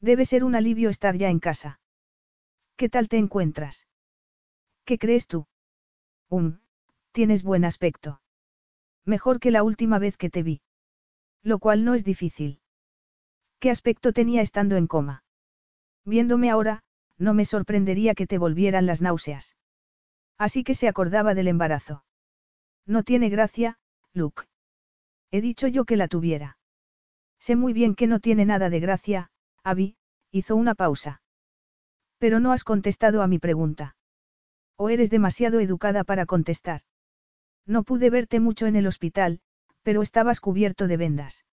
[0.00, 1.80] Debe ser un alivio estar ya en casa.
[2.76, 3.88] ¿Qué tal te encuentras?
[4.84, 5.46] ¿Qué crees tú?
[6.28, 6.58] Um,
[7.16, 8.20] Tienes buen aspecto.
[9.06, 10.60] Mejor que la última vez que te vi.
[11.42, 12.60] Lo cual no es difícil.
[13.58, 15.24] ¿Qué aspecto tenía estando en coma?
[16.04, 16.82] Viéndome ahora,
[17.16, 19.56] no me sorprendería que te volvieran las náuseas.
[20.36, 22.04] Así que se acordaba del embarazo.
[22.84, 23.78] No tiene gracia,
[24.12, 24.42] Luke.
[25.30, 26.58] He dicho yo que la tuviera.
[27.40, 29.30] Sé muy bien que no tiene nada de gracia,
[29.64, 29.96] Abby,
[30.32, 31.22] hizo una pausa.
[32.18, 33.96] Pero no has contestado a mi pregunta.
[34.76, 36.82] O eres demasiado educada para contestar.
[37.66, 39.40] No pude verte mucho en el hospital,
[39.82, 41.44] pero estabas cubierto de vendas.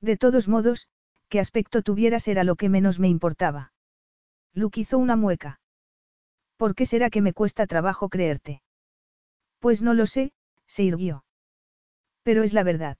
[0.00, 0.88] De todos modos,
[1.28, 3.72] qué aspecto tuvieras era lo que menos me importaba.
[4.54, 5.60] Luke hizo una mueca.
[6.56, 8.62] ¿Por qué será que me cuesta trabajo creerte?
[9.60, 10.32] Pues no lo sé,
[10.66, 11.24] se irguió.
[12.22, 12.98] Pero es la verdad.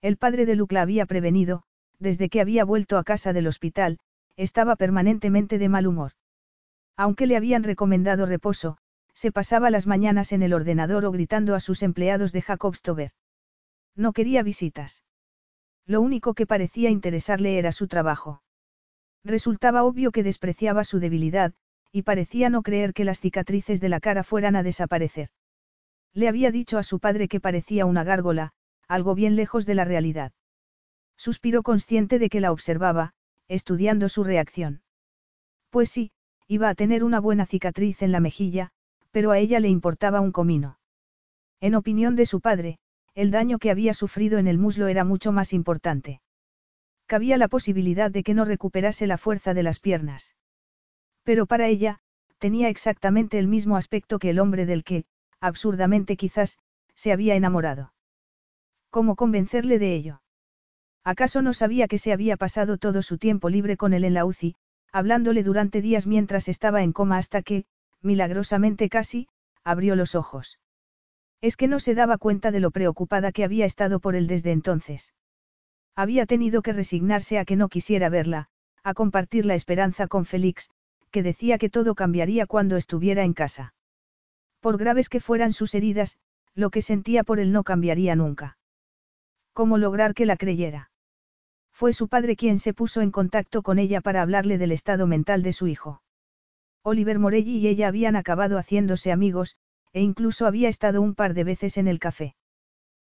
[0.00, 1.62] El padre de Luke la había prevenido,
[1.98, 3.98] desde que había vuelto a casa del hospital,
[4.36, 6.12] estaba permanentemente de mal humor.
[6.96, 8.78] Aunque le habían recomendado reposo,
[9.20, 13.10] se pasaba las mañanas en el ordenador o gritando a sus empleados de Jacobstover.
[13.94, 15.04] No quería visitas.
[15.84, 18.42] Lo único que parecía interesarle era su trabajo.
[19.22, 21.52] Resultaba obvio que despreciaba su debilidad,
[21.92, 25.28] y parecía no creer que las cicatrices de la cara fueran a desaparecer.
[26.14, 28.52] Le había dicho a su padre que parecía una gárgola,
[28.88, 30.32] algo bien lejos de la realidad.
[31.18, 33.12] Suspiró consciente de que la observaba,
[33.48, 34.80] estudiando su reacción.
[35.68, 36.10] Pues sí,
[36.48, 38.72] iba a tener una buena cicatriz en la mejilla,
[39.10, 40.78] pero a ella le importaba un comino.
[41.60, 42.78] En opinión de su padre,
[43.14, 46.20] el daño que había sufrido en el muslo era mucho más importante.
[47.06, 50.36] Cabía la posibilidad de que no recuperase la fuerza de las piernas.
[51.24, 51.98] Pero para ella,
[52.38, 55.04] tenía exactamente el mismo aspecto que el hombre del que,
[55.40, 56.58] absurdamente quizás,
[56.94, 57.92] se había enamorado.
[58.90, 60.22] ¿Cómo convencerle de ello?
[61.04, 64.24] ¿Acaso no sabía que se había pasado todo su tiempo libre con él en la
[64.24, 64.54] UCI,
[64.92, 67.64] hablándole durante días mientras estaba en coma hasta que,
[68.02, 69.28] milagrosamente casi,
[69.64, 70.58] abrió los ojos.
[71.40, 74.52] Es que no se daba cuenta de lo preocupada que había estado por él desde
[74.52, 75.14] entonces.
[75.96, 78.48] Había tenido que resignarse a que no quisiera verla,
[78.82, 80.70] a compartir la esperanza con Félix,
[81.10, 83.74] que decía que todo cambiaría cuando estuviera en casa.
[84.60, 86.18] Por graves que fueran sus heridas,
[86.54, 88.58] lo que sentía por él no cambiaría nunca.
[89.52, 90.90] ¿Cómo lograr que la creyera?
[91.72, 95.42] Fue su padre quien se puso en contacto con ella para hablarle del estado mental
[95.42, 96.02] de su hijo.
[96.82, 99.56] Oliver Morelli y ella habían acabado haciéndose amigos,
[99.92, 102.34] e incluso había estado un par de veces en el café.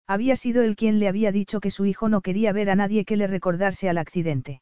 [0.08, 3.06] Había sido él quien le había dicho que su hijo no quería ver a nadie
[3.06, 4.62] que le recordase al accidente.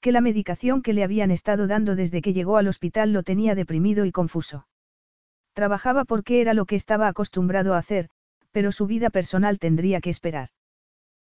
[0.00, 3.54] Que la medicación que le habían estado dando desde que llegó al hospital lo tenía
[3.54, 4.66] deprimido y confuso.
[5.52, 8.08] Trabajaba porque era lo que estaba acostumbrado a hacer,
[8.50, 10.50] pero su vida personal tendría que esperar.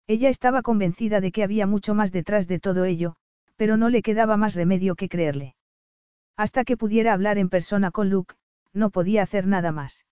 [0.08, 3.16] Ella estaba convencida de que había mucho más detrás de todo ello,
[3.56, 5.56] pero no le quedaba más remedio que creerle.
[6.42, 8.34] Hasta que pudiera hablar en persona con Luke,
[8.74, 10.08] no podía hacer nada más.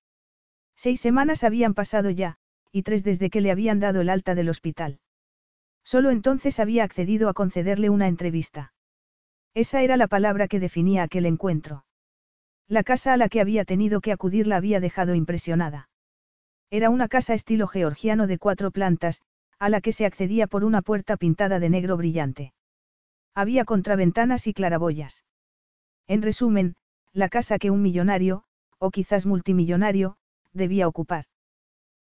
[0.75, 2.38] Seis semanas habían pasado ya,
[2.72, 4.99] y tres desde que le habían dado el alta del hospital.
[5.83, 8.74] Solo entonces había accedido a concederle una entrevista.
[9.56, 11.83] Esa era la palabra que definía aquel encuentro.
[12.67, 15.90] La casa a la que había tenido que acudir la había dejado impresionada.
[16.69, 19.24] Era una casa estilo georgiano de cuatro plantas,
[19.58, 22.53] a la que se accedía por una puerta pintada de negro brillante.
[23.33, 25.24] Había contraventanas y claraboyas.
[26.09, 26.75] En resumen,
[27.13, 28.43] la casa que un millonario,
[28.79, 30.17] o quizás multimillonario,
[30.53, 31.25] debía ocupar.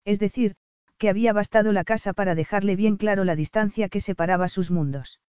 [0.05, 0.57] Es decir,
[0.99, 5.21] que había bastado la casa para dejarle bien claro la distancia que separaba sus mundos.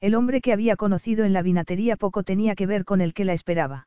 [0.00, 3.24] El hombre que había conocido en la vinatería poco tenía que ver con el que
[3.24, 3.86] la esperaba.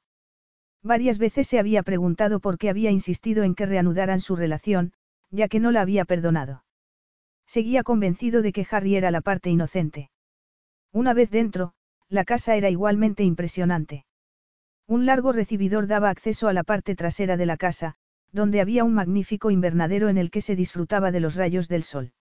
[0.82, 4.94] Varias veces se había preguntado por qué había insistido en que reanudaran su relación,
[5.30, 6.64] ya que no la había perdonado.
[7.46, 10.10] Seguía convencido de que Harry era la parte inocente.
[10.94, 11.74] Una vez dentro,
[12.10, 14.06] la casa era igualmente impresionante.
[14.88, 17.96] Un largo recibidor daba acceso a la parte trasera de la casa,
[18.32, 22.14] donde había un magnífico invernadero en el que se disfrutaba de los rayos del sol.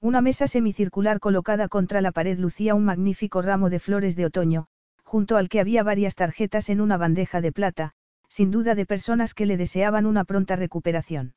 [0.00, 4.66] Una mesa semicircular colocada contra la pared lucía un magnífico ramo de flores de otoño,
[5.02, 7.92] junto al que había varias tarjetas en una bandeja de plata,
[8.28, 11.34] sin duda de personas que le deseaban una pronta recuperación.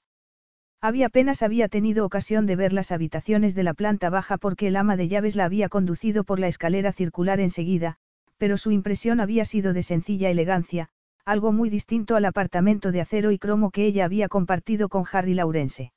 [0.84, 4.76] Había apenas había tenido ocasión de ver las habitaciones de la planta baja porque el
[4.76, 7.98] ama de llaves la había conducido por la escalera circular enseguida,
[8.38, 10.90] pero su impresión había sido de sencilla elegancia,
[11.24, 15.36] algo muy distinto al apartamento de acero y cromo que ella había compartido con Harry
[15.36, 15.94] Lawrence.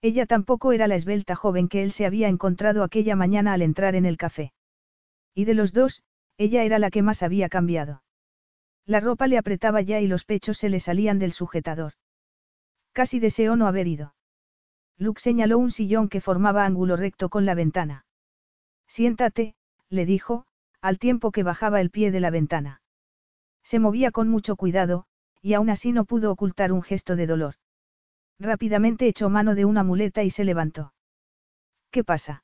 [0.00, 3.94] Ella tampoco era la esbelta joven que él se había encontrado aquella mañana al entrar
[3.94, 4.52] en el café.
[5.34, 6.02] Y de los dos,
[6.38, 8.02] ella era la que más había cambiado.
[8.86, 11.92] La ropa le apretaba ya y los pechos se le salían del sujetador.
[12.98, 14.16] Casi deseó no haber ido.
[14.96, 18.06] Luke señaló un sillón que formaba ángulo recto con la ventana.
[18.88, 19.54] Siéntate,
[19.88, 20.46] le dijo,
[20.80, 22.82] al tiempo que bajaba el pie de la ventana.
[23.62, 25.06] Se movía con mucho cuidado,
[25.40, 27.54] y aún así no pudo ocultar un gesto de dolor.
[28.40, 30.92] Rápidamente echó mano de una muleta y se levantó.
[31.92, 32.42] ¿Qué pasa?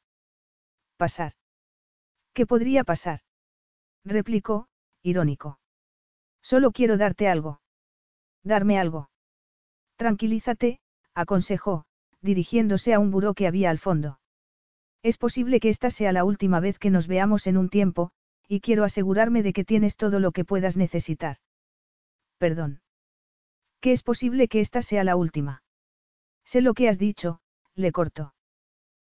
[0.96, 1.32] Pasar.
[2.32, 3.22] ¿Qué podría pasar?
[4.04, 4.68] replicó,
[5.02, 5.58] irónico.
[6.42, 7.60] Solo quiero darte algo.
[8.44, 9.10] Darme algo.
[9.96, 10.80] Tranquilízate,
[11.14, 11.84] aconsejó,
[12.20, 14.18] dirigiéndose a un buró que había al fondo.
[15.02, 18.10] Es posible que esta sea la última vez que nos veamos en un tiempo,
[18.48, 21.38] y quiero asegurarme de que tienes todo lo que puedas necesitar.
[22.38, 22.80] Perdón.
[23.80, 25.62] ¿Qué es posible que esta sea la última?
[26.44, 27.40] Sé lo que has dicho,
[27.74, 28.34] le cortó.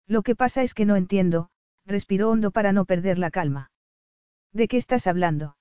[0.07, 1.49] Lo que pasa es que no entiendo,
[1.85, 3.71] respiró hondo para no perder la calma.
[4.51, 5.57] ¿De qué estás hablando?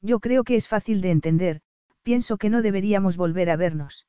[0.00, 1.60] Yo creo que es fácil de entender,
[2.02, 4.06] pienso que no deberíamos volver a vernos.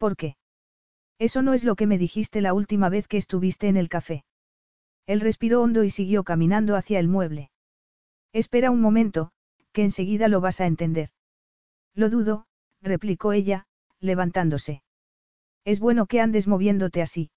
[0.00, 0.36] ¿Por qué?
[1.18, 4.24] Eso no es lo que me dijiste la última vez que estuviste en el café.
[5.06, 7.50] Él respiró hondo y siguió caminando hacia el mueble.
[8.32, 9.30] Espera un momento,
[9.72, 11.10] que enseguida lo vas a entender.
[11.94, 12.46] Lo dudo,
[12.80, 13.66] replicó ella,
[14.00, 14.82] levantándose.
[15.66, 17.30] Es bueno que andes moviéndote así.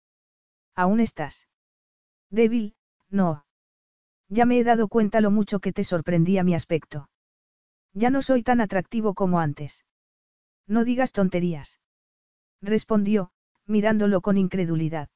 [0.73, 1.49] ¿Aún estás?
[2.29, 2.75] Débil,
[3.09, 3.45] no.
[4.29, 7.09] Ya me he dado cuenta lo mucho que te sorprendía mi aspecto.
[7.91, 9.83] Ya no soy tan atractivo como antes.
[10.65, 11.81] No digas tonterías.
[12.63, 13.31] Respondió,
[13.67, 15.09] mirándolo con incredulidad.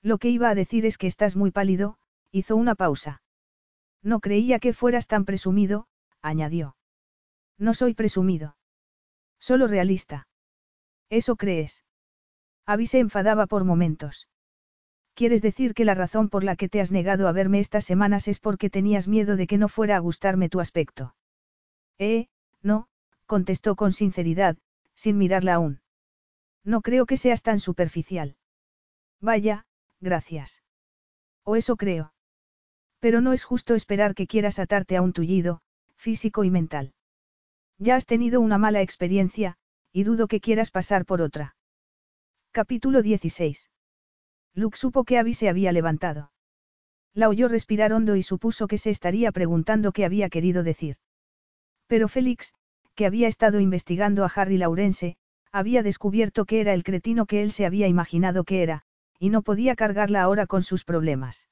[0.00, 1.98] Lo que iba a decir es que estás muy pálido,
[2.30, 3.22] hizo una pausa.
[4.02, 5.86] No creía que fueras tan presumido,
[6.22, 6.76] añadió.
[7.58, 8.56] No soy presumido.
[9.38, 10.26] Solo realista.
[11.10, 11.84] ¿Eso crees?
[12.64, 14.28] Abby se enfadaba por momentos.
[15.14, 18.28] ¿Quieres decir que la razón por la que te has negado a verme estas semanas
[18.28, 21.14] es porque tenías miedo de que no fuera a gustarme tu aspecto?
[21.98, 22.28] Eh,
[22.62, 22.88] no,
[23.26, 24.56] contestó con sinceridad,
[24.94, 25.82] sin mirarla aún.
[26.64, 28.36] No creo que seas tan superficial.
[29.20, 29.66] Vaya,
[30.00, 30.62] gracias.
[31.44, 32.12] O eso creo.
[33.00, 35.60] Pero no es justo esperar que quieras atarte a un tullido,
[35.96, 36.94] físico y mental.
[37.78, 39.56] Ya has tenido una mala experiencia,
[39.92, 41.56] y dudo que quieras pasar por otra.
[42.52, 43.70] Capítulo 16.
[44.54, 46.30] Luke supo que Abby se había levantado.
[47.14, 50.96] La oyó respirar hondo y supuso que se estaría preguntando qué había querido decir.
[51.86, 52.54] Pero Félix,
[52.94, 55.16] que había estado investigando a Harry Laurence,
[55.52, 58.82] había descubierto que era el cretino que él se había imaginado que era,
[59.18, 61.48] y no podía cargarla ahora con sus problemas.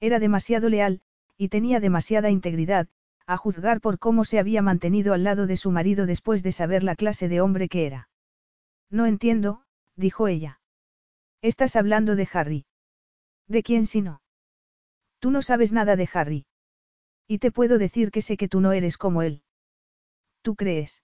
[0.00, 1.00] Era demasiado leal,
[1.38, 2.88] y tenía demasiada integridad,
[3.26, 6.82] a juzgar por cómo se había mantenido al lado de su marido después de saber
[6.82, 8.08] la clase de hombre que era.
[8.90, 9.62] No entiendo,
[9.96, 10.60] dijo ella.
[11.40, 12.66] Estás hablando de Harry.
[13.48, 14.20] ¿De quién si no?
[15.20, 16.46] Tú no sabes nada de Harry.
[17.28, 19.42] Y te puedo decir que sé que tú no eres como él.
[20.42, 21.02] ¿Tú crees?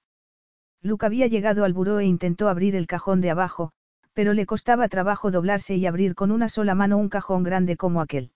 [0.82, 3.72] Luke había llegado al buró e intentó abrir el cajón de abajo,
[4.12, 8.00] pero le costaba trabajo doblarse y abrir con una sola mano un cajón grande como
[8.00, 8.32] aquel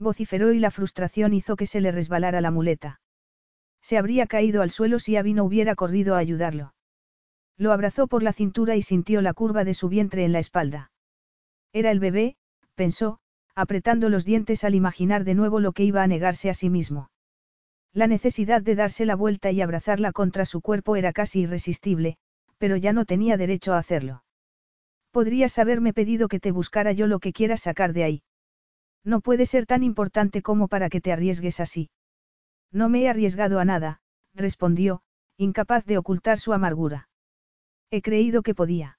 [0.00, 3.00] vociferó y la frustración hizo que se le resbalara la muleta.
[3.82, 6.74] Se habría caído al suelo si Abby no hubiera corrido a ayudarlo.
[7.56, 10.90] Lo abrazó por la cintura y sintió la curva de su vientre en la espalda.
[11.72, 12.36] Era el bebé,
[12.74, 13.20] pensó,
[13.54, 17.10] apretando los dientes al imaginar de nuevo lo que iba a negarse a sí mismo.
[17.92, 22.16] La necesidad de darse la vuelta y abrazarla contra su cuerpo era casi irresistible,
[22.58, 24.22] pero ya no tenía derecho a hacerlo.
[25.10, 28.22] Podrías haberme pedido que te buscara yo lo que quieras sacar de ahí.
[29.02, 31.90] No puede ser tan importante como para que te arriesgues así.
[32.70, 34.00] No me he arriesgado a nada,
[34.34, 35.02] respondió,
[35.36, 37.08] incapaz de ocultar su amargura.
[37.90, 38.98] He creído que podía.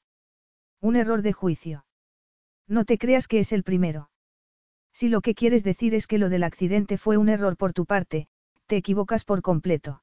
[0.82, 1.86] Un error de juicio.
[2.68, 4.10] No te creas que es el primero.
[4.92, 7.86] Si lo que quieres decir es que lo del accidente fue un error por tu
[7.86, 8.28] parte,
[8.72, 10.02] te equivocas por completo.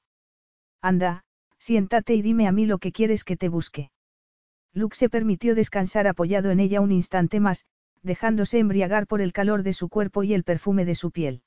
[0.83, 1.25] Anda,
[1.57, 3.91] siéntate y dime a mí lo que quieres que te busque.
[4.75, 7.65] Luke se permitió descansar apoyado en ella un instante más,
[8.03, 11.41] dejándose embriagar por el calor de su cuerpo y el perfume de su piel.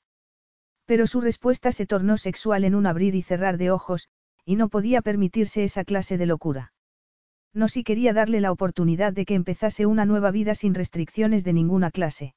[0.84, 4.08] Pero su respuesta se tornó sexual en un abrir y cerrar de ojos,
[4.44, 6.72] y no podía permitirse esa clase de locura.
[7.54, 11.52] No si quería darle la oportunidad de que empezase una nueva vida sin restricciones de
[11.52, 12.34] ninguna clase.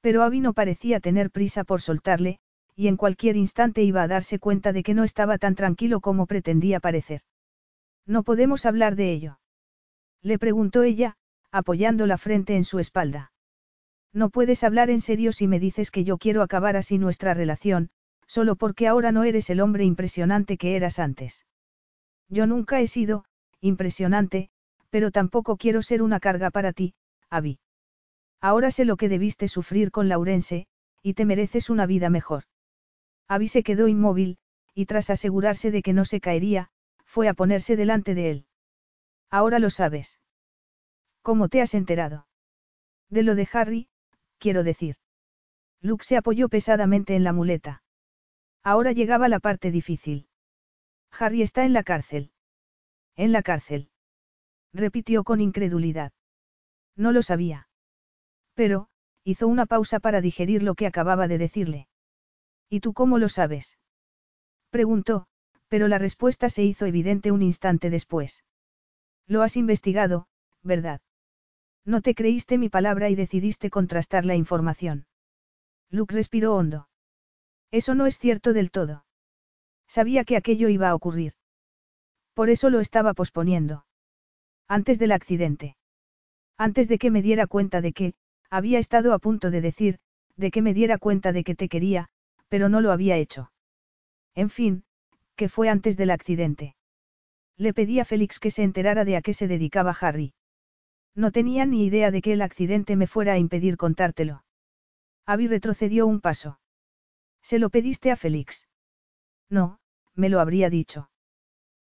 [0.00, 2.40] Pero Abby no parecía tener prisa por soltarle,
[2.74, 6.26] y en cualquier instante iba a darse cuenta de que no estaba tan tranquilo como
[6.26, 7.22] pretendía parecer.
[8.06, 9.38] No podemos hablar de ello.
[10.22, 11.16] Le preguntó ella,
[11.50, 13.32] apoyando la frente en su espalda.
[14.12, 17.90] No puedes hablar en serio si me dices que yo quiero acabar así nuestra relación,
[18.26, 21.46] solo porque ahora no eres el hombre impresionante que eras antes.
[22.28, 23.24] Yo nunca he sido,
[23.60, 24.50] impresionante,
[24.90, 26.94] pero tampoco quiero ser una carga para ti,
[27.30, 27.58] Abby.
[28.40, 30.66] Ahora sé lo que debiste sufrir con Laurense,
[31.02, 32.44] y te mereces una vida mejor.
[33.32, 34.36] Abby se quedó inmóvil,
[34.74, 36.68] y tras asegurarse de que no se caería,
[37.06, 38.46] fue a ponerse delante de él.
[39.30, 40.20] Ahora lo sabes.
[41.22, 42.26] ¿Cómo te has enterado?
[43.08, 43.88] De lo de Harry,
[44.36, 44.96] quiero decir.
[45.80, 47.82] Luke se apoyó pesadamente en la muleta.
[48.62, 50.28] Ahora llegaba la parte difícil.
[51.18, 52.32] Harry está en la cárcel.
[53.16, 53.88] En la cárcel.
[54.74, 56.12] Repitió con incredulidad.
[56.96, 57.66] No lo sabía.
[58.52, 58.88] Pero,
[59.24, 61.88] hizo una pausa para digerir lo que acababa de decirle.
[62.72, 63.76] ¿Y tú cómo lo sabes?
[64.70, 65.26] Preguntó,
[65.68, 68.44] pero la respuesta se hizo evidente un instante después.
[69.26, 70.26] Lo has investigado,
[70.62, 71.02] ¿verdad?
[71.84, 75.04] No te creíste mi palabra y decidiste contrastar la información.
[75.90, 76.88] Luke respiró hondo.
[77.70, 79.04] Eso no es cierto del todo.
[79.86, 81.34] Sabía que aquello iba a ocurrir.
[82.32, 83.84] Por eso lo estaba posponiendo.
[84.66, 85.76] Antes del accidente.
[86.56, 88.14] Antes de que me diera cuenta de que,
[88.48, 89.98] había estado a punto de decir,
[90.36, 92.08] de que me diera cuenta de que te quería,
[92.52, 93.50] pero no lo había hecho.
[94.34, 94.84] En fin,
[95.36, 96.76] que fue antes del accidente.
[97.56, 100.34] Le pedí a Félix que se enterara de a qué se dedicaba Harry.
[101.14, 104.44] No tenía ni idea de que el accidente me fuera a impedir contártelo.
[105.24, 106.60] Abby retrocedió un paso.
[107.40, 108.68] ¿Se lo pediste a Félix?
[109.48, 109.78] No,
[110.14, 111.08] me lo habría dicho.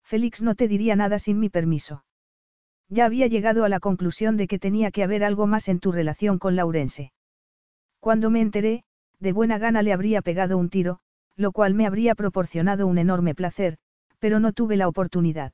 [0.02, 2.06] Félix no te diría nada sin mi permiso.
[2.88, 5.92] Ya había llegado a la conclusión de que tenía que haber algo más en tu
[5.92, 7.12] relación con Laurense.
[8.00, 8.86] Cuando me enteré,
[9.24, 11.00] de buena gana le habría pegado un tiro,
[11.38, 13.78] lo cual me habría proporcionado un enorme placer,
[14.20, 15.54] pero no tuve la oportunidad.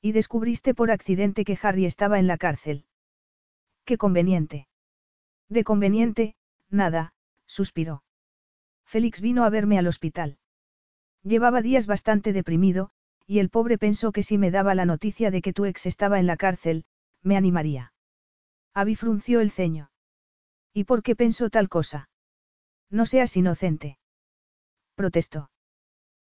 [0.00, 2.86] Y descubriste por accidente que Harry estaba en la cárcel.
[3.84, 4.68] Qué conveniente.
[5.50, 6.34] De conveniente,
[6.70, 7.12] nada,
[7.46, 8.02] suspiró.
[8.86, 10.38] Félix vino a verme al hospital.
[11.22, 12.90] Llevaba días bastante deprimido,
[13.26, 16.18] y el pobre pensó que si me daba la noticia de que tu ex estaba
[16.18, 16.86] en la cárcel,
[17.22, 17.92] me animaría.
[18.72, 19.90] Abby frunció el ceño.
[20.72, 22.08] ¿Y por qué pensó tal cosa?
[22.90, 23.98] No seas inocente.
[24.94, 25.50] Protestó.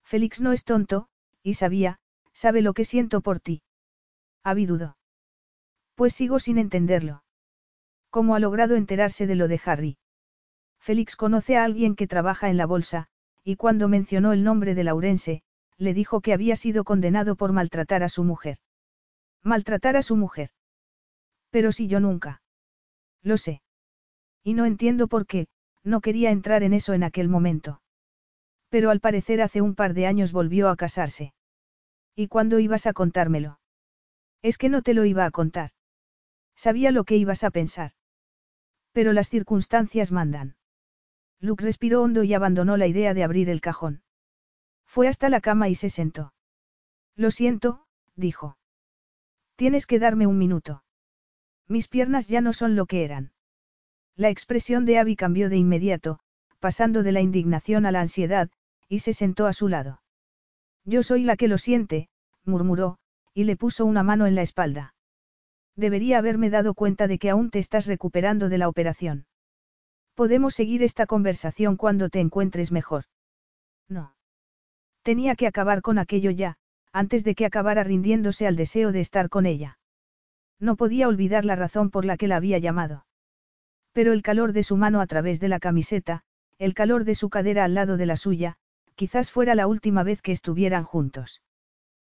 [0.04, 1.08] Félix no es tonto,
[1.42, 1.98] y sabía,
[2.32, 3.62] sabe lo que siento por ti.
[4.42, 4.96] Abby dudó.
[5.94, 7.22] Pues sigo sin entenderlo.
[8.10, 9.98] ¿Cómo ha logrado enterarse de lo de Harry?
[10.80, 13.08] Félix conoce a alguien que trabaja en la bolsa,
[13.44, 15.42] y cuando mencionó el nombre de Laurense,
[15.76, 18.58] le dijo que había sido condenado por maltratar a su mujer.
[19.42, 20.50] Maltratar a su mujer.
[21.50, 22.42] Pero si yo nunca.
[23.22, 23.62] Lo sé.
[24.42, 25.48] Y no entiendo por qué,
[25.88, 27.80] no quería entrar en eso en aquel momento.
[28.68, 31.32] Pero al parecer hace un par de años volvió a casarse.
[32.14, 33.58] ¿Y cuándo ibas a contármelo?
[34.42, 35.70] Es que no te lo iba a contar.
[36.54, 37.92] Sabía lo que ibas a pensar.
[38.92, 40.56] Pero las circunstancias mandan.
[41.40, 44.02] Luke respiró hondo y abandonó la idea de abrir el cajón.
[44.84, 46.32] Fue hasta la cama y se sentó.
[47.14, 47.86] Lo siento,
[48.16, 48.58] dijo.
[49.56, 50.82] Tienes que darme un minuto.
[51.68, 53.32] Mis piernas ya no son lo que eran.
[54.18, 56.18] La expresión de Abby cambió de inmediato,
[56.58, 58.50] pasando de la indignación a la ansiedad,
[58.88, 60.02] y se sentó a su lado.
[60.84, 62.08] Yo soy la que lo siente,
[62.44, 62.98] murmuró,
[63.32, 64.96] y le puso una mano en la espalda.
[65.76, 69.26] Debería haberme dado cuenta de que aún te estás recuperando de la operación.
[70.16, 73.04] Podemos seguir esta conversación cuando te encuentres mejor.
[73.88, 74.16] No.
[75.02, 76.56] Tenía que acabar con aquello ya,
[76.92, 79.78] antes de que acabara rindiéndose al deseo de estar con ella.
[80.58, 83.04] No podía olvidar la razón por la que la había llamado.
[83.92, 86.22] Pero el calor de su mano a través de la camiseta,
[86.58, 88.56] el calor de su cadera al lado de la suya,
[88.94, 91.42] quizás fuera la última vez que estuvieran juntos.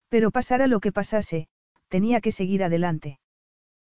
[0.09, 1.49] Pero pasara lo que pasase,
[1.89, 3.21] tenía que seguir adelante.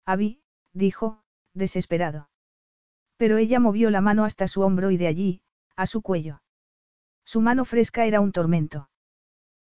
[0.06, 0.42] Abby,
[0.74, 1.22] dijo,
[1.54, 2.30] desesperado.
[3.18, 5.42] Pero ella movió la mano hasta su hombro y de allí,
[5.76, 6.42] a su cuello.
[7.26, 8.90] Su mano fresca era un tormento.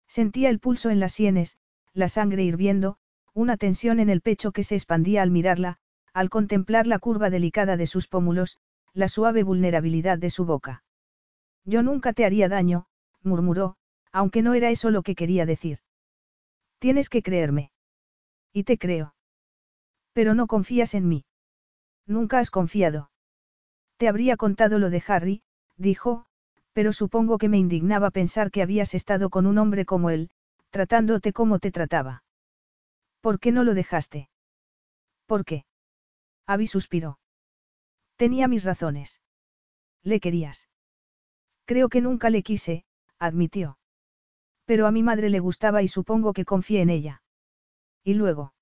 [0.07, 1.59] Sentía el pulso en las sienes,
[1.93, 2.99] la sangre hirviendo,
[3.35, 5.79] una tensión en el pecho que se expandía al mirarla,
[6.13, 8.59] al contemplar la curva delicada de sus pómulos,
[8.93, 10.85] la suave vulnerabilidad de su boca.
[11.65, 12.87] Yo nunca te haría daño,
[13.23, 13.77] murmuró,
[14.13, 15.79] aunque no era eso lo que quería decir.
[16.79, 17.71] Tienes que creerme.
[18.53, 19.15] Y te creo.
[20.13, 21.25] Pero no confías en mí.
[22.07, 23.11] Nunca has confiado.
[23.99, 25.43] Te habría contado lo de Harry,
[25.77, 26.27] dijo,
[26.73, 30.31] pero supongo que me indignaba pensar que habías estado con un hombre como él,
[30.71, 32.23] tratándote como te trataba.
[33.21, 34.31] ¿Por qué no lo dejaste?
[35.27, 35.65] ¿Por qué?
[36.49, 37.19] Abby suspiró.
[38.17, 39.21] Tenía mis razones.
[40.03, 40.67] Le querías.
[41.67, 42.87] Creo que nunca le quise,
[43.19, 43.79] admitió.
[44.65, 47.23] Pero a mi madre le gustaba y supongo que confié en ella.
[48.03, 48.55] Y luego.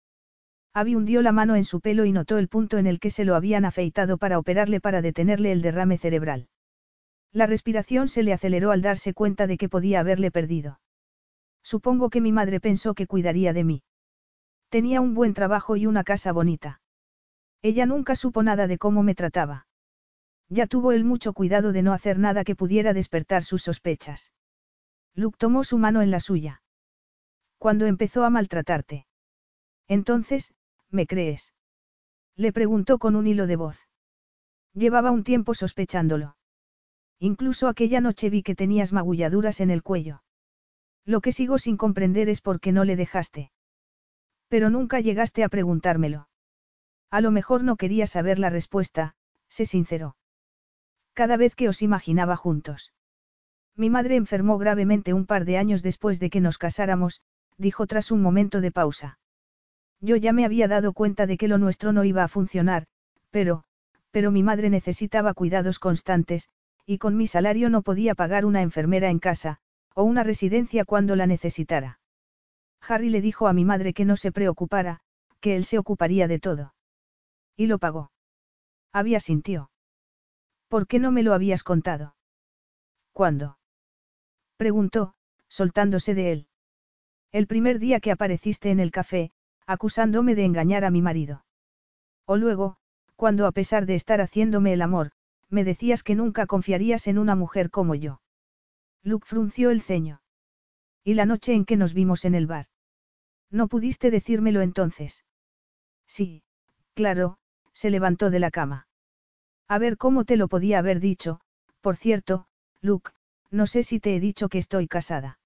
[0.75, 3.25] Abby hundió la mano en su pelo y notó el punto en el que se
[3.25, 6.49] lo habían afeitado para operarle para detenerle el derrame cerebral.
[7.33, 10.81] La respiración se le aceleró al darse cuenta de que podía haberle perdido.
[11.63, 13.83] Supongo que mi madre pensó que cuidaría de mí.
[14.71, 16.81] Tenía un buen trabajo y una casa bonita.
[17.63, 19.67] Ella nunca supo nada de cómo me trataba.
[20.49, 24.33] Ya tuvo él mucho cuidado de no hacer nada que pudiera despertar sus sospechas.
[25.15, 26.63] Luke tomó su mano en la suya.
[27.59, 29.07] Cuando empezó a maltratarte.
[29.89, 30.55] Entonces,
[30.91, 31.53] ¿me crees?
[32.37, 33.89] Le preguntó con un hilo de voz.
[34.75, 36.37] Llevaba un tiempo sospechándolo.
[37.19, 40.23] Incluso aquella noche vi que tenías magulladuras en el cuello.
[41.07, 43.53] Lo que sigo sin comprender es por qué no le dejaste.
[44.49, 46.29] Pero nunca llegaste a preguntármelo.
[47.11, 49.15] A lo mejor no quería saber la respuesta,
[49.49, 50.17] se sinceró.
[51.15, 52.93] Cada vez que os imaginaba juntos.
[53.77, 57.21] Mi madre enfermó gravemente un par de años después de que nos casáramos,
[57.59, 59.19] dijo tras un momento de pausa.
[60.01, 62.87] Yo ya me había dado cuenta de que lo nuestro no iba a funcionar,
[63.31, 63.65] pero,
[64.11, 66.49] pero mi madre necesitaba cuidados constantes,
[66.87, 69.59] y con mi salario no podía pagar una enfermera en casa,
[69.95, 71.99] o una residencia cuando la necesitara.
[72.81, 75.01] Harry le dijo a mi madre que no se preocupara,
[75.41, 76.75] que él se ocuparía de todo.
[77.57, 78.11] Y lo pagó.
[78.93, 79.71] Había sintió.
[80.69, 82.17] ¿Por qué no me lo habías contado?
[83.13, 83.59] ¿Cuándo?
[84.57, 85.15] Preguntó,
[85.49, 86.49] soltándose de él.
[87.33, 89.33] El primer día que apareciste en el café,
[89.67, 91.45] acusándome de engañar a mi marido.
[92.25, 92.77] O luego,
[93.17, 95.13] cuando a pesar de estar haciéndome el amor,
[95.49, 98.21] me decías que nunca confiarías en una mujer como yo.
[99.03, 100.21] Luke frunció el ceño.
[101.05, 102.67] ¿Y la noche en que nos vimos en el bar?
[103.51, 105.25] No pudiste decírmelo entonces.
[106.07, 106.43] Sí,
[106.95, 107.39] claro,
[107.77, 108.89] se levantó de la cama.
[109.69, 111.41] A ver cómo te lo podía haber dicho,
[111.83, 112.47] por cierto,
[112.81, 113.11] Luke,
[113.51, 115.39] no sé si te he dicho que estoy casada.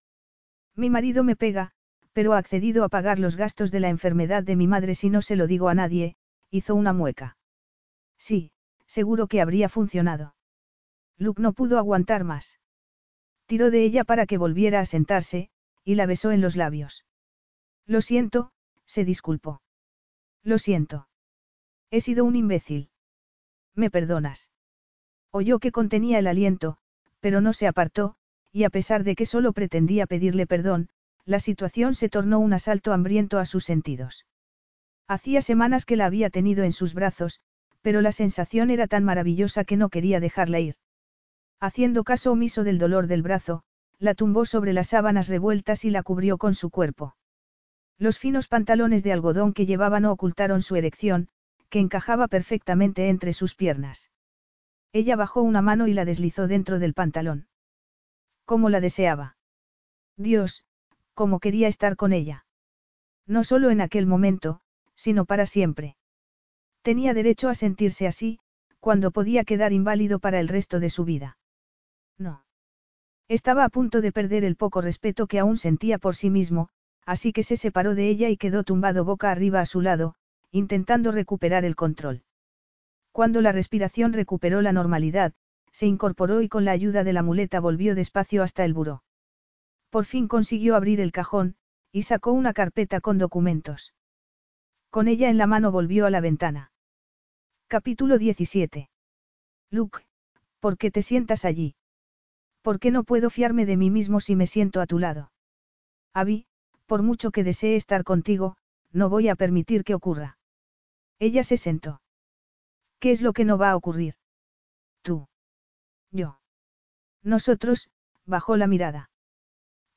[0.77, 1.73] Mi marido me pega,
[2.13, 5.23] pero ha accedido a pagar los gastos de la enfermedad de mi madre si no
[5.23, 6.15] se lo digo a nadie,
[6.53, 7.37] hizo una mueca.
[8.17, 8.53] Sí,
[8.87, 10.37] seguro que habría funcionado.
[11.19, 12.61] Luke no pudo aguantar más.
[13.47, 15.51] Tiró de ella para que volviera a sentarse,
[15.85, 17.05] y la besó en los labios.
[17.87, 18.53] Lo siento,
[18.87, 19.63] se disculpó.
[20.45, 21.09] Lo siento.
[21.91, 22.91] He sido un imbécil.
[23.75, 24.51] ¿Me perdonas?
[25.33, 26.77] Oyó que contenía el aliento,
[27.21, 28.17] pero no se apartó,
[28.53, 30.89] y a pesar de que solo pretendía pedirle perdón,
[31.25, 34.27] la situación se tornó un asalto hambriento a sus sentidos.
[35.07, 37.41] Hacía semanas que la había tenido en sus brazos,
[37.83, 40.77] pero la sensación era tan maravillosa que no quería dejarla ir.
[41.59, 43.65] Haciendo caso omiso del dolor del brazo,
[43.99, 47.17] la tumbó sobre las sábanas revueltas y la cubrió con su cuerpo.
[47.99, 51.29] Los finos pantalones de algodón que llevaba no ocultaron su erección,
[51.71, 54.11] que encajaba perfectamente entre sus piernas.
[54.93, 57.47] Ella bajó una mano y la deslizó dentro del pantalón.
[58.45, 59.37] Como la deseaba.
[60.17, 60.65] Dios,
[61.15, 62.45] cómo quería estar con ella.
[63.27, 64.61] No solo en aquel momento,
[64.97, 65.97] sino para siempre.
[66.83, 68.41] Tenía derecho a sentirse así,
[68.81, 71.39] cuando podía quedar inválido para el resto de su vida.
[72.19, 72.45] No.
[73.29, 76.69] Estaba a punto de perder el poco respeto que aún sentía por sí mismo,
[77.07, 80.17] así que se separó de ella y quedó tumbado boca arriba a su lado,
[80.53, 82.23] intentando recuperar el control.
[83.13, 85.33] Cuando la respiración recuperó la normalidad,
[85.73, 89.03] se incorporó y con la ayuda de la muleta volvió despacio hasta el buró.
[89.91, 91.57] Por fin consiguió abrir el cajón,
[91.93, 93.95] y sacó una carpeta con documentos.
[94.91, 96.73] Con ella en la mano volvió a la ventana.
[97.69, 98.91] Capítulo 17.
[99.71, 100.01] Luke,
[100.59, 101.77] ¿por qué te sientas allí?
[102.63, 105.31] ¿Por qué no puedo fiarme de mí mismo si me siento a tu lado?
[106.13, 106.47] Abby,
[106.87, 108.57] por mucho que desee estar contigo,
[108.93, 110.40] no voy a permitir que ocurra.
[111.21, 112.01] Ella se sentó.
[112.99, 114.15] ¿Qué es lo que no va a ocurrir?
[115.03, 115.29] Tú.
[116.11, 116.41] Yo.
[117.23, 117.91] Nosotros,
[118.25, 119.11] bajó la mirada.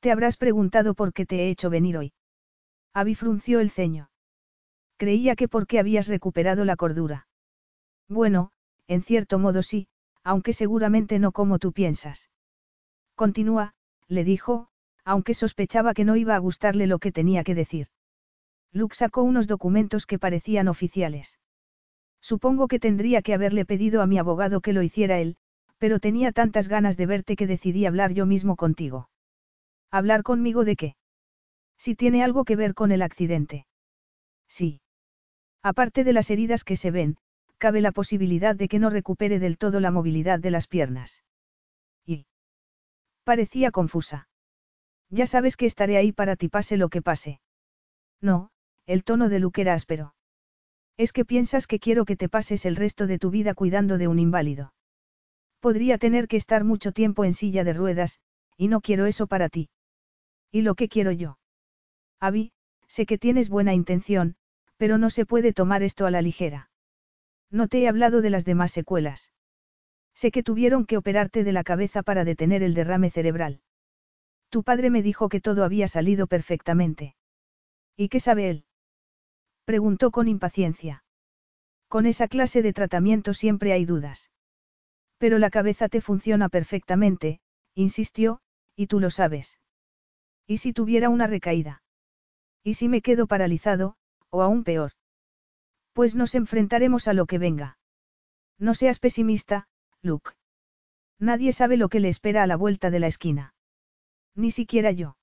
[0.00, 2.12] Te habrás preguntado por qué te he hecho venir hoy.
[2.92, 4.10] Abby frunció el ceño.
[4.98, 7.26] Creía que porque habías recuperado la cordura.
[8.08, 8.52] Bueno,
[8.86, 9.88] en cierto modo sí,
[10.22, 12.30] aunque seguramente no como tú piensas.
[13.14, 13.74] Continúa,
[14.08, 14.68] le dijo,
[15.04, 17.88] aunque sospechaba que no iba a gustarle lo que tenía que decir.
[18.74, 21.38] Luke sacó unos documentos que parecían oficiales.
[22.20, 25.36] Supongo que tendría que haberle pedido a mi abogado que lo hiciera él,
[25.78, 29.08] pero tenía tantas ganas de verte que decidí hablar yo mismo contigo.
[29.92, 30.96] ¿Hablar conmigo de qué?
[31.78, 33.66] Si tiene algo que ver con el accidente.
[34.48, 34.80] Sí.
[35.62, 37.16] Aparte de las heridas que se ven,
[37.58, 41.22] cabe la posibilidad de que no recupere del todo la movilidad de las piernas.
[42.04, 42.26] Y.
[43.22, 44.28] Parecía confusa.
[45.10, 47.40] Ya sabes que estaré ahí para ti pase lo que pase.
[48.20, 48.50] No,
[48.86, 50.14] el tono de Luke era áspero.
[50.96, 54.08] Es que piensas que quiero que te pases el resto de tu vida cuidando de
[54.08, 54.74] un inválido.
[55.60, 58.20] Podría tener que estar mucho tiempo en silla de ruedas,
[58.56, 59.70] y no quiero eso para ti.
[60.52, 61.38] ¿Y lo que quiero yo?
[62.20, 62.52] Abby,
[62.86, 64.36] sé que tienes buena intención,
[64.76, 66.70] pero no se puede tomar esto a la ligera.
[67.50, 69.32] No te he hablado de las demás secuelas.
[70.14, 73.60] Sé que tuvieron que operarte de la cabeza para detener el derrame cerebral.
[74.48, 77.16] Tu padre me dijo que todo había salido perfectamente.
[77.96, 78.64] ¿Y qué sabe él?
[79.64, 81.04] Preguntó con impaciencia.
[81.88, 84.30] Con esa clase de tratamiento siempre hay dudas.
[85.18, 87.40] Pero la cabeza te funciona perfectamente,
[87.74, 88.40] insistió,
[88.76, 89.58] y tú lo sabes.
[90.46, 91.82] ¿Y si tuviera una recaída?
[92.62, 93.96] ¿Y si me quedo paralizado,
[94.30, 94.92] o aún peor.
[95.92, 97.78] Pues nos enfrentaremos a lo que venga.
[98.58, 99.68] No seas pesimista,
[100.02, 100.32] Luke.
[101.18, 103.54] Nadie sabe lo que le espera a la vuelta de la esquina.
[104.34, 105.16] Ni siquiera yo.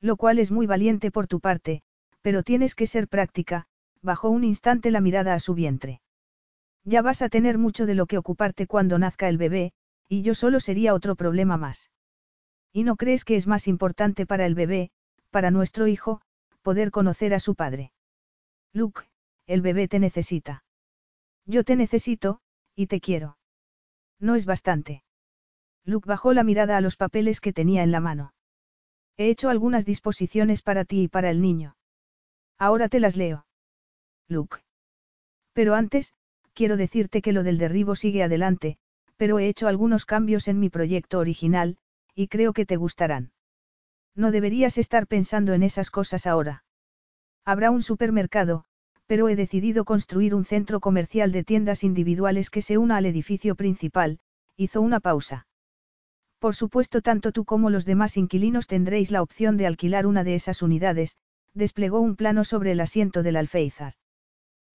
[0.00, 1.82] Lo cual es muy valiente por tu parte,
[2.26, 3.68] pero tienes que ser práctica,
[4.02, 6.00] bajó un instante la mirada a su vientre.
[6.82, 9.74] Ya vas a tener mucho de lo que ocuparte cuando nazca el bebé,
[10.08, 11.92] y yo solo sería otro problema más.
[12.72, 14.90] ¿Y no crees que es más importante para el bebé,
[15.30, 16.20] para nuestro hijo,
[16.62, 17.92] poder conocer a su padre?
[18.72, 19.02] Luke,
[19.46, 20.64] el bebé te necesita.
[21.44, 22.40] Yo te necesito,
[22.74, 23.38] y te quiero.
[24.18, 25.04] No es bastante.
[25.84, 28.34] Luke bajó la mirada a los papeles que tenía en la mano.
[29.16, 31.75] He hecho algunas disposiciones para ti y para el niño.
[32.58, 33.46] Ahora te las leo.
[34.28, 34.58] Luke.
[35.52, 36.12] Pero antes,
[36.54, 38.78] quiero decirte que lo del derribo sigue adelante,
[39.16, 41.76] pero he hecho algunos cambios en mi proyecto original,
[42.14, 43.32] y creo que te gustarán.
[44.14, 46.64] No deberías estar pensando en esas cosas ahora.
[47.44, 48.64] Habrá un supermercado,
[49.06, 53.54] pero he decidido construir un centro comercial de tiendas individuales que se una al edificio
[53.54, 54.18] principal,
[54.56, 55.46] hizo una pausa.
[56.38, 60.34] Por supuesto, tanto tú como los demás inquilinos tendréis la opción de alquilar una de
[60.34, 61.16] esas unidades,
[61.56, 63.94] desplegó un plano sobre el asiento del alféizar.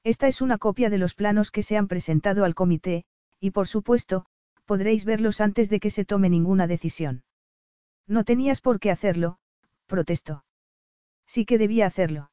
[0.04, 3.06] Esta es una copia de los planos que se han presentado al comité,
[3.40, 4.26] y por supuesto,
[4.66, 7.24] podréis verlos antes de que se tome ninguna decisión.
[8.08, 9.38] No tenías por qué hacerlo,
[9.86, 10.44] protestó.
[11.28, 12.32] Sí que debía hacerlo.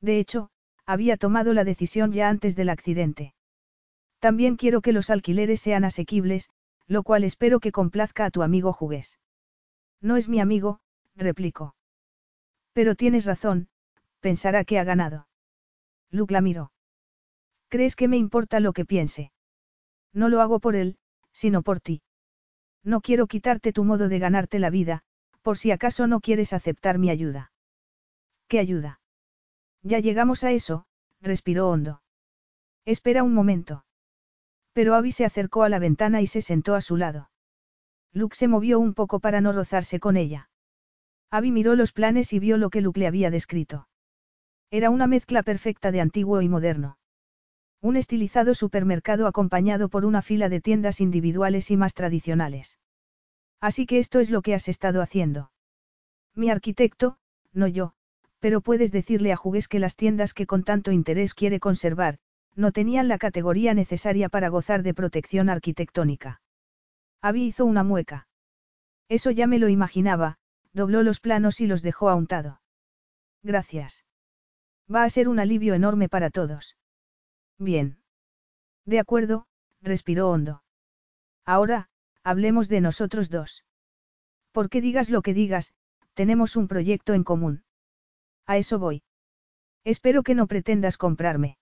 [0.00, 0.50] De hecho,
[0.86, 3.34] había tomado la decisión ya antes del accidente.
[4.18, 6.48] También quiero que los alquileres sean asequibles,
[6.86, 9.18] lo cual espero que complazca a tu amigo Jugués.
[10.00, 10.80] No es mi amigo,
[11.14, 11.74] replicó.
[12.78, 13.66] Pero tienes razón,
[14.20, 15.26] pensará que ha ganado.
[16.12, 16.70] Luke la miró.
[17.68, 19.32] ¿Crees que me importa lo que piense?
[20.12, 20.96] No lo hago por él,
[21.32, 22.02] sino por ti.
[22.84, 25.02] No quiero quitarte tu modo de ganarte la vida,
[25.42, 27.50] por si acaso no quieres aceptar mi ayuda.
[28.46, 29.00] ¿Qué ayuda?
[29.82, 30.86] Ya llegamos a eso,
[31.20, 32.00] respiró hondo.
[32.84, 33.86] Espera un momento.
[34.72, 37.28] Pero Abby se acercó a la ventana y se sentó a su lado.
[38.12, 40.47] Luke se movió un poco para no rozarse con ella.
[41.30, 43.88] Abby miró los planes y vio lo que Luke le había descrito.
[44.70, 46.98] Era una mezcla perfecta de antiguo y moderno.
[47.80, 52.78] Un estilizado supermercado acompañado por una fila de tiendas individuales y más tradicionales.
[53.60, 55.52] Así que esto es lo que has estado haciendo.
[56.34, 57.18] Mi arquitecto,
[57.52, 57.92] no yo,
[58.40, 62.18] pero puedes decirle a Jugués que las tiendas que con tanto interés quiere conservar,
[62.54, 66.40] no tenían la categoría necesaria para gozar de protección arquitectónica.
[67.20, 68.28] Abby hizo una mueca.
[69.08, 70.38] Eso ya me lo imaginaba,
[70.78, 72.60] dobló los planos y los dejó a untado.
[73.42, 74.04] Gracias.
[74.92, 76.76] Va a ser un alivio enorme para todos.
[77.58, 77.98] Bien.
[78.86, 79.46] De acuerdo,
[79.82, 80.62] respiró hondo.
[81.44, 81.88] Ahora,
[82.22, 83.64] hablemos de nosotros dos.
[84.52, 85.74] Porque digas lo que digas,
[86.14, 87.64] tenemos un proyecto en común.
[88.46, 89.02] A eso voy.
[89.84, 91.58] Espero que no pretendas comprarme.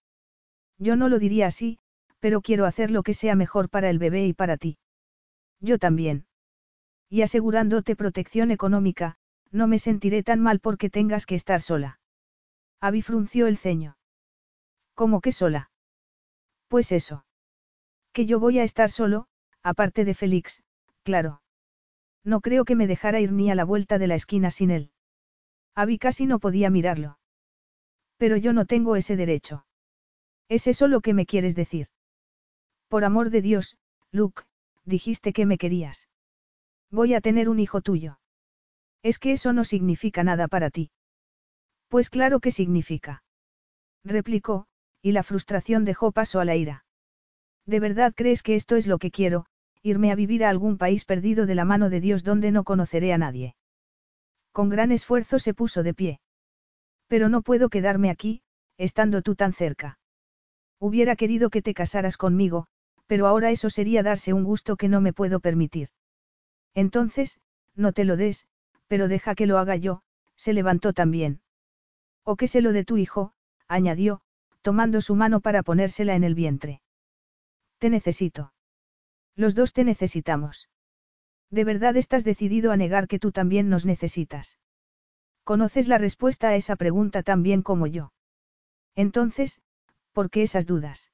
[0.78, 1.78] Yo no lo diría así,
[2.20, 4.78] pero quiero hacer lo que sea mejor para el bebé y para ti.
[5.60, 6.25] Yo también.
[7.08, 9.16] Y asegurándote protección económica,
[9.50, 12.00] no me sentiré tan mal porque tengas que estar sola.
[12.80, 13.96] Abby frunció el ceño.
[14.94, 15.70] ¿Cómo que sola?
[16.68, 17.24] Pues eso.
[18.12, 19.28] Que yo voy a estar solo,
[19.62, 20.62] aparte de Félix,
[21.02, 21.42] claro.
[22.24, 24.90] No creo que me dejara ir ni a la vuelta de la esquina sin él.
[25.74, 27.18] Abby casi no podía mirarlo.
[28.16, 29.66] Pero yo no tengo ese derecho.
[30.48, 31.88] ¿Es eso lo que me quieres decir?
[32.88, 33.76] Por amor de Dios,
[34.10, 34.42] Luke,
[34.84, 36.08] dijiste que me querías.
[36.90, 38.18] Voy a tener un hijo tuyo.
[39.02, 40.90] Es que eso no significa nada para ti.
[41.88, 43.22] Pues claro que significa.
[44.04, 44.66] Replicó,
[45.02, 46.84] y la frustración dejó paso a la ira.
[47.66, 49.46] ¿De verdad crees que esto es lo que quiero,
[49.82, 53.12] irme a vivir a algún país perdido de la mano de Dios donde no conoceré
[53.12, 53.56] a nadie?
[54.52, 56.20] Con gran esfuerzo se puso de pie.
[57.08, 58.42] Pero no puedo quedarme aquí,
[58.78, 59.98] estando tú tan cerca.
[60.78, 62.66] Hubiera querido que te casaras conmigo,
[63.06, 65.88] pero ahora eso sería darse un gusto que no me puedo permitir.
[66.76, 67.38] Entonces,
[67.74, 68.46] no te lo des,
[68.86, 70.02] pero deja que lo haga yo,
[70.36, 71.40] se levantó también.
[72.22, 73.32] O que se lo de tu hijo,
[73.66, 74.20] añadió,
[74.60, 76.82] tomando su mano para ponérsela en el vientre.
[77.78, 78.52] Te necesito.
[79.34, 80.68] Los dos te necesitamos.
[81.50, 84.58] ¿De verdad estás decidido a negar que tú también nos necesitas?
[85.44, 88.12] Conoces la respuesta a esa pregunta tan bien como yo.
[88.94, 89.62] Entonces,
[90.12, 91.10] ¿por qué esas dudas?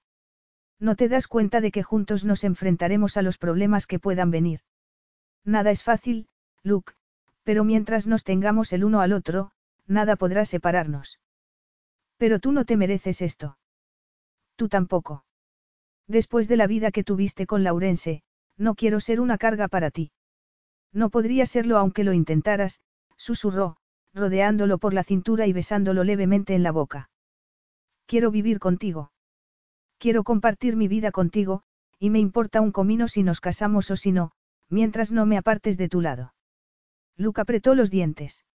[0.81, 4.61] ¿No te das cuenta de que juntos nos enfrentaremos a los problemas que puedan venir?
[5.45, 6.29] Nada es fácil,
[6.63, 6.93] Luke,
[7.43, 9.51] pero mientras nos tengamos el uno al otro,
[9.87, 11.19] nada podrá separarnos.
[12.17, 13.59] Pero tú no te mereces esto.
[14.57, 15.25] Tú tampoco.
[16.07, 18.23] Después de la vida que tuviste con Laurense,
[18.57, 20.13] no quiero ser una carga para ti.
[20.93, 22.81] No podría serlo aunque lo intentaras,
[23.17, 23.77] susurró,
[24.15, 27.11] rodeándolo por la cintura y besándolo levemente en la boca.
[28.07, 29.11] Quiero vivir contigo.
[29.99, 31.63] Quiero compartir mi vida contigo,
[31.99, 34.33] y me importa un comino si nos casamos o si no,
[34.73, 36.33] mientras no me apartes de tu lado.
[37.17, 38.47] Luke apretó los dientes.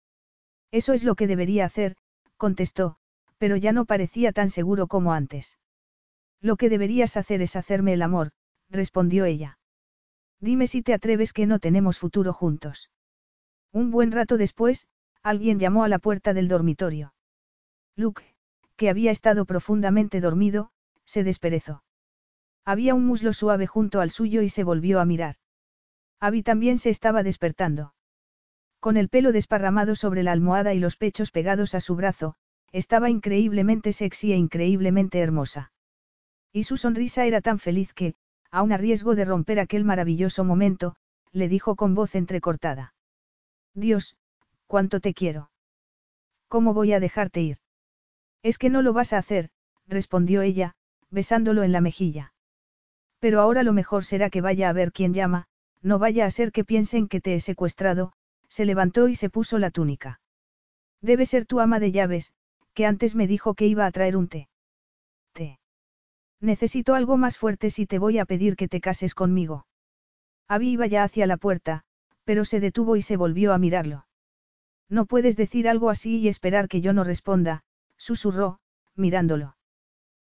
[0.73, 1.97] Eso es lo que debería hacer,
[2.39, 2.97] contestó,
[3.36, 5.59] pero ya no parecía tan seguro como antes.
[6.41, 8.31] Lo que deberías hacer es hacerme el amor,
[8.70, 9.59] respondió ella.
[10.41, 12.91] Dime si te atreves que no tenemos futuro juntos.
[13.73, 14.86] Un buen rato después,
[15.23, 17.12] alguien llamó a la puerta del dormitorio.
[17.95, 18.25] Luke,
[18.77, 20.70] que había estado profundamente dormido,
[21.05, 21.83] se desperezó.
[22.65, 25.36] Había un muslo suave junto al suyo y se volvió a mirar.
[26.20, 27.95] Abby también se estaba despertando.
[28.81, 32.36] Con el pelo desparramado sobre la almohada y los pechos pegados a su brazo,
[32.73, 35.73] estaba increíblemente sexy e increíblemente hermosa.
[36.53, 38.15] Y su sonrisa era tan feliz que,
[38.51, 40.97] aun a riesgo de romper aquel maravilloso momento,
[41.33, 42.95] le dijo con voz entrecortada.
[43.75, 44.17] Dios,
[44.67, 45.51] cuánto te quiero.
[46.49, 47.59] ¿Cómo voy a dejarte ir?
[48.43, 49.51] Es que no lo vas a hacer,
[49.86, 50.77] respondió ella,
[51.11, 52.33] besándolo en la mejilla.
[53.19, 55.49] Pero ahora lo mejor será que vaya a ver quién llama,
[55.86, 58.12] no vaya a ser que piensen que te he secuestrado,
[58.48, 60.20] se levantó y se puso la túnica.
[61.00, 62.34] Debe ser tu ama de llaves,
[62.74, 64.48] que antes me dijo que iba a traer un té.
[65.32, 65.60] Té.
[66.40, 69.68] Necesito algo más fuerte si te voy a pedir que te cases conmigo.
[70.48, 71.84] Abby iba ya hacia la puerta,
[72.24, 74.08] pero se detuvo y se volvió a mirarlo.
[74.89, 77.62] No puedes decir algo así y esperar que yo no responda,
[77.97, 78.58] susurró,
[78.97, 79.56] mirándolo.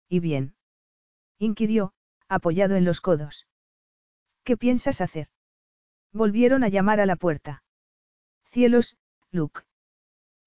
[0.06, 0.54] ¿Y bien?
[1.38, 1.94] inquirió,
[2.28, 3.46] apoyado en los codos.
[4.44, 5.28] ¿Qué piensas hacer?
[6.12, 7.62] Volvieron a llamar a la puerta.
[8.50, 8.96] Cielos,
[9.30, 9.62] Luke.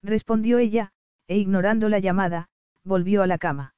[0.02, 0.92] Respondió ella,
[1.26, 2.48] e ignorando la llamada,
[2.84, 3.74] volvió a la cama.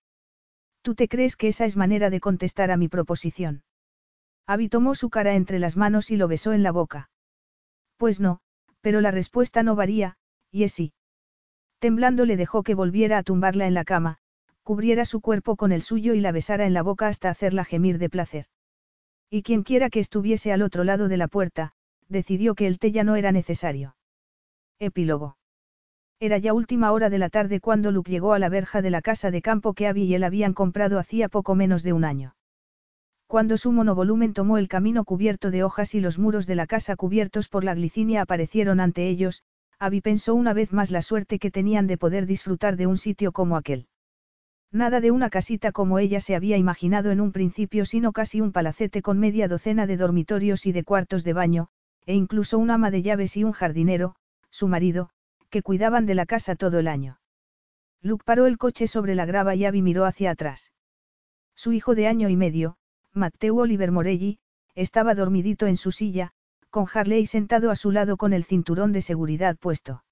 [0.82, 3.62] ¿Tú te crees que esa es manera de contestar a mi proposición?
[4.46, 7.10] Abby tomó su cara entre las manos y lo besó en la boca.
[7.96, 8.40] Pues no,
[8.80, 10.16] pero la respuesta no varía,
[10.50, 10.92] y es sí.
[11.78, 14.18] Temblando le dejó que volviera a tumbarla en la cama,
[14.62, 17.98] cubriera su cuerpo con el suyo y la besara en la boca hasta hacerla gemir
[17.98, 18.46] de placer.
[19.34, 21.72] Y quienquiera que estuviese al otro lado de la puerta,
[22.06, 23.96] decidió que el té ya no era necesario.
[24.78, 25.38] Epílogo.
[26.20, 29.00] Era ya última hora de la tarde cuando Luke llegó a la verja de la
[29.00, 32.36] casa de campo que Abby y él habían comprado hacía poco menos de un año.
[33.26, 36.94] Cuando su monovolumen tomó el camino cubierto de hojas y los muros de la casa
[36.94, 39.44] cubiertos por la glicinia aparecieron ante ellos,
[39.78, 43.32] Abby pensó una vez más la suerte que tenían de poder disfrutar de un sitio
[43.32, 43.86] como aquel.
[44.74, 48.52] Nada de una casita como ella se había imaginado en un principio, sino casi un
[48.52, 51.68] palacete con media docena de dormitorios y de cuartos de baño,
[52.06, 54.14] e incluso un ama de llaves y un jardinero,
[54.48, 55.10] su marido,
[55.50, 57.20] que cuidaban de la casa todo el año.
[58.00, 60.72] Luke paró el coche sobre la grava y Abby miró hacia atrás.
[61.54, 62.76] Su hijo de año y medio,
[63.12, 64.38] Matteo Oliver Morelli,
[64.74, 66.32] estaba dormidito en su silla,
[66.70, 70.02] con Harley sentado a su lado con el cinturón de seguridad puesto.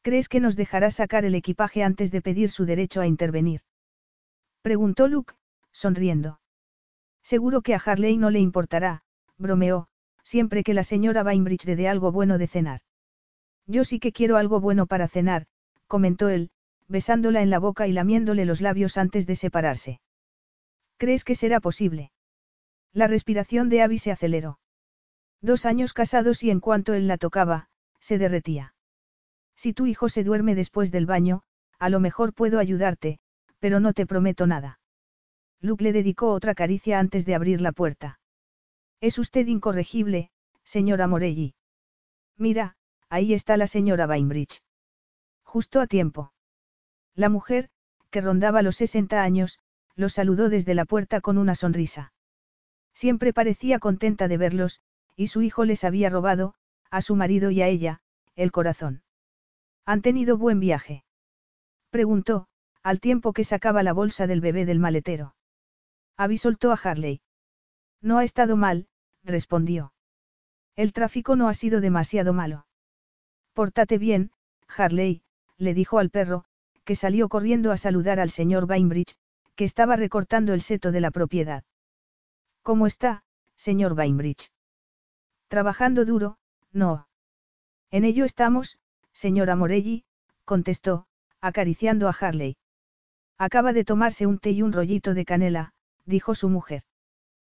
[0.00, 3.60] ¿Crees que nos dejará sacar el equipaje antes de pedir su derecho a intervenir?
[4.64, 5.34] Preguntó Luke,
[5.72, 6.40] sonriendo.
[7.22, 9.02] Seguro que a Harley no le importará,
[9.36, 9.88] bromeó,
[10.22, 12.80] siempre que la señora Bainbridge dé algo bueno de cenar.
[13.66, 15.44] Yo sí que quiero algo bueno para cenar,
[15.86, 16.50] comentó él,
[16.88, 20.00] besándola en la boca y lamiéndole los labios antes de separarse.
[20.96, 22.10] ¿Crees que será posible?
[22.94, 24.60] La respiración de Abby se aceleró.
[25.42, 27.68] Dos años casados y en cuanto él la tocaba,
[28.00, 28.74] se derretía.
[29.56, 31.42] Si tu hijo se duerme después del baño,
[31.78, 33.20] a lo mejor puedo ayudarte,
[33.64, 34.78] pero no te prometo nada.
[35.62, 38.20] Luke le dedicó otra caricia antes de abrir la puerta.
[39.00, 40.30] Es usted incorregible,
[40.64, 41.54] señora Morelli.
[42.36, 42.76] Mira,
[43.08, 44.62] Ahí está la señora Bainbridge.
[45.44, 46.34] Justo a tiempo.
[47.14, 47.70] La mujer,
[48.10, 49.60] que rondaba los 60 años,
[49.94, 52.12] los saludó desde la puerta con una sonrisa.
[52.92, 54.82] Siempre parecía contenta de verlos,
[55.16, 56.52] y su hijo les había robado,
[56.90, 58.02] a su marido y a ella,
[58.36, 59.04] el corazón.
[59.86, 61.06] ¿Han tenido buen viaje?
[61.88, 62.48] Preguntó,
[62.84, 65.34] al tiempo que sacaba la bolsa del bebé del maletero.
[66.18, 67.22] Abby soltó a Harley.
[68.02, 68.88] No ha estado mal,
[69.24, 69.94] respondió.
[70.76, 72.66] El tráfico no ha sido demasiado malo.
[73.54, 74.32] Pórtate bien,
[74.68, 75.22] Harley,
[75.56, 76.44] le dijo al perro,
[76.84, 79.16] que salió corriendo a saludar al señor Bainbridge,
[79.54, 81.64] que estaba recortando el seto de la propiedad.
[82.62, 83.24] ¿Cómo está,
[83.56, 84.52] señor Bainbridge?
[85.48, 86.36] Trabajando duro,
[86.70, 87.08] no.
[87.90, 88.78] En ello estamos,
[89.12, 90.04] señora Morelli,
[90.44, 91.06] contestó,
[91.40, 92.56] acariciando a Harley.
[93.38, 95.72] Acaba de tomarse un té y un rollito de canela,
[96.04, 96.82] dijo su mujer.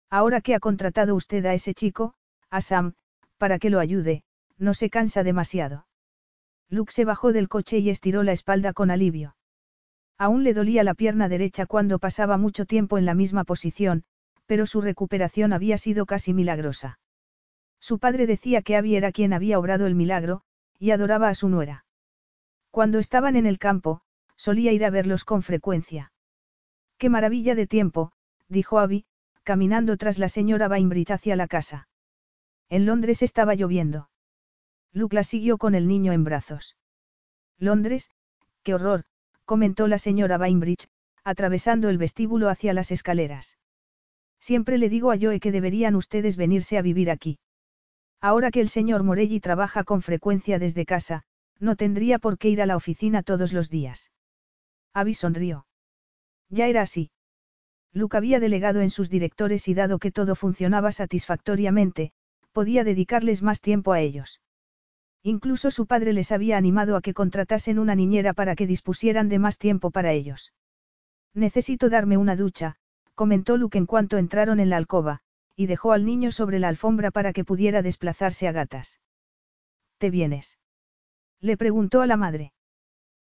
[0.10, 2.14] Ahora que ha contratado usted a ese chico,
[2.50, 2.94] a Sam,
[3.38, 4.24] para que lo ayude,
[4.58, 5.86] no se cansa demasiado.
[6.70, 9.36] Luke se bajó del coche y estiró la espalda con alivio.
[10.18, 14.04] Aún le dolía la pierna derecha cuando pasaba mucho tiempo en la misma posición,
[14.48, 17.00] pero su recuperación había sido casi milagrosa.
[17.80, 20.42] Su padre decía que Abby era quien había obrado el milagro,
[20.80, 21.86] y adoraba a su nuera.
[22.72, 24.02] Cuando estaban en el campo,
[24.38, 26.14] solía ir a verlos con frecuencia.
[26.98, 28.14] ¡Qué maravilla de tiempo!
[28.48, 29.06] dijo Abby,
[29.44, 31.90] caminando tras la señora Bainbridge hacia la casa.
[32.70, 34.10] En Londres estaba lloviendo.
[34.94, 36.76] Luke la siguió con el niño en brazos.
[37.58, 38.10] Londres,
[38.64, 39.04] qué horror,
[39.46, 40.88] comentó la señora Bainbridge,
[41.24, 43.58] atravesando el vestíbulo hacia las escaleras.
[44.40, 47.40] Siempre le digo a Joe que deberían ustedes venirse a vivir aquí.
[48.22, 51.24] Ahora que el señor Morelli trabaja con frecuencia desde casa,
[51.60, 54.12] no tendría por qué ir a la oficina todos los días.
[54.98, 55.68] Abby sonrió.
[56.50, 57.12] Ya era así.
[57.94, 62.14] Luke había delegado en sus directores y dado que todo funcionaba satisfactoriamente,
[62.52, 64.42] podía dedicarles más tiempo a ellos.
[65.22, 69.38] Incluso su padre les había animado a que contratasen una niñera para que dispusieran de
[69.38, 70.52] más tiempo para ellos.
[71.36, 72.78] Necesito darme una ducha,
[73.14, 75.20] comentó Luke en cuanto entraron en la alcoba,
[75.56, 79.00] y dejó al niño sobre la alfombra para que pudiera desplazarse a gatas.
[80.00, 80.58] ¿Te vienes?
[81.40, 82.52] Le preguntó a la madre.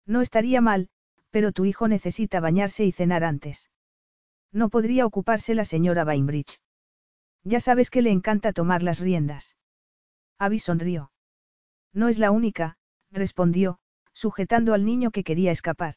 [0.07, 0.89] No estaría mal,
[1.31, 3.69] pero tu hijo necesita bañarse y cenar antes.
[4.51, 6.59] No podría ocuparse la señora Bainbridge.
[7.43, 9.55] Ya sabes que le encanta tomar las riendas.
[10.37, 11.11] Abby sonrió.
[11.93, 12.77] No es la única,
[13.11, 13.79] respondió,
[14.13, 15.95] sujetando al niño que quería escapar.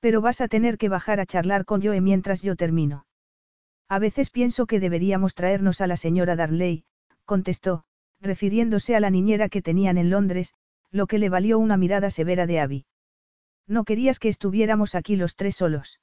[0.00, 3.06] Pero vas a tener que bajar a charlar con Joe mientras yo termino.
[3.88, 6.84] A veces pienso que deberíamos traernos a la señora Darley,
[7.24, 7.84] contestó,
[8.20, 10.54] refiriéndose a la niñera que tenían en Londres,
[10.90, 12.86] lo que le valió una mirada severa de Abby.
[13.66, 16.00] No querías que estuviéramos aquí los tres solos.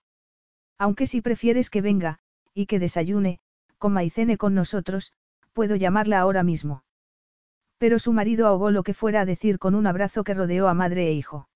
[0.78, 2.20] Aunque si prefieres que venga,
[2.54, 3.40] y que desayune,
[3.78, 5.14] coma y cene con nosotros,
[5.54, 6.84] puedo llamarla ahora mismo.
[7.78, 10.74] Pero su marido ahogó lo que fuera a decir con un abrazo que rodeó a
[10.74, 11.50] madre e hijo.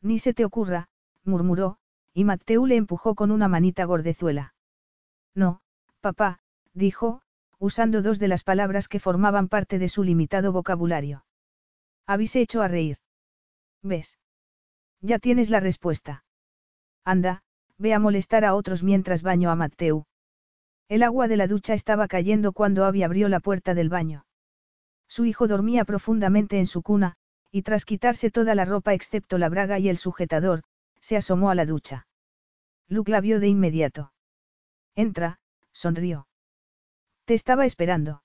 [0.00, 0.88] Ni se te ocurra,
[1.24, 1.78] murmuró,
[2.14, 4.54] y Mateu le empujó con una manita gordezuela.
[5.34, 5.60] No,
[6.00, 6.40] papá,
[6.74, 7.22] dijo,
[7.58, 11.24] usando dos de las palabras que formaban parte de su limitado vocabulario.
[12.06, 12.98] Habéis hecho a reír.
[13.82, 14.18] ¿Ves?
[15.02, 16.24] Ya tienes la respuesta.
[17.04, 17.42] Anda,
[17.76, 20.04] ve a molestar a otros mientras baño a Mateu.
[20.88, 24.24] El agua de la ducha estaba cayendo cuando Abby abrió la puerta del baño.
[25.08, 27.16] Su hijo dormía profundamente en su cuna,
[27.50, 30.62] y tras quitarse toda la ropa excepto la braga y el sujetador,
[31.00, 32.06] se asomó a la ducha.
[32.88, 34.12] Luke la vio de inmediato.
[34.94, 35.40] Entra,
[35.72, 36.28] sonrió.
[37.24, 38.22] Te estaba esperando.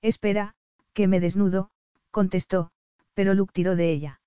[0.00, 0.54] Espera,
[0.92, 1.70] que me desnudo,
[2.10, 2.70] contestó,
[3.14, 4.20] pero Luke tiró de ella.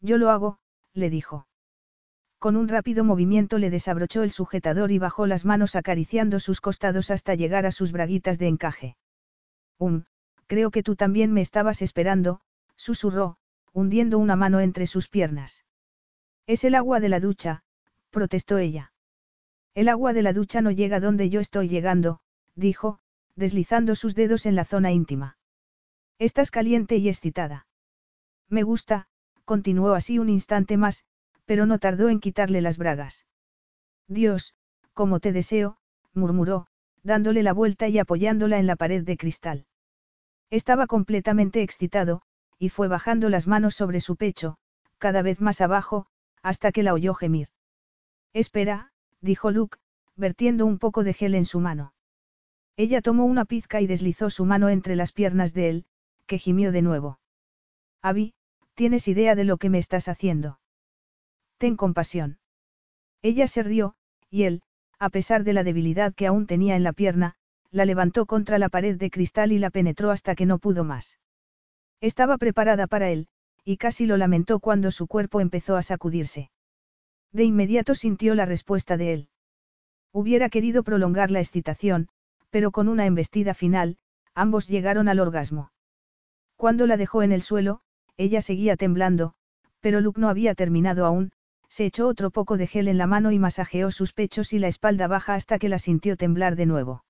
[0.00, 0.58] Yo lo hago,
[0.96, 1.46] le dijo.
[2.38, 7.10] Con un rápido movimiento le desabrochó el sujetador y bajó las manos acariciando sus costados
[7.10, 8.96] hasta llegar a sus braguitas de encaje.
[9.78, 10.04] Um,
[10.46, 12.40] creo que tú también me estabas esperando,
[12.76, 13.36] susurró,
[13.72, 15.64] hundiendo una mano entre sus piernas.
[16.46, 17.62] Es el agua de la ducha,
[18.10, 18.92] protestó ella.
[19.74, 22.20] El agua de la ducha no llega donde yo estoy llegando,
[22.54, 23.00] dijo,
[23.34, 25.36] deslizando sus dedos en la zona íntima.
[26.18, 27.66] Estás caliente y excitada.
[28.48, 29.08] Me gusta,
[29.46, 31.04] continuó así un instante más,
[31.46, 33.24] pero no tardó en quitarle las bragas.
[34.08, 34.54] Dios,
[34.92, 35.78] como te deseo,
[36.12, 36.66] murmuró,
[37.02, 39.64] dándole la vuelta y apoyándola en la pared de cristal.
[40.50, 42.22] Estaba completamente excitado,
[42.58, 44.58] y fue bajando las manos sobre su pecho,
[44.98, 46.06] cada vez más abajo,
[46.42, 47.48] hasta que la oyó gemir.
[48.32, 49.78] Espera, dijo Luke,
[50.16, 51.94] vertiendo un poco de gel en su mano.
[52.76, 55.86] Ella tomó una pizca y deslizó su mano entre las piernas de él,
[56.26, 57.20] que gimió de nuevo.
[58.02, 58.34] Abby,
[58.76, 60.60] ¿tienes idea de lo que me estás haciendo?
[61.58, 62.38] Ten compasión.
[63.22, 63.96] Ella se rió,
[64.30, 64.62] y él,
[64.98, 67.34] a pesar de la debilidad que aún tenía en la pierna,
[67.70, 71.18] la levantó contra la pared de cristal y la penetró hasta que no pudo más.
[72.00, 73.28] Estaba preparada para él,
[73.64, 76.50] y casi lo lamentó cuando su cuerpo empezó a sacudirse.
[77.32, 79.28] De inmediato sintió la respuesta de él.
[80.12, 82.08] Hubiera querido prolongar la excitación,
[82.50, 83.96] pero con una embestida final,
[84.34, 85.72] ambos llegaron al orgasmo.
[86.56, 87.80] Cuando la dejó en el suelo,
[88.16, 89.34] ella seguía temblando,
[89.80, 91.32] pero Luke no había terminado aún,
[91.68, 94.68] se echó otro poco de gel en la mano y masajeó sus pechos y la
[94.68, 97.04] espalda baja hasta que la sintió temblar de nuevo.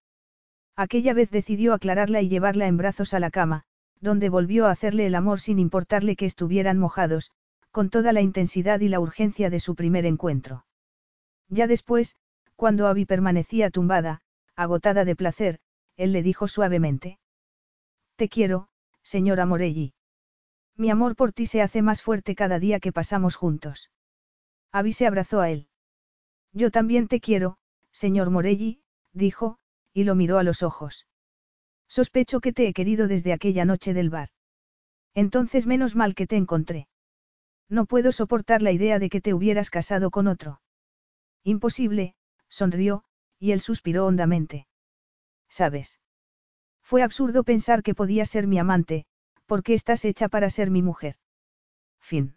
[0.76, 3.64] Aquella vez decidió aclararla y llevarla en brazos a la cama,
[4.00, 7.30] donde volvió a hacerle el amor sin importarle que estuvieran mojados,
[7.70, 10.66] con toda la intensidad y la urgencia de su primer encuentro.
[11.48, 12.16] Ya después,
[12.56, 14.20] cuando Abby permanecía tumbada,
[14.54, 15.60] agotada de placer,
[15.96, 17.18] él le dijo suavemente.
[18.16, 18.68] Te quiero,
[19.02, 19.95] señora Morelli.
[20.76, 23.90] Mi amor por ti se hace más fuerte cada día que pasamos juntos.
[24.72, 25.68] Abby se abrazó a él.
[26.52, 27.58] Yo también te quiero,
[27.92, 28.80] señor Morelli,
[29.12, 29.58] dijo,
[29.92, 31.06] y lo miró a los ojos.
[31.88, 34.30] Sospecho que te he querido desde aquella noche del bar.
[35.14, 36.88] Entonces menos mal que te encontré.
[37.68, 40.60] No puedo soportar la idea de que te hubieras casado con otro.
[41.42, 42.14] Imposible,
[42.48, 43.04] sonrió,
[43.38, 44.66] y él suspiró hondamente.
[45.48, 46.00] ¿Sabes?
[46.82, 49.06] Fue absurdo pensar que podía ser mi amante,
[49.46, 51.16] porque estás hecha para ser mi mujer.
[52.00, 52.36] Fin.